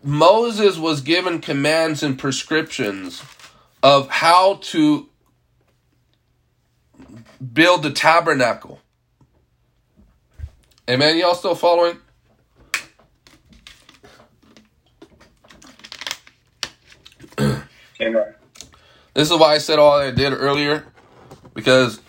Moses 0.03 0.77
was 0.77 1.01
given 1.01 1.39
commands 1.39 2.03
and 2.03 2.19
prescriptions 2.19 3.23
of 3.81 4.09
how 4.09 4.55
to 4.61 5.09
build 7.53 7.83
the 7.83 7.91
tabernacle. 7.91 8.81
Amen. 10.89 11.17
Y'all 11.17 11.35
still 11.35 11.55
following? 11.55 11.97
Amen. 17.39 18.33
This 19.13 19.31
is 19.31 19.37
why 19.37 19.53
I 19.53 19.57
said 19.59 19.79
all 19.79 19.97
I 19.99 20.11
did 20.11 20.33
earlier, 20.33 20.85
because 21.53 22.01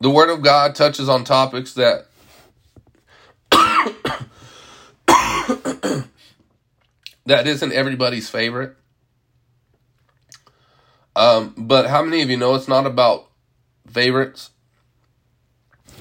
the 0.00 0.10
Word 0.10 0.28
of 0.28 0.42
God 0.42 0.74
touches 0.74 1.08
on 1.08 1.24
topics 1.24 1.74
that 1.74 2.06
that 7.30 7.46
isn't 7.46 7.72
everybody's 7.72 8.28
favorite. 8.28 8.76
Um, 11.16 11.54
but 11.56 11.88
how 11.88 12.02
many 12.02 12.22
of 12.22 12.30
you 12.30 12.36
know 12.36 12.54
it's 12.54 12.68
not 12.68 12.86
about 12.86 13.28
favorites? 13.86 14.50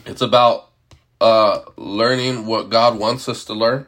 It's 0.05 0.21
about 0.21 0.69
uh, 1.19 1.61
learning 1.77 2.45
what 2.45 2.69
God 2.69 2.99
wants 2.99 3.27
us 3.27 3.43
to 3.45 3.53
learn 3.53 3.87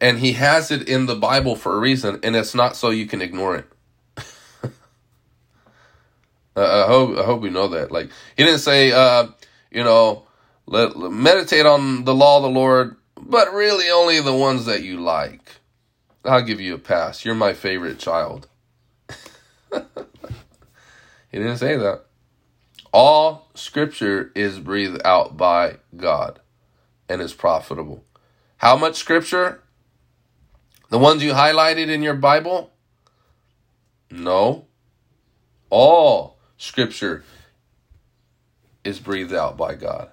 and 0.00 0.18
he 0.18 0.32
has 0.32 0.70
it 0.70 0.88
in 0.88 1.06
the 1.06 1.14
Bible 1.14 1.56
for 1.56 1.74
a 1.74 1.78
reason, 1.78 2.20
and 2.22 2.36
it's 2.36 2.54
not 2.54 2.76
so 2.76 2.90
you 2.90 3.06
can 3.06 3.22
ignore 3.22 3.56
it. 3.56 3.66
I 6.56 6.86
hope 6.86 7.18
I 7.18 7.24
hope 7.24 7.40
we 7.40 7.50
know 7.50 7.68
that. 7.68 7.90
Like 7.90 8.10
he 8.36 8.44
didn't 8.44 8.60
say, 8.60 8.92
uh, 8.92 9.28
you 9.70 9.84
know, 9.84 10.26
let, 10.66 10.96
let, 10.96 11.12
meditate 11.12 11.66
on 11.66 12.04
the 12.04 12.14
law 12.14 12.36
of 12.38 12.42
the 12.42 12.50
Lord, 12.50 12.96
but 13.16 13.52
really 13.52 13.90
only 13.90 14.20
the 14.20 14.34
ones 14.34 14.66
that 14.66 14.82
you 14.82 15.00
like. 15.00 15.55
I'll 16.26 16.42
give 16.42 16.60
you 16.60 16.74
a 16.74 16.78
pass. 16.78 17.24
You're 17.24 17.34
my 17.34 17.52
favorite 17.52 17.98
child. 17.98 18.48
he 19.72 19.78
didn't 21.32 21.58
say 21.58 21.76
that. 21.76 22.02
All 22.92 23.48
scripture 23.54 24.32
is 24.34 24.58
breathed 24.58 25.00
out 25.04 25.36
by 25.36 25.76
God 25.96 26.40
and 27.08 27.20
is 27.20 27.34
profitable. 27.34 28.04
How 28.58 28.76
much 28.76 28.96
scripture? 28.96 29.62
The 30.88 30.98
ones 30.98 31.22
you 31.22 31.32
highlighted 31.32 31.88
in 31.88 32.02
your 32.02 32.14
Bible? 32.14 32.72
No. 34.10 34.66
All 35.68 36.38
scripture 36.56 37.24
is 38.84 39.00
breathed 39.00 39.34
out 39.34 39.56
by 39.56 39.74
God. 39.74 40.10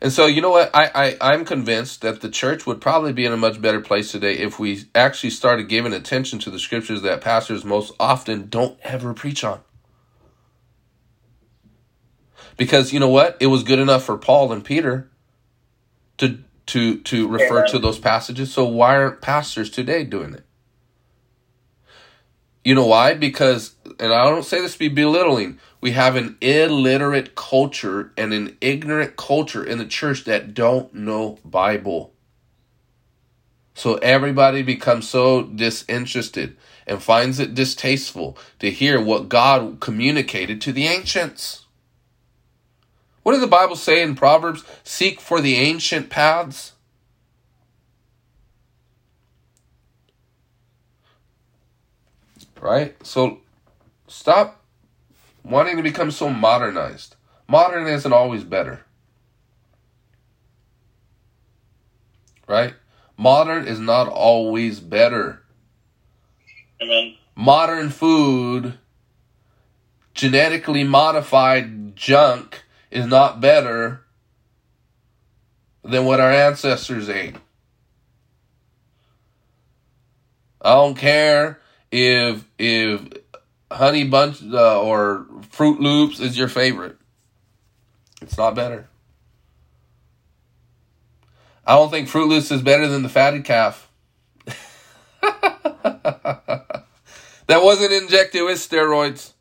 And 0.00 0.12
so, 0.12 0.26
you 0.26 0.40
know 0.40 0.50
what? 0.50 0.70
I, 0.74 1.16
I, 1.20 1.32
I'm 1.32 1.44
convinced 1.44 2.02
that 2.02 2.20
the 2.20 2.28
church 2.28 2.66
would 2.66 2.80
probably 2.80 3.12
be 3.12 3.24
in 3.24 3.32
a 3.32 3.36
much 3.36 3.60
better 3.60 3.80
place 3.80 4.12
today 4.12 4.34
if 4.34 4.58
we 4.58 4.84
actually 4.94 5.30
started 5.30 5.68
giving 5.68 5.92
attention 5.92 6.38
to 6.40 6.50
the 6.50 6.58
scriptures 6.58 7.02
that 7.02 7.20
pastors 7.20 7.64
most 7.64 7.94
often 7.98 8.48
don't 8.48 8.78
ever 8.82 9.14
preach 9.14 9.42
on. 9.42 9.60
Because 12.56 12.92
you 12.92 13.00
know 13.00 13.08
what? 13.08 13.36
It 13.40 13.46
was 13.46 13.62
good 13.62 13.78
enough 13.78 14.04
for 14.04 14.16
Paul 14.16 14.52
and 14.52 14.64
Peter 14.64 15.10
to 16.18 16.38
to 16.66 16.98
to 16.98 17.28
refer 17.28 17.66
to 17.68 17.78
those 17.78 17.98
passages. 17.98 18.52
So 18.52 18.64
why 18.64 18.96
aren't 18.96 19.20
pastors 19.20 19.70
today 19.70 20.04
doing 20.04 20.34
it? 20.34 20.44
You 22.64 22.74
know 22.74 22.86
why? 22.86 23.14
Because, 23.14 23.76
and 24.00 24.12
I 24.12 24.24
don't 24.24 24.44
say 24.44 24.60
this 24.60 24.72
to 24.72 24.78
be 24.80 24.88
belittling, 24.88 25.60
we 25.80 25.92
have 25.92 26.16
an 26.16 26.36
illiterate 26.40 27.34
culture 27.34 28.12
and 28.16 28.32
an 28.32 28.56
ignorant 28.60 29.16
culture 29.16 29.64
in 29.64 29.78
the 29.78 29.86
church 29.86 30.24
that 30.24 30.54
don't 30.54 30.92
know 30.94 31.38
Bible. 31.44 32.12
So 33.74 33.96
everybody 33.96 34.62
becomes 34.62 35.08
so 35.08 35.42
disinterested 35.42 36.56
and 36.86 37.02
finds 37.02 37.38
it 37.38 37.54
distasteful 37.54 38.38
to 38.58 38.70
hear 38.70 39.00
what 39.00 39.28
God 39.28 39.80
communicated 39.80 40.62
to 40.62 40.72
the 40.72 40.86
ancients. 40.86 41.66
What 43.22 43.32
did 43.32 43.42
the 43.42 43.48
Bible 43.48 43.76
say 43.76 44.02
in 44.02 44.14
Proverbs? 44.14 44.64
Seek 44.82 45.20
for 45.20 45.40
the 45.40 45.56
ancient 45.56 46.08
paths. 46.08 46.72
Right? 52.60 52.96
So 53.04 53.40
stop 54.06 54.62
wanting 55.46 55.76
to 55.76 55.82
become 55.82 56.10
so 56.10 56.28
modernized. 56.28 57.16
Modern 57.48 57.86
isn't 57.86 58.12
always 58.12 58.44
better. 58.44 58.84
Right? 62.48 62.74
Modern 63.16 63.66
is 63.66 63.80
not 63.80 64.08
always 64.08 64.80
better. 64.80 65.42
Amen. 66.82 67.14
Modern 67.34 67.90
food, 67.90 68.74
genetically 70.14 70.84
modified 70.84 71.96
junk, 71.96 72.64
is 72.90 73.06
not 73.06 73.40
better 73.40 74.02
than 75.84 76.04
what 76.04 76.20
our 76.20 76.30
ancestors 76.30 77.08
ate. 77.08 77.36
I 80.60 80.74
don't 80.74 80.96
care 80.96 81.60
if 81.92 82.44
if 82.58 83.00
honey 83.70 84.04
bunch 84.04 84.42
uh, 84.42 84.80
or 84.80 85.26
Froot 85.52 85.80
Loops 85.80 86.20
is 86.20 86.38
your 86.38 86.48
favorite. 86.48 86.96
It's 88.22 88.38
not 88.38 88.54
better. 88.54 88.88
I 91.66 91.74
don't 91.74 91.90
think 91.90 92.08
Froot 92.08 92.28
Loops 92.28 92.50
is 92.50 92.62
better 92.62 92.86
than 92.86 93.02
the 93.02 93.08
fatted 93.08 93.44
calf. 93.44 93.90
that 95.20 96.84
wasn't 97.48 97.92
injected 97.92 98.42
with 98.44 98.58
steroids. 98.58 99.32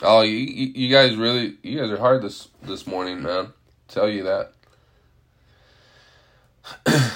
Oh, 0.00 0.22
you, 0.22 0.36
you 0.36 0.88
guys 0.92 1.16
really, 1.16 1.56
you 1.62 1.78
guys 1.78 1.90
are 1.90 1.98
hard 1.98 2.22
this 2.22 2.48
this 2.62 2.86
morning, 2.86 3.22
man. 3.22 3.52
tell 3.88 4.08
you 4.08 4.24
that. 4.24 4.52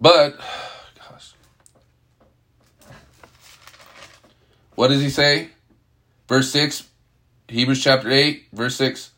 But, 0.00 0.38
gosh. 0.98 1.34
What 4.74 4.88
does 4.88 5.00
he 5.00 5.10
say? 5.10 5.50
Verse 6.28 6.50
6, 6.50 6.88
Hebrews 7.48 7.82
chapter 7.82 8.10
8, 8.10 8.46
verse 8.52 8.76
6. 8.76 9.12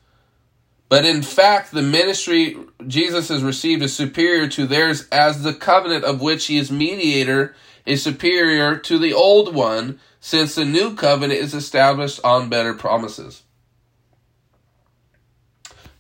But 0.88 1.05
in 1.05 1.22
fact, 1.22 1.72
the 1.72 1.82
ministry 1.82 2.56
Jesus 2.86 3.28
has 3.28 3.42
received 3.42 3.82
is 3.82 3.94
superior 3.94 4.48
to 4.48 4.66
theirs, 4.66 5.06
as 5.10 5.42
the 5.42 5.55
covenant 5.55 6.05
of 6.05 6.20
which 6.20 6.46
he 6.46 6.59
is 6.59 6.70
mediator 6.70 7.55
is 7.84 8.02
superior 8.02 8.76
to 8.76 8.98
the 8.98 9.12
old 9.12 9.55
one, 9.55 10.00
since 10.20 10.55
the 10.55 10.64
new 10.64 10.94
covenant 10.94 11.40
is 11.40 11.55
established 11.55 12.20
on 12.24 12.48
better 12.48 12.74
promises. 12.74 13.42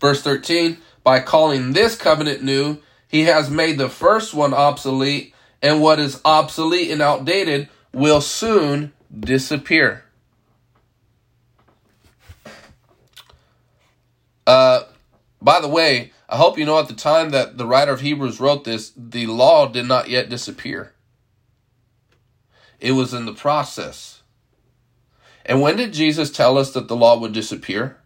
Verse 0.00 0.22
13 0.22 0.78
By 1.02 1.20
calling 1.20 1.72
this 1.72 1.96
covenant 1.96 2.42
new, 2.42 2.78
he 3.08 3.24
has 3.24 3.50
made 3.50 3.78
the 3.78 3.88
first 3.88 4.34
one 4.34 4.54
obsolete, 4.54 5.34
and 5.62 5.80
what 5.80 5.98
is 5.98 6.20
obsolete 6.24 6.90
and 6.90 7.02
outdated 7.02 7.68
will 7.92 8.20
soon 8.20 8.92
disappear. 9.18 10.04
Uh, 14.46 14.84
by 15.40 15.60
the 15.60 15.68
way, 15.68 16.12
I 16.28 16.36
hope 16.36 16.58
you 16.58 16.66
know 16.66 16.78
at 16.78 16.88
the 16.88 16.94
time 16.94 17.30
that 17.30 17.56
the 17.56 17.66
writer 17.66 17.92
of 17.92 18.00
Hebrews 18.00 18.40
wrote 18.40 18.64
this, 18.64 18.92
the 18.96 19.26
law 19.26 19.66
did 19.66 19.86
not 19.86 20.08
yet 20.08 20.28
disappear. 20.28 20.92
It 22.78 22.92
was 22.92 23.14
in 23.14 23.24
the 23.24 23.34
process. 23.34 24.22
And 25.46 25.62
when 25.62 25.76
did 25.76 25.94
Jesus 25.94 26.30
tell 26.30 26.58
us 26.58 26.72
that 26.72 26.88
the 26.88 26.96
law 26.96 27.18
would 27.18 27.32
disappear? 27.32 27.98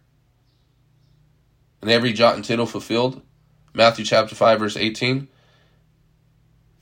And 1.81 1.91
every 1.91 2.13
jot 2.13 2.35
and 2.35 2.45
tittle 2.45 2.65
fulfilled? 2.65 3.21
Matthew 3.73 4.05
chapter 4.05 4.35
5, 4.35 4.59
verse 4.59 4.77
18. 4.77 5.27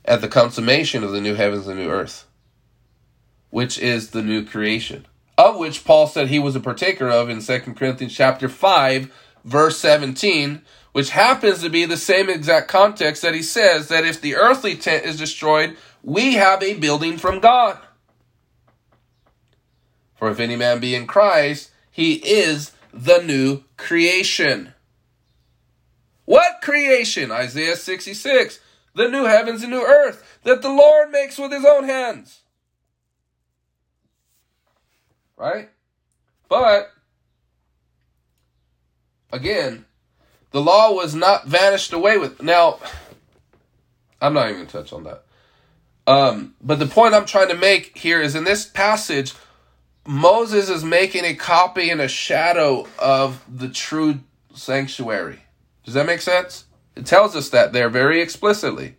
At 0.04 0.20
the 0.20 0.28
consummation 0.28 1.04
of 1.04 1.12
the 1.12 1.20
new 1.20 1.34
heavens 1.34 1.66
and 1.66 1.78
new 1.78 1.88
earth, 1.88 2.26
which 3.50 3.78
is 3.78 4.10
the 4.10 4.22
new 4.22 4.44
creation, 4.44 5.06
of 5.38 5.56
which 5.56 5.84
Paul 5.84 6.06
said 6.06 6.28
he 6.28 6.38
was 6.38 6.56
a 6.56 6.60
partaker 6.60 7.08
of 7.08 7.30
in 7.30 7.40
2 7.40 7.60
Corinthians 7.74 8.14
chapter 8.14 8.48
5, 8.48 9.12
verse 9.44 9.78
17, 9.78 10.62
which 10.92 11.10
happens 11.10 11.62
to 11.62 11.70
be 11.70 11.84
the 11.84 11.96
same 11.96 12.28
exact 12.28 12.68
context 12.68 13.22
that 13.22 13.34
he 13.34 13.42
says 13.42 13.88
that 13.88 14.04
if 14.04 14.20
the 14.20 14.34
earthly 14.34 14.76
tent 14.76 15.04
is 15.06 15.16
destroyed, 15.16 15.76
we 16.02 16.34
have 16.34 16.62
a 16.62 16.74
building 16.74 17.16
from 17.16 17.40
God. 17.40 17.78
For 20.16 20.30
if 20.30 20.40
any 20.40 20.56
man 20.56 20.80
be 20.80 20.94
in 20.94 21.06
Christ, 21.06 21.70
he 21.90 22.14
is 22.14 22.72
the 22.92 23.22
new 23.22 23.62
creation. 23.76 24.74
What 26.32 26.62
creation? 26.62 27.30
Isaiah 27.30 27.76
66. 27.76 28.58
The 28.94 29.06
new 29.06 29.24
heavens 29.24 29.60
and 29.62 29.70
new 29.70 29.82
earth 29.82 30.40
that 30.44 30.62
the 30.62 30.70
Lord 30.70 31.10
makes 31.10 31.36
with 31.36 31.52
his 31.52 31.66
own 31.66 31.84
hands. 31.84 32.40
Right? 35.36 35.68
But 36.48 36.90
again, 39.30 39.84
the 40.52 40.62
law 40.62 40.94
was 40.94 41.14
not 41.14 41.48
vanished 41.48 41.92
away 41.92 42.16
with. 42.16 42.42
Now, 42.42 42.78
I'm 44.18 44.32
not 44.32 44.46
even 44.46 44.54
going 44.54 44.66
to 44.68 44.72
touch 44.72 44.92
on 44.94 45.04
that. 45.04 45.24
Um, 46.06 46.54
but 46.62 46.78
the 46.78 46.86
point 46.86 47.12
I'm 47.12 47.26
trying 47.26 47.48
to 47.48 47.54
make 47.54 47.98
here 47.98 48.22
is 48.22 48.34
in 48.34 48.44
this 48.44 48.64
passage, 48.64 49.34
Moses 50.06 50.70
is 50.70 50.82
making 50.82 51.26
a 51.26 51.34
copy 51.34 51.90
and 51.90 52.00
a 52.00 52.08
shadow 52.08 52.86
of 52.98 53.44
the 53.54 53.68
true 53.68 54.20
sanctuary. 54.54 55.41
Does 55.84 55.94
that 55.94 56.06
make 56.06 56.20
sense? 56.20 56.64
It 56.94 57.06
tells 57.06 57.34
us 57.34 57.48
that 57.50 57.72
there 57.72 57.88
very 57.88 58.20
explicitly. 58.20 58.96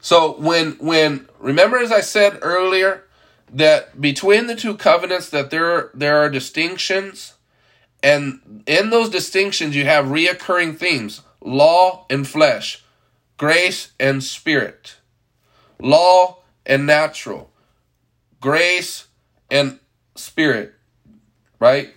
So 0.00 0.32
when 0.38 0.72
when 0.72 1.28
remember 1.38 1.78
as 1.78 1.90
I 1.90 2.00
said 2.00 2.38
earlier 2.42 3.04
that 3.52 4.00
between 4.00 4.46
the 4.46 4.54
two 4.54 4.76
covenants 4.76 5.30
that 5.30 5.50
there 5.50 5.90
there 5.94 6.18
are 6.18 6.30
distinctions 6.30 7.34
and 8.02 8.62
in 8.66 8.90
those 8.90 9.10
distinctions, 9.10 9.74
you 9.74 9.84
have 9.84 10.06
reoccurring 10.06 10.76
themes 10.76 11.22
law 11.40 12.06
and 12.10 12.26
flesh, 12.26 12.84
grace 13.36 13.92
and 13.98 14.22
spirit, 14.22 14.96
law 15.80 16.38
and 16.66 16.86
natural, 16.86 17.50
grace 18.40 19.06
and 19.50 19.78
spirit, 20.14 20.74
right? 21.58 21.94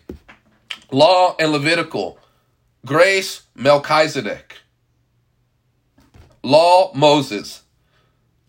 Law 0.92 1.36
and 1.40 1.52
Levitical, 1.52 2.20
grace, 2.86 3.44
Melchizedek, 3.62 4.58
law, 6.42 6.92
Moses, 6.96 7.62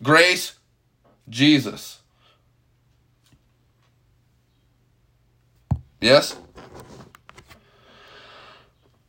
grace, 0.01 0.55
Jesus. 1.29 1.99
Yes? 6.01 6.35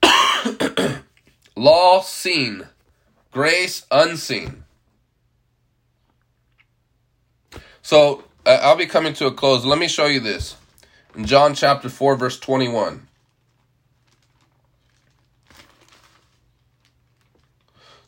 Law 1.57 2.03
seen, 2.03 2.69
grace 3.33 3.87
unseen. 3.91 4.65
So 7.81 8.25
uh, 8.45 8.59
I'll 8.63 8.77
be 8.77 8.87
coming 8.87 9.15
to 9.15 9.27
a 9.27 9.33
close. 9.33 9.65
Let 9.65 9.79
me 9.79 9.89
show 9.89 10.07
you 10.07 10.21
this. 10.21 10.57
In 11.17 11.25
John 11.25 11.55
chapter 11.55 11.89
4, 11.89 12.17
verse 12.17 12.39
21. 12.39 13.09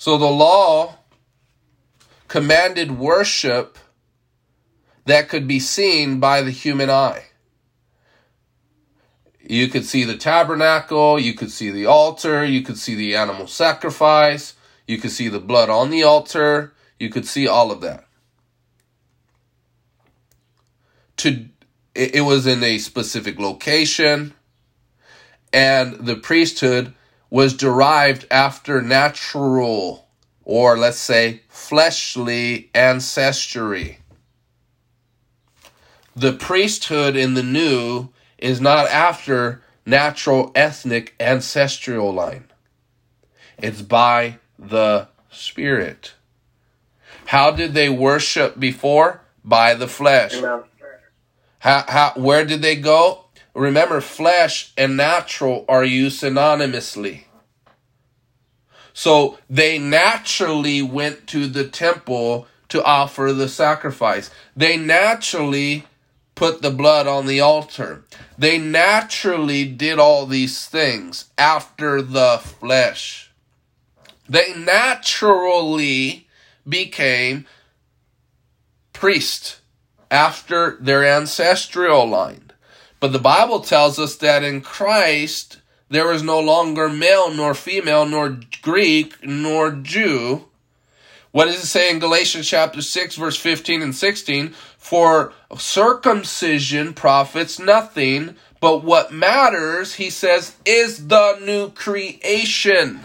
So 0.07 0.16
the 0.16 0.27
law 0.27 0.99
commanded 2.28 2.97
worship 2.97 3.77
that 5.05 5.28
could 5.28 5.49
be 5.49 5.59
seen 5.59 6.20
by 6.20 6.43
the 6.43 6.53
human 6.53 6.89
eye. 6.89 7.24
You 9.41 9.66
could 9.66 9.85
see 9.85 10.05
the 10.05 10.16
tabernacle, 10.16 11.19
you 11.19 11.35
could 11.35 11.51
see 11.51 11.73
the 11.73 11.87
altar, 11.87 12.45
you 12.45 12.62
could 12.62 12.78
see 12.78 12.95
the 12.95 13.16
animal 13.16 13.49
sacrifice, 13.49 14.55
you 14.87 14.99
could 14.99 15.11
see 15.11 15.27
the 15.27 15.41
blood 15.41 15.70
on 15.70 15.91
the 15.91 16.05
altar, 16.05 16.73
you 17.01 17.11
could 17.11 17.27
see 17.27 17.49
all 17.49 17.73
of 17.73 17.81
that. 17.81 18.07
To 21.16 21.47
it 21.97 22.24
was 22.24 22.47
in 22.47 22.62
a 22.62 22.78
specific 22.78 23.41
location 23.41 24.35
and 25.53 25.95
the 25.95 26.15
priesthood 26.15 26.95
was 27.36 27.52
derived 27.52 28.26
after 28.30 28.80
natural 28.80 30.08
or 30.42 30.78
let's 30.78 30.96
say 30.96 31.42
fleshly 31.50 32.70
ancestry. 32.74 33.98
The 36.14 36.32
priesthood 36.32 37.14
in 37.14 37.34
the 37.34 37.42
new 37.42 38.08
is 38.38 38.58
not 38.58 38.88
after 38.88 39.60
natural 39.84 40.50
ethnic 40.54 41.14
ancestral 41.20 42.10
line. 42.10 42.46
It's 43.58 43.82
by 43.82 44.38
the 44.58 45.08
Spirit. 45.30 46.14
How 47.26 47.50
did 47.50 47.74
they 47.74 47.90
worship 47.90 48.58
before? 48.58 49.20
By 49.44 49.74
the 49.74 49.88
flesh. 49.88 50.40
How, 51.58 51.84
how, 51.86 52.12
where 52.16 52.46
did 52.46 52.62
they 52.62 52.76
go? 52.76 53.26
Remember, 53.52 54.00
flesh 54.00 54.72
and 54.78 54.96
natural 54.96 55.66
are 55.68 55.84
used 55.84 56.22
synonymously. 56.22 57.26
So 58.98 59.36
they 59.51 59.78
naturally 59.78 60.81
went 60.81 61.27
to 61.27 61.48
the 61.48 61.68
temple 61.68 62.47
to 62.70 62.82
offer 62.82 63.35
the 63.35 63.47
sacrifice. 63.47 64.31
They 64.56 64.78
naturally 64.78 65.85
put 66.35 66.62
the 66.62 66.70
blood 66.70 67.06
on 67.06 67.27
the 67.27 67.39
altar. 67.39 68.05
They 68.39 68.56
naturally 68.56 69.66
did 69.66 69.98
all 69.98 70.24
these 70.24 70.66
things 70.66 71.27
after 71.36 72.01
the 72.01 72.40
flesh. 72.43 73.31
They 74.31 74.55
naturally 74.56 76.27
became 76.66 77.44
priests 78.94 79.60
after 80.10 80.78
their 80.81 81.05
ancestral 81.05 82.09
line. 82.09 82.51
But 82.98 83.12
the 83.12 83.18
Bible 83.18 83.60
tells 83.60 83.98
us 83.98 84.16
that 84.16 84.43
in 84.43 84.62
Christ 84.62 85.59
there 85.88 86.12
is 86.12 86.22
no 86.22 86.40
longer 86.40 86.88
male 86.88 87.32
nor 87.32 87.54
female 87.54 88.06
nor 88.06 88.40
Greek 88.62 89.24
nor 89.24 89.70
Jew. 89.70 90.46
What 91.30 91.46
does 91.46 91.62
it 91.62 91.66
say 91.66 91.90
in 91.90 91.98
Galatians 91.98 92.48
chapter 92.48 92.82
6 92.82 93.16
verse 93.16 93.36
15 93.36 93.82
and 93.82 93.94
16? 93.94 94.54
For 94.78 95.32
circumcision 95.56 96.94
profits 96.94 97.58
nothing, 97.58 98.36
but 98.60 98.82
what 98.82 99.12
matters, 99.12 99.94
he 99.94 100.10
says, 100.10 100.56
is 100.64 101.08
the 101.08 101.38
new 101.44 101.70
creation. 101.70 103.00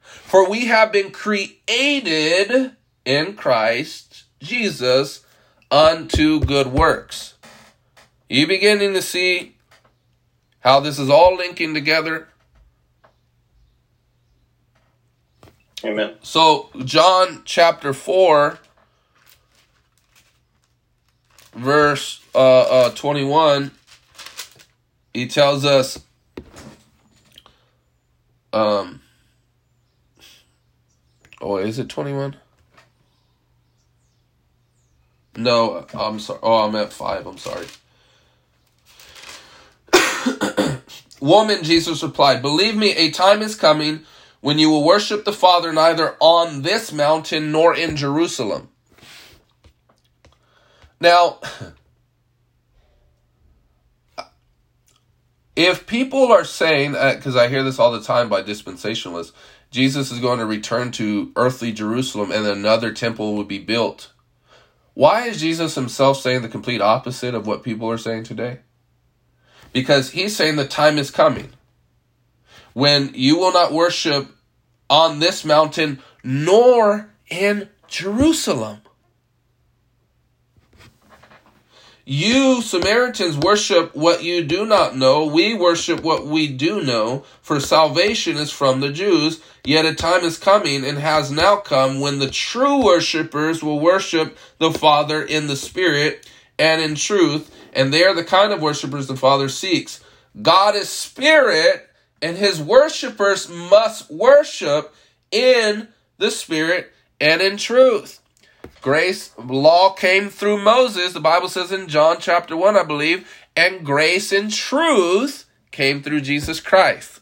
For 0.00 0.48
we 0.48 0.66
have 0.66 0.92
been 0.92 1.10
created 1.10 2.72
in 3.04 3.34
Christ 3.34 4.24
Jesus 4.40 5.24
unto 5.70 6.40
good 6.40 6.68
works. 6.68 7.34
You 8.28 8.46
beginning 8.46 8.94
to 8.94 9.02
see 9.02 9.53
how 10.64 10.80
this 10.80 10.98
is 10.98 11.10
all 11.10 11.36
linking 11.36 11.74
together? 11.74 12.26
Amen. 15.84 16.14
So, 16.22 16.70
John 16.82 17.42
chapter 17.44 17.92
4, 17.92 18.58
verse 21.54 22.22
uh, 22.34 22.60
uh, 22.62 22.90
21, 22.92 23.72
he 25.12 25.28
tells 25.28 25.66
us, 25.66 26.02
um, 28.54 29.02
oh, 31.42 31.58
is 31.58 31.78
it 31.78 31.90
21? 31.90 32.36
No, 35.36 35.84
I'm 35.92 36.18
sorry. 36.18 36.38
Oh, 36.42 36.64
I'm 36.64 36.74
at 36.76 36.92
5. 36.92 37.26
I'm 37.26 37.38
sorry. 37.38 37.66
Woman, 41.20 41.62
Jesus 41.62 42.02
replied, 42.02 42.42
Believe 42.42 42.76
me, 42.76 42.92
a 42.92 43.10
time 43.10 43.42
is 43.42 43.54
coming 43.54 44.00
when 44.40 44.58
you 44.58 44.68
will 44.68 44.84
worship 44.84 45.24
the 45.24 45.32
Father 45.32 45.72
neither 45.72 46.16
on 46.20 46.62
this 46.62 46.92
mountain 46.92 47.50
nor 47.50 47.74
in 47.74 47.96
Jerusalem. 47.96 48.68
Now, 51.00 51.38
if 55.56 55.86
people 55.86 56.32
are 56.32 56.44
saying, 56.44 56.92
because 56.92 57.36
uh, 57.36 57.40
I 57.40 57.48
hear 57.48 57.62
this 57.62 57.78
all 57.78 57.92
the 57.92 58.02
time 58.02 58.28
by 58.28 58.42
dispensationalists, 58.42 59.32
Jesus 59.70 60.12
is 60.12 60.20
going 60.20 60.38
to 60.38 60.46
return 60.46 60.92
to 60.92 61.32
earthly 61.36 61.72
Jerusalem 61.72 62.30
and 62.30 62.46
another 62.46 62.92
temple 62.92 63.34
will 63.34 63.44
be 63.44 63.58
built. 63.58 64.12
Why 64.94 65.26
is 65.26 65.40
Jesus 65.40 65.74
himself 65.74 66.20
saying 66.20 66.42
the 66.42 66.48
complete 66.48 66.80
opposite 66.80 67.34
of 67.34 67.46
what 67.46 67.64
people 67.64 67.90
are 67.90 67.98
saying 67.98 68.24
today? 68.24 68.60
Because 69.74 70.12
he's 70.12 70.34
saying 70.34 70.56
the 70.56 70.66
time 70.66 70.96
is 70.96 71.10
coming 71.10 71.50
when 72.72 73.10
you 73.14 73.36
will 73.36 73.52
not 73.52 73.72
worship 73.72 74.28
on 74.88 75.18
this 75.18 75.44
mountain 75.44 76.00
nor 76.22 77.10
in 77.28 77.68
Jerusalem. 77.88 78.80
You 82.06 82.60
Samaritans 82.60 83.38
worship 83.38 83.96
what 83.96 84.22
you 84.22 84.44
do 84.44 84.66
not 84.66 84.94
know. 84.94 85.24
We 85.24 85.54
worship 85.54 86.02
what 86.02 86.26
we 86.26 86.48
do 86.48 86.82
know, 86.82 87.24
for 87.40 87.58
salvation 87.60 88.36
is 88.36 88.52
from 88.52 88.80
the 88.80 88.92
Jews. 88.92 89.40
Yet 89.64 89.86
a 89.86 89.94
time 89.94 90.22
is 90.22 90.36
coming 90.36 90.84
and 90.84 90.98
has 90.98 91.30
now 91.30 91.56
come 91.56 92.00
when 92.00 92.18
the 92.18 92.30
true 92.30 92.84
worshippers 92.84 93.62
will 93.62 93.80
worship 93.80 94.36
the 94.58 94.70
Father 94.70 95.22
in 95.22 95.46
the 95.46 95.56
Spirit 95.56 96.28
and 96.58 96.82
in 96.82 96.94
truth, 96.94 97.50
and 97.74 97.92
they 97.92 98.04
are 98.04 98.14
the 98.14 98.24
kind 98.24 98.52
of 98.52 98.62
worshippers 98.62 99.06
the 99.06 99.16
Father 99.16 99.48
seeks. 99.48 100.02
God 100.40 100.74
is 100.74 100.88
Spirit, 100.88 101.88
and 102.22 102.36
his 102.36 102.60
worshippers 102.60 103.48
must 103.48 104.10
worship 104.10 104.94
in 105.30 105.88
the 106.18 106.30
Spirit 106.30 106.92
and 107.20 107.40
in 107.40 107.56
truth. 107.56 108.20
Grace, 108.80 109.32
law 109.38 109.92
came 109.92 110.28
through 110.28 110.58
Moses, 110.58 111.12
the 111.12 111.20
Bible 111.20 111.48
says 111.48 111.72
in 111.72 111.88
John 111.88 112.18
chapter 112.20 112.56
1, 112.56 112.76
I 112.76 112.82
believe, 112.82 113.28
and 113.56 113.84
grace 113.84 114.32
and 114.32 114.52
truth 114.52 115.46
came 115.70 116.02
through 116.02 116.20
Jesus 116.20 116.60
Christ. 116.60 117.20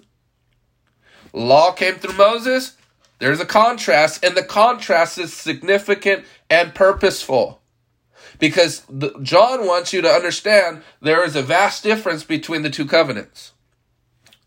Law 1.33 1.73
came 1.73 1.95
through 1.95 2.17
Moses, 2.17 2.77
there's 3.19 3.41
a 3.41 3.47
contrast, 3.47 4.25
and 4.25 4.37
the 4.37 4.43
contrast 4.43 5.19
is 5.19 5.33
significant 5.33 6.25
and 6.51 6.75
purposeful. 6.75 7.62
Because 8.43 8.83
the, 8.91 9.17
John 9.23 9.69
wants 9.69 9.93
you 9.93 10.03
to 10.03 10.09
understand 10.09 10.83
there 11.01 11.25
is 11.25 11.37
a 11.37 11.43
vast 11.43 11.85
difference 11.85 12.25
between 12.25 12.63
the 12.63 12.71
two 12.71 12.87
covenants. 12.87 13.53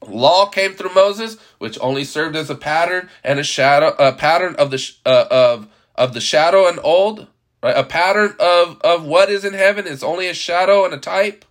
Law 0.06 0.48
came 0.48 0.74
through 0.74 0.94
Moses, 0.94 1.38
which 1.60 1.80
only 1.80 2.04
served 2.04 2.36
as 2.36 2.50
a 2.50 2.56
pattern 2.56 3.10
and 3.24 3.40
a 3.40 3.44
shadow, 3.44 3.96
a 3.98 4.12
pattern 4.12 4.54
of 4.58 4.70
the 4.70 4.92
uh, 5.06 5.28
of 5.32 5.70
of 5.96 6.14
the 6.14 6.20
shadow 6.20 6.68
and 6.68 6.78
old, 6.84 7.28
right? 7.64 7.78
A 7.78 7.86
pattern 7.86 8.36
of 8.38 8.82
of 8.82 9.06
what 9.06 9.30
is 9.30 9.46
in 9.46 9.54
heaven 9.54 9.88
is 9.88 10.04
only 10.04 10.28
a 10.28 10.34
shadow 10.34 10.84
and 10.84 10.94
a 10.94 11.00
type. 11.00 11.46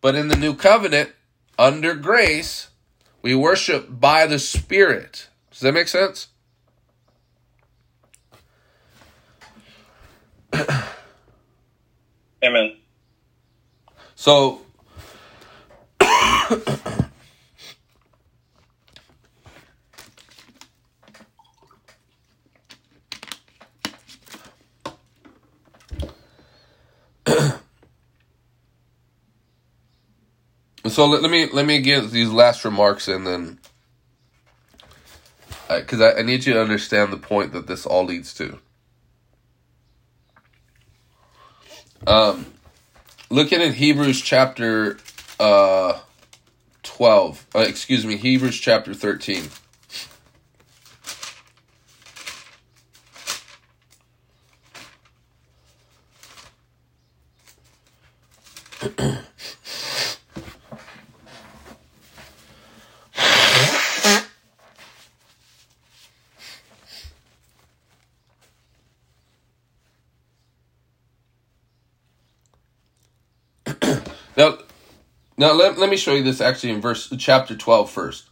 But 0.00 0.14
in 0.14 0.28
the 0.28 0.36
new 0.36 0.54
covenant, 0.54 1.10
under 1.58 1.94
grace, 1.94 2.68
we 3.20 3.34
worship 3.34 3.88
by 4.00 4.28
the 4.28 4.38
Spirit. 4.38 5.26
Does 5.50 5.58
that 5.58 5.74
make 5.74 5.88
sense? 5.88 6.28
Amen. 12.42 12.76
So 14.14 14.62
so 30.86 31.06
let, 31.06 31.22
let, 31.22 31.30
me 31.30 31.46
let 31.52 31.66
me 31.66 31.80
get 31.80 32.10
these 32.10 32.30
last 32.30 32.64
remarks 32.64 33.06
and 33.08 33.26
then 33.26 33.58
uh, 35.68 35.80
because 35.80 36.00
I, 36.00 36.14
I 36.14 36.22
need 36.22 36.46
you 36.46 36.54
to 36.54 36.60
understand 36.60 37.12
the 37.12 37.18
point 37.18 37.52
that 37.52 37.66
this 37.66 37.86
all 37.86 38.04
leads 38.04 38.32
to. 38.34 38.58
Um, 42.10 42.44
looking 43.30 43.62
at 43.62 43.74
Hebrews 43.74 44.20
chapter 44.20 44.98
uh, 45.38 46.00
12, 46.82 47.46
uh, 47.54 47.58
excuse 47.60 48.04
me, 48.04 48.16
Hebrews 48.16 48.58
chapter 48.58 48.94
13. 48.94 49.48
Now, 74.40 74.56
now 75.40 75.54
let, 75.54 75.78
let 75.78 75.88
me 75.88 75.96
show 75.96 76.12
you 76.12 76.22
this 76.22 76.42
actually 76.42 76.70
in 76.70 76.82
verse 76.82 77.10
chapter 77.18 77.56
12 77.56 77.90
first. 77.90 78.28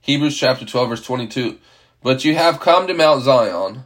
Hebrews 0.00 0.36
chapter 0.36 0.64
12 0.66 0.88
verse 0.88 1.02
22. 1.04 1.56
But 2.02 2.24
you 2.24 2.34
have 2.34 2.58
come 2.58 2.88
to 2.88 2.94
Mount 2.94 3.22
Zion, 3.22 3.84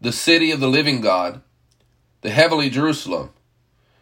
the 0.00 0.10
city 0.10 0.50
of 0.50 0.60
the 0.60 0.66
living 0.66 1.02
God, 1.02 1.42
the 2.22 2.30
heavenly 2.30 2.70
Jerusalem. 2.70 3.30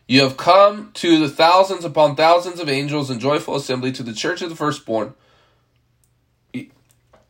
You 0.06 0.22
have 0.22 0.36
come 0.36 0.92
to 0.94 1.18
the 1.18 1.28
thousands 1.28 1.84
upon 1.84 2.14
thousands 2.14 2.60
of 2.60 2.68
angels 2.68 3.10
in 3.10 3.18
joyful 3.18 3.56
assembly 3.56 3.90
to 3.92 4.04
the 4.04 4.14
church 4.14 4.42
of 4.42 4.48
the 4.48 4.56
firstborn, 4.56 5.14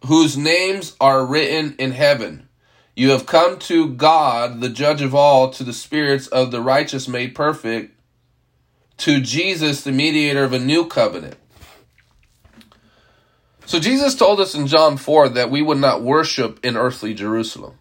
whose 0.06 0.36
names 0.36 0.96
are 1.00 1.24
written 1.24 1.76
in 1.78 1.92
heaven. 1.92 2.46
You 2.94 3.10
have 3.10 3.24
come 3.24 3.58
to 3.60 3.88
God, 3.94 4.60
the 4.60 4.68
judge 4.68 5.00
of 5.00 5.14
all, 5.14 5.50
to 5.50 5.64
the 5.64 5.72
spirits 5.72 6.26
of 6.26 6.50
the 6.50 6.60
righteous 6.60 7.08
made 7.08 7.34
perfect, 7.34 7.97
to 8.98 9.20
Jesus, 9.20 9.82
the 9.82 9.92
mediator 9.92 10.44
of 10.44 10.52
a 10.52 10.58
new 10.58 10.86
covenant. 10.86 11.36
So 13.64 13.78
Jesus 13.78 14.14
told 14.14 14.40
us 14.40 14.54
in 14.54 14.66
John 14.66 14.96
4 14.96 15.30
that 15.30 15.50
we 15.50 15.62
would 15.62 15.78
not 15.78 16.02
worship 16.02 16.58
in 16.64 16.76
earthly 16.76 17.14
Jerusalem. 17.14 17.78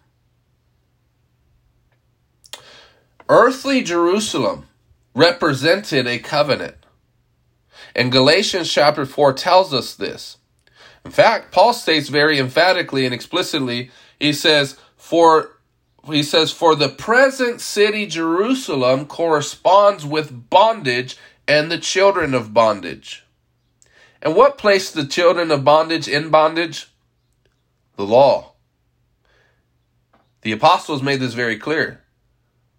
Earthly 3.28 3.82
Jerusalem 3.82 4.66
represented 5.14 6.06
a 6.06 6.18
covenant. 6.18 6.76
And 7.94 8.12
Galatians 8.12 8.72
chapter 8.72 9.04
4 9.04 9.32
tells 9.32 9.74
us 9.74 9.94
this. 9.94 10.38
In 11.04 11.10
fact, 11.10 11.52
Paul 11.52 11.72
states 11.72 12.08
very 12.08 12.38
emphatically 12.38 13.04
and 13.04 13.14
explicitly, 13.14 13.90
he 14.20 14.32
says, 14.32 14.76
For 14.96 15.57
he 16.08 16.22
says, 16.22 16.50
For 16.50 16.74
the 16.74 16.88
present 16.88 17.60
city 17.60 18.06
Jerusalem 18.06 19.06
corresponds 19.06 20.04
with 20.04 20.50
bondage 20.50 21.16
and 21.46 21.70
the 21.70 21.78
children 21.78 22.34
of 22.34 22.52
bondage. 22.52 23.24
And 24.20 24.34
what 24.34 24.58
placed 24.58 24.94
the 24.94 25.06
children 25.06 25.50
of 25.50 25.64
bondage 25.64 26.08
in 26.08 26.30
bondage? 26.30 26.88
The 27.96 28.04
law. 28.04 28.52
The 30.42 30.52
apostles 30.52 31.02
made 31.02 31.20
this 31.20 31.34
very 31.34 31.56
clear 31.56 32.04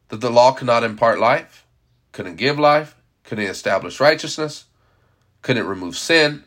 that 0.09 0.21
the 0.21 0.29
law 0.29 0.51
could 0.51 0.67
not 0.67 0.83
impart 0.83 1.19
life, 1.19 1.65
couldn't 2.11 2.35
give 2.35 2.57
life, 2.57 2.95
couldn't 3.23 3.45
establish 3.45 3.99
righteousness, 3.99 4.65
couldn't 5.41 5.67
remove 5.67 5.97
sin, 5.97 6.43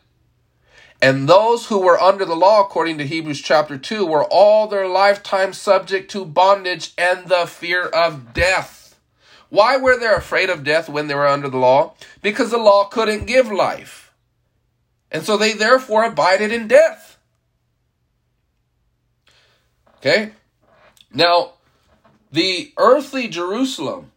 and 1.02 1.28
those 1.28 1.66
who 1.66 1.80
were 1.80 2.00
under 2.00 2.24
the 2.24 2.36
law, 2.36 2.60
according 2.60 2.98
to 2.98 3.06
Hebrews 3.06 3.40
chapter 3.40 3.76
2, 3.76 4.06
were 4.06 4.22
all 4.22 4.68
their 4.68 4.86
lifetime 4.86 5.52
subject 5.52 6.12
to 6.12 6.24
bondage 6.24 6.92
and 6.96 7.26
the 7.26 7.44
fear 7.48 7.86
of 7.86 8.32
death. 8.32 9.00
Why 9.48 9.76
were 9.76 9.98
they 9.98 10.06
afraid 10.06 10.48
of 10.48 10.62
death 10.62 10.88
when 10.88 11.08
they 11.08 11.16
were 11.16 11.26
under 11.26 11.48
the 11.48 11.58
law? 11.58 11.94
Because 12.22 12.52
the 12.52 12.58
law 12.58 12.84
couldn't 12.84 13.26
give 13.26 13.50
life. 13.50 14.12
And 15.10 15.24
so 15.24 15.36
they 15.36 15.54
therefore 15.54 16.04
abided 16.04 16.52
in 16.52 16.68
death. 16.68 17.18
Okay? 19.96 20.30
Now, 21.12 21.54
the 22.30 22.72
earthly 22.78 23.26
Jerusalem, 23.26 24.12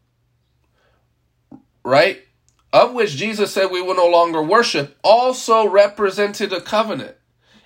right, 1.84 2.25
of 2.76 2.94
which 2.94 3.16
Jesus 3.16 3.54
said 3.54 3.72
we 3.72 3.82
will 3.82 3.96
no 3.96 4.10
longer 4.10 4.44
worship, 4.44 4.98
also 5.02 5.66
represented 5.66 6.52
a 6.52 6.60
covenant. 6.60 7.16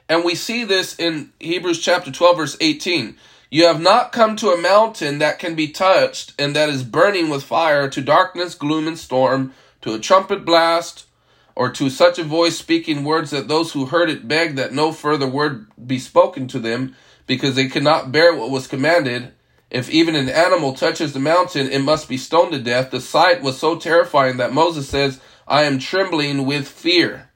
And 0.07 0.23
we 0.23 0.35
see 0.35 0.63
this 0.63 0.99
in 0.99 1.31
Hebrews 1.39 1.81
chapter 1.81 2.11
12, 2.11 2.37
verse 2.37 2.57
18. 2.61 3.17
You 3.49 3.65
have 3.65 3.81
not 3.81 4.11
come 4.11 4.35
to 4.35 4.51
a 4.51 4.61
mountain 4.61 5.17
that 5.17 5.39
can 5.39 5.55
be 5.55 5.69
touched 5.69 6.35
and 6.37 6.55
that 6.55 6.69
is 6.69 6.83
burning 6.83 7.29
with 7.29 7.43
fire, 7.43 7.89
to 7.89 8.01
darkness, 8.01 8.53
gloom, 8.53 8.87
and 8.87 8.99
storm, 8.99 9.51
to 9.81 9.95
a 9.95 9.99
trumpet 9.99 10.45
blast, 10.45 11.07
or 11.55 11.71
to 11.71 11.89
such 11.89 12.19
a 12.19 12.23
voice 12.23 12.59
speaking 12.59 13.03
words 13.03 13.31
that 13.31 13.47
those 13.47 13.71
who 13.71 13.87
heard 13.87 14.11
it 14.11 14.27
begged 14.27 14.59
that 14.59 14.73
no 14.73 14.91
further 14.91 15.27
word 15.27 15.65
be 15.87 15.97
spoken 15.97 16.47
to 16.49 16.59
them, 16.59 16.95
because 17.25 17.55
they 17.55 17.67
could 17.67 17.83
not 17.83 18.11
bear 18.11 18.35
what 18.35 18.51
was 18.51 18.67
commanded. 18.67 19.33
If 19.71 19.89
even 19.89 20.15
an 20.15 20.29
animal 20.29 20.73
touches 20.73 21.13
the 21.13 21.19
mountain, 21.19 21.69
it 21.69 21.79
must 21.79 22.09
be 22.09 22.17
stoned 22.17 22.53
to 22.53 22.59
death. 22.59 22.89
The 22.89 23.01
sight 23.01 23.41
was 23.41 23.59
so 23.59 23.77
terrifying 23.77 24.37
that 24.37 24.53
Moses 24.53 24.89
says, 24.89 25.21
I 25.47 25.63
am 25.63 25.77
trembling 25.79 26.45
with 26.45 26.67
fear. 26.67 27.29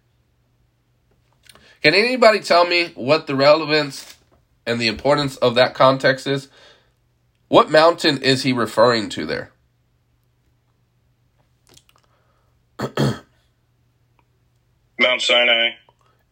Can 1.83 1.93
anybody 1.93 2.39
tell 2.39 2.65
me 2.65 2.91
what 2.95 3.27
the 3.27 3.35
relevance 3.35 4.15
and 4.65 4.79
the 4.79 4.87
importance 4.87 5.35
of 5.37 5.55
that 5.55 5.73
context 5.75 6.25
is? 6.25 6.47
What 7.49 7.69
mountain 7.69 8.21
is 8.21 8.43
he 8.43 8.53
referring 8.53 9.09
to 9.09 9.25
there? 9.25 9.51
Mount 14.99 15.21
Sinai. 15.21 15.71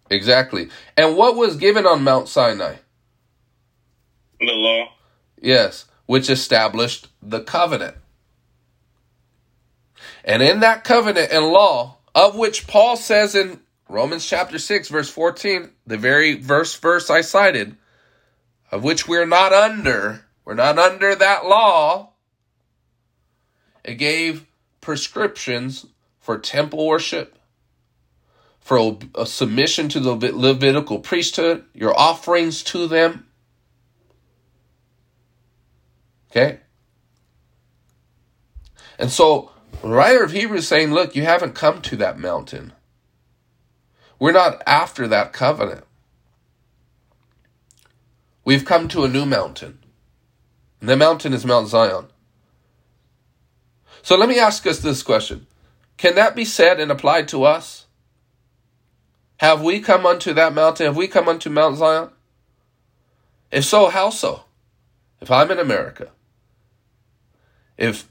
Exactly. 0.09 0.69
And 0.97 1.15
what 1.15 1.35
was 1.35 1.57
given 1.57 1.85
on 1.85 2.03
Mount 2.03 2.27
Sinai? 2.27 2.77
The 4.39 4.47
law. 4.47 4.87
Yes, 5.41 5.85
which 6.11 6.29
established 6.29 7.07
the 7.21 7.39
covenant. 7.39 7.95
And 10.25 10.43
in 10.43 10.59
that 10.59 10.83
covenant 10.83 11.31
and 11.31 11.45
law, 11.45 11.99
of 12.13 12.35
which 12.35 12.67
Paul 12.67 12.97
says 12.97 13.33
in 13.33 13.61
Romans 13.87 14.27
chapter 14.27 14.59
6, 14.59 14.89
verse 14.89 15.09
14, 15.09 15.69
the 15.87 15.97
very 15.97 16.33
verse 16.35 16.75
verse 16.75 17.09
I 17.09 17.21
cited, 17.21 17.77
of 18.73 18.83
which 18.83 19.07
we're 19.07 19.25
not 19.25 19.53
under, 19.53 20.25
we're 20.43 20.55
not 20.55 20.77
under 20.77 21.15
that 21.15 21.45
law. 21.45 22.09
It 23.85 23.95
gave 23.95 24.45
prescriptions 24.81 25.85
for 26.19 26.37
temple 26.37 26.87
worship, 26.87 27.39
for 28.59 28.97
a 29.15 29.25
submission 29.25 29.87
to 29.87 30.01
the 30.01 30.15
Levitical 30.17 30.99
priesthood, 30.99 31.63
your 31.73 31.97
offerings 31.97 32.63
to 32.63 32.89
them. 32.89 33.27
Okay? 36.31 36.59
And 38.97 39.11
so, 39.11 39.51
the 39.81 39.89
writer 39.89 40.23
of 40.23 40.31
Hebrews 40.31 40.67
saying, 40.67 40.93
look, 40.93 41.15
you 41.15 41.23
haven't 41.23 41.55
come 41.55 41.81
to 41.83 41.95
that 41.97 42.17
mountain. 42.17 42.73
We're 44.17 44.31
not 44.31 44.61
after 44.65 45.07
that 45.07 45.33
covenant. 45.33 45.83
We've 48.45 48.65
come 48.65 48.87
to 48.89 49.03
a 49.03 49.09
new 49.09 49.25
mountain. 49.25 49.79
And 50.79 50.89
the 50.89 50.95
mountain 50.95 51.33
is 51.33 51.45
Mount 51.45 51.67
Zion. 51.67 52.07
So 54.01 54.15
let 54.15 54.29
me 54.29 54.39
ask 54.39 54.65
us 54.65 54.79
this 54.79 55.03
question 55.03 55.47
Can 55.97 56.15
that 56.15 56.35
be 56.35 56.45
said 56.45 56.79
and 56.79 56.91
applied 56.91 57.27
to 57.29 57.43
us? 57.43 57.87
Have 59.37 59.61
we 59.61 59.79
come 59.79 60.05
unto 60.05 60.33
that 60.33 60.53
mountain? 60.53 60.85
Have 60.85 60.95
we 60.95 61.07
come 61.07 61.27
unto 61.27 61.49
Mount 61.49 61.77
Zion? 61.77 62.09
If 63.51 63.65
so, 63.65 63.89
how 63.89 64.11
so? 64.11 64.43
If 65.19 65.29
I'm 65.29 65.51
in 65.51 65.59
America, 65.59 66.11
if 67.77 68.07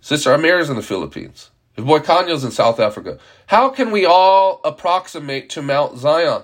Sister 0.00 0.32
Amir 0.32 0.58
is 0.58 0.70
in 0.70 0.76
the 0.76 0.82
Philippines, 0.82 1.50
if 1.76 1.84
Boykanyo's 1.84 2.44
in 2.44 2.50
South 2.50 2.80
Africa, 2.80 3.18
how 3.46 3.68
can 3.68 3.90
we 3.90 4.06
all 4.06 4.60
approximate 4.64 5.50
to 5.50 5.62
Mount 5.62 5.98
Zion? 5.98 6.42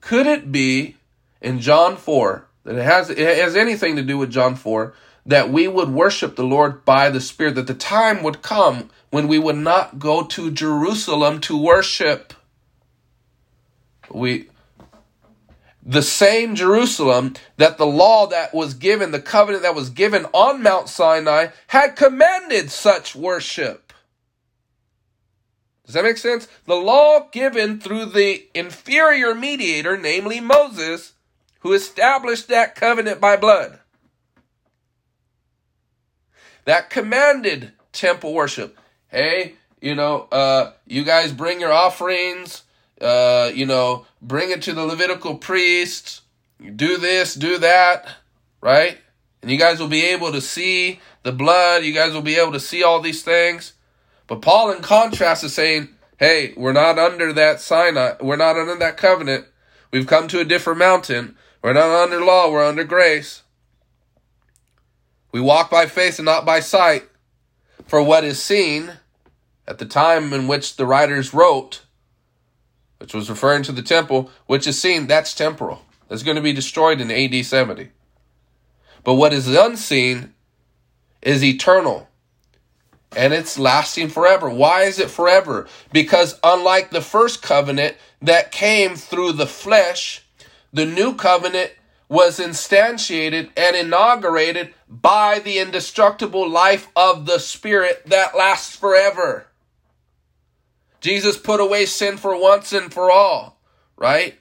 Could 0.00 0.26
it 0.26 0.50
be 0.50 0.96
in 1.40 1.60
John 1.60 1.96
4 1.96 2.46
that 2.64 2.76
it 2.76 2.84
has, 2.84 3.10
it 3.10 3.18
has 3.18 3.56
anything 3.56 3.96
to 3.96 4.02
do 4.02 4.18
with 4.18 4.30
John 4.30 4.56
4 4.56 4.94
that 5.26 5.50
we 5.50 5.68
would 5.68 5.90
worship 5.90 6.36
the 6.36 6.44
Lord 6.44 6.84
by 6.84 7.10
the 7.10 7.20
Spirit, 7.20 7.54
that 7.54 7.66
the 7.66 7.74
time 7.74 8.22
would 8.22 8.42
come 8.42 8.90
when 9.10 9.28
we 9.28 9.38
would 9.38 9.56
not 9.56 9.98
go 9.98 10.24
to 10.24 10.50
Jerusalem 10.50 11.40
to 11.42 11.56
worship? 11.56 12.32
We 14.10 14.48
the 15.82 16.02
same 16.02 16.54
Jerusalem 16.54 17.34
that 17.56 17.78
the 17.78 17.86
law 17.86 18.26
that 18.26 18.52
was 18.52 18.74
given, 18.74 19.12
the 19.12 19.20
covenant 19.20 19.62
that 19.62 19.74
was 19.74 19.90
given 19.90 20.26
on 20.32 20.62
Mount 20.62 20.88
Sinai, 20.88 21.48
had 21.68 21.96
commanded 21.96 22.70
such 22.70 23.16
worship. 23.16 23.92
Does 25.86 25.94
that 25.94 26.04
make 26.04 26.18
sense? 26.18 26.46
The 26.66 26.76
law 26.76 27.28
given 27.32 27.80
through 27.80 28.06
the 28.06 28.46
inferior 28.54 29.34
mediator, 29.34 29.96
namely 29.96 30.38
Moses, 30.38 31.14
who 31.60 31.72
established 31.72 32.48
that 32.48 32.74
covenant 32.74 33.20
by 33.20 33.36
blood, 33.36 33.80
that 36.64 36.90
commanded 36.90 37.72
temple 37.92 38.32
worship. 38.32 38.78
Hey, 39.08 39.54
you 39.80 39.94
know, 39.94 40.28
uh, 40.30 40.72
you 40.86 41.04
guys 41.04 41.32
bring 41.32 41.60
your 41.60 41.72
offerings 41.72 42.62
uh, 43.00 43.50
you 43.54 43.66
know, 43.66 44.06
bring 44.20 44.50
it 44.50 44.62
to 44.62 44.72
the 44.72 44.84
Levitical 44.84 45.36
priests, 45.36 46.22
do 46.76 46.96
this, 46.96 47.34
do 47.34 47.58
that, 47.58 48.08
right? 48.60 48.98
And 49.42 49.50
you 49.50 49.58
guys 49.58 49.80
will 49.80 49.88
be 49.88 50.04
able 50.04 50.32
to 50.32 50.40
see 50.40 51.00
the 51.22 51.32
blood, 51.32 51.84
you 51.84 51.92
guys 51.92 52.12
will 52.12 52.22
be 52.22 52.36
able 52.36 52.52
to 52.52 52.60
see 52.60 52.82
all 52.82 53.00
these 53.00 53.22
things. 53.22 53.72
But 54.26 54.42
Paul, 54.42 54.70
in 54.70 54.82
contrast, 54.82 55.44
is 55.44 55.54
saying, 55.54 55.88
hey, 56.18 56.52
we're 56.56 56.72
not 56.72 56.98
under 56.98 57.32
that 57.32 57.60
Sinai, 57.60 58.14
we're 58.20 58.36
not 58.36 58.56
under 58.56 58.76
that 58.76 58.96
covenant. 58.96 59.46
We've 59.90 60.06
come 60.06 60.28
to 60.28 60.40
a 60.40 60.44
different 60.44 60.78
mountain. 60.78 61.36
We're 61.62 61.72
not 61.72 61.90
under 61.90 62.24
law, 62.24 62.50
we're 62.50 62.64
under 62.64 62.84
grace. 62.84 63.42
We 65.32 65.40
walk 65.40 65.70
by 65.70 65.86
faith 65.86 66.18
and 66.18 66.26
not 66.26 66.44
by 66.44 66.60
sight. 66.60 67.08
For 67.86 68.02
what 68.02 68.24
is 68.24 68.40
seen 68.40 68.92
at 69.66 69.78
the 69.78 69.84
time 69.84 70.32
in 70.32 70.46
which 70.46 70.76
the 70.76 70.86
writers 70.86 71.34
wrote 71.34 71.82
which 73.00 73.14
was 73.14 73.30
referring 73.30 73.62
to 73.64 73.72
the 73.72 73.82
temple, 73.82 74.30
which 74.46 74.66
is 74.66 74.80
seen, 74.80 75.06
that's 75.06 75.34
temporal. 75.34 75.82
That's 76.08 76.22
going 76.22 76.36
to 76.36 76.42
be 76.42 76.52
destroyed 76.52 77.00
in 77.00 77.10
AD 77.10 77.44
70. 77.44 77.88
But 79.02 79.14
what 79.14 79.32
is 79.32 79.48
unseen 79.48 80.34
is 81.22 81.42
eternal. 81.42 82.08
And 83.16 83.32
it's 83.32 83.58
lasting 83.58 84.08
forever. 84.08 84.48
Why 84.50 84.82
is 84.82 84.98
it 84.98 85.10
forever? 85.10 85.66
Because 85.92 86.38
unlike 86.44 86.90
the 86.90 87.00
first 87.00 87.42
covenant 87.42 87.96
that 88.22 88.52
came 88.52 88.94
through 88.96 89.32
the 89.32 89.46
flesh, 89.46 90.24
the 90.72 90.86
new 90.86 91.14
covenant 91.14 91.72
was 92.08 92.38
instantiated 92.38 93.48
and 93.56 93.74
inaugurated 93.74 94.74
by 94.88 95.38
the 95.38 95.58
indestructible 95.58 96.48
life 96.48 96.88
of 96.94 97.24
the 97.24 97.38
Spirit 97.38 98.02
that 98.06 98.36
lasts 98.36 98.76
forever. 98.76 99.46
Jesus 101.00 101.36
put 101.36 101.60
away 101.60 101.86
sin 101.86 102.16
for 102.16 102.38
once 102.40 102.72
and 102.72 102.92
for 102.92 103.10
all, 103.10 103.58
right? 103.96 104.38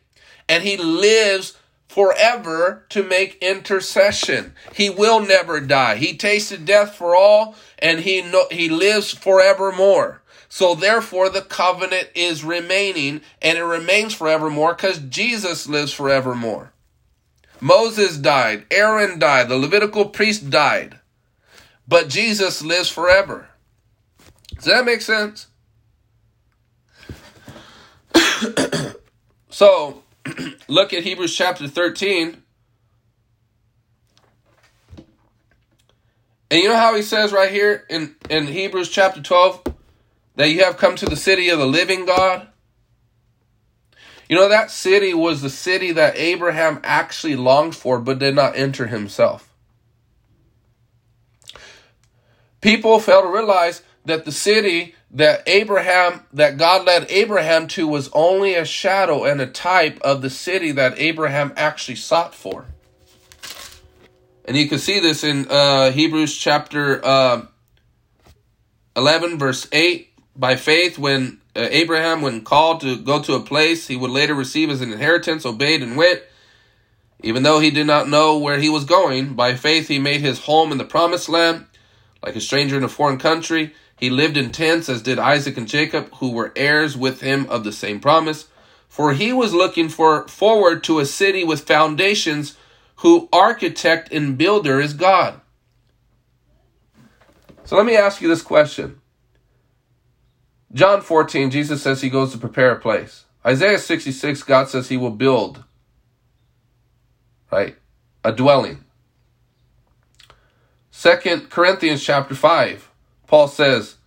And 0.47 0.63
he 0.63 0.77
lives 0.77 1.57
forever 1.87 2.85
to 2.89 3.03
make 3.03 3.41
intercession. 3.41 4.53
He 4.73 4.89
will 4.89 5.19
never 5.19 5.59
die. 5.59 5.95
He 5.95 6.15
tasted 6.15 6.65
death 6.65 6.95
for 6.95 7.15
all 7.15 7.55
and 7.79 8.01
he 8.01 8.21
no, 8.21 8.45
he 8.51 8.69
lives 8.69 9.11
forevermore. 9.11 10.21
So 10.47 10.75
therefore 10.75 11.29
the 11.29 11.41
covenant 11.41 12.09
is 12.15 12.43
remaining 12.43 13.21
and 13.41 13.57
it 13.57 13.63
remains 13.63 14.13
forevermore 14.13 14.75
cuz 14.75 14.99
Jesus 14.99 15.67
lives 15.67 15.93
forevermore. 15.93 16.73
Moses 17.59 18.17
died, 18.17 18.65
Aaron 18.71 19.19
died, 19.19 19.49
the 19.49 19.57
Levitical 19.57 20.05
priest 20.05 20.49
died. 20.49 20.99
But 21.87 22.07
Jesus 22.07 22.61
lives 22.61 22.89
forever. 22.89 23.49
Does 24.55 24.65
that 24.65 24.85
make 24.85 25.01
sense? 25.01 25.47
so, 29.49 30.03
look 30.67 30.93
at 30.93 31.03
Hebrews 31.03 31.35
chapter 31.35 31.67
13. 31.67 32.43
And 36.51 36.61
you 36.61 36.69
know 36.69 36.77
how 36.77 36.95
he 36.95 37.01
says 37.01 37.31
right 37.31 37.51
here 37.51 37.85
in, 37.89 38.15
in 38.29 38.47
Hebrews 38.47 38.89
chapter 38.89 39.21
12 39.21 39.63
that 40.35 40.49
you 40.49 40.63
have 40.63 40.77
come 40.77 40.95
to 40.95 41.05
the 41.05 41.15
city 41.15 41.49
of 41.49 41.59
the 41.59 41.67
living 41.67 42.05
God? 42.05 42.47
You 44.27 44.35
know, 44.35 44.49
that 44.49 44.71
city 44.71 45.13
was 45.13 45.41
the 45.41 45.49
city 45.49 45.91
that 45.91 46.15
Abraham 46.15 46.79
actually 46.83 47.35
longed 47.35 47.75
for 47.75 47.99
but 47.99 48.19
did 48.19 48.35
not 48.35 48.55
enter 48.55 48.87
himself. 48.87 49.53
People 52.61 52.99
fail 52.99 53.21
to 53.21 53.27
realize 53.27 53.81
that 54.05 54.25
the 54.25 54.31
city 54.31 54.95
that 55.11 55.43
Abraham, 55.47 56.23
that 56.33 56.57
God 56.57 56.85
led 56.85 57.09
Abraham 57.09 57.67
to 57.69 57.87
was 57.87 58.09
only 58.13 58.55
a 58.55 58.65
shadow 58.65 59.23
and 59.23 59.41
a 59.41 59.47
type 59.47 59.99
of 60.01 60.21
the 60.21 60.29
city 60.29 60.71
that 60.73 60.99
Abraham 60.99 61.53
actually 61.55 61.95
sought 61.95 62.35
for. 62.35 62.65
And 64.45 64.57
you 64.57 64.67
can 64.67 64.79
see 64.79 64.99
this 64.99 65.23
in 65.23 65.47
uh, 65.49 65.91
Hebrews 65.91 66.35
chapter 66.35 67.03
uh, 67.05 67.45
11, 68.95 69.37
verse 69.37 69.67
8. 69.71 70.07
By 70.35 70.55
faith, 70.55 70.97
when 70.97 71.41
uh, 71.55 71.67
Abraham, 71.69 72.21
when 72.21 72.43
called 72.43 72.81
to 72.81 72.97
go 72.97 73.21
to 73.21 73.33
a 73.33 73.41
place 73.41 73.87
he 73.87 73.95
would 73.95 74.11
later 74.11 74.33
receive 74.33 74.69
as 74.69 74.81
an 74.81 74.91
inheritance, 74.91 75.45
obeyed 75.45 75.83
and 75.83 75.97
went. 75.97 76.21
Even 77.21 77.43
though 77.43 77.59
he 77.59 77.69
did 77.69 77.85
not 77.85 78.07
know 78.07 78.37
where 78.37 78.57
he 78.57 78.69
was 78.69 78.85
going, 78.85 79.33
by 79.33 79.53
faith 79.55 79.87
he 79.87 79.99
made 79.99 80.21
his 80.21 80.39
home 80.39 80.71
in 80.71 80.77
the 80.77 80.85
promised 80.85 81.27
land. 81.27 81.65
Like 82.23 82.35
a 82.35 82.41
stranger 82.41 82.77
in 82.77 82.83
a 82.83 82.89
foreign 82.89 83.17
country, 83.17 83.73
he 83.99 84.09
lived 84.09 84.37
in 84.37 84.51
tents, 84.51 84.87
as 84.87 85.01
did 85.01 85.19
Isaac 85.19 85.57
and 85.57 85.67
Jacob, 85.67 86.13
who 86.15 86.31
were 86.31 86.53
heirs 86.55 86.95
with 86.95 87.19
him 87.19 87.45
of 87.49 87.65
the 87.65 87.73
same 87.73 87.99
promise. 87.99 88.47
For 88.87 89.13
he 89.13 89.33
was 89.33 89.53
looking 89.53 89.89
for 89.89 90.27
forward 90.27 90.83
to 90.85 90.99
a 90.99 91.05
city 91.05 91.43
with 91.43 91.67
foundations, 91.67 92.57
who 92.97 93.27
architect 93.33 94.11
and 94.11 94.37
builder 94.37 94.79
is 94.79 94.93
God. 94.93 95.41
So 97.65 97.75
let 97.75 97.85
me 97.85 97.95
ask 97.95 98.21
you 98.21 98.27
this 98.27 98.41
question. 98.41 99.01
John 100.71 101.01
14, 101.01 101.51
Jesus 101.51 101.81
says 101.81 102.01
he 102.01 102.09
goes 102.09 102.31
to 102.31 102.37
prepare 102.37 102.71
a 102.71 102.79
place. 102.79 103.25
Isaiah 103.45 103.79
66, 103.79 104.43
God 104.43 104.69
says 104.69 104.89
he 104.89 104.97
will 104.97 105.11
build, 105.11 105.63
right, 107.51 107.75
a 108.23 108.31
dwelling. 108.31 108.83
Second 110.91 111.49
Corinthians 111.49 112.03
chapter 112.03 112.35
5, 112.35 112.88
Paul 113.29 113.47
says 113.47 113.97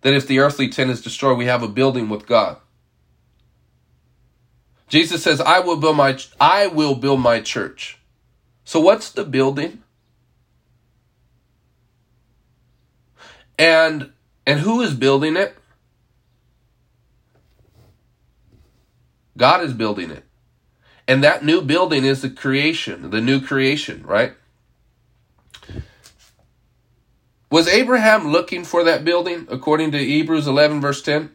that 0.00 0.14
if 0.14 0.26
the 0.26 0.38
earthly 0.38 0.70
tent 0.70 0.90
is 0.90 1.02
destroyed, 1.02 1.36
we 1.36 1.44
have 1.44 1.62
a 1.62 1.68
building 1.68 2.08
with 2.08 2.26
God. 2.26 2.56
Jesus 4.88 5.22
says, 5.22 5.38
I 5.38 5.60
will 5.60 5.76
build 5.76 5.98
my 5.98 6.18
I 6.40 6.66
will 6.66 6.94
build 6.94 7.20
my 7.20 7.40
church. 7.40 7.98
So 8.64 8.80
what's 8.80 9.10
the 9.10 9.24
building? 9.24 9.82
And 13.58 14.12
and 14.46 14.60
who 14.60 14.80
is 14.80 14.94
building 14.94 15.36
it? 15.36 15.54
God 19.36 19.62
is 19.62 19.74
building 19.74 20.10
it. 20.10 20.24
And 21.06 21.22
that 21.22 21.44
new 21.44 21.60
building 21.60 22.06
is 22.06 22.22
the 22.22 22.30
creation, 22.30 23.10
the 23.10 23.20
new 23.20 23.42
creation, 23.42 24.02
right? 24.06 24.32
Was 27.52 27.68
Abraham 27.68 28.28
looking 28.28 28.64
for 28.64 28.82
that 28.84 29.04
building 29.04 29.46
according 29.50 29.92
to 29.92 29.98
Hebrews 29.98 30.46
11, 30.46 30.80
verse 30.80 31.02
10? 31.02 31.34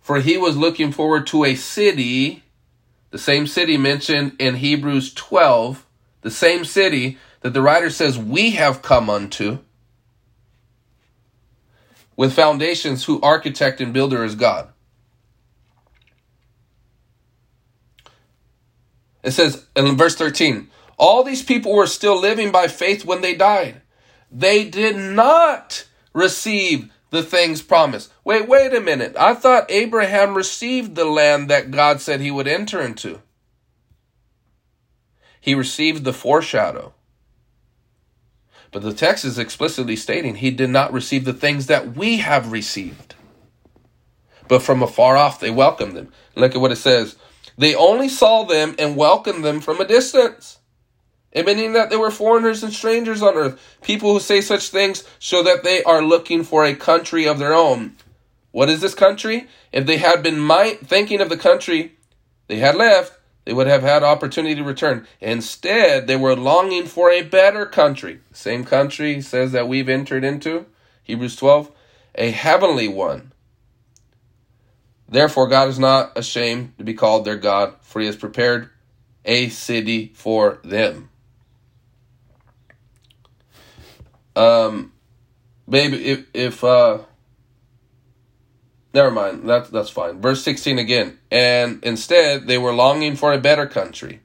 For 0.00 0.18
he 0.18 0.38
was 0.38 0.56
looking 0.56 0.92
forward 0.92 1.26
to 1.26 1.44
a 1.44 1.56
city, 1.56 2.42
the 3.10 3.18
same 3.18 3.46
city 3.46 3.76
mentioned 3.76 4.32
in 4.38 4.54
Hebrews 4.54 5.12
12, 5.12 5.84
the 6.22 6.30
same 6.30 6.64
city 6.64 7.18
that 7.42 7.52
the 7.52 7.60
writer 7.60 7.90
says 7.90 8.18
we 8.18 8.52
have 8.52 8.80
come 8.80 9.10
unto, 9.10 9.58
with 12.16 12.32
foundations 12.32 13.04
who 13.04 13.20
architect 13.20 13.78
and 13.82 13.92
builder 13.92 14.24
is 14.24 14.36
God. 14.36 14.70
It 19.22 19.32
says 19.32 19.66
in 19.76 19.98
verse 19.98 20.14
13, 20.14 20.70
all 20.96 21.22
these 21.22 21.42
people 21.42 21.74
were 21.74 21.86
still 21.86 22.18
living 22.18 22.50
by 22.50 22.68
faith 22.68 23.04
when 23.04 23.20
they 23.20 23.34
died. 23.34 23.82
They 24.30 24.68
did 24.68 24.96
not 24.96 25.86
receive 26.12 26.92
the 27.10 27.22
things 27.22 27.62
promised. 27.62 28.12
Wait, 28.24 28.48
wait 28.48 28.74
a 28.74 28.80
minute. 28.80 29.16
I 29.18 29.34
thought 29.34 29.70
Abraham 29.70 30.34
received 30.34 30.94
the 30.94 31.04
land 31.04 31.48
that 31.48 31.70
God 31.70 32.00
said 32.00 32.20
he 32.20 32.30
would 32.30 32.48
enter 32.48 32.80
into. 32.80 33.20
He 35.40 35.54
received 35.54 36.04
the 36.04 36.12
foreshadow. 36.12 36.92
But 38.70 38.82
the 38.82 38.92
text 38.92 39.24
is 39.24 39.38
explicitly 39.38 39.96
stating 39.96 40.36
he 40.36 40.50
did 40.50 40.68
not 40.68 40.92
receive 40.92 41.24
the 41.24 41.32
things 41.32 41.66
that 41.66 41.96
we 41.96 42.18
have 42.18 42.52
received. 42.52 43.14
But 44.46 44.62
from 44.62 44.82
afar 44.82 45.16
off 45.16 45.40
they 45.40 45.50
welcomed 45.50 45.96
them. 45.96 46.12
Look 46.34 46.54
at 46.54 46.60
what 46.60 46.72
it 46.72 46.76
says 46.76 47.16
they 47.56 47.74
only 47.74 48.08
saw 48.08 48.44
them 48.44 48.76
and 48.78 48.96
welcomed 48.96 49.44
them 49.44 49.60
from 49.60 49.80
a 49.80 49.86
distance. 49.86 50.57
Admitting 51.34 51.74
that 51.74 51.90
they 51.90 51.96
were 51.96 52.10
foreigners 52.10 52.62
and 52.62 52.72
strangers 52.72 53.22
on 53.22 53.34
earth. 53.34 53.78
People 53.82 54.12
who 54.12 54.20
say 54.20 54.40
such 54.40 54.68
things 54.68 55.04
show 55.18 55.42
that 55.42 55.62
they 55.62 55.82
are 55.84 56.02
looking 56.02 56.42
for 56.42 56.64
a 56.64 56.74
country 56.74 57.26
of 57.26 57.38
their 57.38 57.54
own. 57.54 57.96
What 58.50 58.70
is 58.70 58.80
this 58.80 58.94
country? 58.94 59.46
If 59.72 59.86
they 59.86 59.98
had 59.98 60.22
been 60.22 60.48
thinking 60.84 61.20
of 61.20 61.28
the 61.28 61.36
country 61.36 61.92
they 62.46 62.56
had 62.56 62.76
left, 62.76 63.18
they 63.44 63.52
would 63.52 63.66
have 63.66 63.82
had 63.82 64.02
opportunity 64.02 64.54
to 64.54 64.64
return. 64.64 65.06
Instead, 65.20 66.06
they 66.06 66.16
were 66.16 66.36
longing 66.36 66.86
for 66.86 67.10
a 67.10 67.22
better 67.22 67.66
country. 67.66 68.20
Same 68.32 68.64
country 68.64 69.20
says 69.20 69.52
that 69.52 69.68
we've 69.68 69.88
entered 69.88 70.24
into, 70.24 70.66
Hebrews 71.02 71.36
12, 71.36 71.70
a 72.14 72.30
heavenly 72.30 72.88
one. 72.88 73.32
Therefore, 75.08 75.46
God 75.46 75.68
is 75.68 75.78
not 75.78 76.12
ashamed 76.16 76.76
to 76.76 76.84
be 76.84 76.92
called 76.92 77.24
their 77.24 77.36
God, 77.36 77.74
for 77.80 78.00
he 78.00 78.06
has 78.06 78.16
prepared 78.16 78.68
a 79.24 79.48
city 79.48 80.12
for 80.14 80.58
them. 80.62 81.07
Um, 84.38 84.92
baby, 85.68 86.06
if, 86.06 86.26
if, 86.32 86.62
uh, 86.62 86.98
never 88.94 89.10
mind, 89.10 89.48
that's, 89.48 89.68
that's 89.68 89.90
fine. 89.90 90.20
Verse 90.20 90.44
16 90.44 90.78
again. 90.78 91.18
And 91.28 91.82
instead, 91.82 92.46
they 92.46 92.56
were 92.56 92.72
longing 92.72 93.16
for 93.16 93.32
a 93.32 93.38
better 93.38 93.66
country, 93.66 94.20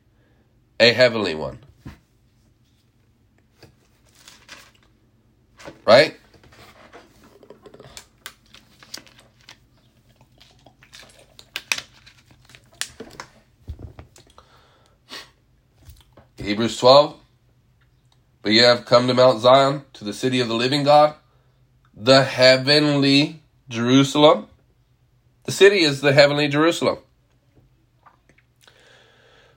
a 0.80 0.94
heavenly 0.94 1.34
one. 1.34 1.60
Right? 5.84 6.16
Hebrews 16.38 16.78
12. 16.78 17.23
But 18.44 18.52
ye 18.52 18.60
have 18.60 18.86
come 18.86 19.08
to 19.08 19.14
Mount 19.14 19.40
Zion, 19.40 19.86
to 19.94 20.04
the 20.04 20.14
city 20.14 20.42
of 20.42 20.50
the 20.50 20.54
living 20.54 20.84
God, 20.84 21.16
the 21.96 22.24
heavenly 22.24 23.42
Jerusalem. 23.70 24.48
The 25.46 25.54
city 25.54 25.80
is 25.80 26.02
the 26.02 26.14
heavenly 26.14 26.50
Jerusalem. 26.50 26.98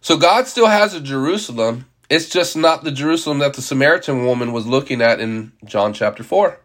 So 0.00 0.16
God 0.16 0.46
still 0.46 0.68
has 0.68 0.94
a 0.94 1.00
Jerusalem. 1.00 1.86
It's 2.08 2.28
just 2.28 2.56
not 2.56 2.84
the 2.84 2.92
Jerusalem 2.92 3.40
that 3.40 3.54
the 3.54 3.62
Samaritan 3.62 4.24
woman 4.24 4.52
was 4.52 4.66
looking 4.66 5.02
at 5.02 5.18
in 5.18 5.52
John 5.64 5.92
chapter 5.92 6.22
4. 6.22 6.60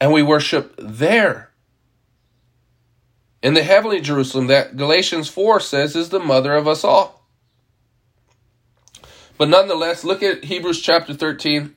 And 0.00 0.12
we 0.12 0.22
worship 0.22 0.74
there 0.78 1.50
in 3.40 3.54
the 3.54 3.62
heavenly 3.62 4.00
Jerusalem 4.00 4.48
that 4.48 4.76
Galatians 4.76 5.28
4 5.28 5.60
says 5.60 5.94
is 5.94 6.08
the 6.08 6.18
mother 6.18 6.54
of 6.54 6.66
us 6.66 6.82
all. 6.82 7.19
But 9.40 9.48
nonetheless, 9.48 10.04
look 10.04 10.22
at 10.22 10.44
Hebrews 10.44 10.82
chapter 10.82 11.14
13, 11.14 11.74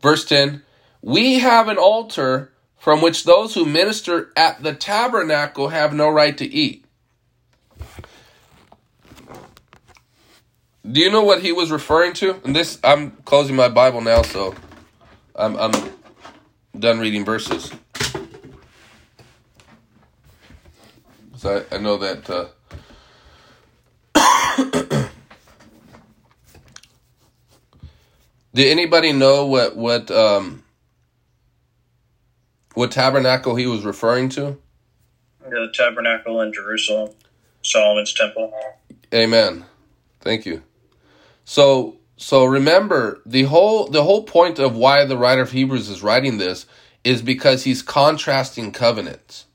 verse 0.00 0.24
10. 0.24 0.62
We 1.02 1.40
have 1.40 1.68
an 1.68 1.76
altar 1.76 2.54
from 2.78 3.02
which 3.02 3.24
those 3.24 3.52
who 3.52 3.66
minister 3.66 4.32
at 4.34 4.62
the 4.62 4.72
tabernacle 4.72 5.68
have 5.68 5.92
no 5.92 6.08
right 6.08 6.34
to 6.38 6.46
eat. 6.46 6.86
Do 10.90 11.02
you 11.02 11.10
know 11.10 11.24
what 11.24 11.42
he 11.42 11.52
was 11.52 11.70
referring 11.70 12.14
to? 12.14 12.40
And 12.42 12.56
this, 12.56 12.78
I'm 12.82 13.10
closing 13.26 13.54
my 13.54 13.68
Bible 13.68 14.00
now, 14.00 14.22
so 14.22 14.54
I'm, 15.36 15.58
I'm 15.58 15.72
done 16.78 17.00
reading 17.00 17.22
verses. 17.22 17.70
So 21.36 21.66
I, 21.70 21.74
I 21.74 21.78
know 21.80 21.98
that. 21.98 22.30
Uh, 22.30 22.46
did 28.58 28.72
anybody 28.72 29.12
know 29.12 29.46
what 29.46 29.76
what 29.76 30.10
um, 30.10 30.64
what 32.74 32.90
tabernacle 32.90 33.54
he 33.54 33.68
was 33.68 33.84
referring 33.84 34.28
to? 34.30 34.58
The 35.48 35.72
tabernacle 35.72 36.40
in 36.40 36.52
Jerusalem, 36.52 37.10
Solomon's 37.62 38.12
temple. 38.12 38.52
Amen. 39.14 39.64
Thank 40.20 40.44
you. 40.44 40.64
So 41.44 41.98
so 42.16 42.44
remember 42.44 43.22
the 43.24 43.44
whole 43.44 43.86
the 43.86 44.02
whole 44.02 44.24
point 44.24 44.58
of 44.58 44.74
why 44.74 45.04
the 45.04 45.16
writer 45.16 45.42
of 45.42 45.52
Hebrews 45.52 45.88
is 45.88 46.02
writing 46.02 46.38
this 46.38 46.66
is 47.04 47.22
because 47.22 47.62
he's 47.62 47.80
contrasting 47.80 48.72
covenants. 48.72 49.46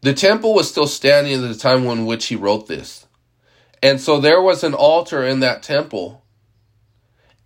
The 0.00 0.12
temple 0.12 0.54
was 0.54 0.68
still 0.68 0.88
standing 0.88 1.34
at 1.34 1.46
the 1.46 1.54
time 1.54 1.86
in 1.86 2.04
which 2.04 2.26
he 2.26 2.34
wrote 2.34 2.66
this. 2.66 3.05
And 3.82 4.00
so 4.00 4.20
there 4.20 4.40
was 4.40 4.64
an 4.64 4.74
altar 4.74 5.24
in 5.24 5.40
that 5.40 5.62
temple. 5.62 6.24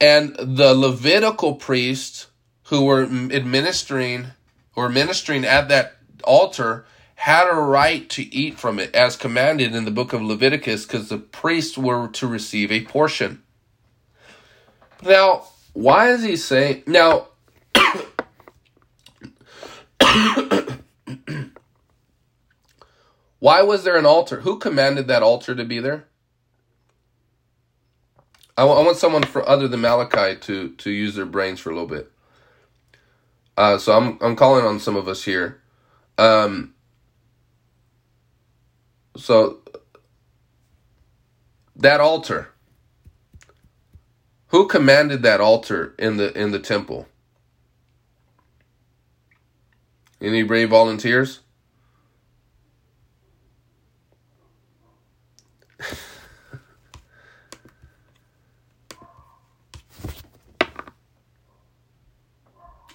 And 0.00 0.34
the 0.38 0.74
Levitical 0.74 1.54
priests 1.54 2.28
who 2.64 2.84
were 2.84 3.02
administering 3.02 4.28
or 4.76 4.88
ministering 4.88 5.44
at 5.44 5.68
that 5.68 5.96
altar 6.24 6.86
had 7.16 7.48
a 7.48 7.54
right 7.54 8.08
to 8.08 8.22
eat 8.34 8.58
from 8.58 8.78
it 8.78 8.94
as 8.94 9.16
commanded 9.16 9.74
in 9.74 9.84
the 9.84 9.90
book 9.90 10.14
of 10.14 10.22
Leviticus 10.22 10.86
because 10.86 11.10
the 11.10 11.18
priests 11.18 11.76
were 11.76 12.08
to 12.08 12.26
receive 12.26 12.72
a 12.72 12.84
portion. 12.84 13.42
Now, 15.02 15.44
why 15.74 16.12
is 16.12 16.22
he 16.22 16.36
saying 16.36 16.84
now? 16.86 17.26
why 23.38 23.62
was 23.62 23.84
there 23.84 23.96
an 23.96 24.06
altar? 24.06 24.40
Who 24.40 24.58
commanded 24.58 25.06
that 25.08 25.22
altar 25.22 25.54
to 25.54 25.64
be 25.64 25.78
there? 25.78 26.06
I 28.60 28.82
want 28.82 28.96
someone 28.96 29.22
for 29.22 29.48
other 29.48 29.68
than 29.68 29.80
Malachi 29.80 30.36
to 30.40 30.70
to 30.70 30.90
use 30.90 31.14
their 31.14 31.26
brains 31.26 31.60
for 31.60 31.70
a 31.70 31.74
little 31.74 31.88
bit. 31.88 32.10
Uh, 33.56 33.78
so 33.78 33.96
I'm 33.96 34.18
I'm 34.20 34.36
calling 34.36 34.64
on 34.64 34.80
some 34.80 34.96
of 34.96 35.08
us 35.08 35.24
here. 35.24 35.60
Um, 36.18 36.74
so 39.16 39.60
that 41.76 42.00
altar. 42.00 42.48
Who 44.48 44.66
commanded 44.66 45.22
that 45.22 45.40
altar 45.40 45.94
in 45.98 46.16
the 46.16 46.36
in 46.38 46.50
the 46.50 46.58
temple? 46.58 47.06
Any 50.20 50.42
brave 50.42 50.70
volunteers? 50.70 51.40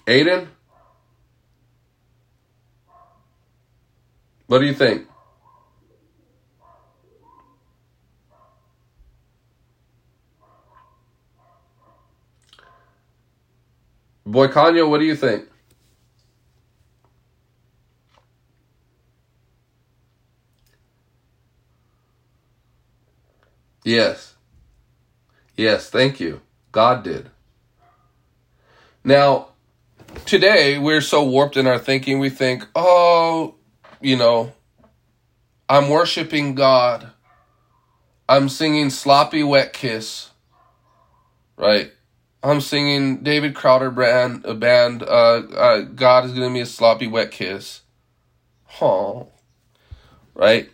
Aiden? 0.06 0.46
What 4.46 4.60
do 4.60 4.66
you 4.66 4.74
think? 4.74 5.08
Boy 14.24 14.48
Kanye, 14.48 14.88
what 14.88 14.98
do 14.98 15.04
you 15.04 15.16
think? 15.16 15.48
Yes. 23.84 24.34
Yes, 25.56 25.90
thank 25.90 26.18
you. 26.18 26.40
God 26.72 27.04
did. 27.04 27.30
Now, 29.04 29.50
today 30.24 30.78
we're 30.78 31.00
so 31.00 31.24
warped 31.24 31.56
in 31.56 31.66
our 31.66 31.78
thinking, 31.78 32.18
we 32.18 32.30
think, 32.30 32.66
oh, 32.74 33.54
you 34.00 34.16
know, 34.16 34.52
I'm 35.68 35.90
worshiping 35.90 36.54
God. 36.54 37.10
I'm 38.28 38.48
singing 38.48 38.90
Sloppy 38.90 39.42
Wet 39.42 39.72
Kiss. 39.72 40.30
Right? 41.56 41.92
I'm 42.42 42.60
singing 42.60 43.24
David 43.24 43.54
Crowder 43.56 43.90
band, 43.90 44.44
a 44.44 44.54
band, 44.54 45.02
uh, 45.02 45.06
uh, 45.06 45.80
God 45.80 46.26
is 46.26 46.32
giving 46.32 46.52
me 46.52 46.60
a 46.60 46.66
sloppy 46.66 47.08
wet 47.08 47.32
kiss. 47.32 47.80
Oh. 48.80 49.28
Right? 50.34 50.70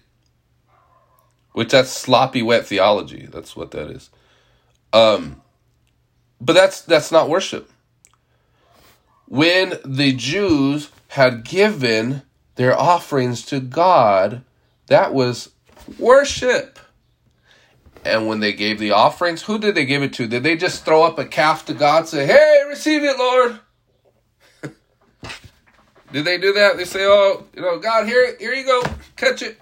Which 1.53 1.71
that's 1.71 1.91
sloppy 1.91 2.43
wet 2.43 2.67
theology. 2.67 3.27
That's 3.31 3.57
what 3.57 3.71
that 3.71 3.91
is. 3.91 4.11
Um, 4.93 5.41
but 6.43 6.55
that's 6.55 6.83
that's 6.83 7.11
not 7.11 7.31
worship. 7.31 7.71
When 9.33 9.79
the 9.83 10.13
Jews 10.13 10.91
had 11.09 11.43
given 11.43 12.21
their 12.57 12.79
offerings 12.79 13.47
to 13.47 13.61
God, 13.61 14.43
that 14.89 15.15
was 15.15 15.53
worship. 15.99 16.79
And 18.05 18.27
when 18.27 18.41
they 18.41 18.53
gave 18.53 18.79
the 18.79 18.91
offerings, 18.91 19.41
who 19.41 19.59
did 19.59 19.75
they 19.75 19.87
give 19.87 20.03
it 20.03 20.13
to? 20.15 20.27
Did 20.27 20.43
they 20.43 20.55
just 20.55 20.85
throw 20.85 21.03
up 21.05 21.19
a 21.19 21.25
calf 21.25 21.65
to 21.65 21.73
God, 21.73 22.07
say, 22.09 22.27
"Hey, 22.27 22.63
receive 22.69 23.05
it, 23.05 23.17
Lord"? 23.17 23.59
did 26.13 26.27
they 26.27 26.37
do 26.37 26.53
that? 26.53 26.77
They 26.77 26.85
say, 26.85 27.07
"Oh, 27.07 27.47
you 27.57 27.63
know, 27.63 27.79
God, 27.79 28.07
here, 28.07 28.37
here 28.39 28.53
you 28.53 28.67
go, 28.67 28.83
catch 29.17 29.41
it, 29.41 29.59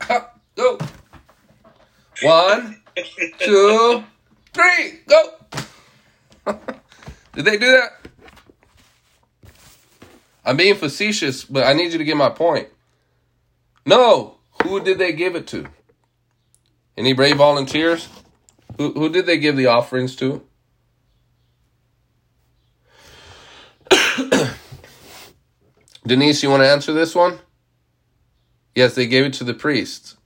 go." 0.57 0.79
One, 2.23 2.83
two, 3.39 4.03
three, 4.53 4.99
go. 5.07 5.35
did 7.35 7.45
they 7.45 7.57
do 7.57 7.71
that? 7.71 8.10
I'm 10.45 10.57
being 10.57 10.75
facetious, 10.75 11.45
but 11.45 11.67
I 11.67 11.73
need 11.73 11.93
you 11.93 11.99
to 11.99 12.05
get 12.05 12.17
my 12.17 12.31
point. 12.31 12.69
No. 13.85 14.37
Who 14.63 14.81
did 14.81 14.99
they 14.99 15.13
give 15.13 15.37
it 15.37 15.47
to? 15.49 15.67
Any 16.97 17.13
brave 17.13 17.37
volunteers? 17.37 18.09
Who, 18.77 18.93
who 18.93 19.09
did 19.09 19.27
they 19.27 19.39
give 19.39 19.57
the 19.57 19.67
offerings 19.67 20.17
to? 20.17 20.43
Denise, 26.07 26.43
you 26.43 26.51
want 26.51 26.63
to 26.63 26.69
answer 26.69 26.93
this 26.93 27.15
one? 27.15 27.39
Yes, 28.75 28.95
they 28.95 29.07
gave 29.07 29.25
it 29.25 29.33
to 29.35 29.45
the 29.45 29.55
priests. 29.55 30.17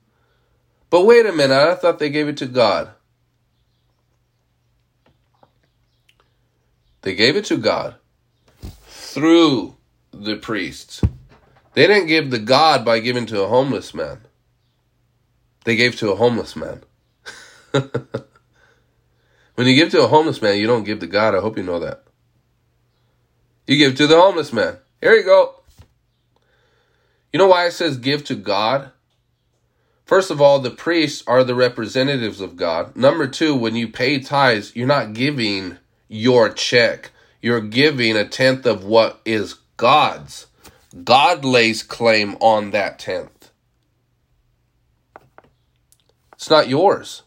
But 0.91 1.07
wait 1.07 1.27
a 1.27 1.33
minute, 1.33 1.57
I 1.57 1.75
thought 1.75 1.99
they 1.99 2.11
gave 2.11 2.29
it 2.29 2.37
to 2.39 2.47
God. 2.47 2.91
They 7.03 7.15
gave 7.15 7.37
it 7.37 7.45
to 7.47 7.57
God 7.57 7.97
through 8.89 9.77
the 10.23 10.37
priests. 10.37 11.03
They 11.75 11.87
didn't 11.87 12.07
give 12.07 12.31
the 12.31 12.39
God 12.39 12.85
by 12.85 13.01
giving 13.01 13.27
to 13.27 13.43
a 13.43 13.49
homeless 13.49 13.95
man. 13.95 14.21
They 15.65 15.77
gave 15.77 15.97
to 15.97 16.13
a 16.13 16.17
homeless 16.17 16.55
man. 16.55 16.83
when 17.73 19.67
you 19.67 19.75
give 19.75 19.91
to 19.91 20.05
a 20.05 20.09
homeless 20.09 20.41
man, 20.41 20.59
you 20.59 20.67
don't 20.67 20.85
give 20.85 21.01
to 21.01 21.07
God. 21.07 21.35
I 21.35 21.41
hope 21.41 21.57
you 21.57 21.65
know 21.65 21.81
that. 21.81 22.05
You 23.67 23.77
give 23.77 23.97
to 23.97 24.07
the 24.07 24.21
homeless 24.21 24.53
man. 24.53 24.77
Here 25.01 25.15
you 25.15 25.25
go. 25.25 25.57
You 27.33 27.39
know 27.39 27.49
why 27.49 27.67
it 27.67 27.73
says 27.73 27.97
give 27.97 28.25
to 28.25 28.37
God? 28.37 28.93
First 30.05 30.31
of 30.31 30.41
all, 30.41 30.59
the 30.59 30.71
priests 30.71 31.25
are 31.27 31.43
the 31.43 31.55
representatives 31.55 32.41
of 32.41 32.57
God. 32.57 32.95
Number 32.95 33.27
two, 33.27 33.57
when 33.57 33.75
you 33.75 33.89
pay 33.89 34.21
tithes, 34.21 34.77
you're 34.77 34.87
not 34.87 35.15
giving 35.15 35.79
your 36.09 36.51
check. 36.51 37.11
You're 37.41 37.63
giving 37.63 38.17
a 38.17 38.29
tenth 38.29 38.67
of 38.67 38.85
what 38.85 39.21
is 39.25 39.57
God's. 39.77 40.47
God 41.03 41.45
lays 41.45 41.83
claim 41.83 42.37
on 42.41 42.71
that 42.71 42.99
tenth. 42.99 43.51
It's 46.35 46.51
not 46.51 46.69
yours. 46.69 47.23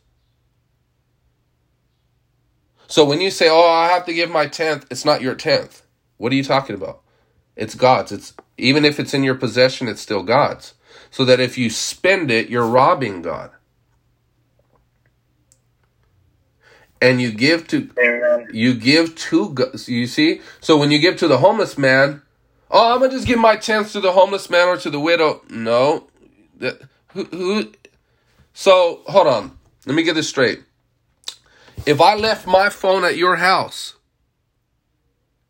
So 2.87 3.03
when 3.03 3.19
you 3.19 3.29
say, 3.29 3.49
"Oh, 3.49 3.67
I 3.67 3.89
have 3.89 4.05
to 4.05 4.13
give 4.13 4.29
my 4.29 4.47
tenth," 4.47 4.85
it's 4.89 5.03
not 5.03 5.21
your 5.21 5.35
tenth. 5.35 5.81
What 6.17 6.31
are 6.31 6.35
you 6.35 6.43
talking 6.43 6.75
about? 6.75 7.01
It's 7.55 7.75
God's. 7.75 8.11
It's 8.11 8.33
even 8.57 8.85
if 8.85 8.99
it's 8.99 9.13
in 9.13 9.23
your 9.23 9.35
possession, 9.35 9.87
it's 9.87 10.01
still 10.01 10.23
God's. 10.23 10.73
So 11.11 11.25
that 11.25 11.39
if 11.39 11.57
you 11.57 11.69
spend 11.69 12.31
it, 12.31 12.49
you're 12.49 12.65
robbing 12.65 13.21
God. 13.21 13.51
And 17.01 17.21
you 17.21 17.31
give 17.31 17.67
to 17.67 17.89
you 18.51 18.73
give 18.73 19.15
to 19.15 19.55
you 19.87 20.07
see. 20.07 20.41
So 20.61 20.77
when 20.77 20.91
you 20.91 20.99
give 20.99 21.17
to 21.17 21.27
the 21.27 21.39
homeless 21.39 21.77
man, 21.77 22.21
oh, 22.71 22.93
I'm 22.93 22.99
gonna 22.99 23.11
just 23.11 23.27
give 23.27 23.39
my 23.39 23.55
tenth 23.55 23.91
to 23.93 23.99
the 23.99 24.11
homeless 24.11 24.49
man 24.49 24.67
or 24.67 24.77
to 24.77 24.89
the 24.89 24.99
widow. 24.99 25.41
No, 25.49 26.07
who 26.59 27.23
who? 27.25 27.71
So 28.53 29.01
hold 29.05 29.27
on. 29.27 29.57
Let 29.85 29.95
me 29.95 30.03
get 30.03 30.15
this 30.15 30.27
straight. 30.27 30.63
If 31.85 32.01
I 32.01 32.15
left 32.15 32.45
my 32.45 32.69
phone 32.69 33.05
at 33.05 33.15
your 33.15 33.37
house 33.37 33.95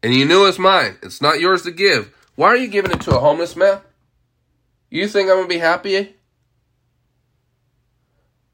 and 0.04 0.14
you 0.14 0.26
knew 0.26 0.46
it's 0.46 0.60
mine, 0.60 0.98
it's 1.02 1.22
not 1.22 1.40
yours 1.40 1.64
to 1.64 1.72
give, 1.72 2.14
why 2.36 2.50
are 2.50 2.58
you 2.58 2.68
giving 2.68 2.92
it 2.92 3.02
to 3.02 3.16
a 3.16 3.20
homeless 3.20 3.56
man? 3.56 3.80
You 4.92 5.08
think 5.08 5.30
I'm 5.30 5.42
to 5.42 5.48
be 5.48 5.58
happy? 5.58 6.16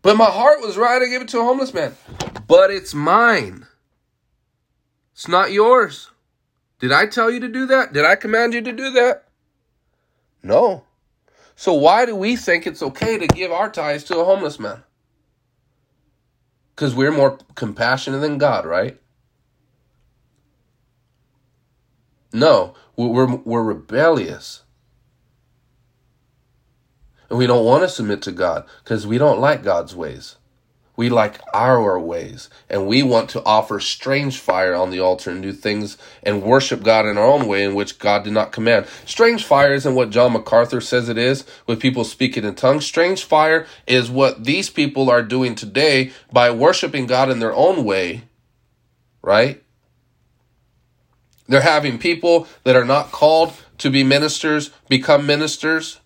But 0.02 0.16
my 0.16 0.26
heart 0.26 0.62
was 0.62 0.78
right 0.78 1.02
I 1.02 1.10
gave 1.10 1.22
it 1.22 1.28
to 1.30 1.40
a 1.40 1.44
homeless 1.44 1.74
man. 1.74 1.96
But 2.48 2.72
it's 2.72 2.94
mine. 2.94 3.68
It's 5.12 5.28
not 5.28 5.52
yours. 5.52 6.12
Did 6.84 6.92
I 6.92 7.06
tell 7.06 7.32
you 7.32 7.40
to 7.40 7.48
do 7.48 7.66
that? 7.68 7.94
Did 7.94 8.04
I 8.04 8.18
command 8.18 8.54
you 8.54 8.62
to 8.62 8.74
do 8.74 8.92
that? 8.92 9.30
No. 10.44 10.84
So 11.56 11.74
why 11.74 12.06
do 12.06 12.14
we 12.14 12.36
think 12.36 12.68
it's 12.68 12.84
okay 12.84 13.18
to 13.18 13.26
give 13.26 13.54
our 13.54 13.70
tithes 13.70 14.04
to 14.04 14.20
a 14.20 14.26
homeless 14.26 14.60
man? 14.60 14.84
Because 16.76 16.94
we're 16.94 17.14
more 17.14 17.38
compassionate 17.56 18.20
than 18.20 18.38
God, 18.38 18.66
right? 18.66 19.00
No, 22.34 22.74
we're, 22.98 23.34
we're 23.34 23.64
rebellious. 23.64 24.64
And 27.30 27.40
we 27.40 27.48
don't 27.48 27.64
want 27.64 27.84
to 27.84 27.88
submit 27.88 28.22
to 28.24 28.34
God 28.34 28.66
because 28.84 29.08
we 29.08 29.18
don't 29.18 29.40
like 29.40 29.64
God's 29.64 29.96
ways. 29.96 30.36
We 30.96 31.10
like 31.10 31.40
our 31.56 32.00
ways, 32.00 32.50
and 32.70 32.86
we 32.86 33.02
want 33.02 33.30
to 33.32 33.44
offer 33.44 33.80
strange 33.80 34.38
fire 34.38 34.76
on 34.76 34.92
the 34.92 35.00
altar 35.00 35.32
and 35.32 35.42
do 35.42 35.52
things 35.52 35.98
and 36.22 36.44
worship 36.44 36.84
God 36.84 37.08
in 37.08 37.18
our 37.18 37.26
own 37.26 37.48
way 37.48 37.64
in 37.64 37.74
which 37.74 37.98
God 37.98 38.24
did 38.24 38.34
not 38.34 38.52
command. 38.52 38.86
Strange 39.04 39.44
fire 39.44 39.74
isn't 39.74 39.96
what 39.96 40.12
John 40.12 40.34
MacArthur 40.34 40.82
says 40.82 41.10
it 41.10 41.18
is, 41.18 41.46
with 41.66 41.80
people 41.80 42.04
speaking 42.04 42.44
in 42.44 42.54
tongues. 42.54 42.86
Strange 42.86 43.24
fire 43.24 43.66
is 43.88 44.12
what 44.12 44.44
these 44.44 44.70
people 44.70 45.10
are 45.10 45.24
doing 45.24 45.56
today 45.56 46.12
by 46.32 46.52
worshiping 46.52 47.08
God 47.08 47.32
in 47.32 47.40
their 47.40 47.56
own 47.56 47.84
way, 47.84 48.26
right? 49.24 49.64
They're 51.48 51.62
having 51.62 51.98
people 51.98 52.48
that 52.66 52.76
are 52.76 52.86
not 52.86 53.12
called 53.12 53.54
to 53.80 53.90
be 53.90 54.04
ministers 54.04 54.70
become 54.88 55.26
ministers. 55.26 56.00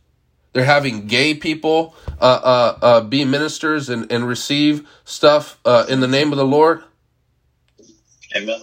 They're 0.57 0.65
having 0.65 1.05
gay 1.05 1.35
people 1.35 1.93
uh, 2.19 2.23
uh, 2.23 2.77
uh, 2.81 3.01
be 3.01 3.23
ministers 3.25 3.89
and, 3.89 4.11
and 4.11 4.27
receive 4.27 4.89
stuff 5.05 5.59
uh, 5.63 5.85
in 5.87 5.99
the 5.99 6.07
name 6.07 6.31
of 6.31 6.39
the 6.39 6.47
Lord. 6.47 6.83
Amen. 8.35 8.61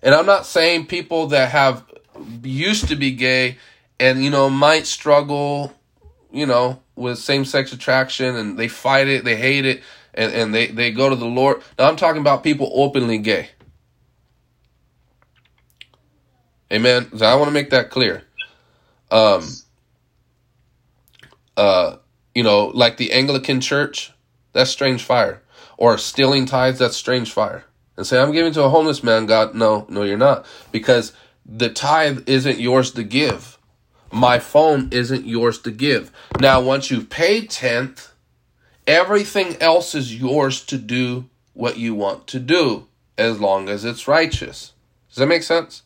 And 0.00 0.14
I'm 0.14 0.26
not 0.26 0.46
saying 0.46 0.86
people 0.86 1.26
that 1.26 1.50
have 1.50 1.82
used 2.44 2.86
to 2.86 2.94
be 2.94 3.10
gay 3.10 3.58
and, 3.98 4.22
you 4.22 4.30
know, 4.30 4.48
might 4.48 4.86
struggle, 4.86 5.72
you 6.30 6.46
know, 6.46 6.80
with 6.94 7.18
same 7.18 7.44
sex 7.44 7.72
attraction 7.72 8.36
and 8.36 8.56
they 8.56 8.68
fight 8.68 9.08
it, 9.08 9.24
they 9.24 9.34
hate 9.34 9.66
it, 9.66 9.82
and, 10.14 10.32
and 10.32 10.54
they, 10.54 10.68
they 10.68 10.92
go 10.92 11.10
to 11.10 11.16
the 11.16 11.26
Lord. 11.26 11.64
Now 11.76 11.88
I'm 11.88 11.96
talking 11.96 12.20
about 12.20 12.44
people 12.44 12.70
openly 12.72 13.18
gay. 13.18 13.48
Amen. 16.72 17.10
So 17.18 17.26
I 17.26 17.34
want 17.34 17.48
to 17.48 17.52
make 17.52 17.70
that 17.70 17.90
clear. 17.90 18.22
Um, 19.10 19.44
uh, 21.56 21.96
you 22.34 22.42
know, 22.42 22.66
like 22.66 22.96
the 22.96 23.12
Anglican 23.12 23.60
Church, 23.60 24.12
that's 24.52 24.70
strange 24.70 25.02
fire. 25.02 25.42
Or 25.76 25.98
stealing 25.98 26.46
tithes, 26.46 26.78
that's 26.78 26.96
strange 26.96 27.32
fire. 27.32 27.64
And 27.96 28.06
say, 28.06 28.20
I'm 28.20 28.32
giving 28.32 28.52
to 28.54 28.64
a 28.64 28.68
homeless 28.68 29.02
man, 29.02 29.26
God, 29.26 29.54
no, 29.54 29.86
no, 29.88 30.02
you're 30.02 30.18
not. 30.18 30.46
Because 30.72 31.12
the 31.46 31.68
tithe 31.68 32.28
isn't 32.28 32.58
yours 32.58 32.92
to 32.92 33.02
give. 33.02 33.58
My 34.12 34.38
phone 34.38 34.88
isn't 34.92 35.26
yours 35.26 35.58
to 35.62 35.70
give. 35.70 36.12
Now, 36.40 36.60
once 36.60 36.90
you've 36.90 37.10
paid 37.10 37.50
tenth, 37.50 38.12
everything 38.86 39.56
else 39.60 39.94
is 39.94 40.18
yours 40.20 40.64
to 40.66 40.78
do 40.78 41.28
what 41.52 41.78
you 41.78 41.94
want 41.94 42.26
to 42.28 42.40
do, 42.40 42.86
as 43.16 43.40
long 43.40 43.68
as 43.68 43.84
it's 43.84 44.08
righteous. 44.08 44.72
Does 45.08 45.16
that 45.16 45.26
make 45.26 45.42
sense? 45.42 45.82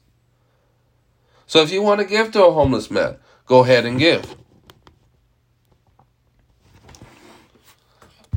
So 1.47 1.62
if 1.62 1.70
you 1.70 1.82
want 1.82 2.01
to 2.01 2.07
give 2.07 2.32
to 2.32 2.47
a 2.47 2.53
homeless 2.53 2.90
man, 2.90 3.16
go 3.47 3.61
ahead 3.61 3.86
and 3.86 3.99
give. 3.99 4.36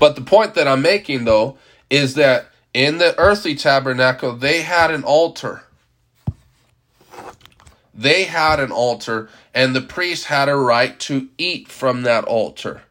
But 0.02 0.16
the 0.16 0.22
point 0.22 0.56
that 0.56 0.68
I'm 0.68 0.82
making, 0.82 1.26
though, 1.26 1.60
is 1.92 2.16
that 2.16 2.48
in 2.74 2.98
the 2.98 3.16
earthly 3.20 3.54
tabernacle, 3.54 4.36
they 4.36 4.64
had 4.64 4.90
an 4.90 5.04
altar. 5.04 5.62
They 7.94 8.24
had 8.24 8.60
an 8.60 8.72
altar, 8.72 9.30
and 9.54 9.76
the 9.76 9.82
priest 9.82 10.26
had 10.26 10.50
a 10.50 10.56
right 10.56 11.00
to 11.02 11.30
eat 11.38 11.68
from 11.68 12.02
that 12.02 12.24
altar. 12.24 12.82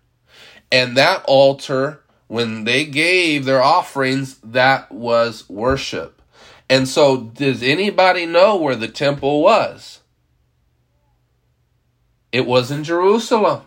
And 0.70 0.97
that 0.97 1.24
altar, 1.24 2.01
when 2.28 2.62
they 2.62 2.85
gave 2.85 3.45
their 3.45 3.61
offerings, 3.61 4.39
that 4.45 4.93
was 4.93 5.51
worship. 5.51 6.23
And 6.69 6.87
so, 6.87 7.23
does 7.23 7.61
anybody 7.61 8.24
know 8.24 8.55
where 8.55 8.77
the 8.77 8.87
temple 8.87 9.43
was? 9.43 9.99
It 12.31 12.47
was 12.47 12.70
in 12.70 12.85
Jerusalem. 12.85 13.62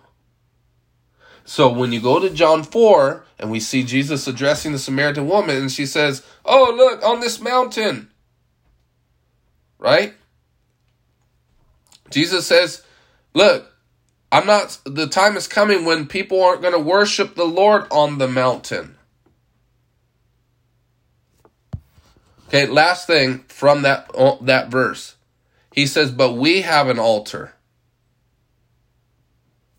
So 1.45 1.69
when 1.71 1.91
you 1.91 1.99
go 1.99 2.19
to 2.19 2.29
John 2.29 2.63
4 2.63 3.25
and 3.39 3.51
we 3.51 3.59
see 3.59 3.83
Jesus 3.83 4.27
addressing 4.27 4.71
the 4.71 4.79
Samaritan 4.79 5.27
woman 5.27 5.57
and 5.57 5.71
she 5.71 5.85
says, 5.85 6.23
Oh, 6.45 6.73
look, 6.75 7.03
on 7.03 7.19
this 7.19 7.41
mountain. 7.41 8.09
Right? 9.79 10.13
Jesus 12.09 12.45
says, 12.47 12.83
Look, 13.33 13.71
I'm 14.31 14.45
not, 14.45 14.79
the 14.85 15.07
time 15.07 15.35
is 15.37 15.47
coming 15.47 15.85
when 15.85 16.07
people 16.07 16.43
aren't 16.43 16.61
going 16.61 16.73
to 16.73 16.79
worship 16.79 17.35
the 17.35 17.43
Lord 17.43 17.85
on 17.91 18.17
the 18.17 18.27
mountain. 18.27 18.95
Okay, 22.47 22.67
last 22.67 23.07
thing 23.07 23.39
from 23.47 23.81
that, 23.81 24.11
uh, 24.15 24.37
that 24.41 24.69
verse. 24.69 25.15
He 25.73 25.87
says, 25.87 26.11
But 26.11 26.33
we 26.33 26.61
have 26.61 26.87
an 26.87 26.99
altar 26.99 27.53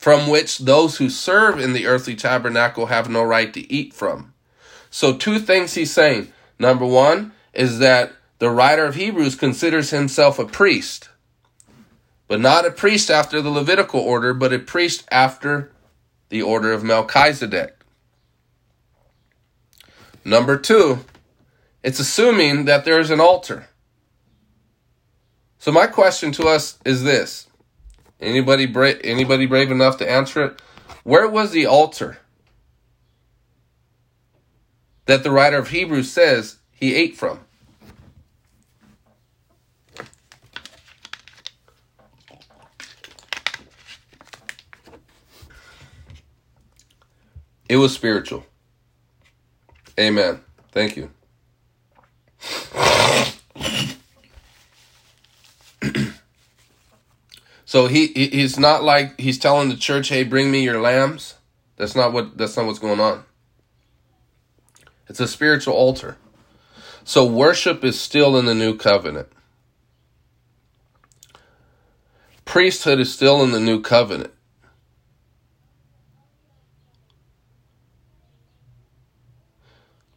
from 0.05 0.27
which 0.27 0.59
those 0.59 0.99
who 0.99 1.09
serve 1.09 1.59
in 1.59 1.73
the 1.73 1.87
earthly 1.87 2.15
tabernacle 2.15 2.85
have 2.85 3.09
no 3.09 3.23
right 3.23 3.55
to 3.55 3.73
eat 3.73 3.95
from. 3.95 4.35
So, 4.91 5.17
two 5.17 5.39
things 5.39 5.73
he's 5.73 5.95
saying. 5.95 6.31
Number 6.59 6.85
one 6.85 7.33
is 7.55 7.79
that 7.79 8.13
the 8.39 8.51
writer 8.51 8.85
of 8.85 8.97
Hebrews 8.97 9.35
considers 9.35 9.89
himself 9.89 10.39
a 10.39 10.45
priest, 10.45 11.09
but 12.29 12.39
not 12.39 12.67
a 12.67 12.71
priest 12.71 13.11
after 13.11 13.41
the 13.41 13.49
Levitical 13.49 13.99
order, 13.99 14.35
but 14.35 14.53
a 14.53 14.59
priest 14.59 15.09
after 15.11 15.73
the 16.29 16.43
order 16.43 16.71
of 16.71 16.85
Melchizedek. 16.85 17.75
Number 20.23 20.59
two, 20.59 20.99
it's 21.83 21.99
assuming 21.99 22.67
that 22.67 22.85
there 22.85 23.01
is 23.01 23.09
an 23.09 23.21
altar. 23.21 23.69
So, 25.59 25.73
my 25.73 25.87
question 25.87 26.31
to 26.33 26.47
us 26.47 26.79
is 26.85 27.05
this 27.05 27.47
Anybody 28.21 28.67
brave? 28.67 29.01
Anybody 29.05 29.47
brave 29.47 29.71
enough 29.71 29.99
to 29.99 30.11
answer 30.11 30.45
it? 30.45 30.63
Where 31.03 31.29
was 31.29 31.51
the 31.51 31.67
altar 31.67 32.19
that 35.07 35.23
the 35.23 35.31
writer 35.31 35.59
of 35.59 35.69
Hebrews 35.69 36.11
says 36.11 36.59
he 36.71 36.95
ate 36.95 37.17
from? 37.17 37.41
It 47.69 47.77
was 47.77 47.95
spiritual. 47.95 48.45
Amen. 49.99 50.41
Thank 50.73 50.97
you. 50.97 51.11
So 57.75 57.89
he 57.89 58.07
he's 58.07 58.57
not 58.57 58.85
like 58.85 59.19
he's 59.19 59.37
telling 59.37 59.69
the 59.69 59.75
church, 59.75 60.09
"Hey, 60.09 60.23
bring 60.23 60.49
me 60.49 60.63
your 60.63 60.81
lambs." 60.81 61.35
That's 61.77 61.97
not 61.97 62.13
what 62.13 62.39
that's 62.39 62.57
not 62.57 62.67
what's 62.67 62.79
going 62.79 63.01
on. 63.01 63.25
It's 65.09 65.19
a 65.19 65.27
spiritual 65.27 65.75
altar. 65.75 66.17
So 67.03 67.27
worship 67.27 67.83
is 67.83 68.01
still 68.01 68.37
in 68.39 68.47
the 68.47 68.55
new 68.55 68.77
covenant. 68.77 69.27
Priesthood 72.45 73.01
is 73.01 73.13
still 73.13 73.43
in 73.43 73.51
the 73.51 73.59
new 73.59 73.81
covenant. 73.81 74.33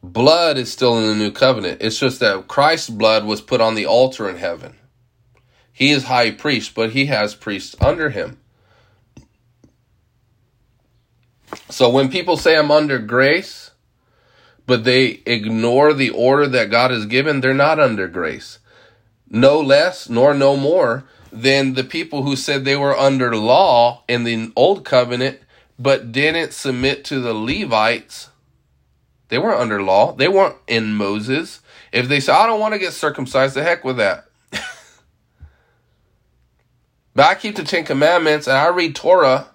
Blood 0.03 0.59
is 0.59 0.71
still 0.71 0.99
in 0.99 1.07
the 1.07 1.15
new 1.15 1.31
covenant. 1.31 1.81
It's 1.81 1.97
just 1.97 2.19
that 2.19 2.47
Christ's 2.47 2.91
blood 2.91 3.25
was 3.25 3.41
put 3.41 3.61
on 3.61 3.73
the 3.73 3.87
altar 3.87 4.29
in 4.29 4.37
heaven. 4.37 4.75
He 5.77 5.91
is 5.91 6.05
high 6.05 6.31
priest, 6.31 6.73
but 6.73 6.93
he 6.93 7.05
has 7.05 7.35
priests 7.35 7.75
under 7.79 8.09
him. 8.09 8.39
So 11.69 11.87
when 11.87 12.09
people 12.09 12.35
say 12.35 12.57
I'm 12.57 12.71
under 12.71 12.97
grace, 12.97 13.69
but 14.65 14.85
they 14.85 15.21
ignore 15.27 15.93
the 15.93 16.09
order 16.09 16.47
that 16.47 16.71
God 16.71 16.89
has 16.89 17.05
given, 17.05 17.41
they're 17.41 17.53
not 17.53 17.79
under 17.79 18.07
grace. 18.07 18.57
No 19.29 19.59
less 19.59 20.09
nor 20.09 20.33
no 20.33 20.57
more 20.57 21.03
than 21.31 21.75
the 21.75 21.83
people 21.83 22.23
who 22.23 22.35
said 22.35 22.65
they 22.65 22.75
were 22.75 22.97
under 22.97 23.35
law 23.35 24.03
in 24.07 24.23
the 24.23 24.51
old 24.55 24.83
covenant, 24.83 25.41
but 25.77 26.11
didn't 26.11 26.53
submit 26.53 27.05
to 27.05 27.19
the 27.19 27.35
Levites. 27.35 28.29
They 29.29 29.37
weren't 29.37 29.61
under 29.61 29.83
law. 29.83 30.13
They 30.13 30.27
weren't 30.27 30.55
in 30.65 30.95
Moses. 30.95 31.61
If 31.91 32.07
they 32.07 32.19
say, 32.19 32.33
I 32.33 32.47
don't 32.47 32.59
want 32.59 32.73
to 32.73 32.79
get 32.79 32.93
circumcised, 32.93 33.53
the 33.53 33.61
heck 33.61 33.83
with 33.83 33.97
that. 33.97 34.26
But 37.17 37.25
I 37.25 37.33
keep 37.33 37.55
the 37.55 37.63
Ten 37.63 37.83
Commandments 37.83 38.45
and 38.45 38.55
I 38.55 38.67
read 38.67 38.95
Torah. 38.95 39.47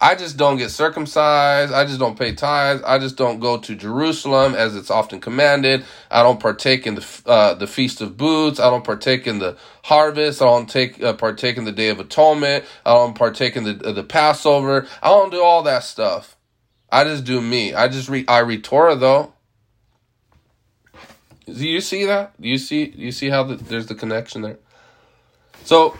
I 0.00 0.16
just 0.16 0.36
don't 0.36 0.56
get 0.56 0.72
circumcised. 0.72 1.72
I 1.72 1.84
just 1.84 2.00
don't 2.00 2.18
pay 2.18 2.34
tithes. 2.34 2.82
I 2.82 2.98
just 2.98 3.16
don't 3.16 3.38
go 3.38 3.56
to 3.58 3.76
Jerusalem 3.76 4.56
as 4.56 4.74
it's 4.74 4.90
often 4.90 5.20
commanded. 5.20 5.84
I 6.10 6.24
don't 6.24 6.40
partake 6.40 6.88
in 6.88 6.96
the 6.96 7.06
uh, 7.24 7.54
the 7.54 7.68
feast 7.68 8.00
of 8.00 8.16
booths. 8.16 8.58
I 8.58 8.68
don't 8.68 8.82
partake 8.82 9.28
in 9.28 9.38
the 9.38 9.56
harvest. 9.84 10.42
I 10.42 10.46
don't 10.46 10.68
take 10.68 11.00
uh, 11.00 11.12
partake 11.12 11.56
in 11.56 11.62
the 11.62 11.70
Day 11.70 11.88
of 11.88 12.00
Atonement. 12.00 12.64
I 12.84 12.94
don't 12.94 13.14
partake 13.14 13.54
in 13.54 13.62
the 13.62 13.80
uh, 13.84 13.92
the 13.92 14.02
Passover. 14.02 14.88
I 15.00 15.10
don't 15.10 15.30
do 15.30 15.40
all 15.40 15.62
that 15.62 15.84
stuff. 15.84 16.36
I 16.90 17.04
just 17.04 17.22
do 17.22 17.40
me. 17.40 17.74
I 17.74 17.86
just 17.86 18.08
read. 18.08 18.28
I 18.28 18.40
read 18.40 18.64
Torah 18.64 18.96
though. 18.96 19.34
Do 21.46 21.68
you 21.68 21.80
see 21.80 22.06
that? 22.06 22.32
Do 22.40 22.48
you 22.48 22.58
see? 22.58 22.86
Do 22.86 23.02
you 23.02 23.12
see 23.12 23.28
how 23.28 23.44
the, 23.44 23.54
there's 23.54 23.86
the 23.86 23.94
connection 23.94 24.42
there? 24.42 24.58
So 25.68 25.94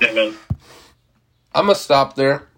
I'm 1.55 1.67
gonna 1.67 1.75
stop 1.75 2.17
there. 2.17 2.49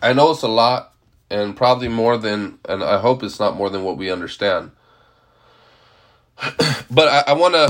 I 0.00 0.14
know 0.14 0.30
it's 0.30 0.40
a 0.40 0.48
lot, 0.48 0.94
and 1.28 1.54
probably 1.54 1.88
more 1.88 2.16
than, 2.16 2.58
and 2.66 2.82
I 2.82 2.98
hope 2.98 3.22
it's 3.22 3.38
not 3.38 3.54
more 3.54 3.68
than 3.68 3.84
what 3.84 3.98
we 3.98 4.10
understand. 4.10 4.70
but 6.90 7.08
I, 7.08 7.24
I 7.26 7.32
want 7.34 7.52
to 7.52 7.60